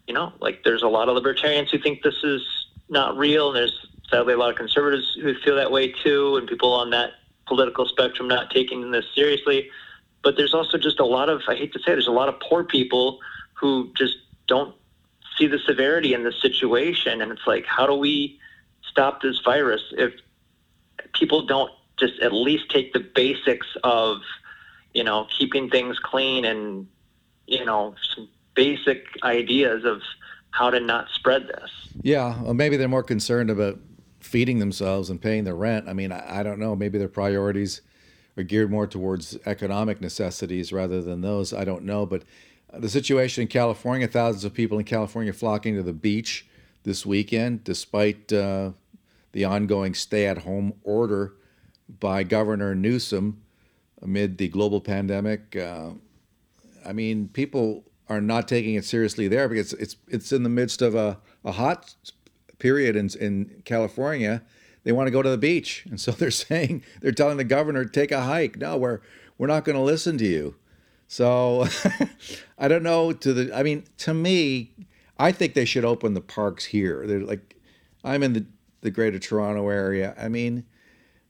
you 0.07 0.13
know 0.13 0.31
like 0.39 0.63
there's 0.63 0.83
a 0.83 0.87
lot 0.87 1.09
of 1.09 1.15
libertarians 1.15 1.69
who 1.69 1.79
think 1.79 2.01
this 2.01 2.23
is 2.23 2.41
not 2.87 3.17
real 3.17 3.49
and 3.49 3.57
there's 3.57 3.87
sadly 4.09 4.33
a 4.33 4.37
lot 4.37 4.51
of 4.51 4.55
conservatives 4.55 5.17
who 5.21 5.35
feel 5.43 5.57
that 5.57 5.69
way 5.69 5.91
too 5.91 6.37
and 6.37 6.47
people 6.47 6.71
on 6.71 6.91
that 6.91 7.11
political 7.45 7.85
spectrum 7.85 8.29
not 8.29 8.51
taking 8.51 8.89
this 8.91 9.05
seriously 9.13 9.69
but 10.27 10.35
there's 10.35 10.53
also 10.53 10.77
just 10.77 10.99
a 10.99 11.05
lot 11.05 11.29
of, 11.29 11.41
I 11.47 11.55
hate 11.55 11.71
to 11.71 11.79
say, 11.79 11.93
it, 11.93 11.95
there's 11.95 12.07
a 12.07 12.11
lot 12.11 12.27
of 12.27 12.37
poor 12.41 12.61
people 12.61 13.19
who 13.53 13.93
just 13.95 14.17
don't 14.45 14.75
see 15.37 15.47
the 15.47 15.57
severity 15.57 16.13
in 16.13 16.25
the 16.25 16.33
situation. 16.33 17.21
And 17.21 17.31
it's 17.31 17.47
like, 17.47 17.65
how 17.65 17.87
do 17.87 17.93
we 17.93 18.37
stop 18.85 19.21
this 19.21 19.39
virus 19.39 19.81
if 19.93 20.11
people 21.13 21.45
don't 21.45 21.71
just 21.97 22.19
at 22.19 22.33
least 22.33 22.69
take 22.69 22.91
the 22.91 22.99
basics 22.99 23.67
of, 23.85 24.17
you 24.93 25.05
know, 25.05 25.27
keeping 25.29 25.69
things 25.69 25.97
clean 25.97 26.43
and, 26.43 26.89
you 27.45 27.63
know, 27.63 27.95
some 28.13 28.27
basic 28.53 29.05
ideas 29.23 29.85
of 29.85 30.01
how 30.51 30.69
to 30.69 30.81
not 30.81 31.07
spread 31.13 31.47
this. 31.47 31.71
Yeah, 32.01 32.37
well, 32.41 32.53
maybe 32.53 32.75
they're 32.75 32.89
more 32.89 33.01
concerned 33.01 33.49
about 33.49 33.79
feeding 34.19 34.59
themselves 34.59 35.09
and 35.09 35.21
paying 35.21 35.45
their 35.45 35.55
rent. 35.55 35.87
I 35.87 35.93
mean, 35.93 36.11
I, 36.11 36.41
I 36.41 36.43
don't 36.43 36.59
know. 36.59 36.75
Maybe 36.75 36.97
their 36.97 37.07
priorities 37.07 37.79
are 38.37 38.43
geared 38.43 38.69
more 38.71 38.87
towards 38.87 39.37
economic 39.45 39.99
necessities 39.99 40.71
rather 40.71 41.01
than 41.01 41.21
those. 41.21 41.53
I 41.53 41.65
don't 41.65 41.83
know, 41.83 42.05
but 42.05 42.23
the 42.73 42.89
situation 42.89 43.41
in 43.41 43.47
California, 43.47 44.07
thousands 44.07 44.45
of 44.45 44.53
people 44.53 44.77
in 44.77 44.85
California 44.85 45.33
flocking 45.33 45.75
to 45.75 45.83
the 45.83 45.93
beach 45.93 46.45
this 46.83 47.05
weekend, 47.05 47.63
despite 47.63 48.31
uh, 48.31 48.71
the 49.31 49.45
ongoing 49.45 49.93
stay-at-home 49.93 50.73
order 50.83 51.33
by 51.99 52.23
Governor 52.23 52.75
Newsom 52.75 53.41
amid 54.01 54.37
the 54.37 54.47
global 54.49 54.81
pandemic. 54.81 55.55
Uh, 55.55 55.91
I 56.85 56.93
mean, 56.93 57.29
people 57.29 57.83
are 58.09 58.21
not 58.21 58.47
taking 58.47 58.75
it 58.75 58.85
seriously 58.85 59.27
there 59.27 59.49
because 59.49 59.73
it's 59.73 59.97
it's 60.07 60.31
in 60.31 60.43
the 60.43 60.49
midst 60.49 60.81
of 60.81 60.95
a, 60.95 61.17
a 61.43 61.51
hot 61.51 61.95
period 62.59 62.95
in 62.95 63.09
in 63.19 63.61
California 63.65 64.41
they 64.87 64.93
want 64.93 65.07
to 65.07 65.11
go 65.11 65.21
to 65.21 65.29
the 65.29 65.37
beach. 65.37 65.85
And 65.89 65.99
so 65.99 66.13
they're 66.13 66.31
saying, 66.31 66.81
they're 67.01 67.11
telling 67.11 67.35
the 67.35 67.43
governor, 67.43 67.83
take 67.83 68.13
a 68.13 68.21
hike. 68.21 68.57
No, 68.57 68.77
we're, 68.77 69.01
we're 69.37 69.47
not 69.47 69.65
going 69.65 69.75
to 69.75 69.81
listen 69.81 70.17
to 70.19 70.25
you. 70.25 70.55
So 71.09 71.67
I 72.57 72.69
don't 72.69 72.83
know 72.83 73.11
to 73.11 73.33
the, 73.33 73.53
I 73.53 73.63
mean, 73.63 73.83
to 73.99 74.13
me, 74.13 74.71
I 75.19 75.33
think 75.33 75.55
they 75.55 75.65
should 75.65 75.83
open 75.83 76.13
the 76.13 76.21
parks 76.21 76.63
here. 76.63 77.05
They're 77.05 77.19
like, 77.19 77.57
I'm 78.05 78.23
in 78.23 78.31
the, 78.31 78.45
the 78.79 78.89
greater 78.89 79.19
Toronto 79.19 79.67
area. 79.67 80.15
I 80.17 80.29
mean, 80.29 80.63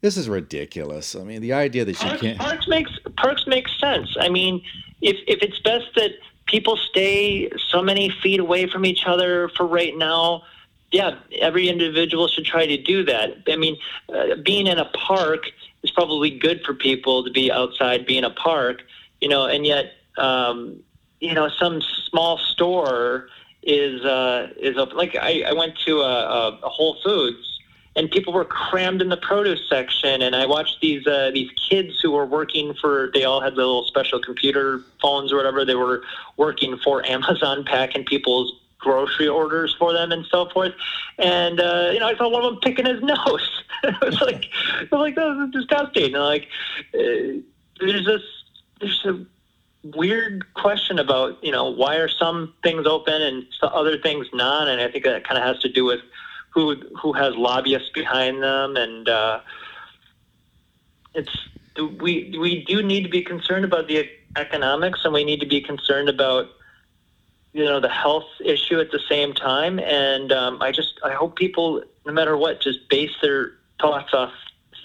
this 0.01 0.17
is 0.17 0.29
ridiculous. 0.29 1.15
I 1.15 1.23
mean, 1.23 1.41
the 1.41 1.53
idea 1.53 1.83
that 1.83 2.03
you 2.03 2.17
can't. 2.19 2.37
Parks 2.37 2.67
makes, 2.67 2.91
parks 3.17 3.47
makes 3.47 3.71
sense. 3.79 4.15
I 4.19 4.29
mean, 4.29 4.61
if, 5.01 5.17
if 5.25 5.41
it's 5.41 5.57
best 5.61 5.87
that 5.95 6.11
people 6.45 6.77
stay 6.77 7.49
so 7.71 7.81
many 7.81 8.11
feet 8.21 8.39
away 8.39 8.67
from 8.67 8.85
each 8.85 9.07
other 9.07 9.49
for 9.49 9.65
right 9.65 9.97
now, 9.97 10.43
yeah, 10.91 11.17
every 11.39 11.67
individual 11.69 12.27
should 12.27 12.45
try 12.45 12.65
to 12.65 12.81
do 12.81 13.03
that. 13.05 13.37
I 13.47 13.55
mean, 13.55 13.77
uh, 14.13 14.35
being 14.43 14.67
in 14.67 14.77
a 14.77 14.85
park 14.85 15.51
is 15.83 15.91
probably 15.91 16.29
good 16.29 16.63
for 16.63 16.73
people 16.73 17.23
to 17.23 17.31
be 17.31 17.51
outside, 17.51 18.05
be 18.05 18.17
in 18.17 18.23
a 18.23 18.29
park, 18.29 18.83
you 19.21 19.27
know, 19.27 19.45
and 19.45 19.65
yet, 19.65 19.93
um, 20.17 20.81
you 21.19 21.33
know, 21.33 21.49
some 21.49 21.81
small 22.09 22.37
store 22.37 23.27
is 23.63 24.03
uh, 24.05 24.49
is 24.57 24.77
open. 24.77 24.97
Like 24.97 25.15
I, 25.15 25.43
I 25.47 25.53
went 25.53 25.77
to 25.85 25.99
a, 25.99 26.59
a 26.63 26.69
Whole 26.69 26.97
Foods 27.03 27.57
and 27.97 28.11
people 28.11 28.31
were 28.31 28.45
crammed 28.45 29.01
in 29.01 29.09
the 29.09 29.17
produce 29.17 29.67
section, 29.67 30.21
and 30.21 30.35
I 30.35 30.45
watched 30.45 30.77
these 30.81 31.05
uh, 31.07 31.31
these 31.33 31.49
kids 31.69 31.99
who 31.99 32.11
were 32.11 32.27
working 32.27 32.75
for. 32.75 33.09
They 33.11 33.23
all 33.23 33.41
had 33.41 33.55
little 33.55 33.85
special 33.85 34.19
computer 34.19 34.81
phones 35.01 35.33
or 35.33 35.37
whatever. 35.37 35.65
They 35.65 35.75
were 35.75 36.03
working 36.37 36.77
for 36.77 37.03
Amazon, 37.09 37.65
packing 37.65 38.05
people's 38.05 38.53
grocery 38.87 39.27
orders 39.27 39.75
for 39.77 39.91
them 39.91 40.11
and 40.11 40.25
so 40.25 40.49
forth. 40.49 40.73
And 41.19 41.59
uh, 41.59 41.89
you 41.93 41.99
know, 41.99 42.07
I 42.07 42.15
saw 42.15 42.29
one 42.29 42.43
of 42.43 42.51
them 42.51 42.59
picking 42.61 42.85
his 42.85 43.01
nose. 43.13 43.63
it 43.83 44.01
was 44.01 44.21
like, 44.21 44.45
I 44.79 44.87
was 44.91 45.01
like, 45.07 45.15
this 45.15 45.37
is 45.45 45.51
disgusting. 45.51 46.15
And 46.15 46.23
like, 46.23 46.47
uh, 46.93 47.43
there's 47.79 48.05
this, 48.05 48.21
there's 48.79 49.05
a 49.05 49.25
weird 49.95 50.53
question 50.53 50.99
about 50.99 51.41
you 51.43 51.51
know 51.51 51.69
why 51.69 51.95
are 51.95 52.09
some 52.09 52.53
things 52.63 52.85
open 52.85 53.21
and 53.21 53.45
other 53.61 53.97
things 53.97 54.27
not, 54.33 54.67
and 54.67 54.81
I 54.81 54.89
think 54.89 55.03
that 55.05 55.27
kind 55.27 55.37
of 55.37 55.43
has 55.43 55.59
to 55.63 55.69
do 55.69 55.85
with 55.85 56.01
who 56.49 56.75
who 57.01 57.13
has 57.13 57.35
lobbyists 57.35 57.89
behind 57.89 58.41
them, 58.41 58.75
and 58.77 59.09
uh, 59.09 59.39
it's 61.13 61.35
we 61.99 62.35
we 62.39 62.63
do 62.63 62.81
need 62.81 63.03
to 63.03 63.09
be 63.09 63.21
concerned 63.21 63.65
about 63.65 63.87
the 63.87 64.09
economics, 64.35 65.01
and 65.03 65.13
we 65.13 65.23
need 65.23 65.39
to 65.39 65.45
be 65.45 65.61
concerned 65.61 66.09
about 66.09 66.49
you 67.57 67.65
know 67.65 67.79
the 67.79 67.89
health 67.89 68.29
issue 68.39 68.79
at 68.79 68.91
the 68.91 68.99
same 69.09 69.33
time. 69.33 69.79
And 69.79 70.31
um, 70.31 70.61
I 70.61 70.71
just 70.71 70.99
I 71.03 71.11
hope 71.11 71.35
people, 71.35 71.83
no 72.05 72.13
matter 72.13 72.37
what, 72.37 72.61
just 72.61 72.87
base 72.87 73.15
their 73.21 73.53
thoughts 73.81 74.13
off 74.13 74.31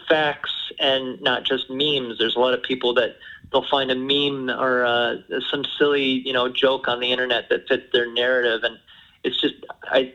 facts 0.08 0.72
and 0.80 1.20
not 1.20 1.44
just 1.44 1.68
memes. 1.68 2.18
There's 2.18 2.34
a 2.34 2.40
lot 2.40 2.54
of 2.54 2.62
people 2.62 2.94
that 2.94 3.16
they'll 3.52 3.68
find 3.68 3.90
a 3.90 3.94
meme 3.94 4.48
or 4.58 4.86
uh, 4.86 5.16
some 5.50 5.66
silly 5.78 6.26
you 6.26 6.32
know 6.32 6.48
joke 6.48 6.88
on 6.88 6.98
the 7.00 7.12
internet 7.12 7.50
that 7.50 7.68
fits 7.68 7.84
their 7.92 8.10
narrative, 8.10 8.62
and 8.64 8.78
it's 9.22 9.38
just 9.38 9.56
I 9.84 10.14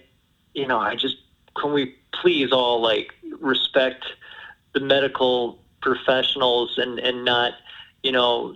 you 0.55 0.67
know 0.67 0.79
I 0.79 0.95
just 0.95 1.17
can 1.55 1.73
we 1.73 1.95
please 2.11 2.51
all 2.51 2.81
like 2.81 3.13
respect 3.39 4.03
the 4.73 4.79
medical 4.79 5.59
professionals 5.79 6.79
and 6.79 6.97
and 6.97 7.23
not 7.23 7.53
you 8.01 8.11
know 8.11 8.55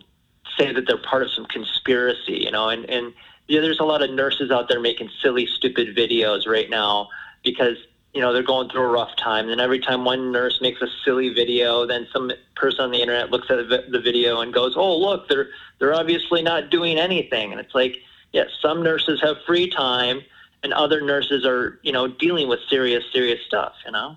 say 0.58 0.74
that 0.74 0.88
they're 0.88 0.98
part 0.98 1.22
of 1.22 1.30
some 1.30 1.46
conspiracy 1.46 2.34
you 2.34 2.52
know 2.52 2.68
and 2.70 2.90
and 2.90 3.14
yeah, 3.52 3.60
there's 3.60 3.82
a 3.82 3.84
lot 3.84 4.02
of 4.02 4.10
nurses 4.12 4.50
out 4.50 4.70
there 4.70 4.80
making 4.80 5.10
silly 5.22 5.46
stupid 5.46 5.94
videos 5.94 6.48
right 6.48 6.70
now 6.70 7.10
because 7.44 7.76
you 8.14 8.22
know 8.22 8.32
they're 8.32 8.44
going 8.44 8.70
through 8.70 8.84
a 8.84 8.88
rough 8.88 9.14
time. 9.18 9.50
And 9.50 9.60
every 9.60 9.80
time 9.80 10.06
one 10.06 10.32
nurse 10.32 10.60
makes 10.62 10.82
a 10.82 10.88
silly 11.04 11.30
video 11.30 11.86
then 11.86 12.08
some 12.14 12.32
person 12.56 12.86
on 12.86 12.92
the 12.92 13.02
internet 13.02 13.30
looks 13.30 13.52
at 13.52 13.58
the 13.68 14.00
video 14.00 14.40
and 14.40 14.54
goes 14.54 14.76
oh 14.78 14.98
look 14.98 15.28
they're 15.28 15.50
they're 15.80 15.94
obviously 15.94 16.42
not 16.42 16.70
doing 16.70 16.98
anything. 16.98 17.52
And 17.52 17.60
it's 17.60 17.76
like 17.76 17.98
yes 18.32 18.48
yeah, 18.48 18.70
some 18.70 18.84
nurses 18.84 19.20
have 19.22 19.36
free 19.46 19.70
time 19.70 20.22
and 20.64 20.72
other 20.72 21.02
nurses 21.02 21.46
are 21.46 21.78
you 21.84 21.92
know 21.92 22.08
dealing 22.08 22.48
with 22.48 22.60
serious 22.70 23.04
serious 23.12 23.42
stuff 23.46 23.74
you 23.86 23.92
know? 23.92 24.16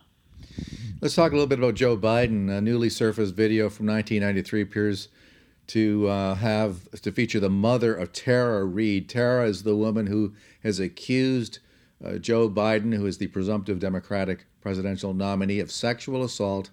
Let's 1.01 1.17
talk 1.17 1.33
a 1.33 1.35
little 1.35 1.49
bit 1.49 1.59
about 1.59 1.75
Joe 1.75 1.97
Biden. 1.97 2.49
A 2.57 2.61
newly 2.61 2.89
surfaced 2.89 3.35
video 3.35 3.69
from 3.69 3.87
1993 3.87 4.63
appears 4.63 5.09
to 5.69 6.09
uh, 6.09 6.35
have 6.35 6.91
to 7.01 7.11
feature 7.13 7.41
the 7.41 7.51
mother 7.51 7.95
of 7.95 8.13
Tara 8.13 8.65
Reade. 8.65 9.09
Tara 9.09 9.47
is 9.47 9.63
the 9.63 9.77
woman 9.77 10.07
who 10.07 10.35
has 10.63 10.79
accused 10.79 11.59
uh, 12.05 12.19
Joe 12.19 12.51
Biden, 12.51 12.95
who 12.95 13.07
is 13.07 13.19
the 13.19 13.29
presumptive 13.29 13.79
Democratic 13.79 14.47
presidential 14.61 15.15
nominee, 15.15 15.61
of 15.61 15.71
sexual 15.71 16.23
assault. 16.23 16.71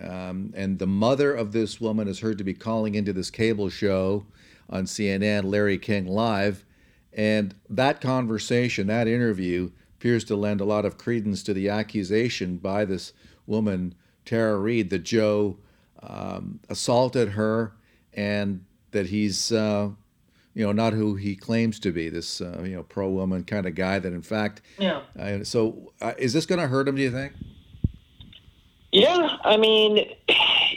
Um, 0.00 0.52
and 0.56 0.78
the 0.78 0.86
mother 0.86 1.32
of 1.32 1.52
this 1.52 1.80
woman 1.80 2.08
is 2.08 2.20
heard 2.20 2.38
to 2.38 2.44
be 2.44 2.54
calling 2.54 2.94
into 2.94 3.12
this 3.12 3.30
cable 3.30 3.70
show 3.70 4.26
on 4.68 4.84
CNN, 4.84 5.44
Larry 5.44 5.78
King 5.78 6.06
Live. 6.06 6.64
And 7.12 7.54
that 7.70 8.00
conversation, 8.00 8.88
that 8.88 9.08
interview, 9.08 9.70
appears 9.94 10.24
to 10.24 10.36
lend 10.36 10.60
a 10.60 10.66
lot 10.66 10.84
of 10.84 10.98
credence 10.98 11.42
to 11.44 11.54
the 11.54 11.68
accusation 11.68 12.58
by 12.58 12.84
this 12.84 13.12
woman, 13.46 13.94
Tara 14.24 14.58
Reade, 14.58 14.90
that 14.90 15.04
Joe 15.04 15.56
um, 16.02 16.60
assaulted 16.68 17.30
her 17.30 17.72
and 18.16 18.64
that 18.90 19.06
he's, 19.06 19.52
uh, 19.52 19.90
you 20.54 20.64
know, 20.64 20.72
not 20.72 20.92
who 20.92 21.14
he 21.14 21.36
claims 21.36 21.78
to 21.80 21.92
be, 21.92 22.08
this, 22.08 22.40
uh, 22.40 22.62
you 22.64 22.74
know, 22.74 22.82
pro 22.82 23.08
woman 23.08 23.44
kind 23.44 23.66
of 23.66 23.74
guy 23.74 23.98
that, 23.98 24.12
in 24.12 24.22
fact, 24.22 24.62
yeah. 24.78 25.02
Uh, 25.18 25.44
so 25.44 25.92
uh, 26.00 26.14
is 26.18 26.32
this 26.32 26.46
going 26.46 26.60
to 26.60 26.66
hurt 26.66 26.88
him, 26.88 26.96
do 26.96 27.02
you 27.02 27.10
think? 27.10 27.34
Yeah, 28.92 29.36
I 29.44 29.56
mean, 29.58 30.08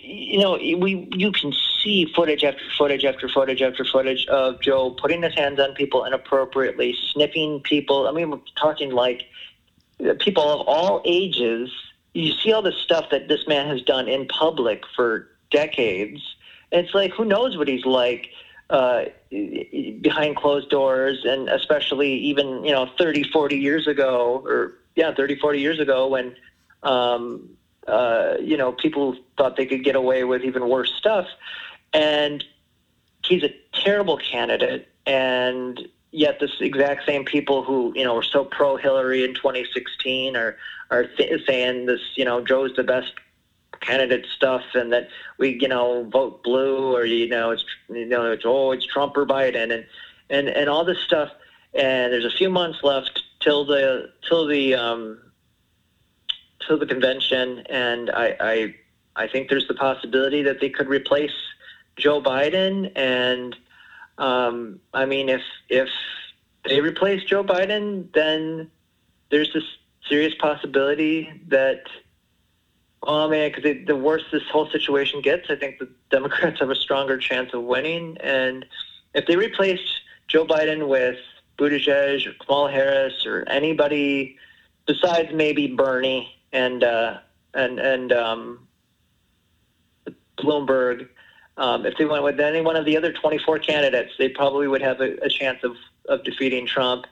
you 0.03 0.40
know, 0.40 0.53
we 0.53 1.07
you 1.14 1.32
can 1.32 1.53
see 1.82 2.11
footage 2.14 2.44
after 2.44 2.61
footage 2.78 3.06
after 3.06 3.30
footage 3.30 3.61
after 3.61 3.86
footage 3.86 4.26
of 4.28 4.60
Joe 4.60 4.91
putting 4.91 5.24
his 5.24 5.34
hands 5.36 5.60
on 5.60 5.74
people 5.76 6.03
inappropriately, 6.03 6.98
sniffing 7.14 7.61
people. 7.61 8.07
I 8.07 8.11
mean, 8.11 8.32
we're 8.32 8.40
talking 8.60 8.91
like 8.91 9.24
people 10.20 10.44
of 10.44 10.68
all 10.68 11.02
ages 11.06 11.72
you 12.14 12.34
see 12.34 12.52
all 12.52 12.61
the 12.61 12.72
stuff 12.72 13.10
that 13.11 13.28
this 13.28 13.48
man 13.48 13.68
has 13.68 13.82
done 13.82 14.07
in 14.07 14.28
public 14.28 14.84
for 14.95 15.30
decades. 15.52 16.22
It's 16.72 16.94
like 16.94 17.12
who 17.12 17.26
knows 17.26 17.58
what 17.58 17.68
he's 17.68 17.86
like 17.86 18.30
uh, 18.70 19.06
behind 19.30 20.36
closed 20.36 20.70
doors, 20.70 21.26
and 21.26 21.50
especially 21.50 22.14
even 22.14 22.64
you 22.64 22.72
know 22.72 22.90
30, 22.98 23.24
40 23.24 23.58
years 23.58 23.88
ago, 23.88 24.44
or 24.46 24.74
yeah, 24.96 25.14
30, 25.14 25.38
40 25.40 25.60
years 25.60 25.80
ago 25.80 26.08
when 26.08 26.36
um, 26.84 27.50
uh, 27.88 28.36
you 28.40 28.58
know 28.58 28.72
people 28.72 29.16
thought 29.38 29.56
they 29.56 29.66
could 29.66 29.84
get 29.84 29.96
away 29.96 30.24
with 30.24 30.44
even 30.44 30.70
worse 30.70 30.94
stuff, 30.94 31.28
and 31.94 32.44
he's 33.26 33.44
a 33.44 33.54
terrible 33.74 34.18
candidate, 34.18 34.88
and 35.06 35.88
yet 36.12 36.40
this 36.40 36.52
exact 36.60 37.06
same 37.06 37.26
people 37.26 37.64
who 37.64 37.91
you 37.96 38.04
know 38.04 38.16
were 38.16 38.24
so 38.24 38.44
pro 38.46 38.78
Hillary 38.78 39.24
in 39.24 39.34
2016 39.34 40.36
are 40.36 40.58
are 40.91 41.06
th- 41.06 41.46
saying 41.46 41.86
this 41.88 42.02
you 42.16 42.26
know 42.26 42.41
Joe's 42.41 42.76
the 42.76 42.84
best 42.84 43.14
candidate 43.81 44.26
stuff 44.35 44.64
and 44.73 44.91
that 44.91 45.10
we 45.38 45.57
you 45.61 45.68
know 45.68 46.03
vote 46.06 46.43
blue 46.43 46.95
or 46.95 47.06
you 47.06 47.27
know 47.27 47.51
it's 47.51 47.65
you 47.89 48.06
know 48.06 48.31
it's 48.31 48.43
oh 48.45 48.72
it's 48.72 48.85
Trump 48.85 49.15
or 49.18 49.26
Biden 49.26 49.73
and 49.73 49.85
and 50.30 50.47
and 50.47 50.69
all 50.69 50.84
this 50.84 50.99
stuff. 50.99 51.30
And 51.73 52.11
there's 52.11 52.26
a 52.26 52.31
few 52.31 52.49
months 52.49 52.80
left 52.84 53.22
till 53.39 53.65
the 53.65 54.11
till 54.27 54.47
the 54.47 54.76
um 54.76 55.19
till 56.65 56.77
the 56.77 56.85
convention. 56.85 57.60
And 57.69 58.10
I 58.10 58.35
I 58.39 58.76
I 59.15 59.27
think 59.27 59.49
there's 59.49 59.68
the 59.68 59.76
possibility 59.76 60.43
that 60.43 60.60
they 60.60 60.69
could 60.69 60.88
replace 60.88 61.35
Joe 61.95 62.22
Biden. 62.22 62.91
And 62.95 63.56
um, 64.18 64.80
I 64.93 65.06
mean, 65.06 65.30
if 65.30 65.41
if 65.69 65.89
they 66.65 66.81
replace 66.81 67.23
Joe 67.23 67.43
Biden, 67.43 68.11
then 68.14 68.69
there's 69.30 69.53
this 69.53 69.64
serious 70.07 70.34
possibility 70.39 71.30
that, 71.47 71.84
oh 73.04 73.30
man, 73.30 73.52
because 73.54 73.86
the 73.86 73.96
worse 73.96 74.24
this 74.32 74.44
whole 74.52 74.70
situation 74.70 75.22
gets, 75.22 75.50
I 75.50 75.56
think 75.56 75.80
the 75.80 75.90
Democrats 76.10 76.60
have 76.60 76.70
a 76.70 76.76
stronger 76.76 77.18
chance 77.18 77.54
of 77.54 77.64
winning. 77.64 78.18
And 78.22 78.66
if 79.14 79.26
they 79.26 79.36
replace 79.36 79.82
Joe 80.28 80.46
Biden 80.46 80.88
with 80.88 81.18
Buttigieg 81.58 82.28
or 82.28 82.34
Kamala 82.46 82.72
Harris 82.72 83.26
or 83.26 83.44
anybody 83.48 84.38
besides 84.86 85.30
maybe 85.34 85.68
Bernie 85.68 86.36
and 86.52 86.84
uh, 86.84 87.20
and 87.54 87.80
and 87.80 88.12
um, 88.12 88.68
Bloomberg, 90.38 91.08
um, 91.58 91.86
if 91.86 91.98
they 91.98 92.06
went 92.06 92.24
with 92.24 92.40
any 92.40 92.62
one 92.62 92.76
of 92.76 92.86
the 92.86 92.98
other 92.98 93.14
24 93.14 93.60
candidates, 93.60 94.14
they 94.18 94.30
probably 94.30 94.68
would 94.68 94.82
have 94.82 95.02
a, 95.02 95.18
a 95.24 95.30
chance 95.30 95.64
of, 95.64 95.76
of 96.08 96.24
defeating 96.24 96.66
Trump. 96.66 97.06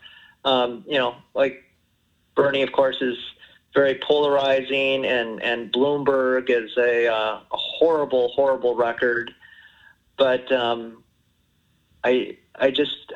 Um, 0.46 0.84
you 0.88 0.98
know, 0.98 1.16
like 1.36 1.64
Bernie, 2.36 2.62
of 2.62 2.72
course, 2.72 3.02
is 3.02 3.18
very 3.78 3.99
polarizing, 4.02 5.06
and, 5.06 5.40
and 5.44 5.72
Bloomberg 5.72 6.49
is 6.49 6.76
a, 6.80 7.06
uh, 7.06 7.40
a 7.52 7.58
horrible, 7.58 8.30
horrible 8.30 8.76
record. 8.76 9.32
But 10.18 10.52
um, 10.52 11.04
I, 12.04 12.38
I 12.56 12.72
just, 12.72 13.14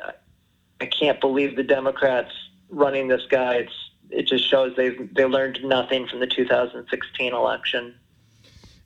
I 0.80 0.86
can't 0.86 1.20
believe 1.20 1.56
the 1.56 1.64
Democrats 1.64 2.30
running 2.70 3.08
this 3.08 3.22
guy. 3.28 3.54
It's, 3.56 3.72
it 4.10 4.28
just 4.28 4.48
shows 4.48 4.72
they've 4.76 5.12
they 5.16 5.24
learned 5.24 5.58
nothing 5.64 6.06
from 6.06 6.20
the 6.20 6.28
2016 6.28 7.34
election. 7.34 7.96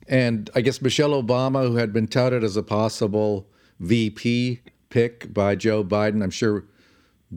And 0.07 0.49
I 0.55 0.61
guess 0.61 0.81
Michelle 0.81 1.21
Obama, 1.21 1.67
who 1.67 1.75
had 1.75 1.93
been 1.93 2.07
touted 2.07 2.43
as 2.43 2.57
a 2.57 2.63
possible 2.63 3.45
VP 3.79 4.61
pick 4.89 5.31
by 5.31 5.53
Joe 5.53 5.83
Biden, 5.83 6.23
I'm 6.23 6.31
sure 6.31 6.65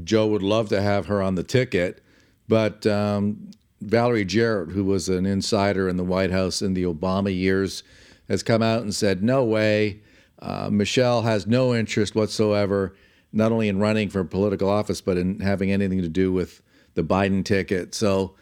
Joe 0.03 0.29
would 0.29 0.43
love 0.43 0.71
to 0.71 0.81
have 0.81 1.07
her 1.07 1.21
on 1.21 1.35
the 1.35 1.43
ticket. 1.43 2.03
But 2.49 2.87
um, 2.87 3.51
Valerie 3.81 4.25
Jarrett, 4.25 4.71
who 4.71 4.85
was 4.85 5.09
an 5.09 5.27
insider 5.27 5.89
in 5.89 5.97
the 5.97 6.05
White 6.05 6.31
House 6.31 6.63
in 6.63 6.75
the 6.75 6.85
Obama 6.85 7.35
years, 7.35 7.83
has 8.29 8.43
come 8.43 8.63
out 8.63 8.83
and 8.83 8.95
said, 8.95 9.23
no 9.23 9.45
way. 9.45 10.01
Uh, 10.39 10.69
Michelle 10.71 11.23
has 11.23 11.47
no 11.47 11.75
interest 11.75 12.15
whatsoever, 12.15 12.95
not 13.33 13.53
only 13.53 13.69
in 13.69 13.79
running 13.79 14.09
for 14.09 14.23
political 14.25 14.69
office, 14.69 15.01
but 15.01 15.17
in 15.17 15.41
having 15.41 15.73
anything 15.73 16.03
to 16.03 16.09
do 16.09 16.33
with 16.33 16.63
the 16.95 17.03
Biden 17.03 17.45
ticket. 17.45 17.95
So 17.95 18.35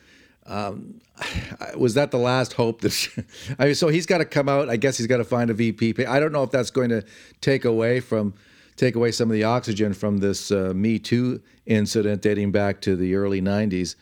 um, 0.47 1.01
was 1.77 1.95
that 1.95 2.11
the 2.11 2.19
last 2.19 2.55
hope 2.55 2.81
that 2.81 3.25
I 3.59 3.67
mean, 3.67 3.75
so 3.75 3.89
he's 3.89 4.07
got 4.07 4.19
to 4.19 4.25
come 4.25 4.49
out. 4.49 4.69
I 4.69 4.77
guess 4.77 4.99
he's 4.99 5.07
got 5.07 5.19
to 5.19 5.25
find 5.25 5.51
a 5.51 5.55
VP. 5.55 6.05
I 6.07 6.19
don't 6.21 6.33
know 6.33 6.43
if 6.43 6.51
that's 6.51 6.71
going 6.71 6.91
to 6.91 7.05
take 7.41 7.65
away 7.65 8.01
from 8.01 8.35
take 8.77 8.95
away 8.95 9.11
some 9.11 9.29
of 9.29 9.35
the 9.35 9.45
oxygen 9.45 9.93
from 9.93 10.19
this 10.19 10.53
uh, 10.53 10.73
Me 10.75 10.99
Too 10.99 11.43
incident 11.67 12.23
dating 12.23 12.53
back 12.53 12.81
to 12.83 12.97
the 12.97 13.15
early 13.15 13.41
'90s. 13.41 13.97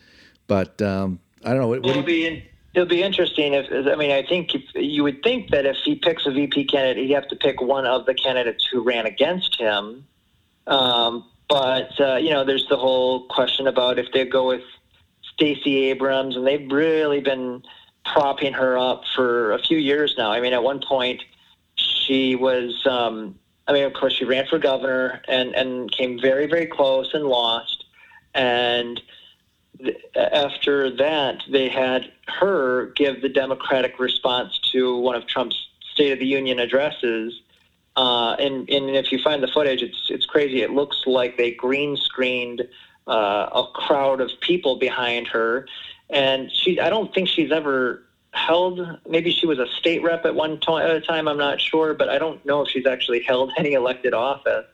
But 0.47 0.81
um, 0.81 1.19
I 1.47 1.51
don't 1.51 1.61
know. 1.61 1.69
What, 1.69 1.87
it'll 1.87 2.03
be 2.03 2.27
in, 2.27 2.43
it'll 2.75 2.89
be 2.89 3.03
interesting. 3.03 3.55
If 3.55 3.71
I 3.71 3.95
mean, 3.95 4.11
I 4.11 4.27
think 4.27 4.55
if, 4.55 4.63
you 4.75 5.05
would 5.05 5.23
think 5.23 5.51
that 5.51 5.65
if 5.65 5.77
he 5.85 5.95
picks 5.95 6.27
a 6.27 6.33
VP 6.33 6.65
candidate, 6.65 7.07
he'd 7.07 7.15
have 7.15 7.29
to 7.29 7.37
pick 7.37 7.63
one 7.63 7.87
of 7.87 8.05
the 8.05 8.15
candidates 8.15 8.67
who 8.71 8.83
ran 8.83 9.07
against 9.07 9.59
him. 9.59 10.05
Um, 10.67 11.25
but 11.49 11.99
uh, 12.01 12.17
you 12.17 12.31
know, 12.31 12.45
there's 12.45 12.67
the 12.67 12.77
whole 12.77 13.29
question 13.29 13.69
about 13.69 14.01
if 14.01 14.11
they 14.13 14.25
go 14.25 14.49
with 14.49 14.63
Stacey 15.23 15.85
Abrams, 15.85 16.35
and 16.35 16.45
they've 16.45 16.69
really 16.69 17.21
been 17.21 17.63
propping 18.05 18.53
her 18.53 18.77
up 18.77 19.05
for 19.15 19.53
a 19.53 19.61
few 19.61 19.79
years 19.79 20.17
now. 20.19 20.33
I 20.33 20.41
mean, 20.41 20.53
at 20.53 20.65
one 20.65 20.81
point, 20.81 21.23
she 21.77 22.35
was 22.35 22.85
um, 22.87 23.39
I 23.69 23.73
mean, 23.73 23.85
of 23.85 23.93
course, 23.93 24.15
she 24.15 24.25
ran 24.25 24.49
for 24.49 24.59
governor 24.59 25.23
and 25.29 25.55
and 25.55 25.93
came 25.93 26.21
very 26.21 26.47
very 26.47 26.67
close 26.67 27.15
and 27.15 27.25
lost. 27.25 27.85
And 28.35 29.01
after 30.15 30.91
that, 30.97 31.43
they 31.51 31.69
had 31.69 32.13
her 32.29 32.87
give 32.97 33.23
the 33.23 33.29
Democratic 33.29 33.99
response 33.99 34.59
to 34.73 34.97
one 34.99 35.15
of 35.15 35.27
Trump's 35.27 35.69
State 35.93 36.13
of 36.13 36.19
the 36.19 36.27
Union 36.27 36.59
addresses. 36.59 37.41
Uh, 37.97 38.37
and, 38.39 38.69
and 38.69 38.91
if 38.91 39.11
you 39.11 39.19
find 39.19 39.43
the 39.43 39.49
footage, 39.49 39.83
it's 39.83 40.11
it's 40.11 40.27
crazy. 40.27 40.61
It 40.61 40.71
looks 40.71 41.03
like 41.07 41.39
they 41.39 41.53
green 41.53 41.97
screened 41.97 42.63
uh, 43.07 43.49
a 43.53 43.65
crowd 43.73 44.21
of 44.21 44.31
people 44.41 44.77
behind 44.77 45.29
her, 45.29 45.67
and 46.11 46.53
she. 46.53 46.79
I 46.79 46.91
don't 46.91 47.13
think 47.15 47.29
she's 47.29 47.51
ever 47.51 48.03
held. 48.33 48.81
Maybe 49.09 49.31
she 49.31 49.47
was 49.47 49.59
a 49.59 49.67
state 49.67 50.03
rep 50.03 50.27
at 50.27 50.35
one 50.35 50.61
to- 50.61 50.77
at 50.77 50.91
a 50.91 51.01
time. 51.01 51.27
I'm 51.27 51.39
not 51.39 51.61
sure, 51.61 51.95
but 51.95 52.11
I 52.11 52.19
don't 52.19 52.45
know 52.45 52.63
if 52.63 52.69
she's 52.69 52.87
actually 52.87 53.23
held 53.23 53.53
any 53.57 53.73
elected 53.73 54.13
office. 54.13 54.67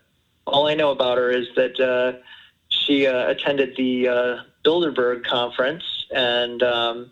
All 0.47 0.67
I 0.67 0.75
know 0.75 0.91
about 0.91 1.19
her 1.19 1.31
is 1.31 1.47
that 1.55 1.79
uh, 1.79 2.19
she 2.85 3.07
uh, 3.07 3.29
attended 3.29 3.77
the 3.77 4.09
uh, 4.09 4.37
Bilderberg 4.65 5.25
conference 5.25 6.07
and. 6.15 6.63
Um, 6.63 7.11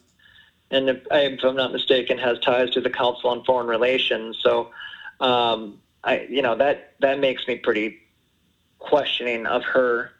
and 0.71 0.89
if, 0.89 1.45
I'm 1.45 1.57
not 1.57 1.73
mistaken, 1.73 2.17
has 2.19 2.39
ties 2.39 2.71
to 2.71 2.81
the 2.81 2.91
Council 2.91 3.31
on 3.31 3.45
Foreign 3.45 3.67
Relations. 3.67 4.39
So, 4.41 4.71
um, 5.19 5.81
I, 6.05 6.21
you 6.31 6.43
know, 6.43 6.57
that 6.57 6.95
that 7.01 7.19
makes 7.19 7.47
me 7.49 7.57
pretty 7.57 7.99
questioning 8.79 9.47
of 9.47 9.65
her. 9.65 10.13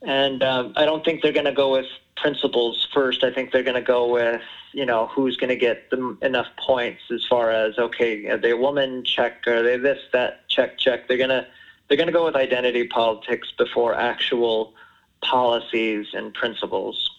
And 0.00 0.42
um, 0.42 0.72
I 0.76 0.84
don't 0.84 1.04
think 1.04 1.22
they're 1.22 1.32
going 1.32 1.46
to 1.46 1.52
go 1.52 1.72
with 1.72 1.86
principles 2.16 2.88
first. 2.92 3.22
I 3.22 3.32
think 3.32 3.52
they're 3.52 3.62
going 3.62 3.76
to 3.76 3.82
go 3.82 4.10
with, 4.10 4.40
you 4.72 4.84
know, 4.84 5.06
who's 5.06 5.36
going 5.36 5.50
to 5.50 5.56
get 5.56 5.90
them 5.90 6.18
enough 6.22 6.48
points 6.58 7.02
as 7.12 7.24
far 7.26 7.50
as 7.50 7.78
okay, 7.78 8.26
are 8.26 8.38
they 8.38 8.50
a 8.50 8.56
woman? 8.56 9.04
Check. 9.04 9.46
Are 9.46 9.62
they 9.62 9.76
this? 9.76 10.00
That? 10.12 10.48
Check. 10.48 10.78
Check. 10.78 11.06
They're 11.06 11.18
gonna 11.18 11.46
they're 11.88 11.96
going 11.96 12.06
to 12.06 12.12
go 12.12 12.24
with 12.24 12.36
identity 12.36 12.86
politics 12.86 13.48
before 13.56 13.94
actual 13.94 14.74
policies 15.22 16.08
and 16.12 16.32
principles. 16.34 17.10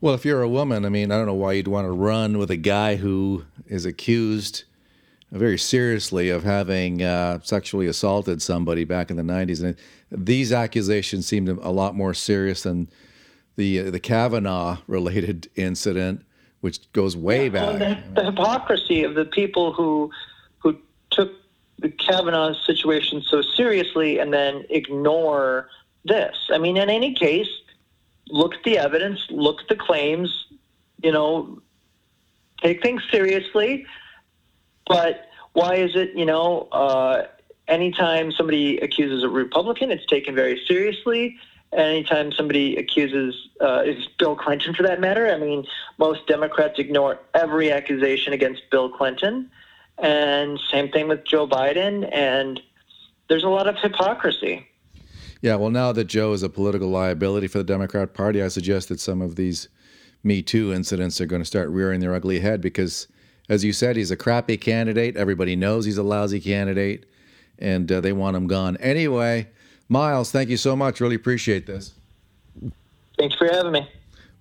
Well, 0.00 0.14
if 0.14 0.24
you're 0.24 0.42
a 0.42 0.48
woman, 0.48 0.84
I 0.84 0.88
mean, 0.88 1.10
I 1.10 1.16
don't 1.16 1.26
know 1.26 1.34
why 1.34 1.52
you'd 1.52 1.68
want 1.68 1.86
to 1.86 1.92
run 1.92 2.38
with 2.38 2.50
a 2.50 2.56
guy 2.56 2.96
who 2.96 3.44
is 3.66 3.86
accused 3.86 4.64
very 5.30 5.58
seriously 5.58 6.28
of 6.28 6.44
having 6.44 7.02
uh, 7.02 7.40
sexually 7.42 7.86
assaulted 7.86 8.40
somebody 8.42 8.84
back 8.84 9.10
in 9.10 9.16
the 9.16 9.22
90s. 9.22 9.62
And 9.62 9.76
these 10.10 10.52
accusations 10.52 11.26
seem 11.26 11.48
a 11.48 11.70
lot 11.70 11.94
more 11.94 12.14
serious 12.14 12.62
than 12.62 12.88
the 13.56 13.90
the 13.90 14.00
Kavanaugh 14.00 14.78
related 14.86 15.48
incident, 15.56 16.24
which 16.60 16.90
goes 16.92 17.16
way 17.16 17.48
back. 17.48 17.78
Well, 17.78 17.78
the, 17.78 18.02
the 18.14 18.24
hypocrisy 18.24 19.04
of 19.04 19.14
the 19.14 19.24
people 19.24 19.72
who 19.72 20.10
the 21.78 21.88
Kavanaugh 21.88 22.54
situation 22.64 23.22
so 23.22 23.42
seriously 23.42 24.18
and 24.18 24.32
then 24.32 24.64
ignore 24.70 25.68
this. 26.04 26.48
I 26.50 26.58
mean, 26.58 26.76
in 26.76 26.88
any 26.88 27.14
case, 27.14 27.48
look 28.28 28.54
at 28.54 28.62
the 28.64 28.78
evidence, 28.78 29.26
look 29.30 29.62
at 29.62 29.68
the 29.68 29.76
claims, 29.76 30.46
you 31.02 31.12
know, 31.12 31.60
take 32.62 32.82
things 32.82 33.02
seriously. 33.10 33.86
But 34.86 35.28
why 35.52 35.76
is 35.76 35.96
it, 35.96 36.14
you 36.14 36.26
know, 36.26 36.68
uh, 36.72 37.26
anytime 37.68 38.32
somebody 38.32 38.78
accuses 38.78 39.22
a 39.22 39.28
Republican, 39.28 39.90
it's 39.90 40.06
taken 40.06 40.34
very 40.34 40.60
seriously. 40.66 41.38
Anytime 41.72 42.30
somebody 42.30 42.76
accuses, 42.76 43.48
uh, 43.60 43.82
is 43.84 44.06
Bill 44.18 44.36
Clinton 44.36 44.74
for 44.74 44.84
that 44.84 45.00
matter, 45.00 45.28
I 45.28 45.38
mean, 45.38 45.66
most 45.98 46.26
Democrats 46.28 46.78
ignore 46.78 47.18
every 47.34 47.72
accusation 47.72 48.32
against 48.32 48.62
Bill 48.70 48.88
Clinton. 48.88 49.50
And 49.98 50.58
same 50.70 50.90
thing 50.90 51.08
with 51.08 51.24
Joe 51.24 51.46
Biden. 51.46 52.08
And 52.12 52.60
there's 53.28 53.44
a 53.44 53.48
lot 53.48 53.66
of 53.66 53.76
hypocrisy. 53.76 54.66
Yeah, 55.40 55.56
well, 55.56 55.70
now 55.70 55.92
that 55.92 56.04
Joe 56.04 56.32
is 56.32 56.42
a 56.42 56.48
political 56.48 56.88
liability 56.88 57.48
for 57.48 57.58
the 57.58 57.64
Democrat 57.64 58.14
Party, 58.14 58.42
I 58.42 58.48
suggest 58.48 58.88
that 58.88 58.98
some 58.98 59.20
of 59.20 59.36
these 59.36 59.68
Me 60.22 60.40
Too 60.40 60.72
incidents 60.72 61.20
are 61.20 61.26
going 61.26 61.42
to 61.42 61.46
start 61.46 61.68
rearing 61.68 62.00
their 62.00 62.14
ugly 62.14 62.40
head 62.40 62.62
because, 62.62 63.08
as 63.48 63.62
you 63.62 63.72
said, 63.74 63.96
he's 63.96 64.10
a 64.10 64.16
crappy 64.16 64.56
candidate. 64.56 65.18
Everybody 65.18 65.54
knows 65.54 65.84
he's 65.84 65.98
a 65.98 66.02
lousy 66.02 66.40
candidate, 66.40 67.04
and 67.58 67.92
uh, 67.92 68.00
they 68.00 68.12
want 68.12 68.38
him 68.38 68.46
gone. 68.46 68.78
Anyway, 68.78 69.48
Miles, 69.86 70.30
thank 70.30 70.48
you 70.48 70.56
so 70.56 70.74
much. 70.74 71.00
Really 71.00 71.16
appreciate 71.16 71.66
this. 71.66 71.92
Thanks 73.18 73.36
for 73.36 73.46
having 73.46 73.72
me. 73.72 73.86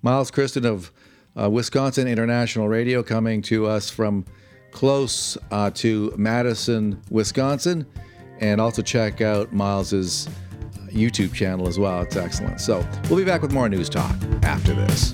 Miles 0.01 0.31
Kristan 0.31 0.65
of 0.65 0.91
uh, 1.37 1.49
Wisconsin 1.49 2.07
International 2.07 2.69
Radio 2.69 3.03
coming 3.03 3.41
to 3.43 3.67
us 3.67 3.89
from 3.89 4.25
close 4.73 5.37
uh, 5.51 5.69
to 5.71 6.13
Madison, 6.17 7.01
Wisconsin. 7.09 7.85
And 8.39 8.59
also 8.59 8.81
check 8.81 9.21
out 9.21 9.53
Miles's 9.53 10.27
YouTube 10.87 11.33
channel 11.33 11.67
as 11.67 11.79
well. 11.79 12.01
It's 12.01 12.17
excellent. 12.17 12.59
So 12.59 12.85
we'll 13.09 13.19
be 13.19 13.25
back 13.25 13.41
with 13.41 13.53
more 13.53 13.69
news 13.69 13.89
talk 13.89 14.15
after 14.43 14.73
this. 14.73 15.13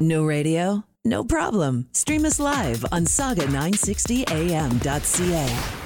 No 0.00 0.24
radio? 0.24 0.84
No 1.04 1.24
problem. 1.24 1.88
Stream 1.92 2.24
us 2.24 2.40
live 2.40 2.84
on 2.92 3.04
sauga960am.ca. 3.04 5.79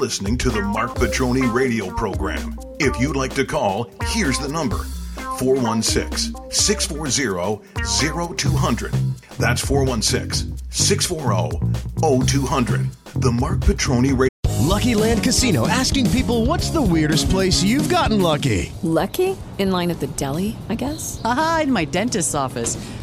listening 0.00 0.38
to 0.38 0.48
the 0.48 0.62
Marc 0.62 0.94
Patrone 0.94 1.52
radio 1.52 1.94
program. 1.94 2.58
If 2.78 2.98
you'd 2.98 3.16
like 3.16 3.34
to 3.34 3.44
call, 3.44 3.90
here's 4.04 4.38
the 4.38 4.48
number 4.48 4.78
416 5.38 6.34
640 6.50 7.60
0200. 8.48 8.92
That's 9.38 9.60
416 9.60 10.56
640 10.70 12.26
0200. 12.26 12.90
The 13.16 13.32
Marc 13.32 13.60
Patrone 13.60 14.16
radio. 14.16 14.30
Lucky 14.60 14.94
Land 14.94 15.22
Casino 15.22 15.68
asking 15.68 16.08
people 16.10 16.46
what's 16.46 16.70
the 16.70 16.80
weirdest 16.80 17.28
place 17.28 17.62
you've 17.62 17.90
gotten 17.90 18.22
lucky? 18.22 18.72
Lucky? 18.82 19.36
In 19.58 19.70
line 19.70 19.90
at 19.90 20.00
the 20.00 20.06
deli, 20.06 20.56
I 20.70 20.76
guess? 20.76 21.20
Aha, 21.24 21.60
in 21.64 21.72
my 21.72 21.84
dentist's 21.84 22.34
office. 22.34 22.78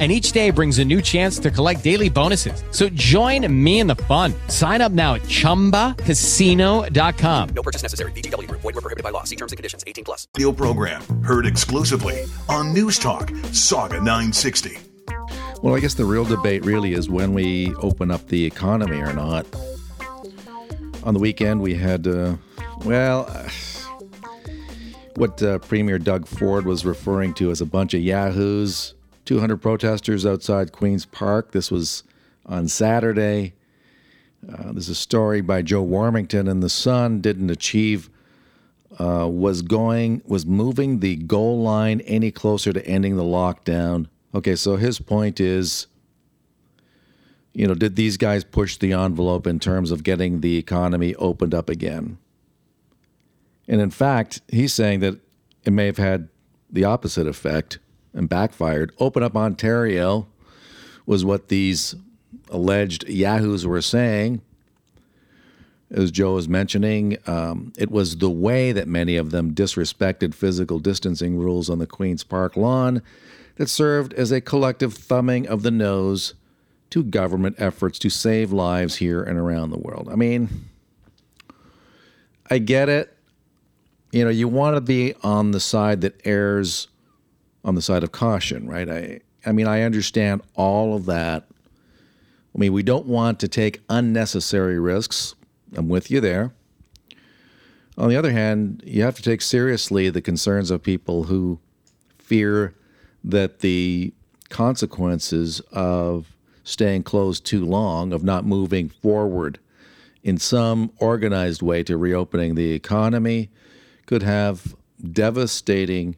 and 0.00 0.10
each 0.10 0.32
day 0.32 0.50
brings 0.50 0.78
a 0.78 0.84
new 0.84 1.02
chance 1.02 1.38
to 1.38 1.50
collect 1.50 1.84
daily 1.84 2.08
bonuses. 2.08 2.64
So 2.70 2.88
join 2.88 3.46
me 3.52 3.80
in 3.80 3.86
the 3.86 3.96
fun. 3.96 4.32
Sign 4.48 4.80
up 4.80 4.92
now 4.92 5.16
at 5.16 5.22
ChumbaCasino.com. 5.22 7.48
No 7.50 7.62
purchase 7.62 7.82
necessary. 7.82 8.12
VGW. 8.12 8.50
Void 8.50 8.64
were 8.64 8.72
prohibited 8.72 9.04
by 9.04 9.10
law. 9.10 9.24
See 9.24 9.36
terms 9.36 9.52
and 9.52 9.58
conditions. 9.58 9.84
18 9.86 10.04
plus. 10.04 10.26
Radio 10.38 10.52
program 10.52 11.02
heard 11.22 11.44
exclusively 11.44 12.24
on 12.48 12.72
News 12.72 12.98
Talk 12.98 13.28
Sauga 13.52 14.02
960. 14.02 14.78
Well, 15.62 15.76
I 15.76 15.80
guess 15.80 15.92
the 15.92 16.06
real 16.06 16.24
debate 16.24 16.64
really 16.64 16.94
is 16.94 17.10
when 17.10 17.34
we 17.34 17.74
open 17.76 18.10
up 18.10 18.26
the 18.28 18.46
economy 18.46 18.96
or 18.96 19.12
not. 19.12 19.46
On 21.02 21.12
the 21.12 21.20
weekend, 21.20 21.60
we 21.60 21.74
had, 21.74 22.06
uh, 22.06 22.36
well, 22.86 23.26
uh, 23.28 23.46
what 25.16 25.42
uh, 25.42 25.58
Premier 25.58 25.98
Doug 25.98 26.26
Ford 26.26 26.64
was 26.64 26.86
referring 26.86 27.34
to 27.34 27.50
as 27.50 27.60
a 27.60 27.66
bunch 27.66 27.92
of 27.92 28.00
yahoos 28.00 28.94
200 29.30 29.58
protesters 29.58 30.26
outside 30.26 30.72
Queen's 30.72 31.06
Park. 31.06 31.52
This 31.52 31.70
was 31.70 32.02
on 32.46 32.66
Saturday. 32.66 33.54
Uh, 34.52 34.72
there's 34.72 34.88
a 34.88 34.94
story 34.96 35.40
by 35.40 35.62
Joe 35.62 35.86
Warmington, 35.86 36.50
and 36.50 36.64
the 36.64 36.68
Sun 36.68 37.20
didn't 37.20 37.48
achieve, 37.48 38.10
uh, 38.98 39.28
was 39.30 39.62
going, 39.62 40.20
was 40.26 40.44
moving 40.44 40.98
the 40.98 41.14
goal 41.14 41.62
line 41.62 42.00
any 42.00 42.32
closer 42.32 42.72
to 42.72 42.84
ending 42.84 43.14
the 43.14 43.22
lockdown. 43.22 44.08
Okay, 44.34 44.56
so 44.56 44.74
his 44.74 44.98
point 44.98 45.38
is, 45.38 45.86
you 47.52 47.68
know, 47.68 47.74
did 47.74 47.94
these 47.94 48.16
guys 48.16 48.42
push 48.42 48.78
the 48.78 48.92
envelope 48.92 49.46
in 49.46 49.60
terms 49.60 49.92
of 49.92 50.02
getting 50.02 50.40
the 50.40 50.56
economy 50.56 51.14
opened 51.14 51.54
up 51.54 51.68
again? 51.68 52.18
And 53.68 53.80
in 53.80 53.90
fact, 53.90 54.40
he's 54.48 54.74
saying 54.74 54.98
that 55.00 55.20
it 55.64 55.72
may 55.72 55.86
have 55.86 55.98
had 55.98 56.30
the 56.68 56.82
opposite 56.82 57.28
effect 57.28 57.78
and 58.12 58.28
backfired. 58.28 58.92
Open 58.98 59.22
up 59.22 59.36
Ontario 59.36 60.26
was 61.06 61.24
what 61.24 61.48
these 61.48 61.94
alleged 62.50 63.08
yahoos 63.08 63.66
were 63.66 63.82
saying. 63.82 64.40
As 65.90 66.12
Joe 66.12 66.34
was 66.34 66.48
mentioning, 66.48 67.18
um, 67.26 67.72
it 67.76 67.90
was 67.90 68.18
the 68.18 68.30
way 68.30 68.70
that 68.70 68.86
many 68.86 69.16
of 69.16 69.32
them 69.32 69.54
disrespected 69.54 70.34
physical 70.34 70.78
distancing 70.78 71.36
rules 71.36 71.68
on 71.68 71.80
the 71.80 71.86
Queen's 71.86 72.22
Park 72.22 72.56
lawn 72.56 73.02
that 73.56 73.68
served 73.68 74.12
as 74.14 74.30
a 74.30 74.40
collective 74.40 74.94
thumbing 74.94 75.48
of 75.48 75.62
the 75.62 75.70
nose 75.70 76.34
to 76.90 77.02
government 77.02 77.56
efforts 77.58 77.98
to 78.00 78.10
save 78.10 78.52
lives 78.52 78.96
here 78.96 79.22
and 79.22 79.38
around 79.38 79.70
the 79.70 79.78
world. 79.78 80.08
I 80.10 80.16
mean, 80.16 80.48
I 82.48 82.58
get 82.58 82.88
it. 82.88 83.16
You 84.12 84.24
know, 84.24 84.30
you 84.30 84.48
want 84.48 84.76
to 84.76 84.80
be 84.80 85.14
on 85.22 85.52
the 85.52 85.60
side 85.60 86.00
that 86.00 86.20
errs 86.24 86.88
on 87.64 87.74
the 87.74 87.82
side 87.82 88.02
of 88.02 88.12
caution, 88.12 88.68
right? 88.68 88.88
I 88.88 89.20
I 89.44 89.52
mean, 89.52 89.66
I 89.66 89.82
understand 89.82 90.42
all 90.54 90.94
of 90.94 91.06
that. 91.06 91.46
I 92.54 92.58
mean, 92.58 92.72
we 92.72 92.82
don't 92.82 93.06
want 93.06 93.40
to 93.40 93.48
take 93.48 93.80
unnecessary 93.88 94.78
risks. 94.78 95.34
I'm 95.74 95.88
with 95.88 96.10
you 96.10 96.20
there. 96.20 96.52
On 97.96 98.08
the 98.08 98.16
other 98.16 98.32
hand, 98.32 98.82
you 98.84 99.02
have 99.02 99.16
to 99.16 99.22
take 99.22 99.42
seriously 99.42 100.10
the 100.10 100.22
concerns 100.22 100.70
of 100.70 100.82
people 100.82 101.24
who 101.24 101.58
fear 102.18 102.74
that 103.22 103.60
the 103.60 104.12
consequences 104.48 105.60
of 105.72 106.34
staying 106.64 107.02
closed 107.02 107.44
too 107.44 107.64
long, 107.64 108.12
of 108.12 108.24
not 108.24 108.44
moving 108.44 108.88
forward 108.88 109.58
in 110.22 110.38
some 110.38 110.92
organized 110.98 111.62
way 111.62 111.82
to 111.82 111.96
reopening 111.96 112.54
the 112.54 112.72
economy, 112.72 113.48
could 114.06 114.22
have 114.22 114.74
devastating 115.12 116.16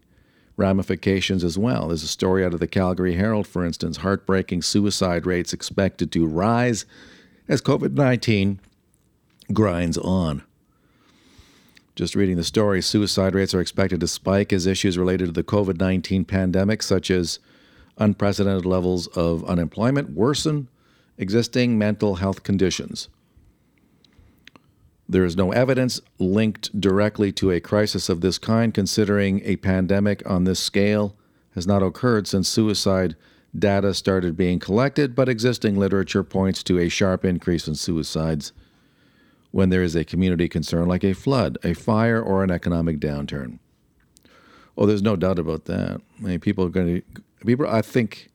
ramifications 0.56 1.44
as 1.44 1.58
well. 1.58 1.88
There's 1.88 2.02
a 2.02 2.08
story 2.08 2.44
out 2.44 2.54
of 2.54 2.60
the 2.60 2.66
Calgary 2.66 3.14
Herald, 3.14 3.46
for 3.46 3.64
instance 3.64 3.98
heartbreaking 3.98 4.62
suicide 4.62 5.26
rates 5.26 5.52
expected 5.52 6.12
to 6.12 6.26
rise 6.26 6.84
as 7.48 7.62
COVID 7.62 7.92
19 7.92 8.60
grinds 9.52 9.98
on. 9.98 10.42
Just 11.94 12.14
reading 12.14 12.36
the 12.36 12.44
story, 12.44 12.80
suicide 12.80 13.34
rates 13.34 13.52
are 13.52 13.60
expected 13.60 14.00
to 14.00 14.08
spike 14.08 14.52
as 14.52 14.66
issues 14.66 14.96
related 14.96 15.26
to 15.26 15.32
the 15.32 15.44
COVID 15.44 15.78
19 15.78 16.24
pandemic, 16.24 16.82
such 16.82 17.10
as 17.10 17.38
unprecedented 17.98 18.64
levels 18.64 19.06
of 19.08 19.44
unemployment, 19.44 20.10
worsen 20.10 20.68
existing 21.18 21.78
mental 21.78 22.16
health 22.16 22.42
conditions. 22.42 23.08
There 25.12 25.26
is 25.26 25.36
no 25.36 25.52
evidence 25.52 26.00
linked 26.18 26.80
directly 26.80 27.32
to 27.32 27.50
a 27.50 27.60
crisis 27.60 28.08
of 28.08 28.22
this 28.22 28.38
kind, 28.38 28.72
considering 28.72 29.42
a 29.44 29.56
pandemic 29.56 30.22
on 30.24 30.44
this 30.44 30.58
scale 30.58 31.14
has 31.54 31.66
not 31.66 31.82
occurred 31.82 32.26
since 32.26 32.48
suicide 32.48 33.14
data 33.54 33.92
started 33.92 34.38
being 34.38 34.58
collected, 34.58 35.14
but 35.14 35.28
existing 35.28 35.76
literature 35.76 36.24
points 36.24 36.62
to 36.62 36.78
a 36.78 36.88
sharp 36.88 37.26
increase 37.26 37.68
in 37.68 37.74
suicides 37.74 38.54
when 39.50 39.68
there 39.68 39.82
is 39.82 39.94
a 39.94 40.02
community 40.02 40.48
concern 40.48 40.88
like 40.88 41.04
a 41.04 41.12
flood, 41.12 41.58
a 41.62 41.74
fire, 41.74 42.22
or 42.22 42.42
an 42.42 42.50
economic 42.50 42.98
downturn. 42.98 43.58
Oh, 44.78 44.86
there's 44.86 45.02
no 45.02 45.14
doubt 45.14 45.38
about 45.38 45.66
that. 45.66 46.00
I 46.20 46.22
mean, 46.22 46.40
people 46.40 46.64
are 46.64 46.70
going 46.70 47.02
to, 47.02 47.22
people, 47.44 47.66
I 47.66 47.82
think 47.82 48.30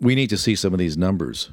we 0.00 0.14
need 0.14 0.30
to 0.30 0.38
see 0.38 0.54
some 0.54 0.72
of 0.72 0.78
these 0.78 0.96
numbers. 0.96 1.50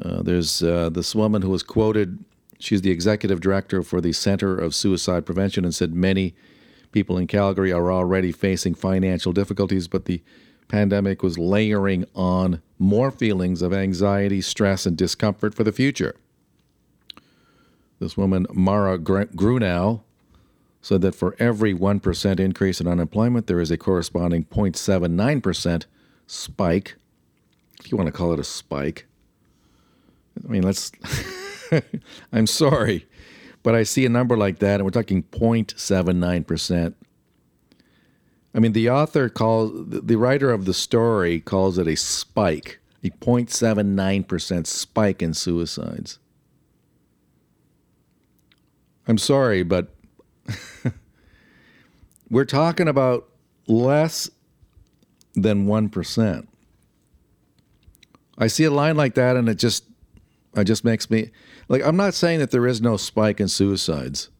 Uh, 0.00 0.22
there's 0.22 0.62
uh, 0.62 0.90
this 0.90 1.14
woman 1.14 1.42
who 1.42 1.50
was 1.50 1.62
quoted. 1.62 2.24
She's 2.58 2.82
the 2.82 2.90
executive 2.90 3.40
director 3.40 3.82
for 3.82 4.00
the 4.00 4.12
Center 4.12 4.56
of 4.56 4.74
Suicide 4.74 5.26
Prevention 5.26 5.64
and 5.64 5.74
said 5.74 5.94
many 5.94 6.34
people 6.92 7.18
in 7.18 7.26
Calgary 7.26 7.72
are 7.72 7.92
already 7.92 8.32
facing 8.32 8.74
financial 8.74 9.32
difficulties, 9.32 9.88
but 9.88 10.06
the 10.06 10.22
pandemic 10.68 11.22
was 11.22 11.38
layering 11.38 12.04
on 12.14 12.62
more 12.78 13.10
feelings 13.10 13.62
of 13.62 13.72
anxiety, 13.72 14.40
stress, 14.40 14.86
and 14.86 14.96
discomfort 14.96 15.54
for 15.54 15.64
the 15.64 15.72
future. 15.72 16.14
This 17.98 18.16
woman, 18.16 18.46
Mara 18.52 18.98
Grunau, 18.98 20.02
said 20.82 21.00
that 21.00 21.14
for 21.14 21.34
every 21.38 21.74
1% 21.74 22.40
increase 22.40 22.80
in 22.80 22.86
unemployment, 22.86 23.46
there 23.46 23.60
is 23.60 23.70
a 23.70 23.78
corresponding 23.78 24.44
0.79% 24.44 25.84
spike, 26.26 26.96
if 27.80 27.90
you 27.90 27.96
want 27.96 28.06
to 28.06 28.12
call 28.12 28.32
it 28.32 28.38
a 28.38 28.44
spike. 28.44 29.06
I 30.44 30.48
mean, 30.48 30.62
let's, 30.62 30.92
I'm 32.32 32.46
sorry, 32.46 33.06
but 33.62 33.74
I 33.74 33.82
see 33.82 34.04
a 34.06 34.08
number 34.08 34.36
like 34.36 34.58
that, 34.60 34.76
and 34.76 34.84
we're 34.84 34.90
talking 34.90 35.22
0.79%. 35.24 36.94
I 38.54 38.58
mean, 38.58 38.72
the 38.72 38.88
author 38.88 39.28
calls, 39.28 39.72
the 39.86 40.16
writer 40.16 40.50
of 40.50 40.64
the 40.64 40.72
story 40.72 41.40
calls 41.40 41.76
it 41.78 41.86
a 41.86 41.96
spike, 41.96 42.80
a 43.04 43.10
0.79% 43.10 44.66
spike 44.66 45.22
in 45.22 45.34
suicides. 45.34 46.18
I'm 49.06 49.18
sorry, 49.18 49.62
but 49.62 49.94
we're 52.30 52.44
talking 52.44 52.88
about 52.88 53.28
less 53.68 54.30
than 55.34 55.66
1%. 55.66 56.46
I 58.38 58.46
see 58.46 58.64
a 58.64 58.70
line 58.70 58.96
like 58.96 59.14
that 59.14 59.36
and 59.36 59.48
it 59.48 59.56
just 59.56 59.84
it 60.56 60.64
just 60.64 60.84
makes 60.84 61.10
me 61.10 61.30
like 61.68 61.84
I'm 61.84 61.96
not 61.96 62.14
saying 62.14 62.40
that 62.40 62.50
there 62.50 62.66
is 62.66 62.80
no 62.80 62.96
spike 62.96 63.40
in 63.40 63.48
suicides. 63.48 64.30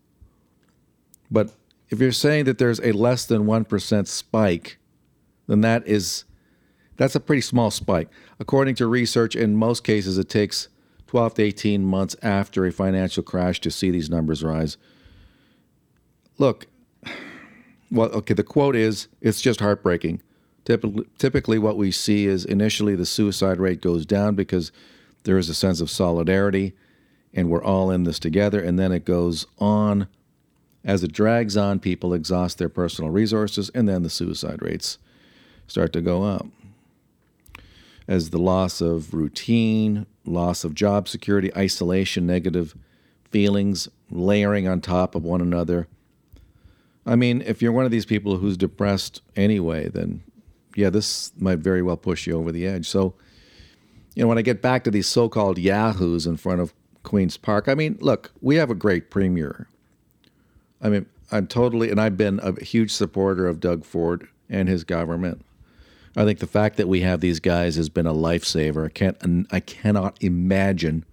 But 1.31 1.53
if 1.89 2.01
you're 2.01 2.13
saying 2.13 2.45
that 2.45 2.59
there's 2.59 2.81
a 2.81 2.93
less 2.93 3.27
than 3.27 3.47
1% 3.47 4.07
spike, 4.07 4.79
then 5.47 5.61
that 5.61 5.87
is 5.87 6.25
that's 6.97 7.15
a 7.15 7.21
pretty 7.21 7.43
small 7.43 7.71
spike. 7.71 8.09
According 8.41 8.77
to 8.77 8.87
research, 8.87 9.37
in 9.37 9.57
most 9.57 9.85
cases 9.85 10.19
it 10.19 10.29
takes 10.29 10.69
12 11.09 11.35
to 11.35 11.43
18 11.43 11.85
months 11.85 12.17
after 12.23 12.67
a 12.67 12.73
financial 12.73 13.23
crash 13.23 13.61
to 13.61 13.71
see 13.71 13.91
these 13.91 14.11
numbers 14.11 14.43
rise. 14.43 14.77
Look, 16.39 16.67
well, 17.91 18.09
okay, 18.09 18.35
the 18.35 18.43
quote 18.43 18.77
is 18.77 19.09
it's 19.21 19.41
just 19.41 19.61
heartbreaking. 19.61 20.23
Typically, 20.65 21.05
typically, 21.19 21.59
what 21.59 21.77
we 21.77 21.93
see 21.93 22.27
is 22.27 22.45
initially 22.45 22.97
the 22.97 23.07
suicide 23.07 23.59
rate 23.59 23.81
goes 23.81 24.05
down 24.05 24.35
because 24.35 24.73
there 25.27 25.39
is 25.39 25.51
a 25.51 25.55
sense 25.55 25.83
of 25.83 25.91
solidarity 25.91 26.73
and 27.37 27.51
we're 27.51 27.63
all 27.63 27.91
in 27.91 28.05
this 28.05 28.19
together, 28.19 28.59
and 28.59 28.79
then 28.79 28.91
it 28.91 29.05
goes 29.05 29.47
on. 29.59 30.09
As 30.83 31.05
it 31.05 31.13
drags 31.13 31.57
on, 31.57 31.81
people 31.81 32.15
exhaust 32.15 32.57
their 32.57 32.71
personal 32.71 33.11
resources, 33.11 33.69
and 33.75 33.87
then 33.87 34.03
the 34.03 34.09
suicide 34.09 34.63
rates 34.63 34.99
start 35.67 35.93
to 35.93 36.01
go 36.01 36.23
up. 36.23 36.47
As 38.09 38.31
the 38.31 38.39
loss 38.39 38.81
of 38.81 39.13
routine, 39.13 40.07
loss 40.25 40.65
of 40.65 40.75
job 40.75 41.09
security, 41.09 41.55
isolation, 41.55 42.27
negative 42.27 42.75
feelings 43.31 43.89
layering 44.11 44.67
on 44.67 44.81
top 44.81 45.15
of 45.15 45.25
one 45.25 45.43
another. 45.43 45.89
I 47.05 47.17
mean, 47.17 47.43
if 47.43 47.61
you're 47.61 47.73
one 47.73 47.85
of 47.85 47.91
these 47.91 48.07
people 48.07 48.39
who's 48.39 48.57
depressed 48.57 49.21
anyway, 49.35 49.89
then 49.89 50.23
yeah, 50.75 50.89
this 50.89 51.33
might 51.37 51.59
very 51.59 51.83
well 51.83 51.97
push 51.97 52.27
you 52.27 52.39
over 52.39 52.53
the 52.53 52.67
edge. 52.67 52.89
So, 52.89 53.15
you 54.17 54.23
know, 54.23 54.29
when 54.29 54.39
I 54.39 54.43
get 54.43 54.63
back 54.63 54.83
to 54.85 54.91
these 54.91 55.07
so 55.07 55.29
called 55.29 55.59
yahoos 55.59 56.27
in 56.27 56.39
front 56.39 56.61
of 56.61 56.73
Queen's 57.03 57.37
Park, 57.37 57.69
I 57.69 57.75
mean, 57.75 57.99
look, 58.01 58.33
we 58.41 58.57
have 58.57 58.71
a 58.71 58.75
great 58.75 59.11
premier. 59.11 59.69
I 60.83 60.89
mean, 60.89 61.07
I'm 61.31 61.47
totally, 61.47 61.91
and 61.91 62.01
I've 62.01 62.17
been 62.17 62.41
a 62.43 62.59
huge 62.65 62.91
supporter 62.91 63.47
of 63.47 63.61
Doug 63.61 63.85
Ford 63.85 64.27
and 64.49 64.69
his 64.69 64.85
government. 64.85 65.45
I 66.17 66.25
think 66.25 66.39
the 66.39 66.47
fact 66.47 66.79
that 66.79 66.89
we 66.89 67.03
have 67.03 67.21
these 67.21 67.41
guys 67.41 67.77
has 67.77 67.91
been 67.91 68.07
a 68.07 68.15
lifesaver. 68.15 68.87
I 68.87 68.89
can't, 68.89 69.47
I 69.53 69.61
cannot 69.61 70.17
imagine 70.23 71.05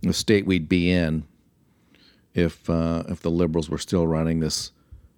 the 0.00 0.12
state 0.12 0.46
we'd 0.46 0.68
be 0.68 0.92
in 0.92 1.24
if 2.34 2.70
uh, 2.70 3.02
if 3.08 3.20
the 3.20 3.30
liberals 3.30 3.68
were 3.68 3.78
still 3.78 4.06
running 4.06 4.38
this 4.38 4.70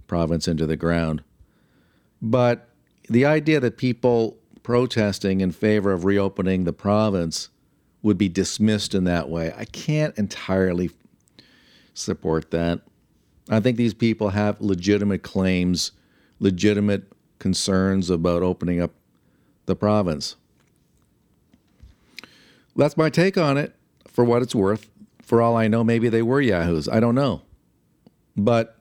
province 0.07 0.49
into 0.49 0.67
the 0.67 0.77
ground. 0.77 1.23
But 2.23 2.69
the 3.11 3.27
idea 3.27 3.61
that 3.61 3.77
people 3.77 4.38
protesting 4.69 5.41
in 5.41 5.51
favor 5.51 5.95
of 5.95 6.05
reopening 6.05 6.65
the 6.65 6.75
province 6.75 7.49
would 8.03 8.19
be 8.19 8.29
dismissed 8.29 8.95
in 8.95 9.05
that 9.05 9.27
way, 9.27 9.51
I 9.57 9.65
can't 9.65 10.15
entirely 10.19 10.91
support 11.95 12.51
that. 12.51 12.83
I 13.49 13.61
think 13.61 13.79
these 13.79 13.95
people 13.95 14.29
have 14.29 14.61
legitimate 14.61 15.23
claims, 15.23 15.93
legitimate 16.39 17.11
concerns 17.39 18.11
about 18.11 18.43
opening 18.43 18.79
up 18.79 18.91
the 19.65 19.75
province. 19.75 20.37
That's 22.77 22.99
my 22.99 23.09
take 23.09 23.39
on 23.39 23.57
it 23.57 23.75
for 24.07 24.23
what 24.23 24.43
it's 24.43 24.55
worth. 24.55 24.91
For 25.23 25.41
all 25.41 25.57
I 25.57 25.67
know, 25.67 25.83
maybe 25.83 26.11
they 26.11 26.21
were 26.21 26.43
Yahoos. 26.43 26.91
I 26.91 27.01
don't 27.01 27.15
know. 27.15 27.41
But 28.37 28.77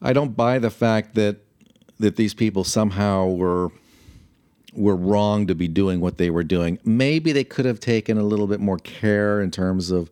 I 0.00 0.12
don't 0.12 0.36
buy 0.36 0.60
the 0.60 0.70
fact 0.70 1.16
that 1.16 1.38
that 1.98 2.16
these 2.16 2.34
people 2.34 2.64
somehow 2.64 3.26
were 3.26 3.70
were 4.74 4.96
wrong 4.96 5.46
to 5.46 5.54
be 5.54 5.66
doing 5.66 6.00
what 6.00 6.18
they 6.18 6.30
were 6.30 6.44
doing. 6.44 6.78
Maybe 6.84 7.32
they 7.32 7.44
could 7.44 7.64
have 7.64 7.80
taken 7.80 8.18
a 8.18 8.22
little 8.22 8.46
bit 8.46 8.60
more 8.60 8.78
care 8.78 9.40
in 9.40 9.50
terms 9.50 9.90
of 9.90 10.10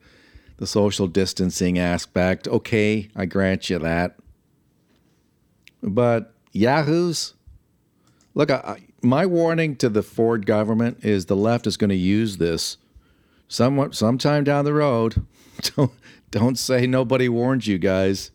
the 0.56 0.66
social 0.66 1.06
distancing 1.06 1.78
aspect. 1.78 2.48
Okay, 2.48 3.08
I 3.14 3.26
grant 3.26 3.70
you 3.70 3.78
that. 3.78 4.16
But 5.82 6.32
Yahoos, 6.52 7.34
look, 8.34 8.50
I, 8.50 8.82
my 9.02 9.26
warning 9.26 9.76
to 9.76 9.88
the 9.88 10.02
Ford 10.02 10.46
government 10.46 11.04
is 11.04 11.26
the 11.26 11.36
left 11.36 11.66
is 11.66 11.76
going 11.76 11.90
to 11.90 11.96
use 11.96 12.38
this 12.38 12.78
somewhat 13.48 13.94
sometime 13.94 14.44
down 14.44 14.64
the 14.64 14.74
road. 14.74 15.26
don't 15.76 15.92
don't 16.30 16.58
say 16.58 16.86
nobody 16.86 17.28
warned 17.28 17.66
you 17.66 17.78
guys. 17.78 18.30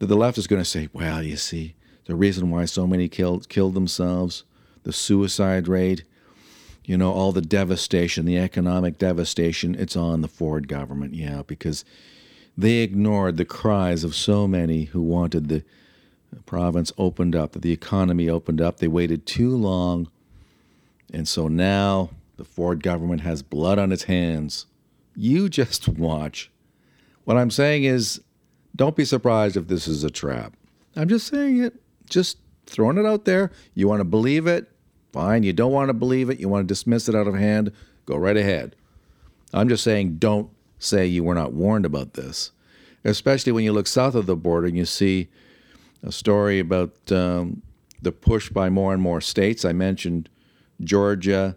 That 0.00 0.06
the 0.06 0.16
left 0.16 0.38
is 0.38 0.48
going 0.48 0.60
to 0.60 0.68
say, 0.68 0.88
well, 0.92 1.22
you 1.22 1.36
see, 1.36 1.76
the 2.06 2.14
reason 2.14 2.50
why 2.50 2.64
so 2.64 2.86
many 2.86 3.08
killed 3.08 3.48
killed 3.48 3.74
themselves, 3.74 4.44
the 4.82 4.92
suicide 4.92 5.68
rate, 5.68 6.04
you 6.84 6.98
know, 6.98 7.12
all 7.12 7.32
the 7.32 7.40
devastation, 7.40 8.26
the 8.26 8.38
economic 8.38 8.98
devastation, 8.98 9.74
it's 9.74 9.96
on 9.96 10.20
the 10.20 10.28
Ford 10.28 10.68
government. 10.68 11.14
Yeah, 11.14 11.42
because 11.46 11.84
they 12.56 12.78
ignored 12.78 13.36
the 13.36 13.44
cries 13.44 14.04
of 14.04 14.14
so 14.14 14.46
many 14.46 14.84
who 14.84 15.02
wanted 15.02 15.48
the 15.48 15.64
province 16.46 16.92
opened 16.98 17.34
up, 17.34 17.52
that 17.52 17.62
the 17.62 17.72
economy 17.72 18.28
opened 18.28 18.60
up. 18.60 18.78
They 18.78 18.88
waited 18.88 19.26
too 19.26 19.56
long. 19.56 20.08
And 21.12 21.26
so 21.28 21.48
now 21.48 22.10
the 22.36 22.44
Ford 22.44 22.82
government 22.82 23.22
has 23.22 23.42
blood 23.42 23.78
on 23.78 23.92
its 23.92 24.04
hands. 24.04 24.66
You 25.16 25.48
just 25.60 25.88
watch. 25.88 26.50
What 27.24 27.36
I'm 27.36 27.50
saying 27.50 27.84
is, 27.84 28.20
don't 28.76 28.96
be 28.96 29.04
surprised 29.04 29.56
if 29.56 29.68
this 29.68 29.86
is 29.86 30.04
a 30.04 30.10
trap. 30.10 30.54
I'm 30.96 31.08
just 31.08 31.26
saying 31.28 31.62
it, 31.62 31.74
just 32.08 32.38
throwing 32.66 32.98
it 32.98 33.06
out 33.06 33.24
there. 33.24 33.50
You 33.74 33.88
want 33.88 34.00
to 34.00 34.04
believe 34.04 34.46
it? 34.46 34.70
Fine. 35.12 35.42
You 35.44 35.52
don't 35.52 35.72
want 35.72 35.88
to 35.88 35.94
believe 35.94 36.28
it, 36.28 36.40
you 36.40 36.48
want 36.48 36.66
to 36.66 36.72
dismiss 36.72 37.08
it 37.08 37.14
out 37.14 37.28
of 37.28 37.34
hand, 37.34 37.70
go 38.04 38.16
right 38.16 38.36
ahead. 38.36 38.74
I'm 39.52 39.68
just 39.68 39.84
saying, 39.84 40.16
don't 40.16 40.50
say 40.78 41.06
you 41.06 41.22
were 41.22 41.34
not 41.34 41.52
warned 41.52 41.86
about 41.86 42.14
this, 42.14 42.50
especially 43.04 43.52
when 43.52 43.64
you 43.64 43.72
look 43.72 43.86
south 43.86 44.16
of 44.16 44.26
the 44.26 44.34
border 44.34 44.66
and 44.66 44.76
you 44.76 44.84
see 44.84 45.28
a 46.02 46.10
story 46.10 46.58
about 46.58 47.12
um, 47.12 47.62
the 48.02 48.12
push 48.12 48.50
by 48.50 48.68
more 48.68 48.92
and 48.92 49.00
more 49.00 49.20
states. 49.20 49.64
I 49.64 49.72
mentioned 49.72 50.28
Georgia, 50.82 51.56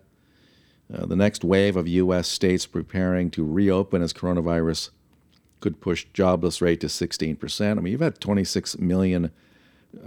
uh, 0.93 1.05
the 1.05 1.15
next 1.15 1.43
wave 1.43 1.75
of 1.75 1.87
U.S. 1.87 2.27
states 2.27 2.65
preparing 2.65 3.31
to 3.31 3.43
reopen 3.43 4.01
as 4.01 4.13
coronavirus 4.13 4.91
could 5.59 5.81
push 5.81 6.05
jobless 6.13 6.61
rate 6.61 6.79
to 6.81 6.87
16%. 6.87 7.71
I 7.71 7.73
mean, 7.73 7.91
you've 7.91 8.01
had 8.01 8.21
26 8.21 8.77
million 8.77 9.31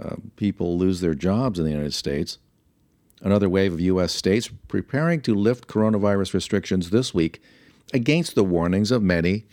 uh, 0.01 0.15
people 0.35 0.77
lose 0.77 1.01
their 1.01 1.13
jobs 1.13 1.59
in 1.59 1.65
the 1.65 1.71
United 1.71 1.93
States. 1.93 2.37
Another 3.21 3.49
wave 3.49 3.73
of 3.73 3.79
U.S. 3.81 4.13
states 4.13 4.49
preparing 4.67 5.21
to 5.21 5.35
lift 5.35 5.67
coronavirus 5.67 6.33
restrictions 6.33 6.89
this 6.89 7.13
week 7.13 7.41
against 7.93 8.35
the 8.35 8.43
warnings 8.43 8.91
of 8.91 9.03
many 9.03 9.45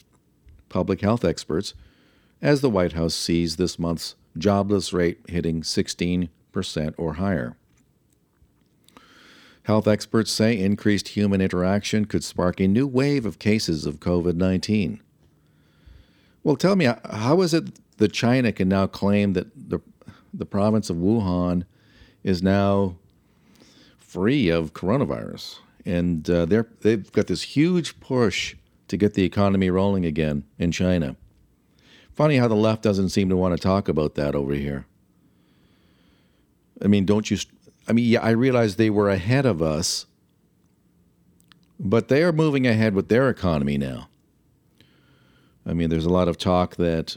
public 0.69 1.01
health 1.01 1.25
experts 1.25 1.75
as 2.41 2.61
the 2.61 2.71
White 2.71 2.93
House 2.93 3.15
sees 3.15 3.57
this 3.57 3.79
month's 3.79 4.15
jobless 4.37 4.93
rate 4.93 5.19
hitting 5.29 5.63
16% 5.63 6.29
or 6.97 7.15
higher. 7.15 7.57
Health 9.65 9.87
experts 9.87 10.31
say 10.31 10.59
increased 10.59 11.09
human 11.09 11.43
interaction 11.43 12.07
could 12.07 12.25
spark 12.25 12.59
a 12.59 12.67
new 12.67 12.87
wave 12.87 13.27
of 13.27 13.39
cases 13.39 13.85
of 13.85 14.01
COVID 14.01 14.35
19. 14.35 15.03
Well, 16.43 16.57
tell 16.57 16.75
me, 16.75 16.87
how 16.87 17.43
is 17.43 17.53
it 17.53 17.79
that 17.99 18.13
China 18.13 18.53
can 18.53 18.69
now 18.69 18.87
claim 18.87 19.35
that 19.35 19.49
the, 19.55 19.81
the 20.39 20.47
province 20.47 20.89
of 20.89 20.97
Wuhan 20.97 21.65
is 22.23 22.43
now 22.43 22.97
free 23.99 24.49
of 24.49 24.73
coronavirus. 24.73 25.59
And 25.85 26.29
uh, 26.31 26.47
they're, 26.47 26.69
they've 26.81 27.11
got 27.13 27.27
this 27.27 27.43
huge 27.43 28.01
push 28.01 28.55
to 28.87 28.97
get 28.97 29.15
the 29.15 29.25
economy 29.25 29.69
rolling 29.69 30.07
again 30.07 30.45
in 30.59 30.71
China. 30.71 31.17
Funny 32.15 32.37
how 32.37 32.49
the 32.49 32.55
left 32.55 32.83
doesn't 32.83 33.11
seem 33.11 33.29
to 33.29 33.37
want 33.37 33.57
to 33.57 33.63
talk 33.63 33.89
about 33.89 34.15
that 34.15 34.35
over 34.35 34.55
here. 34.55 34.87
I 36.83 36.87
mean, 36.87 37.05
don't 37.05 37.31
you? 37.31 37.39
I 37.89 37.93
mean, 37.93 38.05
yeah, 38.05 38.21
I 38.21 38.31
realize 38.31 38.77
they 38.77 38.91
were 38.91 39.09
ahead 39.09 39.47
of 39.47 39.61
us, 39.61 40.07
but 41.79 42.09
they 42.09 42.23
are 42.23 42.33
moving 42.33 42.67
ahead 42.67 42.95
with 42.95 43.09
their 43.09 43.29
economy 43.29 43.79
now. 43.79 44.09
I 45.67 45.73
mean, 45.73 45.91
there's 45.91 46.07
a 46.07 46.11
lot 46.11 46.29
of 46.29 46.39
talk 46.39 46.77
that 46.77 47.17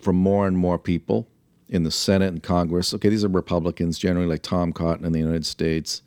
from 0.00 0.16
more 0.16 0.46
and 0.46 0.56
more 0.56 0.78
people 0.78 1.28
in 1.68 1.82
the 1.82 1.90
Senate 1.90 2.28
and 2.32 2.42
Congress. 2.42 2.94
Okay, 2.94 3.08
these 3.08 3.24
are 3.24 3.28
Republicans 3.28 3.98
generally, 3.98 4.26
like 4.26 4.42
Tom 4.42 4.72
Cotton 4.72 5.04
in 5.04 5.12
the 5.12 5.18
United 5.18 5.46
States, 5.46 6.02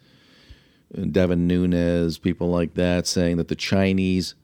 uh, 0.98 1.02
Devin 1.02 1.48
Nunes, 1.48 2.18
people 2.18 2.50
like 2.50 2.76
that, 2.76 3.08
saying 3.08 3.38
that 3.38 3.48
the 3.48 3.56
Chinese 3.56 4.36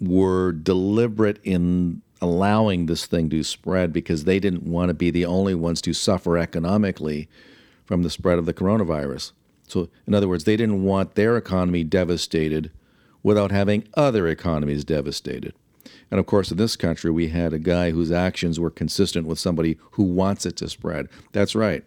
were 0.00 0.52
deliberate 0.52 1.38
in 1.44 2.02
allowing 2.20 2.86
this 2.86 3.06
thing 3.06 3.28
to 3.30 3.42
spread 3.42 3.92
because 3.92 4.24
they 4.24 4.38
didn't 4.38 4.64
want 4.64 4.88
to 4.88 4.94
be 4.94 5.10
the 5.10 5.24
only 5.24 5.54
ones 5.54 5.80
to 5.82 5.92
suffer 5.92 6.38
economically 6.38 7.28
from 7.84 8.02
the 8.02 8.10
spread 8.10 8.38
of 8.38 8.46
the 8.46 8.54
coronavirus. 8.54 9.32
So, 9.66 9.88
in 10.06 10.14
other 10.14 10.28
words, 10.28 10.44
they 10.44 10.56
didn't 10.56 10.84
want 10.84 11.14
their 11.14 11.36
economy 11.36 11.84
devastated 11.84 12.70
without 13.22 13.50
having 13.50 13.88
other 13.94 14.28
economies 14.28 14.84
devastated. 14.84 15.54
And 16.12 16.18
of 16.18 16.26
course, 16.26 16.50
in 16.50 16.58
this 16.58 16.76
country, 16.76 17.10
we 17.10 17.28
had 17.28 17.54
a 17.54 17.58
guy 17.58 17.90
whose 17.90 18.12
actions 18.12 18.60
were 18.60 18.70
consistent 18.70 19.26
with 19.26 19.38
somebody 19.38 19.78
who 19.92 20.02
wants 20.02 20.44
it 20.44 20.56
to 20.56 20.68
spread. 20.68 21.08
That's 21.32 21.54
right. 21.54 21.86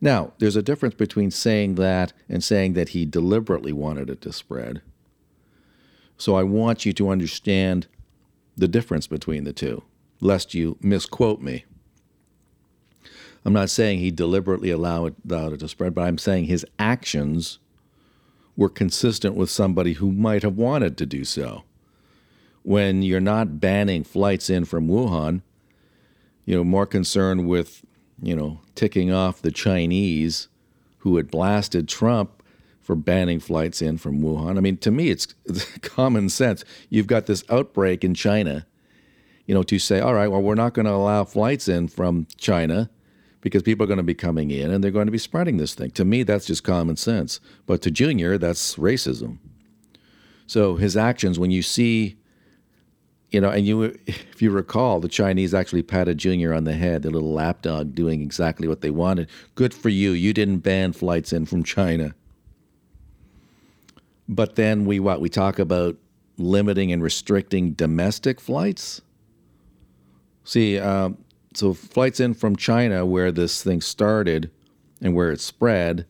Now, 0.00 0.34
there's 0.38 0.54
a 0.54 0.62
difference 0.62 0.94
between 0.94 1.32
saying 1.32 1.74
that 1.74 2.12
and 2.28 2.44
saying 2.44 2.74
that 2.74 2.90
he 2.90 3.04
deliberately 3.04 3.72
wanted 3.72 4.08
it 4.08 4.20
to 4.20 4.32
spread. 4.32 4.82
So 6.16 6.36
I 6.36 6.44
want 6.44 6.86
you 6.86 6.92
to 6.92 7.10
understand 7.10 7.88
the 8.56 8.68
difference 8.68 9.08
between 9.08 9.42
the 9.42 9.52
two, 9.52 9.82
lest 10.20 10.54
you 10.54 10.78
misquote 10.80 11.40
me. 11.40 11.64
I'm 13.44 13.52
not 13.52 13.68
saying 13.68 13.98
he 13.98 14.12
deliberately 14.12 14.70
allowed, 14.70 15.16
it 15.28 15.58
to 15.58 15.66
spread, 15.66 15.92
but 15.92 16.02
I'm 16.02 16.18
saying 16.18 16.44
his 16.44 16.64
actions 16.78 17.58
were 18.56 18.68
consistent 18.68 19.34
with 19.34 19.50
somebody 19.50 19.94
who 19.94 20.12
might 20.12 20.44
have 20.44 20.56
wanted 20.56 20.96
to 20.98 21.06
do 21.06 21.24
so 21.24 21.64
when 22.68 23.00
you're 23.00 23.18
not 23.18 23.58
banning 23.58 24.04
flights 24.04 24.50
in 24.50 24.62
from 24.62 24.88
Wuhan, 24.88 25.40
you 26.44 26.54
know, 26.54 26.62
more 26.62 26.84
concerned 26.84 27.48
with, 27.48 27.82
you 28.22 28.36
know, 28.36 28.60
ticking 28.74 29.10
off 29.10 29.40
the 29.40 29.50
Chinese 29.50 30.48
who 30.98 31.16
had 31.16 31.30
blasted 31.30 31.88
Trump 31.88 32.42
for 32.82 32.94
banning 32.94 33.40
flights 33.40 33.80
in 33.80 33.96
from 33.96 34.20
Wuhan. 34.20 34.58
I 34.58 34.60
mean, 34.60 34.76
to 34.78 34.90
me, 34.90 35.08
it's, 35.08 35.28
common 35.80 36.28
sense. 36.28 36.62
You've 36.90 37.06
got 37.06 37.24
this 37.24 37.42
outbreak 37.48 38.04
in 38.04 38.12
China, 38.12 38.66
you 39.46 39.54
know, 39.54 39.62
to 39.62 39.78
say, 39.78 40.00
all 40.00 40.12
right, 40.12 40.28
well, 40.28 40.42
we're 40.42 40.54
not 40.54 40.74
going 40.74 40.84
to 40.84 40.92
allow 40.92 41.24
flights 41.24 41.68
in 41.68 41.88
from 41.88 42.26
China 42.36 42.90
because 43.40 43.62
people 43.62 43.84
are 43.84 43.86
going 43.86 43.96
to 43.96 44.02
be 44.02 44.14
coming 44.14 44.50
in 44.50 44.70
and 44.70 44.84
they're 44.84 44.90
going 44.90 45.06
to 45.06 45.12
be 45.12 45.16
spreading 45.16 45.56
this 45.56 45.74
thing. 45.74 45.90
To 45.92 46.04
me, 46.04 46.22
that's 46.22 46.44
just 46.44 46.64
common 46.64 46.96
sense. 46.96 47.40
But 47.64 47.80
to 47.80 47.90
Junior, 47.90 48.36
that's 48.36 48.76
racism. 48.76 49.38
So 50.46 50.76
his 50.76 50.98
actions, 50.98 51.38
when 51.38 51.50
you 51.50 51.62
see 51.62 52.18
you 53.30 53.40
know, 53.40 53.50
and 53.50 53.66
you, 53.66 53.82
if 54.06 54.40
you 54.40 54.50
recall, 54.50 55.00
the 55.00 55.08
Chinese 55.08 55.54
actually 55.54 55.82
patted 55.82 56.18
Junior 56.18 56.54
on 56.54 56.64
the 56.64 56.74
head, 56.74 57.02
the 57.02 57.10
little 57.10 57.32
lapdog, 57.32 57.94
doing 57.94 58.22
exactly 58.22 58.66
what 58.68 58.80
they 58.80 58.90
wanted. 58.90 59.28
Good 59.54 59.74
for 59.74 59.88
you. 59.88 60.12
You 60.12 60.32
didn't 60.32 60.58
ban 60.58 60.92
flights 60.92 61.32
in 61.32 61.46
from 61.46 61.62
China. 61.62 62.14
But 64.28 64.56
then 64.56 64.84
we 64.84 65.00
what? 65.00 65.20
We 65.20 65.28
talk 65.28 65.58
about 65.58 65.96
limiting 66.36 66.92
and 66.92 67.02
restricting 67.02 67.72
domestic 67.72 68.40
flights. 68.40 69.00
See, 70.44 70.78
um, 70.78 71.18
so 71.54 71.74
flights 71.74 72.20
in 72.20 72.34
from 72.34 72.56
China, 72.56 73.04
where 73.04 73.32
this 73.32 73.62
thing 73.62 73.80
started 73.80 74.50
and 75.00 75.14
where 75.14 75.30
it 75.30 75.40
spread, 75.40 76.06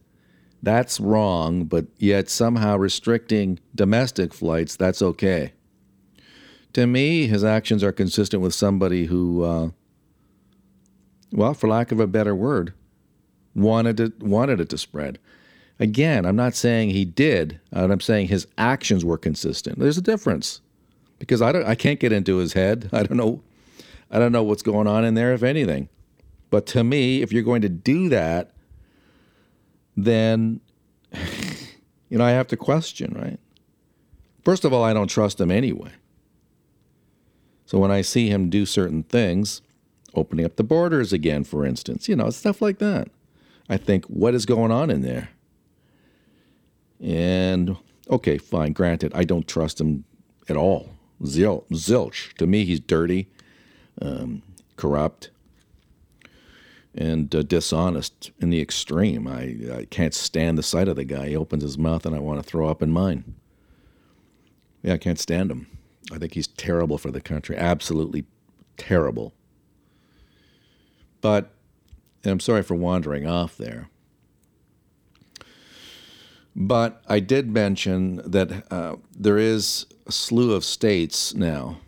that's 0.62 0.98
wrong. 0.98 1.64
But 1.64 1.86
yet 1.98 2.28
somehow 2.28 2.76
restricting 2.76 3.60
domestic 3.74 4.34
flights, 4.34 4.74
that's 4.76 5.00
okay 5.00 5.52
to 6.78 6.86
me, 6.86 7.26
his 7.26 7.42
actions 7.42 7.82
are 7.82 7.90
consistent 7.90 8.40
with 8.40 8.54
somebody 8.54 9.06
who, 9.06 9.42
uh, 9.42 9.70
well, 11.32 11.52
for 11.52 11.68
lack 11.68 11.90
of 11.90 11.98
a 11.98 12.06
better 12.06 12.36
word, 12.36 12.72
wanted 13.52 13.98
it, 13.98 14.22
wanted 14.22 14.60
it 14.60 14.68
to 14.68 14.78
spread. 14.78 15.18
Again, 15.80 16.24
I'm 16.24 16.36
not 16.36 16.54
saying 16.54 16.90
he 16.90 17.04
did. 17.04 17.58
I'm 17.72 18.00
saying 18.00 18.28
his 18.28 18.46
actions 18.58 19.04
were 19.04 19.18
consistent. 19.18 19.80
There's 19.80 19.98
a 19.98 20.02
difference 20.02 20.60
because 21.18 21.42
I 21.42 21.50
don't, 21.50 21.66
I 21.66 21.74
can't 21.74 21.98
get 21.98 22.12
into 22.12 22.36
his 22.36 22.52
head. 22.52 22.88
I 22.92 23.02
don't 23.02 23.16
know, 23.16 23.42
I 24.08 24.20
don't 24.20 24.30
know 24.30 24.44
what's 24.44 24.62
going 24.62 24.86
on 24.86 25.04
in 25.04 25.14
there, 25.14 25.34
if 25.34 25.42
anything. 25.42 25.88
But 26.48 26.64
to 26.66 26.84
me, 26.84 27.22
if 27.22 27.32
you're 27.32 27.42
going 27.42 27.62
to 27.62 27.68
do 27.68 28.08
that, 28.10 28.52
then 29.96 30.60
you 32.08 32.18
know 32.18 32.24
I 32.24 32.30
have 32.30 32.46
to 32.46 32.56
question, 32.56 33.16
right? 33.20 33.40
First 34.44 34.64
of 34.64 34.72
all, 34.72 34.84
I 34.84 34.92
don't 34.92 35.08
trust 35.08 35.40
him 35.40 35.50
anyway. 35.50 35.90
So 37.68 37.76
when 37.76 37.90
I 37.90 38.00
see 38.00 38.30
him 38.30 38.48
do 38.48 38.64
certain 38.64 39.02
things, 39.02 39.60
opening 40.14 40.46
up 40.46 40.56
the 40.56 40.64
borders 40.64 41.12
again, 41.12 41.44
for 41.44 41.66
instance, 41.66 42.08
you 42.08 42.16
know, 42.16 42.30
stuff 42.30 42.62
like 42.62 42.78
that, 42.78 43.08
I 43.68 43.76
think, 43.76 44.06
what 44.06 44.34
is 44.34 44.46
going 44.46 44.72
on 44.72 44.88
in 44.88 45.02
there? 45.02 45.28
And 46.98 47.76
okay, 48.08 48.38
fine, 48.38 48.72
granted, 48.72 49.12
I 49.14 49.24
don't 49.24 49.46
trust 49.46 49.82
him 49.82 50.04
at 50.48 50.56
all. 50.56 50.88
Zil, 51.26 51.66
zilch. 51.72 52.32
To 52.38 52.46
me, 52.46 52.64
he's 52.64 52.80
dirty, 52.80 53.28
um, 54.00 54.40
corrupt, 54.76 55.28
and 56.94 57.34
uh, 57.34 57.42
dishonest 57.42 58.30
in 58.40 58.48
the 58.48 58.62
extreme. 58.62 59.28
I, 59.28 59.80
I 59.80 59.86
can't 59.90 60.14
stand 60.14 60.56
the 60.56 60.62
sight 60.62 60.88
of 60.88 60.96
the 60.96 61.04
guy. 61.04 61.28
He 61.28 61.36
opens 61.36 61.64
his 61.64 61.76
mouth, 61.76 62.06
and 62.06 62.16
I 62.16 62.18
want 62.18 62.42
to 62.42 62.48
throw 62.48 62.66
up 62.66 62.80
in 62.80 62.90
mine. 62.90 63.34
Yeah, 64.82 64.94
I 64.94 64.96
can't 64.96 65.18
stand 65.18 65.50
him. 65.50 65.66
I 66.12 66.18
think 66.18 66.34
he's 66.34 66.46
terrible 66.46 66.98
for 66.98 67.10
the 67.10 67.20
country. 67.20 67.56
Absolutely 67.56 68.24
terrible. 68.76 69.34
But 71.20 71.50
and 72.24 72.32
I'm 72.32 72.40
sorry 72.40 72.62
for 72.62 72.74
wandering 72.74 73.26
off 73.26 73.56
there. 73.56 73.88
But 76.56 77.02
I 77.06 77.20
did 77.20 77.50
mention 77.50 78.16
that 78.28 78.72
uh, 78.72 78.96
there 79.16 79.38
is 79.38 79.86
a 80.06 80.12
slew 80.12 80.52
of 80.52 80.64
states 80.64 81.34
now 81.34 81.78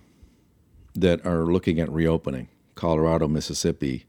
that 0.94 1.24
are 1.26 1.44
looking 1.44 1.80
at 1.80 1.90
reopening 1.90 2.48
Colorado, 2.76 3.26
Mississippi, 3.26 4.06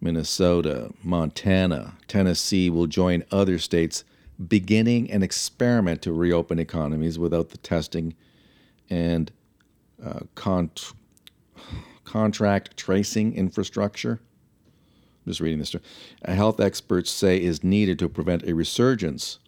Minnesota, 0.00 0.92
Montana, 1.02 1.94
Tennessee 2.08 2.68
will 2.68 2.86
join 2.86 3.24
other 3.30 3.58
states 3.58 4.04
beginning 4.48 5.10
an 5.10 5.22
experiment 5.22 6.02
to 6.02 6.12
reopen 6.12 6.58
economies 6.58 7.18
without 7.18 7.50
the 7.50 7.58
testing 7.58 8.14
and 8.90 9.30
uh, 10.04 10.20
con- 10.34 10.70
contract 12.04 12.76
tracing 12.76 13.34
infrastructure. 13.34 14.20
I'm 15.24 15.30
just 15.30 15.40
reading 15.40 15.58
this. 15.58 15.68
Stuff. 15.70 15.82
Health 16.24 16.60
experts 16.60 17.10
say 17.10 17.42
is 17.42 17.64
needed 17.64 17.98
to 18.00 18.08
prevent 18.08 18.44
a 18.44 18.54
resurgence 18.54 19.38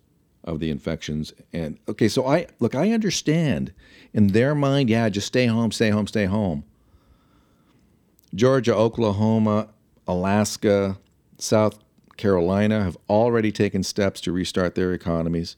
of 0.44 0.60
the 0.60 0.70
infections. 0.70 1.32
And 1.52 1.78
okay, 1.88 2.08
so 2.08 2.26
I 2.26 2.46
look, 2.60 2.74
I 2.74 2.92
understand 2.92 3.72
in 4.14 4.28
their 4.28 4.54
mind, 4.54 4.88
yeah, 4.88 5.08
just 5.08 5.26
stay 5.26 5.46
home, 5.46 5.72
stay 5.72 5.90
home, 5.90 6.06
stay 6.06 6.26
home. 6.26 6.64
Georgia, 8.34 8.74
Oklahoma, 8.74 9.68
Alaska, 10.06 10.98
South 11.38 11.78
Carolina 12.16 12.82
have 12.82 12.96
already 13.08 13.52
taken 13.52 13.82
steps 13.82 14.20
to 14.22 14.32
restart 14.32 14.74
their 14.74 14.92
economies. 14.92 15.56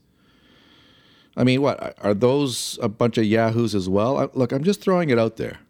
I 1.39 1.45
mean, 1.45 1.63
what 1.63 1.97
are 2.03 2.15
those 2.15 2.81
a 2.83 2.89
bunch 2.89 3.17
of 3.17 3.25
yahoos 3.25 3.73
as 3.73 3.89
well? 3.89 4.19
I, 4.19 4.29
look, 4.35 4.51
I'm 4.51 4.65
just 4.65 4.81
throwing 4.81 5.09
it 5.09 5.21
out 5.21 5.37
there. 5.37 5.61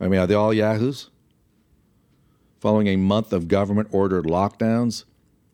I 0.00 0.08
mean, 0.08 0.18
are 0.18 0.26
they 0.26 0.34
all 0.34 0.54
yahoos? 0.54 1.10
Following 2.58 2.88
a 2.88 2.96
month 2.96 3.34
of 3.34 3.48
government 3.48 3.88
ordered 3.92 4.24
lockdowns, 4.24 5.04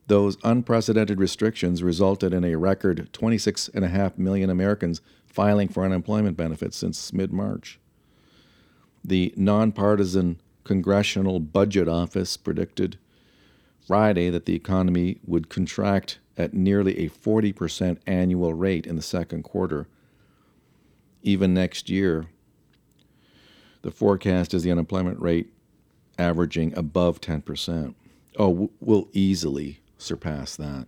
those 0.07 0.39
unprecedented 0.45 1.19
restrictions 1.19 1.83
resulted 1.83 2.33
in 2.33 2.45
a 2.45 2.55
record 2.55 3.13
26.5 3.13 4.17
million 4.19 4.49
Americans 4.49 5.01
filing 5.27 5.67
for 5.67 5.85
unemployment 5.85 6.37
benefits 6.37 6.77
since 6.77 7.13
mid 7.13 7.33
March. 7.33 7.81
The 9.03 9.35
nonpartisan 9.37 10.41
Congressional 10.63 11.41
Budget 11.41 11.89
Office 11.89 12.37
predicted 12.37 12.99
Friday 13.85 14.31
that 14.31 14.47
the 14.47 14.55
economy 14.55 15.19
would 15.27 15.49
contract 15.49 16.21
at 16.41 16.55
nearly 16.55 16.99
a 16.99 17.09
40% 17.09 17.99
annual 18.07 18.55
rate 18.55 18.87
in 18.87 18.97
the 18.97 19.03
second 19.03 19.45
quarter. 19.45 19.87
Even 21.23 21.55
next 21.55 21.89
year, 21.89 22.27
the 23.83 23.91
forecast 23.91 24.55
is 24.55 24.63
the 24.63 24.71
unemployment 24.71 25.21
rate 25.21 25.53
averaging 26.19 26.77
above 26.77 27.21
10%. 27.21 27.95
Oh, 28.39 28.71
we'll 28.81 29.09
easily 29.13 29.81
surpass 29.99 30.57
that. 30.57 30.87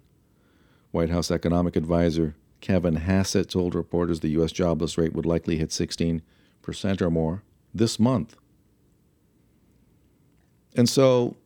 White 0.90 1.10
House 1.10 1.30
economic 1.30 1.76
advisor 1.76 2.34
Kevin 2.60 2.96
Hassett 2.96 3.50
told 3.50 3.74
reporters 3.74 4.20
the 4.20 4.30
U.S. 4.30 4.52
jobless 4.52 4.96
rate 4.96 5.14
would 5.14 5.26
likely 5.26 5.58
hit 5.58 5.70
16% 5.70 6.22
or 7.00 7.10
more 7.10 7.42
this 7.74 7.98
month. 7.98 8.36
And 10.74 10.88
so, 10.88 11.36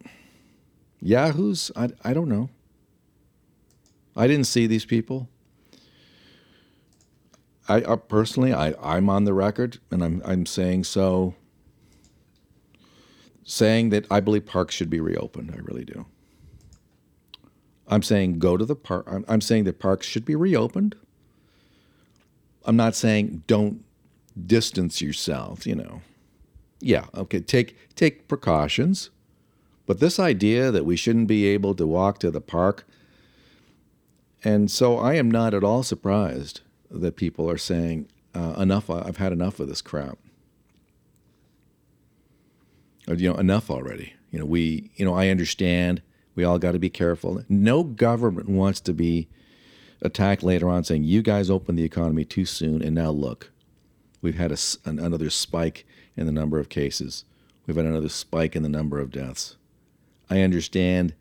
Yahoos, 1.00 1.70
I, 1.74 1.88
I 2.04 2.12
don't 2.12 2.28
know. 2.28 2.50
I 4.16 4.26
didn't 4.26 4.46
see 4.46 4.66
these 4.66 4.86
people. 4.86 5.28
I 7.68 7.82
uh, 7.82 7.96
personally, 7.96 8.52
I, 8.52 8.74
I'm 8.82 9.10
on 9.10 9.24
the 9.24 9.34
record, 9.34 9.78
and 9.90 10.02
I'm, 10.02 10.22
I'm 10.24 10.46
saying 10.46 10.84
so, 10.84 11.34
saying 13.44 13.90
that 13.90 14.06
I 14.10 14.20
believe 14.20 14.46
parks 14.46 14.74
should 14.74 14.90
be 14.90 15.00
reopened. 15.00 15.52
I 15.54 15.58
really 15.58 15.84
do. 15.84 16.06
I'm 17.88 18.02
saying 18.02 18.38
go 18.38 18.56
to 18.56 18.64
the 18.64 18.76
park. 18.76 19.06
I'm, 19.10 19.24
I'm 19.28 19.40
saying 19.40 19.64
that 19.64 19.78
parks 19.78 20.06
should 20.06 20.24
be 20.24 20.34
reopened. 20.34 20.96
I'm 22.64 22.76
not 22.76 22.96
saying 22.96 23.44
don't 23.46 23.84
distance 24.46 25.00
yourself, 25.00 25.66
you 25.66 25.74
know. 25.74 26.02
Yeah, 26.80 27.06
okay, 27.14 27.40
take 27.40 27.76
take 27.94 28.28
precautions. 28.28 29.10
But 29.86 30.00
this 30.00 30.18
idea 30.18 30.70
that 30.72 30.84
we 30.84 30.96
shouldn't 30.96 31.28
be 31.28 31.46
able 31.46 31.74
to 31.76 31.86
walk 31.86 32.18
to 32.20 32.30
the 32.30 32.40
park 32.40 32.86
and 34.46 34.70
so 34.70 34.96
I 34.96 35.14
am 35.14 35.28
not 35.28 35.54
at 35.54 35.64
all 35.64 35.82
surprised 35.82 36.60
that 36.88 37.16
people 37.16 37.50
are 37.50 37.58
saying 37.58 38.08
uh, 38.32 38.54
enough 38.58 38.88
I've 38.88 39.16
had 39.16 39.32
enough 39.32 39.58
of 39.58 39.66
this 39.66 39.82
crap. 39.82 40.18
Or, 43.08 43.14
you 43.14 43.32
know, 43.32 43.38
enough 43.38 43.70
already. 43.70 44.14
You 44.30 44.38
know, 44.38 44.44
we 44.44 44.92
you 44.94 45.04
know, 45.04 45.14
I 45.14 45.30
understand 45.30 46.00
we 46.36 46.44
all 46.44 46.60
got 46.60 46.72
to 46.72 46.78
be 46.78 46.90
careful. 46.90 47.42
No 47.48 47.82
government 47.82 48.48
wants 48.48 48.78
to 48.82 48.92
be 48.92 49.26
attacked 50.00 50.44
later 50.44 50.68
on 50.68 50.84
saying, 50.84 51.02
you 51.02 51.22
guys 51.22 51.50
opened 51.50 51.76
the 51.76 51.84
economy 51.84 52.24
too 52.24 52.44
soon, 52.44 52.82
and 52.82 52.94
now 52.94 53.10
look, 53.10 53.50
we've 54.22 54.36
had 54.36 54.52
a, 54.52 54.58
an, 54.84 55.00
another 55.00 55.30
spike 55.30 55.84
in 56.16 56.26
the 56.26 56.32
number 56.32 56.60
of 56.60 56.68
cases. 56.68 57.24
We've 57.66 57.76
had 57.76 57.86
another 57.86 58.08
spike 58.08 58.54
in 58.54 58.62
the 58.62 58.68
number 58.68 59.00
of 59.00 59.10
deaths. 59.10 59.56
I 60.30 60.42
understand 60.42 61.14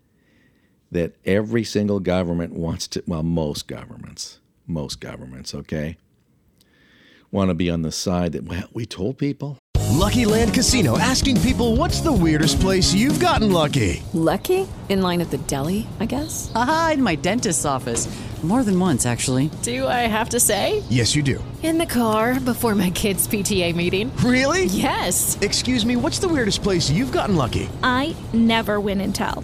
that 0.91 1.13
every 1.25 1.63
single 1.63 1.99
government 1.99 2.53
wants 2.53 2.87
to, 2.89 3.03
well, 3.07 3.23
most 3.23 3.67
governments, 3.67 4.39
most 4.67 4.99
governments, 4.99 5.53
okay, 5.53 5.97
want 7.31 7.49
to 7.49 7.53
be 7.53 7.69
on 7.69 7.81
the 7.81 7.91
side 7.91 8.31
that, 8.31 8.43
well, 8.43 8.69
we 8.73 8.85
told 8.85 9.17
people. 9.17 9.57
Lucky 9.91 10.25
Land 10.25 10.53
Casino 10.53 10.97
asking 10.97 11.39
people 11.41 11.75
what's 11.75 12.01
the 12.01 12.11
weirdest 12.11 12.59
place 12.59 12.93
you've 12.93 13.19
gotten 13.19 13.51
lucky? 13.51 14.03
Lucky? 14.13 14.67
In 14.89 15.01
line 15.01 15.21
at 15.21 15.31
the 15.31 15.37
deli, 15.39 15.87
I 15.99 16.05
guess? 16.05 16.51
Aha, 16.53 16.91
in 16.93 17.01
my 17.03 17.15
dentist's 17.15 17.65
office. 17.65 18.07
More 18.43 18.63
than 18.63 18.79
once, 18.79 19.07
actually. 19.07 19.49
Do 19.63 19.87
I 19.87 20.05
have 20.05 20.29
to 20.29 20.39
say? 20.39 20.83
Yes, 20.87 21.15
you 21.15 21.23
do. 21.23 21.43
In 21.63 21.79
the 21.79 21.85
car 21.87 22.39
before 22.39 22.75
my 22.75 22.91
kids' 22.91 23.27
PTA 23.27 23.75
meeting. 23.75 24.15
Really? 24.17 24.65
Yes. 24.65 25.39
Excuse 25.41 25.83
me, 25.83 25.95
what's 25.95 26.19
the 26.19 26.27
weirdest 26.27 26.61
place 26.61 26.87
you've 26.91 27.11
gotten 27.11 27.35
lucky? 27.35 27.67
I 27.81 28.15
never 28.33 28.79
win 28.79 29.01
and 29.01 29.15
tell. 29.15 29.43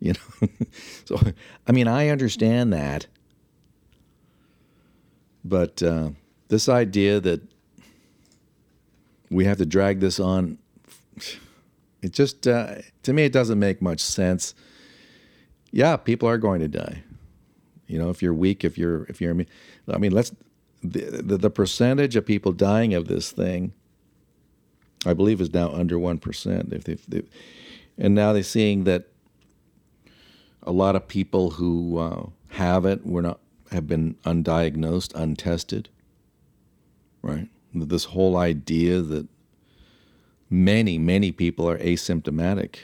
You 0.00 0.12
know, 0.12 0.48
so 1.04 1.18
I 1.66 1.72
mean, 1.72 1.88
I 1.88 2.08
understand 2.08 2.72
that, 2.72 3.06
but 5.44 5.82
uh, 5.82 6.10
this 6.48 6.68
idea 6.68 7.20
that 7.20 7.40
we 9.30 9.44
have 9.44 9.58
to 9.58 9.66
drag 9.66 10.00
this 10.00 10.20
on, 10.20 10.58
it 12.02 12.12
just 12.12 12.46
uh, 12.46 12.76
to 13.02 13.12
me 13.12 13.24
it 13.24 13.32
doesn't 13.32 13.58
make 13.58 13.80
much 13.80 14.00
sense. 14.00 14.54
Yeah, 15.72 15.96
people 15.96 16.28
are 16.28 16.38
going 16.38 16.60
to 16.60 16.68
die. 16.68 17.02
You 17.86 17.98
know, 17.98 18.10
if 18.10 18.22
you're 18.22 18.34
weak, 18.34 18.64
if 18.64 18.76
you're 18.76 19.04
if 19.04 19.20
you're, 19.20 19.36
I 19.88 19.98
mean, 19.98 20.12
let's 20.12 20.32
the 20.82 21.22
the, 21.22 21.38
the 21.38 21.50
percentage 21.50 22.16
of 22.16 22.26
people 22.26 22.52
dying 22.52 22.94
of 22.94 23.08
this 23.08 23.30
thing. 23.30 23.72
I 25.04 25.14
believe 25.14 25.40
is 25.40 25.54
now 25.54 25.70
under 25.70 25.98
one 25.98 26.18
percent. 26.18 26.72
If 26.72 27.06
they, 27.06 27.22
and 27.96 28.14
now 28.14 28.32
they're 28.32 28.42
seeing 28.42 28.84
that 28.84 29.08
a 30.66 30.72
lot 30.72 30.96
of 30.96 31.06
people 31.06 31.52
who 31.52 31.98
uh, 31.98 32.26
have 32.48 32.84
it 32.84 33.06
were 33.06 33.22
not 33.22 33.40
have 33.72 33.86
been 33.86 34.14
undiagnosed, 34.24 35.14
untested. 35.14 35.88
Right? 37.22 37.48
this 37.74 38.04
whole 38.04 38.36
idea 38.38 39.02
that 39.02 39.28
many, 40.48 40.96
many 40.96 41.32
people 41.32 41.68
are 41.68 41.78
asymptomatic. 41.78 42.76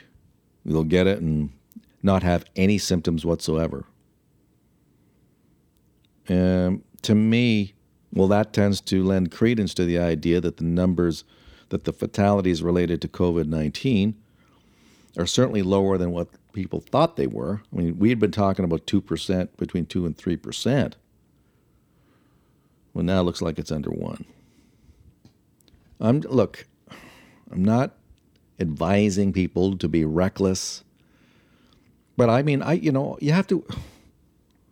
They'll 0.67 0.85
get 0.85 1.07
it 1.07 1.21
and 1.21 1.51
not 2.03 2.23
have 2.23 2.45
any 2.57 2.79
symptoms 2.79 3.25
whatsoever. 3.25 3.87
Um, 6.29 6.85
to 7.03 7.15
me, 7.15 7.75
well, 8.13 8.29
that 8.29 8.53
tends 8.53 8.81
to 8.83 9.03
lend 9.03 9.33
credence 9.33 9.75
to 9.75 9.85
the 9.85 9.99
idea 9.99 10.41
that 10.41 10.59
the 10.59 10.65
numbers, 10.65 11.25
that 11.71 11.85
the 11.85 11.93
fatalities 11.93 12.63
related 12.63 13.01
to 13.03 13.09
COVID 13.09 13.47
19 13.47 14.15
are 15.17 15.27
certainly 15.27 15.63
lower 15.63 15.99
than 15.99 16.11
what 16.11 16.29
people 16.53 16.81
thought 16.81 17.17
they 17.17 17.27
were. 17.27 17.63
I 17.73 17.77
mean, 17.77 17.99
we 17.99 18.09
had 18.11 18.19
been 18.19 18.31
talking 18.31 18.65
about 18.65 18.87
2%, 18.87 19.49
between 19.57 19.87
2 19.87 20.07
and 20.07 20.17
3%. 20.17 20.95
Well, 22.95 23.05
now 23.05 23.21
it 23.21 23.25
looks 23.25 23.43
like 23.43 23.59
it's 23.59 23.73
under 23.73 23.91
1. 23.91 24.25
I'm 26.01 26.21
look, 26.21 26.67
I'm 27.51 27.65
not 27.65 27.95
advising 28.59 29.33
people 29.33 29.77
to 29.79 29.89
be 29.89 30.05
reckless. 30.05 30.83
But 32.17 32.29
I 32.29 32.43
mean, 32.43 32.61
I 32.61 32.75
you 32.75 32.93
know, 32.93 33.17
you 33.21 33.33
have 33.33 33.47
to 33.47 33.65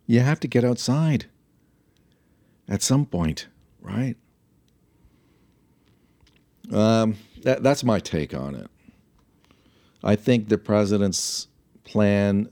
you 0.07 0.20
have 0.20 0.40
to 0.40 0.48
get 0.48 0.65
outside 0.65 1.27
at 2.69 2.82
some 2.82 3.07
point, 3.07 3.47
right? 3.81 4.16
Um, 6.73 7.16
that, 7.43 7.62
that's 7.62 7.82
my 7.82 7.98
take 7.98 8.35
on 8.35 8.55
it. 8.55 8.69
I 10.02 10.16
think 10.16 10.48
the 10.48 10.59
president's 10.59 11.48
plan, 11.91 12.49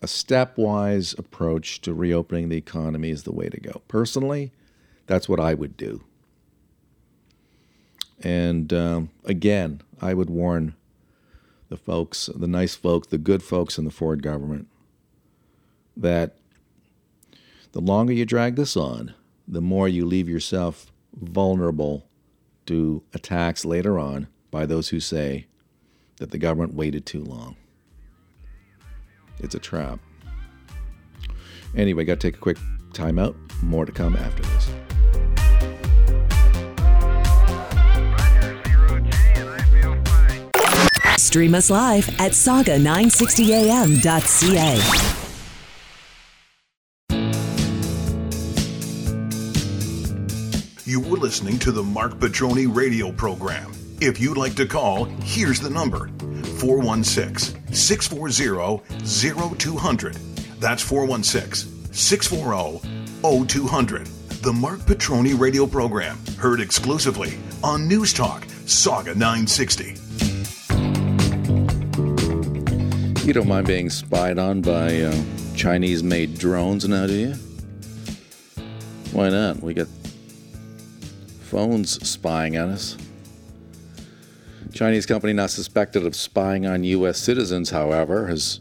a 0.00 0.06
stepwise 0.06 1.18
approach 1.18 1.80
to 1.80 1.92
reopening 1.92 2.48
the 2.48 2.56
economy, 2.56 3.10
is 3.10 3.24
the 3.24 3.32
way 3.32 3.48
to 3.48 3.58
go. 3.58 3.82
Personally, 3.88 4.52
that's 5.06 5.28
what 5.28 5.40
I 5.40 5.54
would 5.54 5.76
do. 5.76 6.04
And 8.22 8.72
um, 8.72 9.10
again, 9.24 9.80
I 10.00 10.14
would 10.14 10.30
warn 10.30 10.76
the 11.68 11.76
folks, 11.76 12.30
the 12.32 12.46
nice 12.46 12.76
folks, 12.76 13.08
the 13.08 13.18
good 13.18 13.42
folks 13.42 13.76
in 13.76 13.84
the 13.84 13.90
Ford 13.90 14.22
government, 14.22 14.68
that 15.96 16.36
the 17.72 17.80
longer 17.80 18.12
you 18.12 18.24
drag 18.24 18.54
this 18.54 18.76
on, 18.76 19.14
the 19.48 19.60
more 19.60 19.88
you 19.88 20.06
leave 20.06 20.28
yourself 20.28 20.92
vulnerable 21.12 22.06
to 22.66 23.02
attacks 23.12 23.64
later 23.64 23.98
on 23.98 24.28
by 24.52 24.64
those 24.64 24.90
who 24.90 25.00
say 25.00 25.46
that 26.18 26.30
the 26.30 26.38
government 26.38 26.74
waited 26.74 27.04
too 27.04 27.24
long. 27.24 27.56
It's 29.38 29.54
a 29.54 29.58
trap. 29.58 29.98
Anyway, 31.74 32.04
got 32.04 32.20
to 32.20 32.30
take 32.30 32.36
a 32.36 32.40
quick 32.40 32.58
time 32.92 33.18
out. 33.18 33.34
More 33.62 33.84
to 33.84 33.92
come 33.92 34.16
after 34.16 34.42
this. 34.42 34.70
Stream 41.18 41.54
us 41.54 41.70
live 41.70 42.08
at 42.20 42.32
sauga960am.ca. 42.32 45.02
You 50.84 51.00
were 51.00 51.16
listening 51.18 51.58
to 51.58 51.72
the 51.72 51.82
Marc 51.82 52.18
Patrone 52.20 52.68
radio 52.68 53.12
program. 53.12 53.72
If 53.98 54.20
you'd 54.20 54.36
like 54.36 54.54
to 54.56 54.66
call, 54.66 55.06
here's 55.22 55.58
the 55.58 55.70
number 55.70 56.08
416 56.58 57.72
640 57.72 59.56
0200. 59.56 60.14
That's 60.60 60.82
416 60.82 61.94
640 61.94 63.46
0200. 63.46 64.06
The 64.42 64.52
Marc 64.52 64.84
Patrone 64.84 65.34
radio 65.38 65.66
program, 65.66 66.18
heard 66.36 66.60
exclusively 66.60 67.38
on 67.64 67.88
News 67.88 68.12
Talk, 68.12 68.42
Sauga 68.66 69.16
960. 69.16 69.96
You 73.26 73.32
don't 73.32 73.48
mind 73.48 73.66
being 73.66 73.88
spied 73.88 74.38
on 74.38 74.60
by 74.60 75.00
uh, 75.00 75.16
Chinese 75.56 76.02
made 76.02 76.36
drones 76.38 76.86
now, 76.86 77.06
do 77.06 77.14
you? 77.14 77.34
Why 79.12 79.30
not? 79.30 79.62
We 79.62 79.72
got 79.72 79.88
phones 81.40 82.06
spying 82.06 82.58
on 82.58 82.68
us. 82.68 82.98
Chinese 84.76 85.06
company 85.06 85.32
not 85.32 85.48
suspected 85.48 86.04
of 86.04 86.14
spying 86.14 86.66
on 86.66 86.84
U.S. 86.84 87.16
citizens, 87.18 87.70
however, 87.70 88.26
has, 88.26 88.60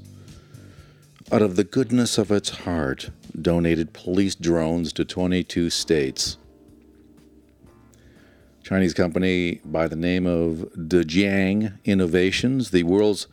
out 1.30 1.42
of 1.42 1.58
the 1.58 1.66
goodness 1.66 2.18
of 2.18 2.32
its 2.32 2.50
heart, 2.50 3.10
donated 3.40 3.92
police 3.92 4.34
drones 4.34 4.94
to 4.94 5.04
22 5.04 5.70
states. 5.70 6.38
Chinese 8.64 8.94
company 8.94 9.60
by 9.66 9.90
the 9.90 9.98
name 9.98 10.26
of 10.26 10.88
Da-Jiang 10.88 11.74
Innovations, 11.84 12.72
the 12.72 12.84
world's 12.84 13.28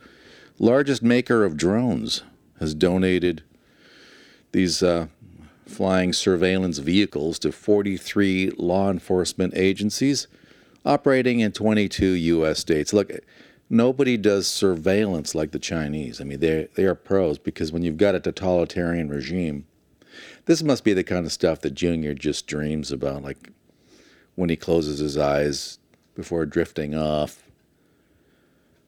largest 0.59 1.01
maker 1.01 1.45
of 1.45 1.55
drones, 1.55 2.23
has 2.59 2.75
donated 2.75 3.43
these 4.51 4.83
uh, 4.83 5.07
flying 5.65 6.11
surveillance 6.11 6.79
vehicles 6.79 7.39
to 7.39 7.53
43 7.53 8.51
law 8.57 8.91
enforcement 8.91 9.53
agencies 9.55 10.27
operating 10.85 11.39
in 11.39 11.51
22 11.51 12.05
U.S. 12.05 12.59
states. 12.59 12.93
Look, 12.93 13.11
nobody 13.69 14.17
does 14.17 14.47
surveillance 14.47 15.33
like 15.33 15.51
the 15.51 15.59
Chinese. 15.59 16.21
I 16.21 16.23
mean, 16.23 16.39
they 16.39 16.67
they 16.75 16.85
are 16.85 16.95
pros 16.95 17.37
because 17.37 17.71
when 17.71 17.83
you've 17.83 17.97
got 17.97 18.15
a 18.15 18.19
totalitarian 18.19 19.09
regime, 19.09 19.65
this 20.45 20.63
must 20.63 20.83
be 20.83 20.93
the 20.93 21.03
kind 21.03 21.25
of 21.25 21.31
stuff 21.31 21.61
that 21.61 21.73
Junior 21.73 22.13
just 22.13 22.47
dreams 22.47 22.91
about, 22.91 23.23
like 23.23 23.49
when 24.35 24.49
he 24.49 24.55
closes 24.55 24.99
his 24.99 25.17
eyes 25.17 25.79
before 26.15 26.45
drifting 26.45 26.95
off. 26.95 27.43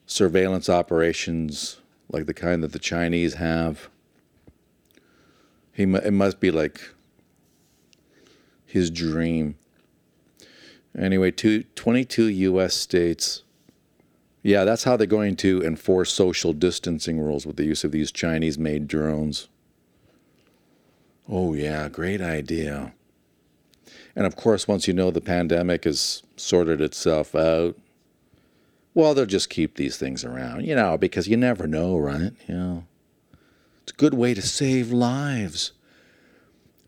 Surveillance 0.05 0.69
operations 0.69 1.77
like 2.11 2.27
the 2.27 2.34
kind 2.34 2.63
that 2.63 2.72
the 2.72 2.80
Chinese 2.80 3.35
have. 3.35 3.89
He 5.73 5.84
it 5.84 6.13
must 6.13 6.39
be 6.39 6.51
like 6.51 6.80
his 8.65 8.89
dream. 8.91 9.55
Anyway, 10.97 11.31
two, 11.31 11.63
22 11.76 12.27
U.S. 12.27 12.73
states. 12.73 13.43
Yeah, 14.43 14.63
that's 14.63 14.84
how 14.84 14.95
they're 14.95 15.07
going 15.07 15.35
to 15.38 15.63
enforce 15.63 16.13
social 16.13 16.53
distancing 16.53 17.19
rules 17.19 17.45
with 17.45 17.57
the 17.57 17.65
use 17.65 17.84
of 17.84 17.91
these 17.91 18.11
Chinese 18.11 18.57
made 18.57 18.88
drones. 18.88 19.47
Oh, 21.27 21.53
yeah, 21.53 21.89
great 21.89 22.22
idea. 22.22 22.93
And 24.15 24.26
of 24.26 24.35
course, 24.35 24.67
once 24.67 24.88
you 24.88 24.93
know 24.93 25.11
the 25.11 25.19
pandemic 25.19 25.84
has 25.84 26.23
sorted 26.38 26.80
itself 26.80 27.35
out, 27.35 27.76
well, 28.93 29.13
they'll 29.13 29.26
just 29.26 29.49
keep 29.49 29.76
these 29.76 29.97
things 29.97 30.23
around, 30.23 30.65
you 30.65 30.76
know, 30.76 30.97
because 30.97 31.27
you 31.27 31.35
never 31.35 31.67
know, 31.67 31.97
right? 31.97 32.31
You 32.47 32.55
know, 32.55 32.84
it's 33.84 33.91
a 33.91 33.95
good 33.95 34.13
way 34.13 34.34
to 34.34 34.41
save 34.41 34.91
lives. 34.91 35.73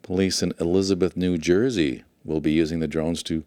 Police 0.04 0.42
in 0.42 0.54
Elizabeth, 0.60 1.18
New 1.18 1.38
Jersey 1.38 2.06
will 2.24 2.40
be 2.40 2.52
using 2.54 2.80
the 2.80 2.88
drones 2.88 3.22
to 3.24 3.44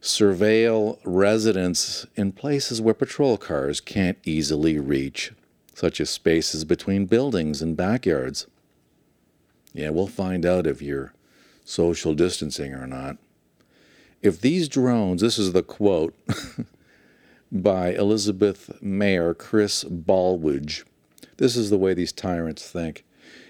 surveil 0.00 0.98
residents 1.04 2.06
in 2.16 2.32
places 2.32 2.80
where 2.80 2.94
patrol 2.94 3.36
cars 3.36 3.80
can't 3.80 4.18
easily 4.24 4.78
reach, 4.78 5.32
such 5.74 6.00
as 6.00 6.08
spaces 6.08 6.64
between 6.64 7.06
buildings 7.06 7.60
and 7.60 7.76
backyards. 7.76 8.46
Yeah, 9.72 9.90
we'll 9.90 10.06
find 10.06 10.46
out 10.46 10.66
if 10.66 10.80
you're 10.80 11.12
social 11.64 12.14
distancing 12.14 12.72
or 12.72 12.86
not. 12.86 13.18
If 14.22 14.40
these 14.40 14.68
drones, 14.68 15.20
this 15.20 15.38
is 15.38 15.52
the 15.52 15.62
quote 15.62 16.14
by 17.52 17.92
Elizabeth 17.92 18.82
Mayor 18.82 19.34
Chris 19.34 19.84
Bollwage, 19.84 20.84
this 21.36 21.56
is 21.56 21.70
the 21.70 21.78
way 21.78 21.94
these 21.94 22.12
tyrants 22.12 22.70
think. 22.70 23.04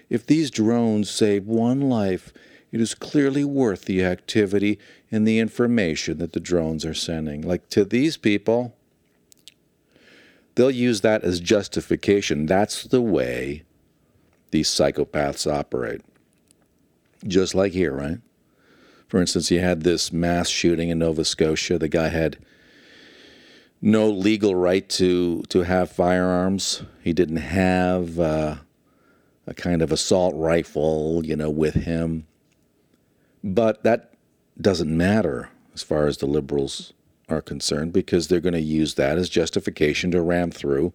If 0.09 0.25
these 0.25 0.51
drones 0.51 1.09
save 1.09 1.45
one 1.45 1.81
life, 1.81 2.31
it 2.71 2.79
is 2.79 2.93
clearly 2.93 3.43
worth 3.43 3.83
the 3.85 4.03
activity 4.03 4.79
and 5.11 5.27
the 5.27 5.39
information 5.39 6.17
that 6.19 6.33
the 6.33 6.39
drones 6.39 6.85
are 6.85 6.93
sending. 6.93 7.41
Like 7.41 7.69
to 7.69 7.83
these 7.83 8.17
people, 8.17 8.75
they'll 10.55 10.71
use 10.71 11.01
that 11.01 11.23
as 11.23 11.39
justification. 11.39 12.45
That's 12.45 12.83
the 12.83 13.01
way 13.01 13.63
these 14.51 14.69
psychopaths 14.69 15.51
operate. 15.51 16.01
Just 17.27 17.53
like 17.53 17.73
here, 17.73 17.93
right? 17.93 18.19
For 19.07 19.19
instance, 19.19 19.51
you 19.51 19.59
had 19.59 19.83
this 19.83 20.13
mass 20.13 20.47
shooting 20.47 20.89
in 20.89 20.99
Nova 20.99 21.25
Scotia. 21.25 21.77
The 21.77 21.89
guy 21.89 22.07
had 22.07 22.37
no 23.81 24.09
legal 24.09 24.55
right 24.55 24.87
to 24.89 25.43
to 25.49 25.61
have 25.61 25.91
firearms. 25.91 26.83
He 27.03 27.11
didn't 27.11 27.37
have 27.37 28.19
uh, 28.19 28.55
a 29.45 29.53
kind 29.53 29.81
of 29.81 29.91
assault 29.91 30.33
rifle, 30.35 31.21
you 31.25 31.35
know, 31.35 31.49
with 31.49 31.73
him. 31.73 32.25
But 33.43 33.83
that 33.83 34.10
doesn't 34.61 34.95
matter 34.95 35.49
as 35.73 35.83
far 35.83 36.07
as 36.07 36.17
the 36.17 36.25
liberals 36.25 36.93
are 37.29 37.41
concerned 37.41 37.93
because 37.93 38.27
they're 38.27 38.39
going 38.39 38.53
to 38.53 38.61
use 38.61 38.95
that 38.95 39.17
as 39.17 39.29
justification 39.29 40.11
to 40.11 40.21
ram 40.21 40.51
through 40.51 40.93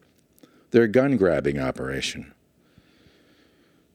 their 0.70 0.86
gun 0.86 1.16
grabbing 1.16 1.59
operation. 1.59 2.32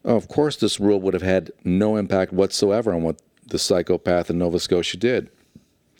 Oh, 0.03 0.15
of 0.15 0.27
course, 0.27 0.56
this 0.56 0.80
rule 0.80 0.99
would 1.02 1.14
have 1.14 1.22
had 1.22 1.52
no 1.64 1.95
impact 1.95 2.34
whatsoever 2.34 2.93
on 2.93 3.03
what 3.03 3.22
the 3.45 3.60
psychopath 3.60 4.30
in 4.30 4.39
Nova 4.39 4.60
Scotia 4.60 4.98
did. 4.98 5.30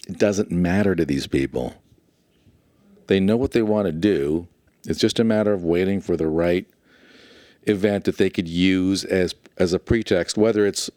It 0.08 0.18
doesn't 0.18 0.50
matter 0.50 0.96
to 0.96 1.06
these 1.06 1.28
people. 1.28 1.76
They 3.08 3.20
know 3.20 3.38
what 3.38 3.52
they 3.52 3.62
want 3.62 3.86
to 3.86 3.92
do. 3.92 4.48
It's 4.88 5.00
just 5.00 5.20
a 5.20 5.24
matter 5.24 5.54
of 5.54 5.64
waiting 5.64 6.02
for 6.02 6.18
the 6.18 6.28
right 6.28 6.68
event 7.64 8.06
that 8.06 8.18
they 8.18 8.30
could 8.30 8.48
use 8.48 9.04
as 9.04 9.36
as 9.58 9.74
a 9.74 9.80
pretext, 9.80 10.38
whether 10.38 10.66
it's 10.66 10.90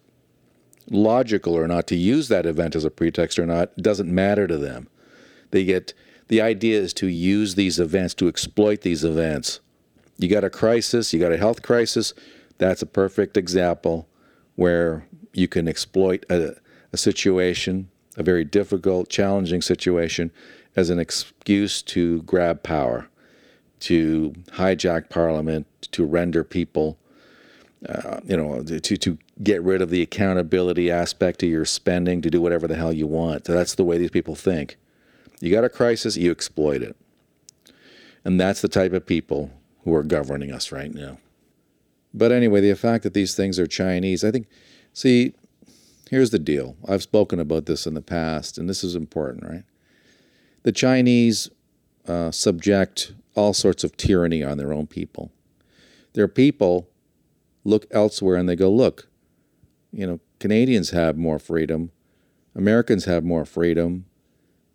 logical 0.91 1.57
or 1.57 1.67
not 1.67 1.87
to 1.89 1.97
use 1.97 2.29
that 2.29 2.47
event 2.47 2.77
as 2.77 2.85
a 2.85 2.91
pretext 2.91 3.39
or 3.39 3.47
not, 3.47 3.77
doesn't 3.77 4.13
matter 4.13 4.47
to 4.47 4.57
them. 4.57 4.89
They 5.51 5.65
get 5.65 5.95
the 6.29 6.41
idea 6.41 6.81
is 6.81 6.93
to 6.95 7.07
use 7.07 7.55
these 7.55 7.79
events 7.79 8.15
to 8.15 8.29
exploit 8.29 8.81
these 8.81 9.05
events. 9.05 9.61
You 10.19 10.29
got 10.29 10.45
a 10.45 10.51
crisis, 10.51 11.13
you 11.13 11.21
got 11.21 11.33
a 11.33 11.37
health 11.37 11.63
crisis, 11.63 12.15
that's 12.59 12.83
a 12.83 12.87
perfect 12.87 13.37
example 13.37 14.09
where 14.57 15.07
you 15.33 15.49
can 15.49 15.69
exploit 15.69 16.25
a, 16.31 16.57
a 16.93 16.97
situation, 16.97 17.91
a 18.17 18.23
very 18.23 18.45
difficult, 18.45 19.09
challenging 19.09 19.61
situation, 19.61 20.31
as 20.77 20.91
an 20.91 20.99
excuse 20.99 21.83
to 21.83 22.23
grab 22.23 22.63
power, 22.63 23.09
to 23.81 24.33
hijack 24.53 25.11
parliament, 25.11 25.67
to 25.93 26.05
render 26.05 26.45
people, 26.45 26.99
uh, 27.89 28.21
you 28.25 28.37
know, 28.37 28.63
to, 28.63 28.97
to 28.97 29.19
get 29.43 29.63
rid 29.63 29.83
of 29.83 29.91
the 29.91 30.03
accountability 30.03 30.91
aspect 30.91 31.43
of 31.43 31.49
your 31.49 31.65
spending, 31.65 32.23
to 32.23 32.31
do 32.31 32.41
whatever 32.41 32.69
the 32.69 32.77
hell 32.77 32.93
you 32.93 33.07
want. 33.07 33.47
So 33.47 33.53
that's 33.53 33.75
the 33.75 33.85
way 33.85 33.99
these 33.99 34.11
people 34.11 34.35
think. 34.35 34.77
You 35.41 35.51
got 35.51 35.65
a 35.65 35.69
crisis, 35.69 36.17
you 36.17 36.31
exploit 36.31 36.83
it. 36.83 36.97
And 38.25 38.41
that's 38.41 38.63
the 38.63 38.69
type 38.69 38.93
of 38.93 39.07
people 39.07 39.51
who 39.83 39.95
are 39.95 40.03
governing 40.03 40.53
us 40.53 40.73
right 40.73 40.95
now. 40.95 41.19
But 42.15 42.33
anyway, 42.33 42.61
the 42.61 42.75
fact 42.75 43.03
that 43.03 43.13
these 43.13 43.35
things 43.35 43.59
are 43.59 43.67
Chinese, 43.67 44.23
I 44.23 44.31
think, 44.31 44.47
see, 44.93 45.35
here's 46.11 46.31
the 46.31 46.39
deal. 46.39 46.77
I've 46.87 47.03
spoken 47.03 47.41
about 47.41 47.67
this 47.67 47.87
in 47.87 47.95
the 47.95 48.01
past, 48.01 48.57
and 48.57 48.69
this 48.69 48.85
is 48.85 48.95
important, 48.95 49.45
right? 49.45 49.65
The 50.63 50.73
Chinese 50.73 51.51
uh, 52.07 52.31
subject 52.31 53.13
all 53.35 53.53
sorts 53.53 53.83
of 53.85 53.97
tyranny 53.97 54.43
on 54.43 54.59
their 54.59 54.73
own 54.73 54.87
people. 54.87 55.33
Their 56.13 56.29
people 56.29 56.89
look 57.65 57.87
elsewhere 57.91 58.37
and 58.37 58.49
they 58.49 58.57
go, 58.57 58.71
look, 58.71 59.09
you 59.95 60.07
know, 60.07 60.21
Canadians 60.41 60.91
have 60.91 61.17
more 61.17 61.39
freedom, 61.39 61.93
Americans 62.55 63.05
have 63.05 63.25
more 63.25 63.45
freedom, 63.45 64.07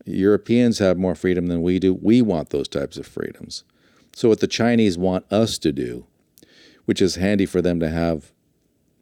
Europeans 0.05 0.79
have 0.79 0.97
more 0.97 1.13
freedom 1.13 1.47
than 1.47 1.61
we 1.61 1.77
do. 1.77 1.93
We 1.93 2.21
want 2.21 2.49
those 2.49 2.67
types 2.67 2.97
of 2.97 3.05
freedoms. 3.05 3.63
So, 4.15 4.29
what 4.29 4.39
the 4.39 4.47
Chinese 4.47 4.97
want 4.97 5.31
us 5.31 5.57
to 5.59 5.71
do, 5.71 6.05
which 6.85 7.01
is 7.01 7.15
handy 7.15 7.45
for 7.45 7.61
them 7.61 7.79
to 7.81 7.89
have, 7.89 8.31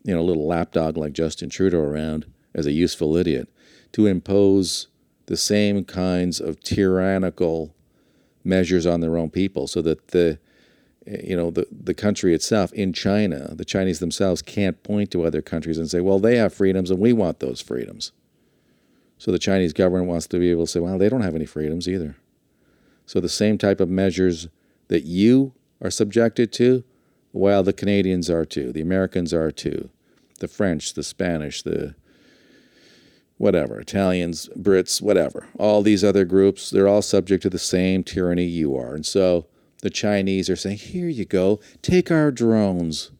you 0.03 0.13
know, 0.13 0.19
a 0.19 0.23
little 0.23 0.47
lapdog 0.47 0.97
like 0.97 1.13
Justin 1.13 1.49
Trudeau 1.49 1.79
around 1.79 2.25
as 2.53 2.65
a 2.65 2.71
useful 2.71 3.15
idiot, 3.15 3.47
to 3.93 4.07
impose 4.07 4.87
the 5.27 5.37
same 5.37 5.85
kinds 5.85 6.39
of 6.39 6.59
tyrannical 6.61 7.75
measures 8.43 8.85
on 8.85 9.01
their 9.01 9.17
own 9.17 9.29
people 9.29 9.67
so 9.67 9.81
that 9.81 10.09
the 10.09 10.39
you 11.07 11.35
know 11.35 11.51
the 11.51 11.67
the 11.71 11.93
country 11.93 12.33
itself 12.33 12.71
in 12.73 12.93
China 12.93 13.53
the 13.55 13.65
Chinese 13.65 13.99
themselves 13.99 14.41
can't 14.41 14.83
point 14.83 15.11
to 15.11 15.23
other 15.23 15.41
countries 15.41 15.77
and 15.77 15.89
say 15.89 16.01
well 16.01 16.19
they 16.19 16.37
have 16.37 16.53
freedoms 16.53 16.91
and 16.91 16.99
we 16.99 17.13
want 17.13 17.39
those 17.39 17.61
freedoms 17.61 18.11
so 19.17 19.31
the 19.31 19.39
Chinese 19.39 19.73
government 19.73 20.07
wants 20.07 20.27
to 20.27 20.39
be 20.39 20.51
able 20.51 20.65
to 20.65 20.71
say 20.71 20.79
well 20.79 20.97
they 20.97 21.09
don't 21.09 21.21
have 21.21 21.35
any 21.35 21.45
freedoms 21.45 21.87
either 21.87 22.15
so 23.05 23.19
the 23.19 23.29
same 23.29 23.57
type 23.57 23.79
of 23.79 23.89
measures 23.89 24.47
that 24.89 25.03
you 25.03 25.53
are 25.81 25.91
subjected 25.91 26.51
to 26.53 26.83
while 27.31 27.63
the 27.63 27.73
Canadians 27.73 28.29
are 28.29 28.45
too 28.45 28.71
the 28.71 28.81
Americans 28.81 29.33
are 29.33 29.51
too 29.51 29.89
the 30.39 30.47
French 30.47 30.93
the 30.93 31.03
Spanish 31.03 31.61
the 31.61 31.95
whatever, 33.37 33.79
Italians, 33.79 34.49
Brits, 34.57 34.99
whatever. 34.99 35.47
All 35.59 35.83
these 35.83 36.03
other 36.03 36.25
groups, 36.25 36.71
they're 36.71 36.87
all 36.87 37.03
subject 37.03 37.43
to 37.43 37.51
the 37.51 37.59
same 37.59 38.03
tyranny 38.03 38.45
you 38.45 38.75
are. 38.75 38.95
And 38.95 39.05
so 39.05 39.45
the 39.81 39.89
Chinese 39.89 40.49
are 40.49 40.55
saying, 40.55 40.77
here 40.77 41.07
you 41.07 41.25
go, 41.25 41.59
take 41.81 42.11
our 42.11 42.31
drones. 42.31 43.11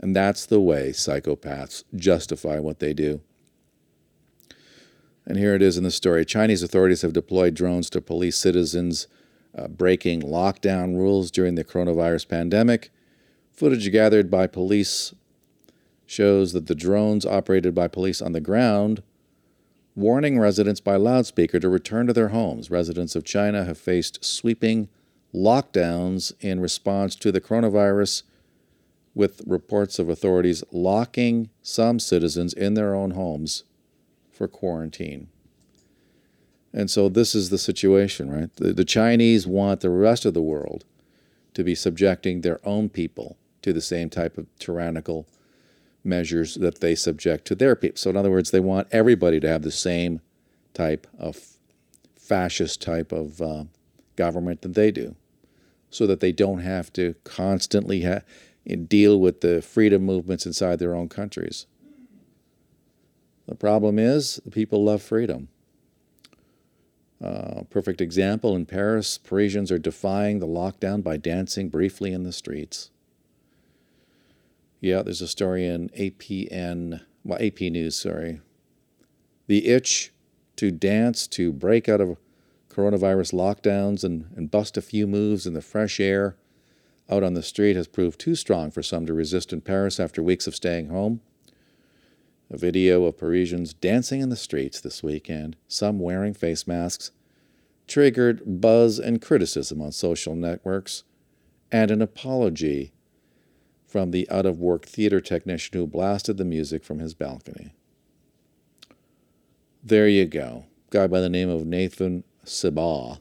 And 0.00 0.14
that's 0.14 0.46
the 0.46 0.60
way 0.60 0.90
psychopaths 0.90 1.84
justify 1.94 2.58
what 2.58 2.78
they 2.78 2.92
do. 2.92 3.20
And 5.26 5.36
here 5.36 5.54
it 5.54 5.62
is 5.62 5.76
in 5.76 5.84
the 5.84 5.90
story 5.90 6.24
Chinese 6.24 6.62
authorities 6.62 7.02
have 7.02 7.12
deployed 7.12 7.54
drones 7.54 7.90
to 7.90 8.00
police 8.00 8.36
citizens 8.36 9.08
uh, 9.56 9.68
breaking 9.68 10.22
lockdown 10.22 10.96
rules 10.96 11.30
during 11.30 11.54
the 11.54 11.64
coronavirus 11.64 12.28
pandemic. 12.28 12.90
Footage 13.52 13.90
gathered 13.90 14.30
by 14.30 14.46
police 14.46 15.14
shows 16.06 16.52
that 16.52 16.66
the 16.66 16.74
drones 16.74 17.26
operated 17.26 17.74
by 17.74 17.88
police 17.88 18.22
on 18.22 18.32
the 18.32 18.40
ground 18.40 19.02
warning 19.98 20.38
residents 20.38 20.80
by 20.80 20.94
loudspeaker 20.94 21.58
to 21.58 21.68
return 21.68 22.06
to 22.06 22.12
their 22.12 22.28
homes. 22.28 22.70
Residents 22.70 23.16
of 23.16 23.24
China 23.24 23.64
have 23.64 23.76
faced 23.76 24.24
sweeping 24.24 24.88
lockdowns 25.34 26.32
in 26.40 26.60
response 26.60 27.14
to 27.16 27.30
the 27.32 27.40
coronavirus, 27.40 28.22
with 29.14 29.42
reports 29.46 29.98
of 29.98 30.08
authorities 30.08 30.62
locking 30.70 31.50
some 31.60 31.98
citizens 31.98 32.54
in 32.54 32.74
their 32.74 32.94
own 32.94 33.12
homes 33.12 33.64
for 34.30 34.46
quarantine. 34.46 35.28
And 36.72 36.90
so 36.90 37.08
this 37.08 37.34
is 37.34 37.50
the 37.50 37.58
situation, 37.58 38.30
right? 38.30 38.54
The, 38.56 38.72
the 38.72 38.84
Chinese 38.84 39.46
want 39.46 39.80
the 39.80 39.90
rest 39.90 40.24
of 40.24 40.34
the 40.34 40.42
world 40.42 40.84
to 41.54 41.64
be 41.64 41.74
subjecting 41.74 42.42
their 42.42 42.60
own 42.64 42.88
people 42.88 43.36
to 43.62 43.72
the 43.72 43.80
same 43.80 44.08
type 44.08 44.38
of 44.38 44.46
tyrannical 44.60 45.26
measures 46.04 46.54
that 46.54 46.80
they 46.80 46.94
subject 46.94 47.44
to 47.46 47.54
their 47.54 47.74
people. 47.74 47.96
So, 47.96 48.10
in 48.10 48.16
other 48.16 48.30
words, 48.30 48.52
they 48.52 48.60
want 48.60 48.86
everybody 48.92 49.40
to 49.40 49.48
have 49.48 49.62
the 49.62 49.72
same 49.72 50.20
type 50.74 51.06
of 51.18 51.36
fascist 52.16 52.80
type 52.80 53.10
of 53.10 53.42
uh, 53.42 53.64
government 54.18 54.60
than 54.60 54.72
they 54.72 54.90
do, 54.90 55.14
so 55.88 56.06
that 56.06 56.20
they 56.20 56.32
don't 56.32 56.58
have 56.58 56.92
to 56.92 57.14
constantly 57.24 58.02
ha- 58.02 58.20
deal 58.88 59.18
with 59.18 59.40
the 59.40 59.62
freedom 59.62 60.02
movements 60.02 60.44
inside 60.44 60.78
their 60.78 60.94
own 60.94 61.08
countries. 61.08 61.66
The 63.46 63.54
problem 63.54 63.98
is, 63.98 64.40
the 64.44 64.50
people 64.50 64.84
love 64.84 65.00
freedom. 65.00 65.48
Uh, 67.22 67.62
perfect 67.70 68.00
example 68.00 68.54
in 68.54 68.66
Paris, 68.66 69.18
Parisians 69.18 69.72
are 69.72 69.78
defying 69.78 70.38
the 70.38 70.46
lockdown 70.46 71.02
by 71.02 71.16
dancing 71.16 71.68
briefly 71.68 72.12
in 72.12 72.24
the 72.24 72.32
streets. 72.32 72.90
Yeah, 74.80 75.02
there's 75.02 75.22
a 75.22 75.28
story 75.28 75.66
in 75.66 75.88
APN, 75.90 77.00
well, 77.24 77.42
AP 77.42 77.60
News, 77.60 77.98
sorry. 77.98 78.40
The 79.46 79.66
itch 79.66 80.12
to 80.56 80.70
dance, 80.70 81.26
to 81.28 81.52
break 81.52 81.88
out 81.88 82.00
of 82.00 82.16
coronavirus 82.78 83.32
lockdowns 83.32 84.04
and, 84.04 84.26
and 84.36 84.52
bust 84.52 84.76
a 84.76 84.82
few 84.82 85.04
moves 85.08 85.48
in 85.48 85.52
the 85.52 85.60
fresh 85.60 85.98
air 85.98 86.36
out 87.10 87.24
on 87.24 87.34
the 87.34 87.42
street 87.42 87.74
has 87.74 87.88
proved 87.88 88.20
too 88.20 88.36
strong 88.36 88.70
for 88.70 88.84
some 88.84 89.04
to 89.04 89.12
resist 89.12 89.52
in 89.52 89.60
Paris 89.60 89.98
after 89.98 90.22
weeks 90.22 90.46
of 90.46 90.54
staying 90.54 90.88
home. 90.88 91.20
A 92.50 92.56
video 92.56 93.04
of 93.04 93.18
Parisians 93.18 93.74
dancing 93.74 94.20
in 94.20 94.28
the 94.28 94.36
streets 94.36 94.80
this 94.80 95.02
weekend, 95.02 95.56
some 95.66 95.98
wearing 95.98 96.34
face 96.34 96.68
masks, 96.68 97.10
triggered 97.88 98.60
buzz 98.60 99.00
and 99.00 99.20
criticism 99.20 99.82
on 99.82 99.90
social 99.90 100.36
networks 100.36 101.02
and 101.72 101.90
an 101.90 102.00
apology 102.00 102.92
from 103.86 104.12
the 104.12 104.28
out 104.30 104.46
of 104.46 104.60
work 104.60 104.86
theater 104.86 105.20
technician 105.20 105.76
who 105.76 105.86
blasted 105.86 106.36
the 106.36 106.44
music 106.44 106.84
from 106.84 107.00
his 107.00 107.12
balcony. 107.12 107.74
There 109.82 110.06
you 110.06 110.26
go. 110.26 110.66
Guy 110.90 111.08
by 111.08 111.20
the 111.20 111.28
name 111.28 111.48
of 111.48 111.66
Nathan 111.66 112.22
Sabah 112.48 113.20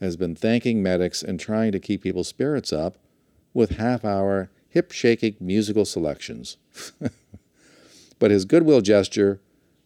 has 0.00 0.16
been 0.16 0.34
thanking 0.34 0.82
medics 0.82 1.22
and 1.22 1.38
trying 1.38 1.72
to 1.72 1.80
keep 1.80 2.02
people's 2.02 2.28
spirits 2.28 2.72
up 2.72 2.98
with 3.54 3.76
half 3.76 4.04
hour, 4.04 4.50
hip 4.68 4.90
shaking 4.90 5.36
musical 5.40 5.84
selections. 5.84 6.56
but 8.18 8.30
his 8.30 8.44
goodwill 8.44 8.80
gesture, 8.80 9.40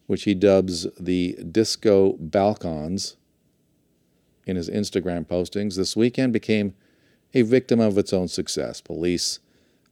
which 0.07 0.23
he 0.23 0.33
dubs 0.33 0.87
the 0.99 1.37
Disco 1.49 2.13
Balcons 2.13 3.15
in 4.45 4.55
his 4.55 4.69
Instagram 4.69 5.25
postings 5.25 5.75
this 5.75 5.95
weekend, 5.95 6.33
became 6.33 6.73
a 7.33 7.43
victim 7.43 7.79
of 7.79 7.97
its 7.97 8.13
own 8.13 8.27
success. 8.27 8.81
Police 8.81 9.39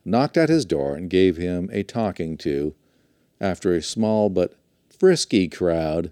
knocked 0.04 0.38
at 0.38 0.50
his 0.50 0.66
door 0.66 0.96
and 0.96 1.10
gave 1.10 1.38
him 1.38 1.70
a 1.72 1.84
talking 1.84 2.38
to 2.38 2.74
after 3.40 3.74
a 3.74 3.82
small 3.82 4.30
but 4.30 4.56
frisky 4.90 5.48
crowd 5.48 6.12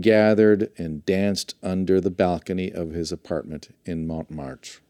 gathered 0.00 0.70
and 0.76 1.04
danced 1.06 1.54
under 1.62 2.00
the 2.00 2.10
balcony 2.10 2.72
of 2.72 2.90
his 2.90 3.12
apartment 3.12 3.74
in 3.84 4.06
Montmartre. 4.06 4.80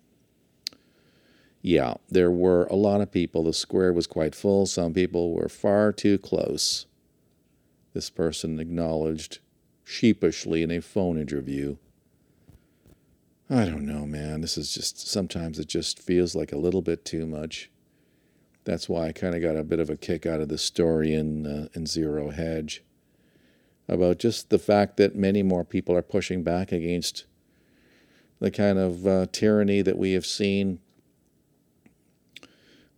Yeah, 1.63 1.95
there 2.11 2.31
were 2.31 2.65
a 2.67 2.77
lot 2.77 3.01
of 3.01 3.11
people. 3.11 3.45
The 3.45 3.53
square 3.53 3.93
was 3.93 4.07
quite 4.07 4.35
full. 4.35 4.67
Some 4.67 4.93
people 4.93 5.33
were 5.33 5.49
far 5.49 5.93
too 5.93 6.19
close. 6.19 6.87
This 7.95 8.11
person 8.11 8.61
acknowledged 8.61 9.39
sheepishly 9.83 10.63
in 10.63 10.71
a 10.71 10.81
phone 10.81 11.19
interview. 11.19 11.77
I 13.49 13.65
don't 13.65 13.87
know, 13.87 14.07
man. 14.07 14.41
This 14.41 14.59
is 14.59 14.75
just, 14.75 15.09
sometimes 15.09 15.59
it 15.59 15.69
just 15.69 15.99
feels 15.99 16.35
like 16.35 16.53
a 16.53 16.59
little 16.59 16.83
bit 16.83 17.05
too 17.05 17.27
much 17.27 17.71
that's 18.65 18.89
why 18.89 19.07
I 19.07 19.13
kind 19.13 19.35
of 19.35 19.43
got 19.43 19.57
a 19.57 19.63
bit 19.63 19.79
of 19.79 19.91
a 19.91 19.97
kick 19.97 20.27
out 20.27 20.41
of 20.41 20.49
the 20.49 20.59
story 20.59 21.15
in 21.15 21.47
uh, 21.47 21.69
in 21.75 21.87
Zero 21.87 22.31
Hedge. 22.31 22.83
About 23.89 24.19
just 24.19 24.51
the 24.51 24.59
fact 24.59 24.97
that 24.97 25.15
many 25.15 25.43
more 25.43 25.65
people 25.65 25.97
are 25.97 26.03
pushing 26.03 26.43
back 26.43 26.73
against 26.73 27.25
the 28.41 28.51
kind 28.51 28.79
of 28.79 29.07
uh, 29.07 29.27
tyranny 29.33 29.83
that 29.83 29.99
we 29.99 30.13
have 30.13 30.27
seen, 30.27 30.81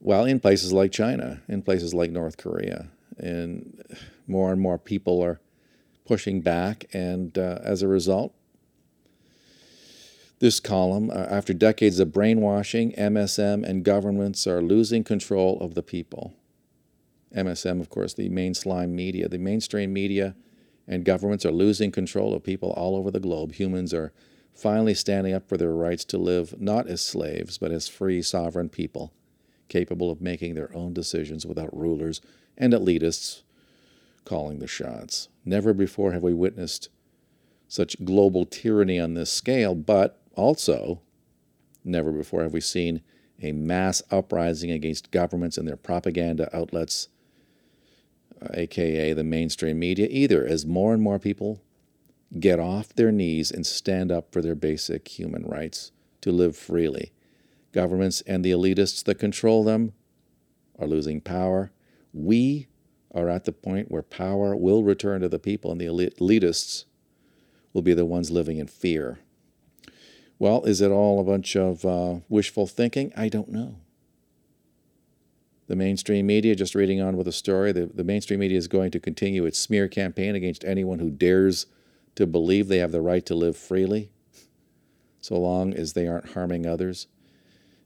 well, 0.00 0.24
in 0.24 0.40
places 0.40 0.72
like 0.72 0.92
China, 0.92 1.42
in 1.48 1.62
places 1.62 1.92
like 1.92 2.10
North 2.10 2.36
Korea. 2.36 2.88
And 3.18 3.82
more 4.26 4.52
and 4.52 4.60
more 4.60 4.78
people 4.78 5.22
are 5.22 5.40
pushing 6.04 6.40
back. 6.40 6.86
And 6.92 7.36
uh, 7.36 7.58
as 7.62 7.82
a 7.82 7.88
result, 7.88 8.34
this 10.38 10.60
column, 10.60 11.10
uh, 11.10 11.14
after 11.14 11.54
decades 11.54 11.98
of 11.98 12.12
brainwashing, 12.12 12.92
MSM 12.92 13.64
and 13.64 13.84
governments 13.84 14.46
are 14.46 14.60
losing 14.60 15.02
control 15.02 15.58
of 15.60 15.74
the 15.74 15.82
people. 15.82 16.34
MSM, 17.34 17.80
of 17.80 17.90
course, 17.90 18.14
the 18.14 18.28
mainstream 18.28 18.94
media, 18.94 19.28
the 19.28 19.38
mainstream 19.38 19.92
media 19.92 20.34
and 20.86 21.04
governments 21.04 21.44
are 21.44 21.52
losing 21.52 21.90
control 21.90 22.34
of 22.34 22.44
people 22.44 22.70
all 22.70 22.96
over 22.96 23.10
the 23.10 23.20
globe. 23.20 23.52
Humans 23.52 23.92
are 23.92 24.12
finally 24.54 24.94
standing 24.94 25.34
up 25.34 25.48
for 25.48 25.56
their 25.56 25.74
rights 25.74 26.04
to 26.06 26.18
live 26.18 26.60
not 26.60 26.86
as 26.86 27.02
slaves, 27.02 27.58
but 27.58 27.70
as 27.70 27.88
free, 27.88 28.22
sovereign 28.22 28.68
people, 28.68 29.12
capable 29.68 30.10
of 30.10 30.20
making 30.20 30.54
their 30.54 30.74
own 30.74 30.92
decisions 30.92 31.44
without 31.44 31.76
rulers 31.76 32.20
and 32.56 32.72
elitists 32.72 33.42
calling 34.24 34.58
the 34.58 34.66
shots. 34.66 35.28
Never 35.44 35.72
before 35.74 36.12
have 36.12 36.22
we 36.22 36.34
witnessed 36.34 36.88
such 37.68 38.04
global 38.04 38.44
tyranny 38.44 38.98
on 38.98 39.14
this 39.14 39.30
scale, 39.30 39.74
but 39.74 40.20
also, 40.34 41.00
never 41.84 42.12
before 42.12 42.42
have 42.42 42.52
we 42.52 42.60
seen 42.60 43.02
a 43.42 43.52
mass 43.52 44.02
uprising 44.10 44.70
against 44.70 45.10
governments 45.10 45.58
and 45.58 45.66
their 45.66 45.76
propaganda 45.76 46.54
outlets, 46.56 47.08
aka 48.54 49.12
the 49.12 49.24
mainstream 49.24 49.78
media, 49.78 50.08
either, 50.10 50.44
as 50.44 50.66
more 50.66 50.92
and 50.92 51.02
more 51.02 51.18
people 51.18 51.62
get 52.38 52.58
off 52.58 52.94
their 52.94 53.12
knees 53.12 53.50
and 53.50 53.66
stand 53.66 54.10
up 54.10 54.32
for 54.32 54.42
their 54.42 54.54
basic 54.54 55.08
human 55.08 55.44
rights 55.44 55.92
to 56.20 56.32
live 56.32 56.56
freely. 56.56 57.12
Governments 57.72 58.22
and 58.26 58.44
the 58.44 58.50
elitists 58.50 59.04
that 59.04 59.18
control 59.18 59.64
them 59.64 59.92
are 60.78 60.86
losing 60.86 61.20
power. 61.20 61.70
We 62.12 62.68
are 63.14 63.28
at 63.28 63.44
the 63.44 63.52
point 63.52 63.90
where 63.90 64.02
power 64.02 64.56
will 64.56 64.82
return 64.82 65.20
to 65.20 65.28
the 65.28 65.38
people, 65.38 65.70
and 65.70 65.80
the 65.80 65.86
elitists 65.86 66.84
will 67.72 67.82
be 67.82 67.94
the 67.94 68.04
ones 68.04 68.30
living 68.30 68.58
in 68.58 68.66
fear. 68.66 69.18
Well, 70.38 70.64
is 70.64 70.80
it 70.80 70.90
all 70.90 71.20
a 71.20 71.24
bunch 71.24 71.56
of 71.56 71.84
uh, 71.84 72.16
wishful 72.28 72.66
thinking? 72.66 73.12
I 73.16 73.28
don't 73.28 73.48
know. 73.48 73.76
The 75.68 75.76
mainstream 75.76 76.26
media, 76.26 76.54
just 76.54 76.74
reading 76.74 77.00
on 77.00 77.16
with 77.16 77.26
a 77.26 77.32
story, 77.32 77.72
the, 77.72 77.86
the 77.86 78.04
mainstream 78.04 78.40
media 78.40 78.58
is 78.58 78.68
going 78.68 78.90
to 78.92 79.00
continue 79.00 79.44
its 79.44 79.58
smear 79.58 79.88
campaign 79.88 80.34
against 80.34 80.64
anyone 80.64 81.00
who 81.00 81.10
dares 81.10 81.66
to 82.14 82.26
believe 82.26 82.68
they 82.68 82.78
have 82.78 82.92
the 82.92 83.00
right 83.00 83.26
to 83.26 83.34
live 83.34 83.56
freely, 83.56 84.10
so 85.20 85.36
long 85.38 85.74
as 85.74 85.92
they 85.92 86.06
aren't 86.06 86.30
harming 86.32 86.66
others 86.66 87.08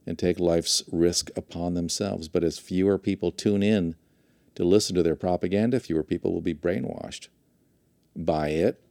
and 0.07 0.19
take 0.19 0.39
life's 0.39 0.83
risk 0.93 1.31
upon 1.37 1.75
themselves. 1.75 2.29
But 2.29 2.45
as 2.45 2.59
fewer 2.59 2.99
people 2.99 3.33
tune 3.33 3.63
in 3.63 3.97
to 4.55 4.65
listen 4.65 4.95
to 4.97 5.03
their 5.03 5.17
propaganda, 5.17 5.81
fewer 5.81 6.03
people 6.03 6.33
will 6.33 6.43
be 6.43 6.55
brainwashed 6.55 7.29
by 8.15 8.51
it 8.51 8.83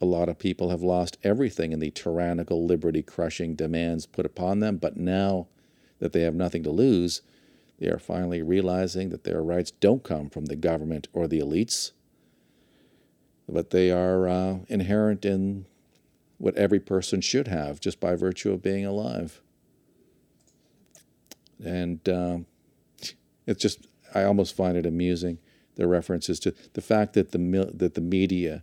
a 0.00 0.04
lot 0.04 0.28
of 0.28 0.38
people 0.38 0.68
have 0.68 0.82
lost 0.82 1.16
everything 1.22 1.72
in 1.72 1.78
the 1.78 1.90
tyrannical, 1.90 2.66
liberty 2.66 3.02
crushing 3.02 3.54
demands 3.54 4.04
put 4.06 4.26
upon 4.26 4.60
them, 4.60 4.76
but 4.76 4.96
now 4.96 5.46
that 5.98 6.12
they 6.12 6.20
have 6.20 6.34
nothing 6.34 6.62
to 6.62 6.70
lose, 6.70 7.22
they 7.78 7.88
are 7.88 7.98
finally 7.98 8.42
realizing 8.42 9.10
that 9.10 9.24
their 9.24 9.42
rights 9.42 9.70
don't 9.70 10.04
come 10.04 10.30
from 10.30 10.46
the 10.46 10.56
government 10.56 11.08
or 11.12 11.26
the 11.26 11.40
elites, 11.40 11.92
but 13.48 13.70
they 13.70 13.90
are 13.90 14.28
uh, 14.28 14.58
inherent 14.68 15.24
in 15.24 15.66
what 16.38 16.56
every 16.56 16.80
person 16.80 17.20
should 17.20 17.48
have 17.48 17.80
just 17.80 18.00
by 18.00 18.14
virtue 18.14 18.52
of 18.52 18.62
being 18.62 18.86
alive. 18.86 19.40
And 21.64 22.06
uh, 22.08 22.38
it's 23.46 23.62
just, 23.62 23.86
I 24.14 24.24
almost 24.24 24.56
find 24.56 24.76
it 24.76 24.86
amusing 24.86 25.38
the 25.76 25.86
references 25.86 26.38
to 26.40 26.54
the 26.74 26.80
fact 26.80 27.14
that 27.14 27.32
the 27.32 27.72
that 27.74 27.94
the 27.94 28.00
media 28.00 28.62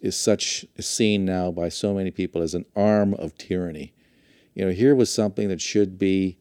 is 0.00 0.16
such 0.16 0.64
is 0.76 0.86
seen 0.86 1.24
now 1.24 1.50
by 1.50 1.68
so 1.68 1.94
many 1.94 2.10
people 2.10 2.42
as 2.42 2.54
an 2.54 2.64
arm 2.76 3.14
of 3.14 3.36
tyranny. 3.36 3.92
You 4.54 4.66
know, 4.66 4.70
here 4.70 4.94
was 4.94 5.12
something 5.12 5.48
that 5.48 5.60
should 5.60 5.98
be 5.98 6.38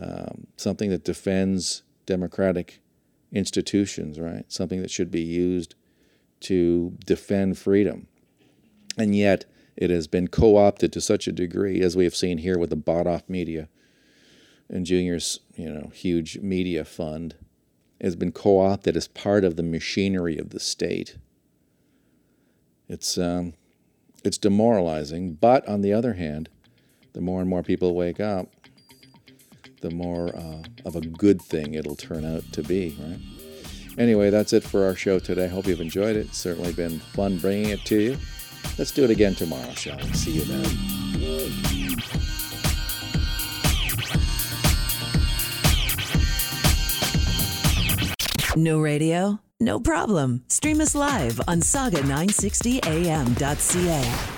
um, 0.00 0.46
something 0.56 0.90
that 0.90 1.04
defends 1.04 1.82
democratic 2.06 2.80
institutions, 3.32 4.18
right? 4.18 4.44
Something 4.48 4.80
that 4.82 4.90
should 4.90 5.10
be 5.10 5.22
used 5.22 5.74
to 6.40 6.96
defend 7.04 7.58
freedom. 7.58 8.06
And 8.96 9.14
yet 9.14 9.44
it 9.76 9.90
has 9.90 10.06
been 10.06 10.28
co 10.28 10.56
opted 10.56 10.92
to 10.92 11.00
such 11.00 11.26
a 11.26 11.32
degree, 11.32 11.80
as 11.80 11.96
we 11.96 12.04
have 12.04 12.16
seen 12.16 12.38
here 12.38 12.58
with 12.58 12.70
the 12.70 12.76
bought 12.76 13.06
off 13.06 13.28
media 13.28 13.68
and 14.68 14.84
Junior's, 14.84 15.40
you 15.56 15.70
know, 15.70 15.90
huge 15.94 16.38
media 16.38 16.84
fund, 16.84 17.34
it 17.98 18.04
has 18.04 18.16
been 18.16 18.32
co 18.32 18.60
opted 18.60 18.96
as 18.96 19.08
part 19.08 19.44
of 19.44 19.56
the 19.56 19.62
machinery 19.62 20.38
of 20.38 20.50
the 20.50 20.60
state 20.60 21.16
it's 22.88 23.18
um, 23.18 23.54
it's 24.24 24.38
demoralizing. 24.38 25.34
But 25.34 25.66
on 25.68 25.82
the 25.82 25.92
other 25.92 26.14
hand, 26.14 26.48
the 27.12 27.20
more 27.20 27.40
and 27.40 27.48
more 27.48 27.62
people 27.62 27.94
wake 27.94 28.18
up, 28.18 28.48
the 29.80 29.90
more 29.90 30.36
uh, 30.36 30.62
of 30.84 30.96
a 30.96 31.00
good 31.00 31.40
thing 31.40 31.74
it'll 31.74 31.96
turn 31.96 32.24
out 32.24 32.44
to 32.52 32.62
be, 32.62 32.96
right? 33.00 33.18
Anyway, 33.98 34.30
that's 34.30 34.52
it 34.52 34.62
for 34.62 34.84
our 34.84 34.94
show 34.94 35.18
today. 35.18 35.48
Hope 35.48 35.66
you've 35.66 35.80
enjoyed 35.80 36.14
it. 36.16 36.26
It's 36.26 36.38
certainly 36.38 36.72
been 36.72 37.00
fun 37.00 37.38
bringing 37.38 37.70
it 37.70 37.84
to 37.86 38.00
you. 38.00 38.16
Let's 38.78 38.92
do 38.92 39.02
it 39.04 39.10
again 39.10 39.34
tomorrow, 39.34 39.72
shall 39.74 39.98
we? 39.98 40.12
See 40.12 40.32
you 40.32 40.44
then. 40.44 40.64
No 48.56 48.80
radio? 48.80 49.40
No 49.60 49.80
problem. 49.80 50.44
Stream 50.48 50.80
us 50.80 50.94
live 50.94 51.40
on 51.48 51.60
sauga960am.ca. 51.60 54.37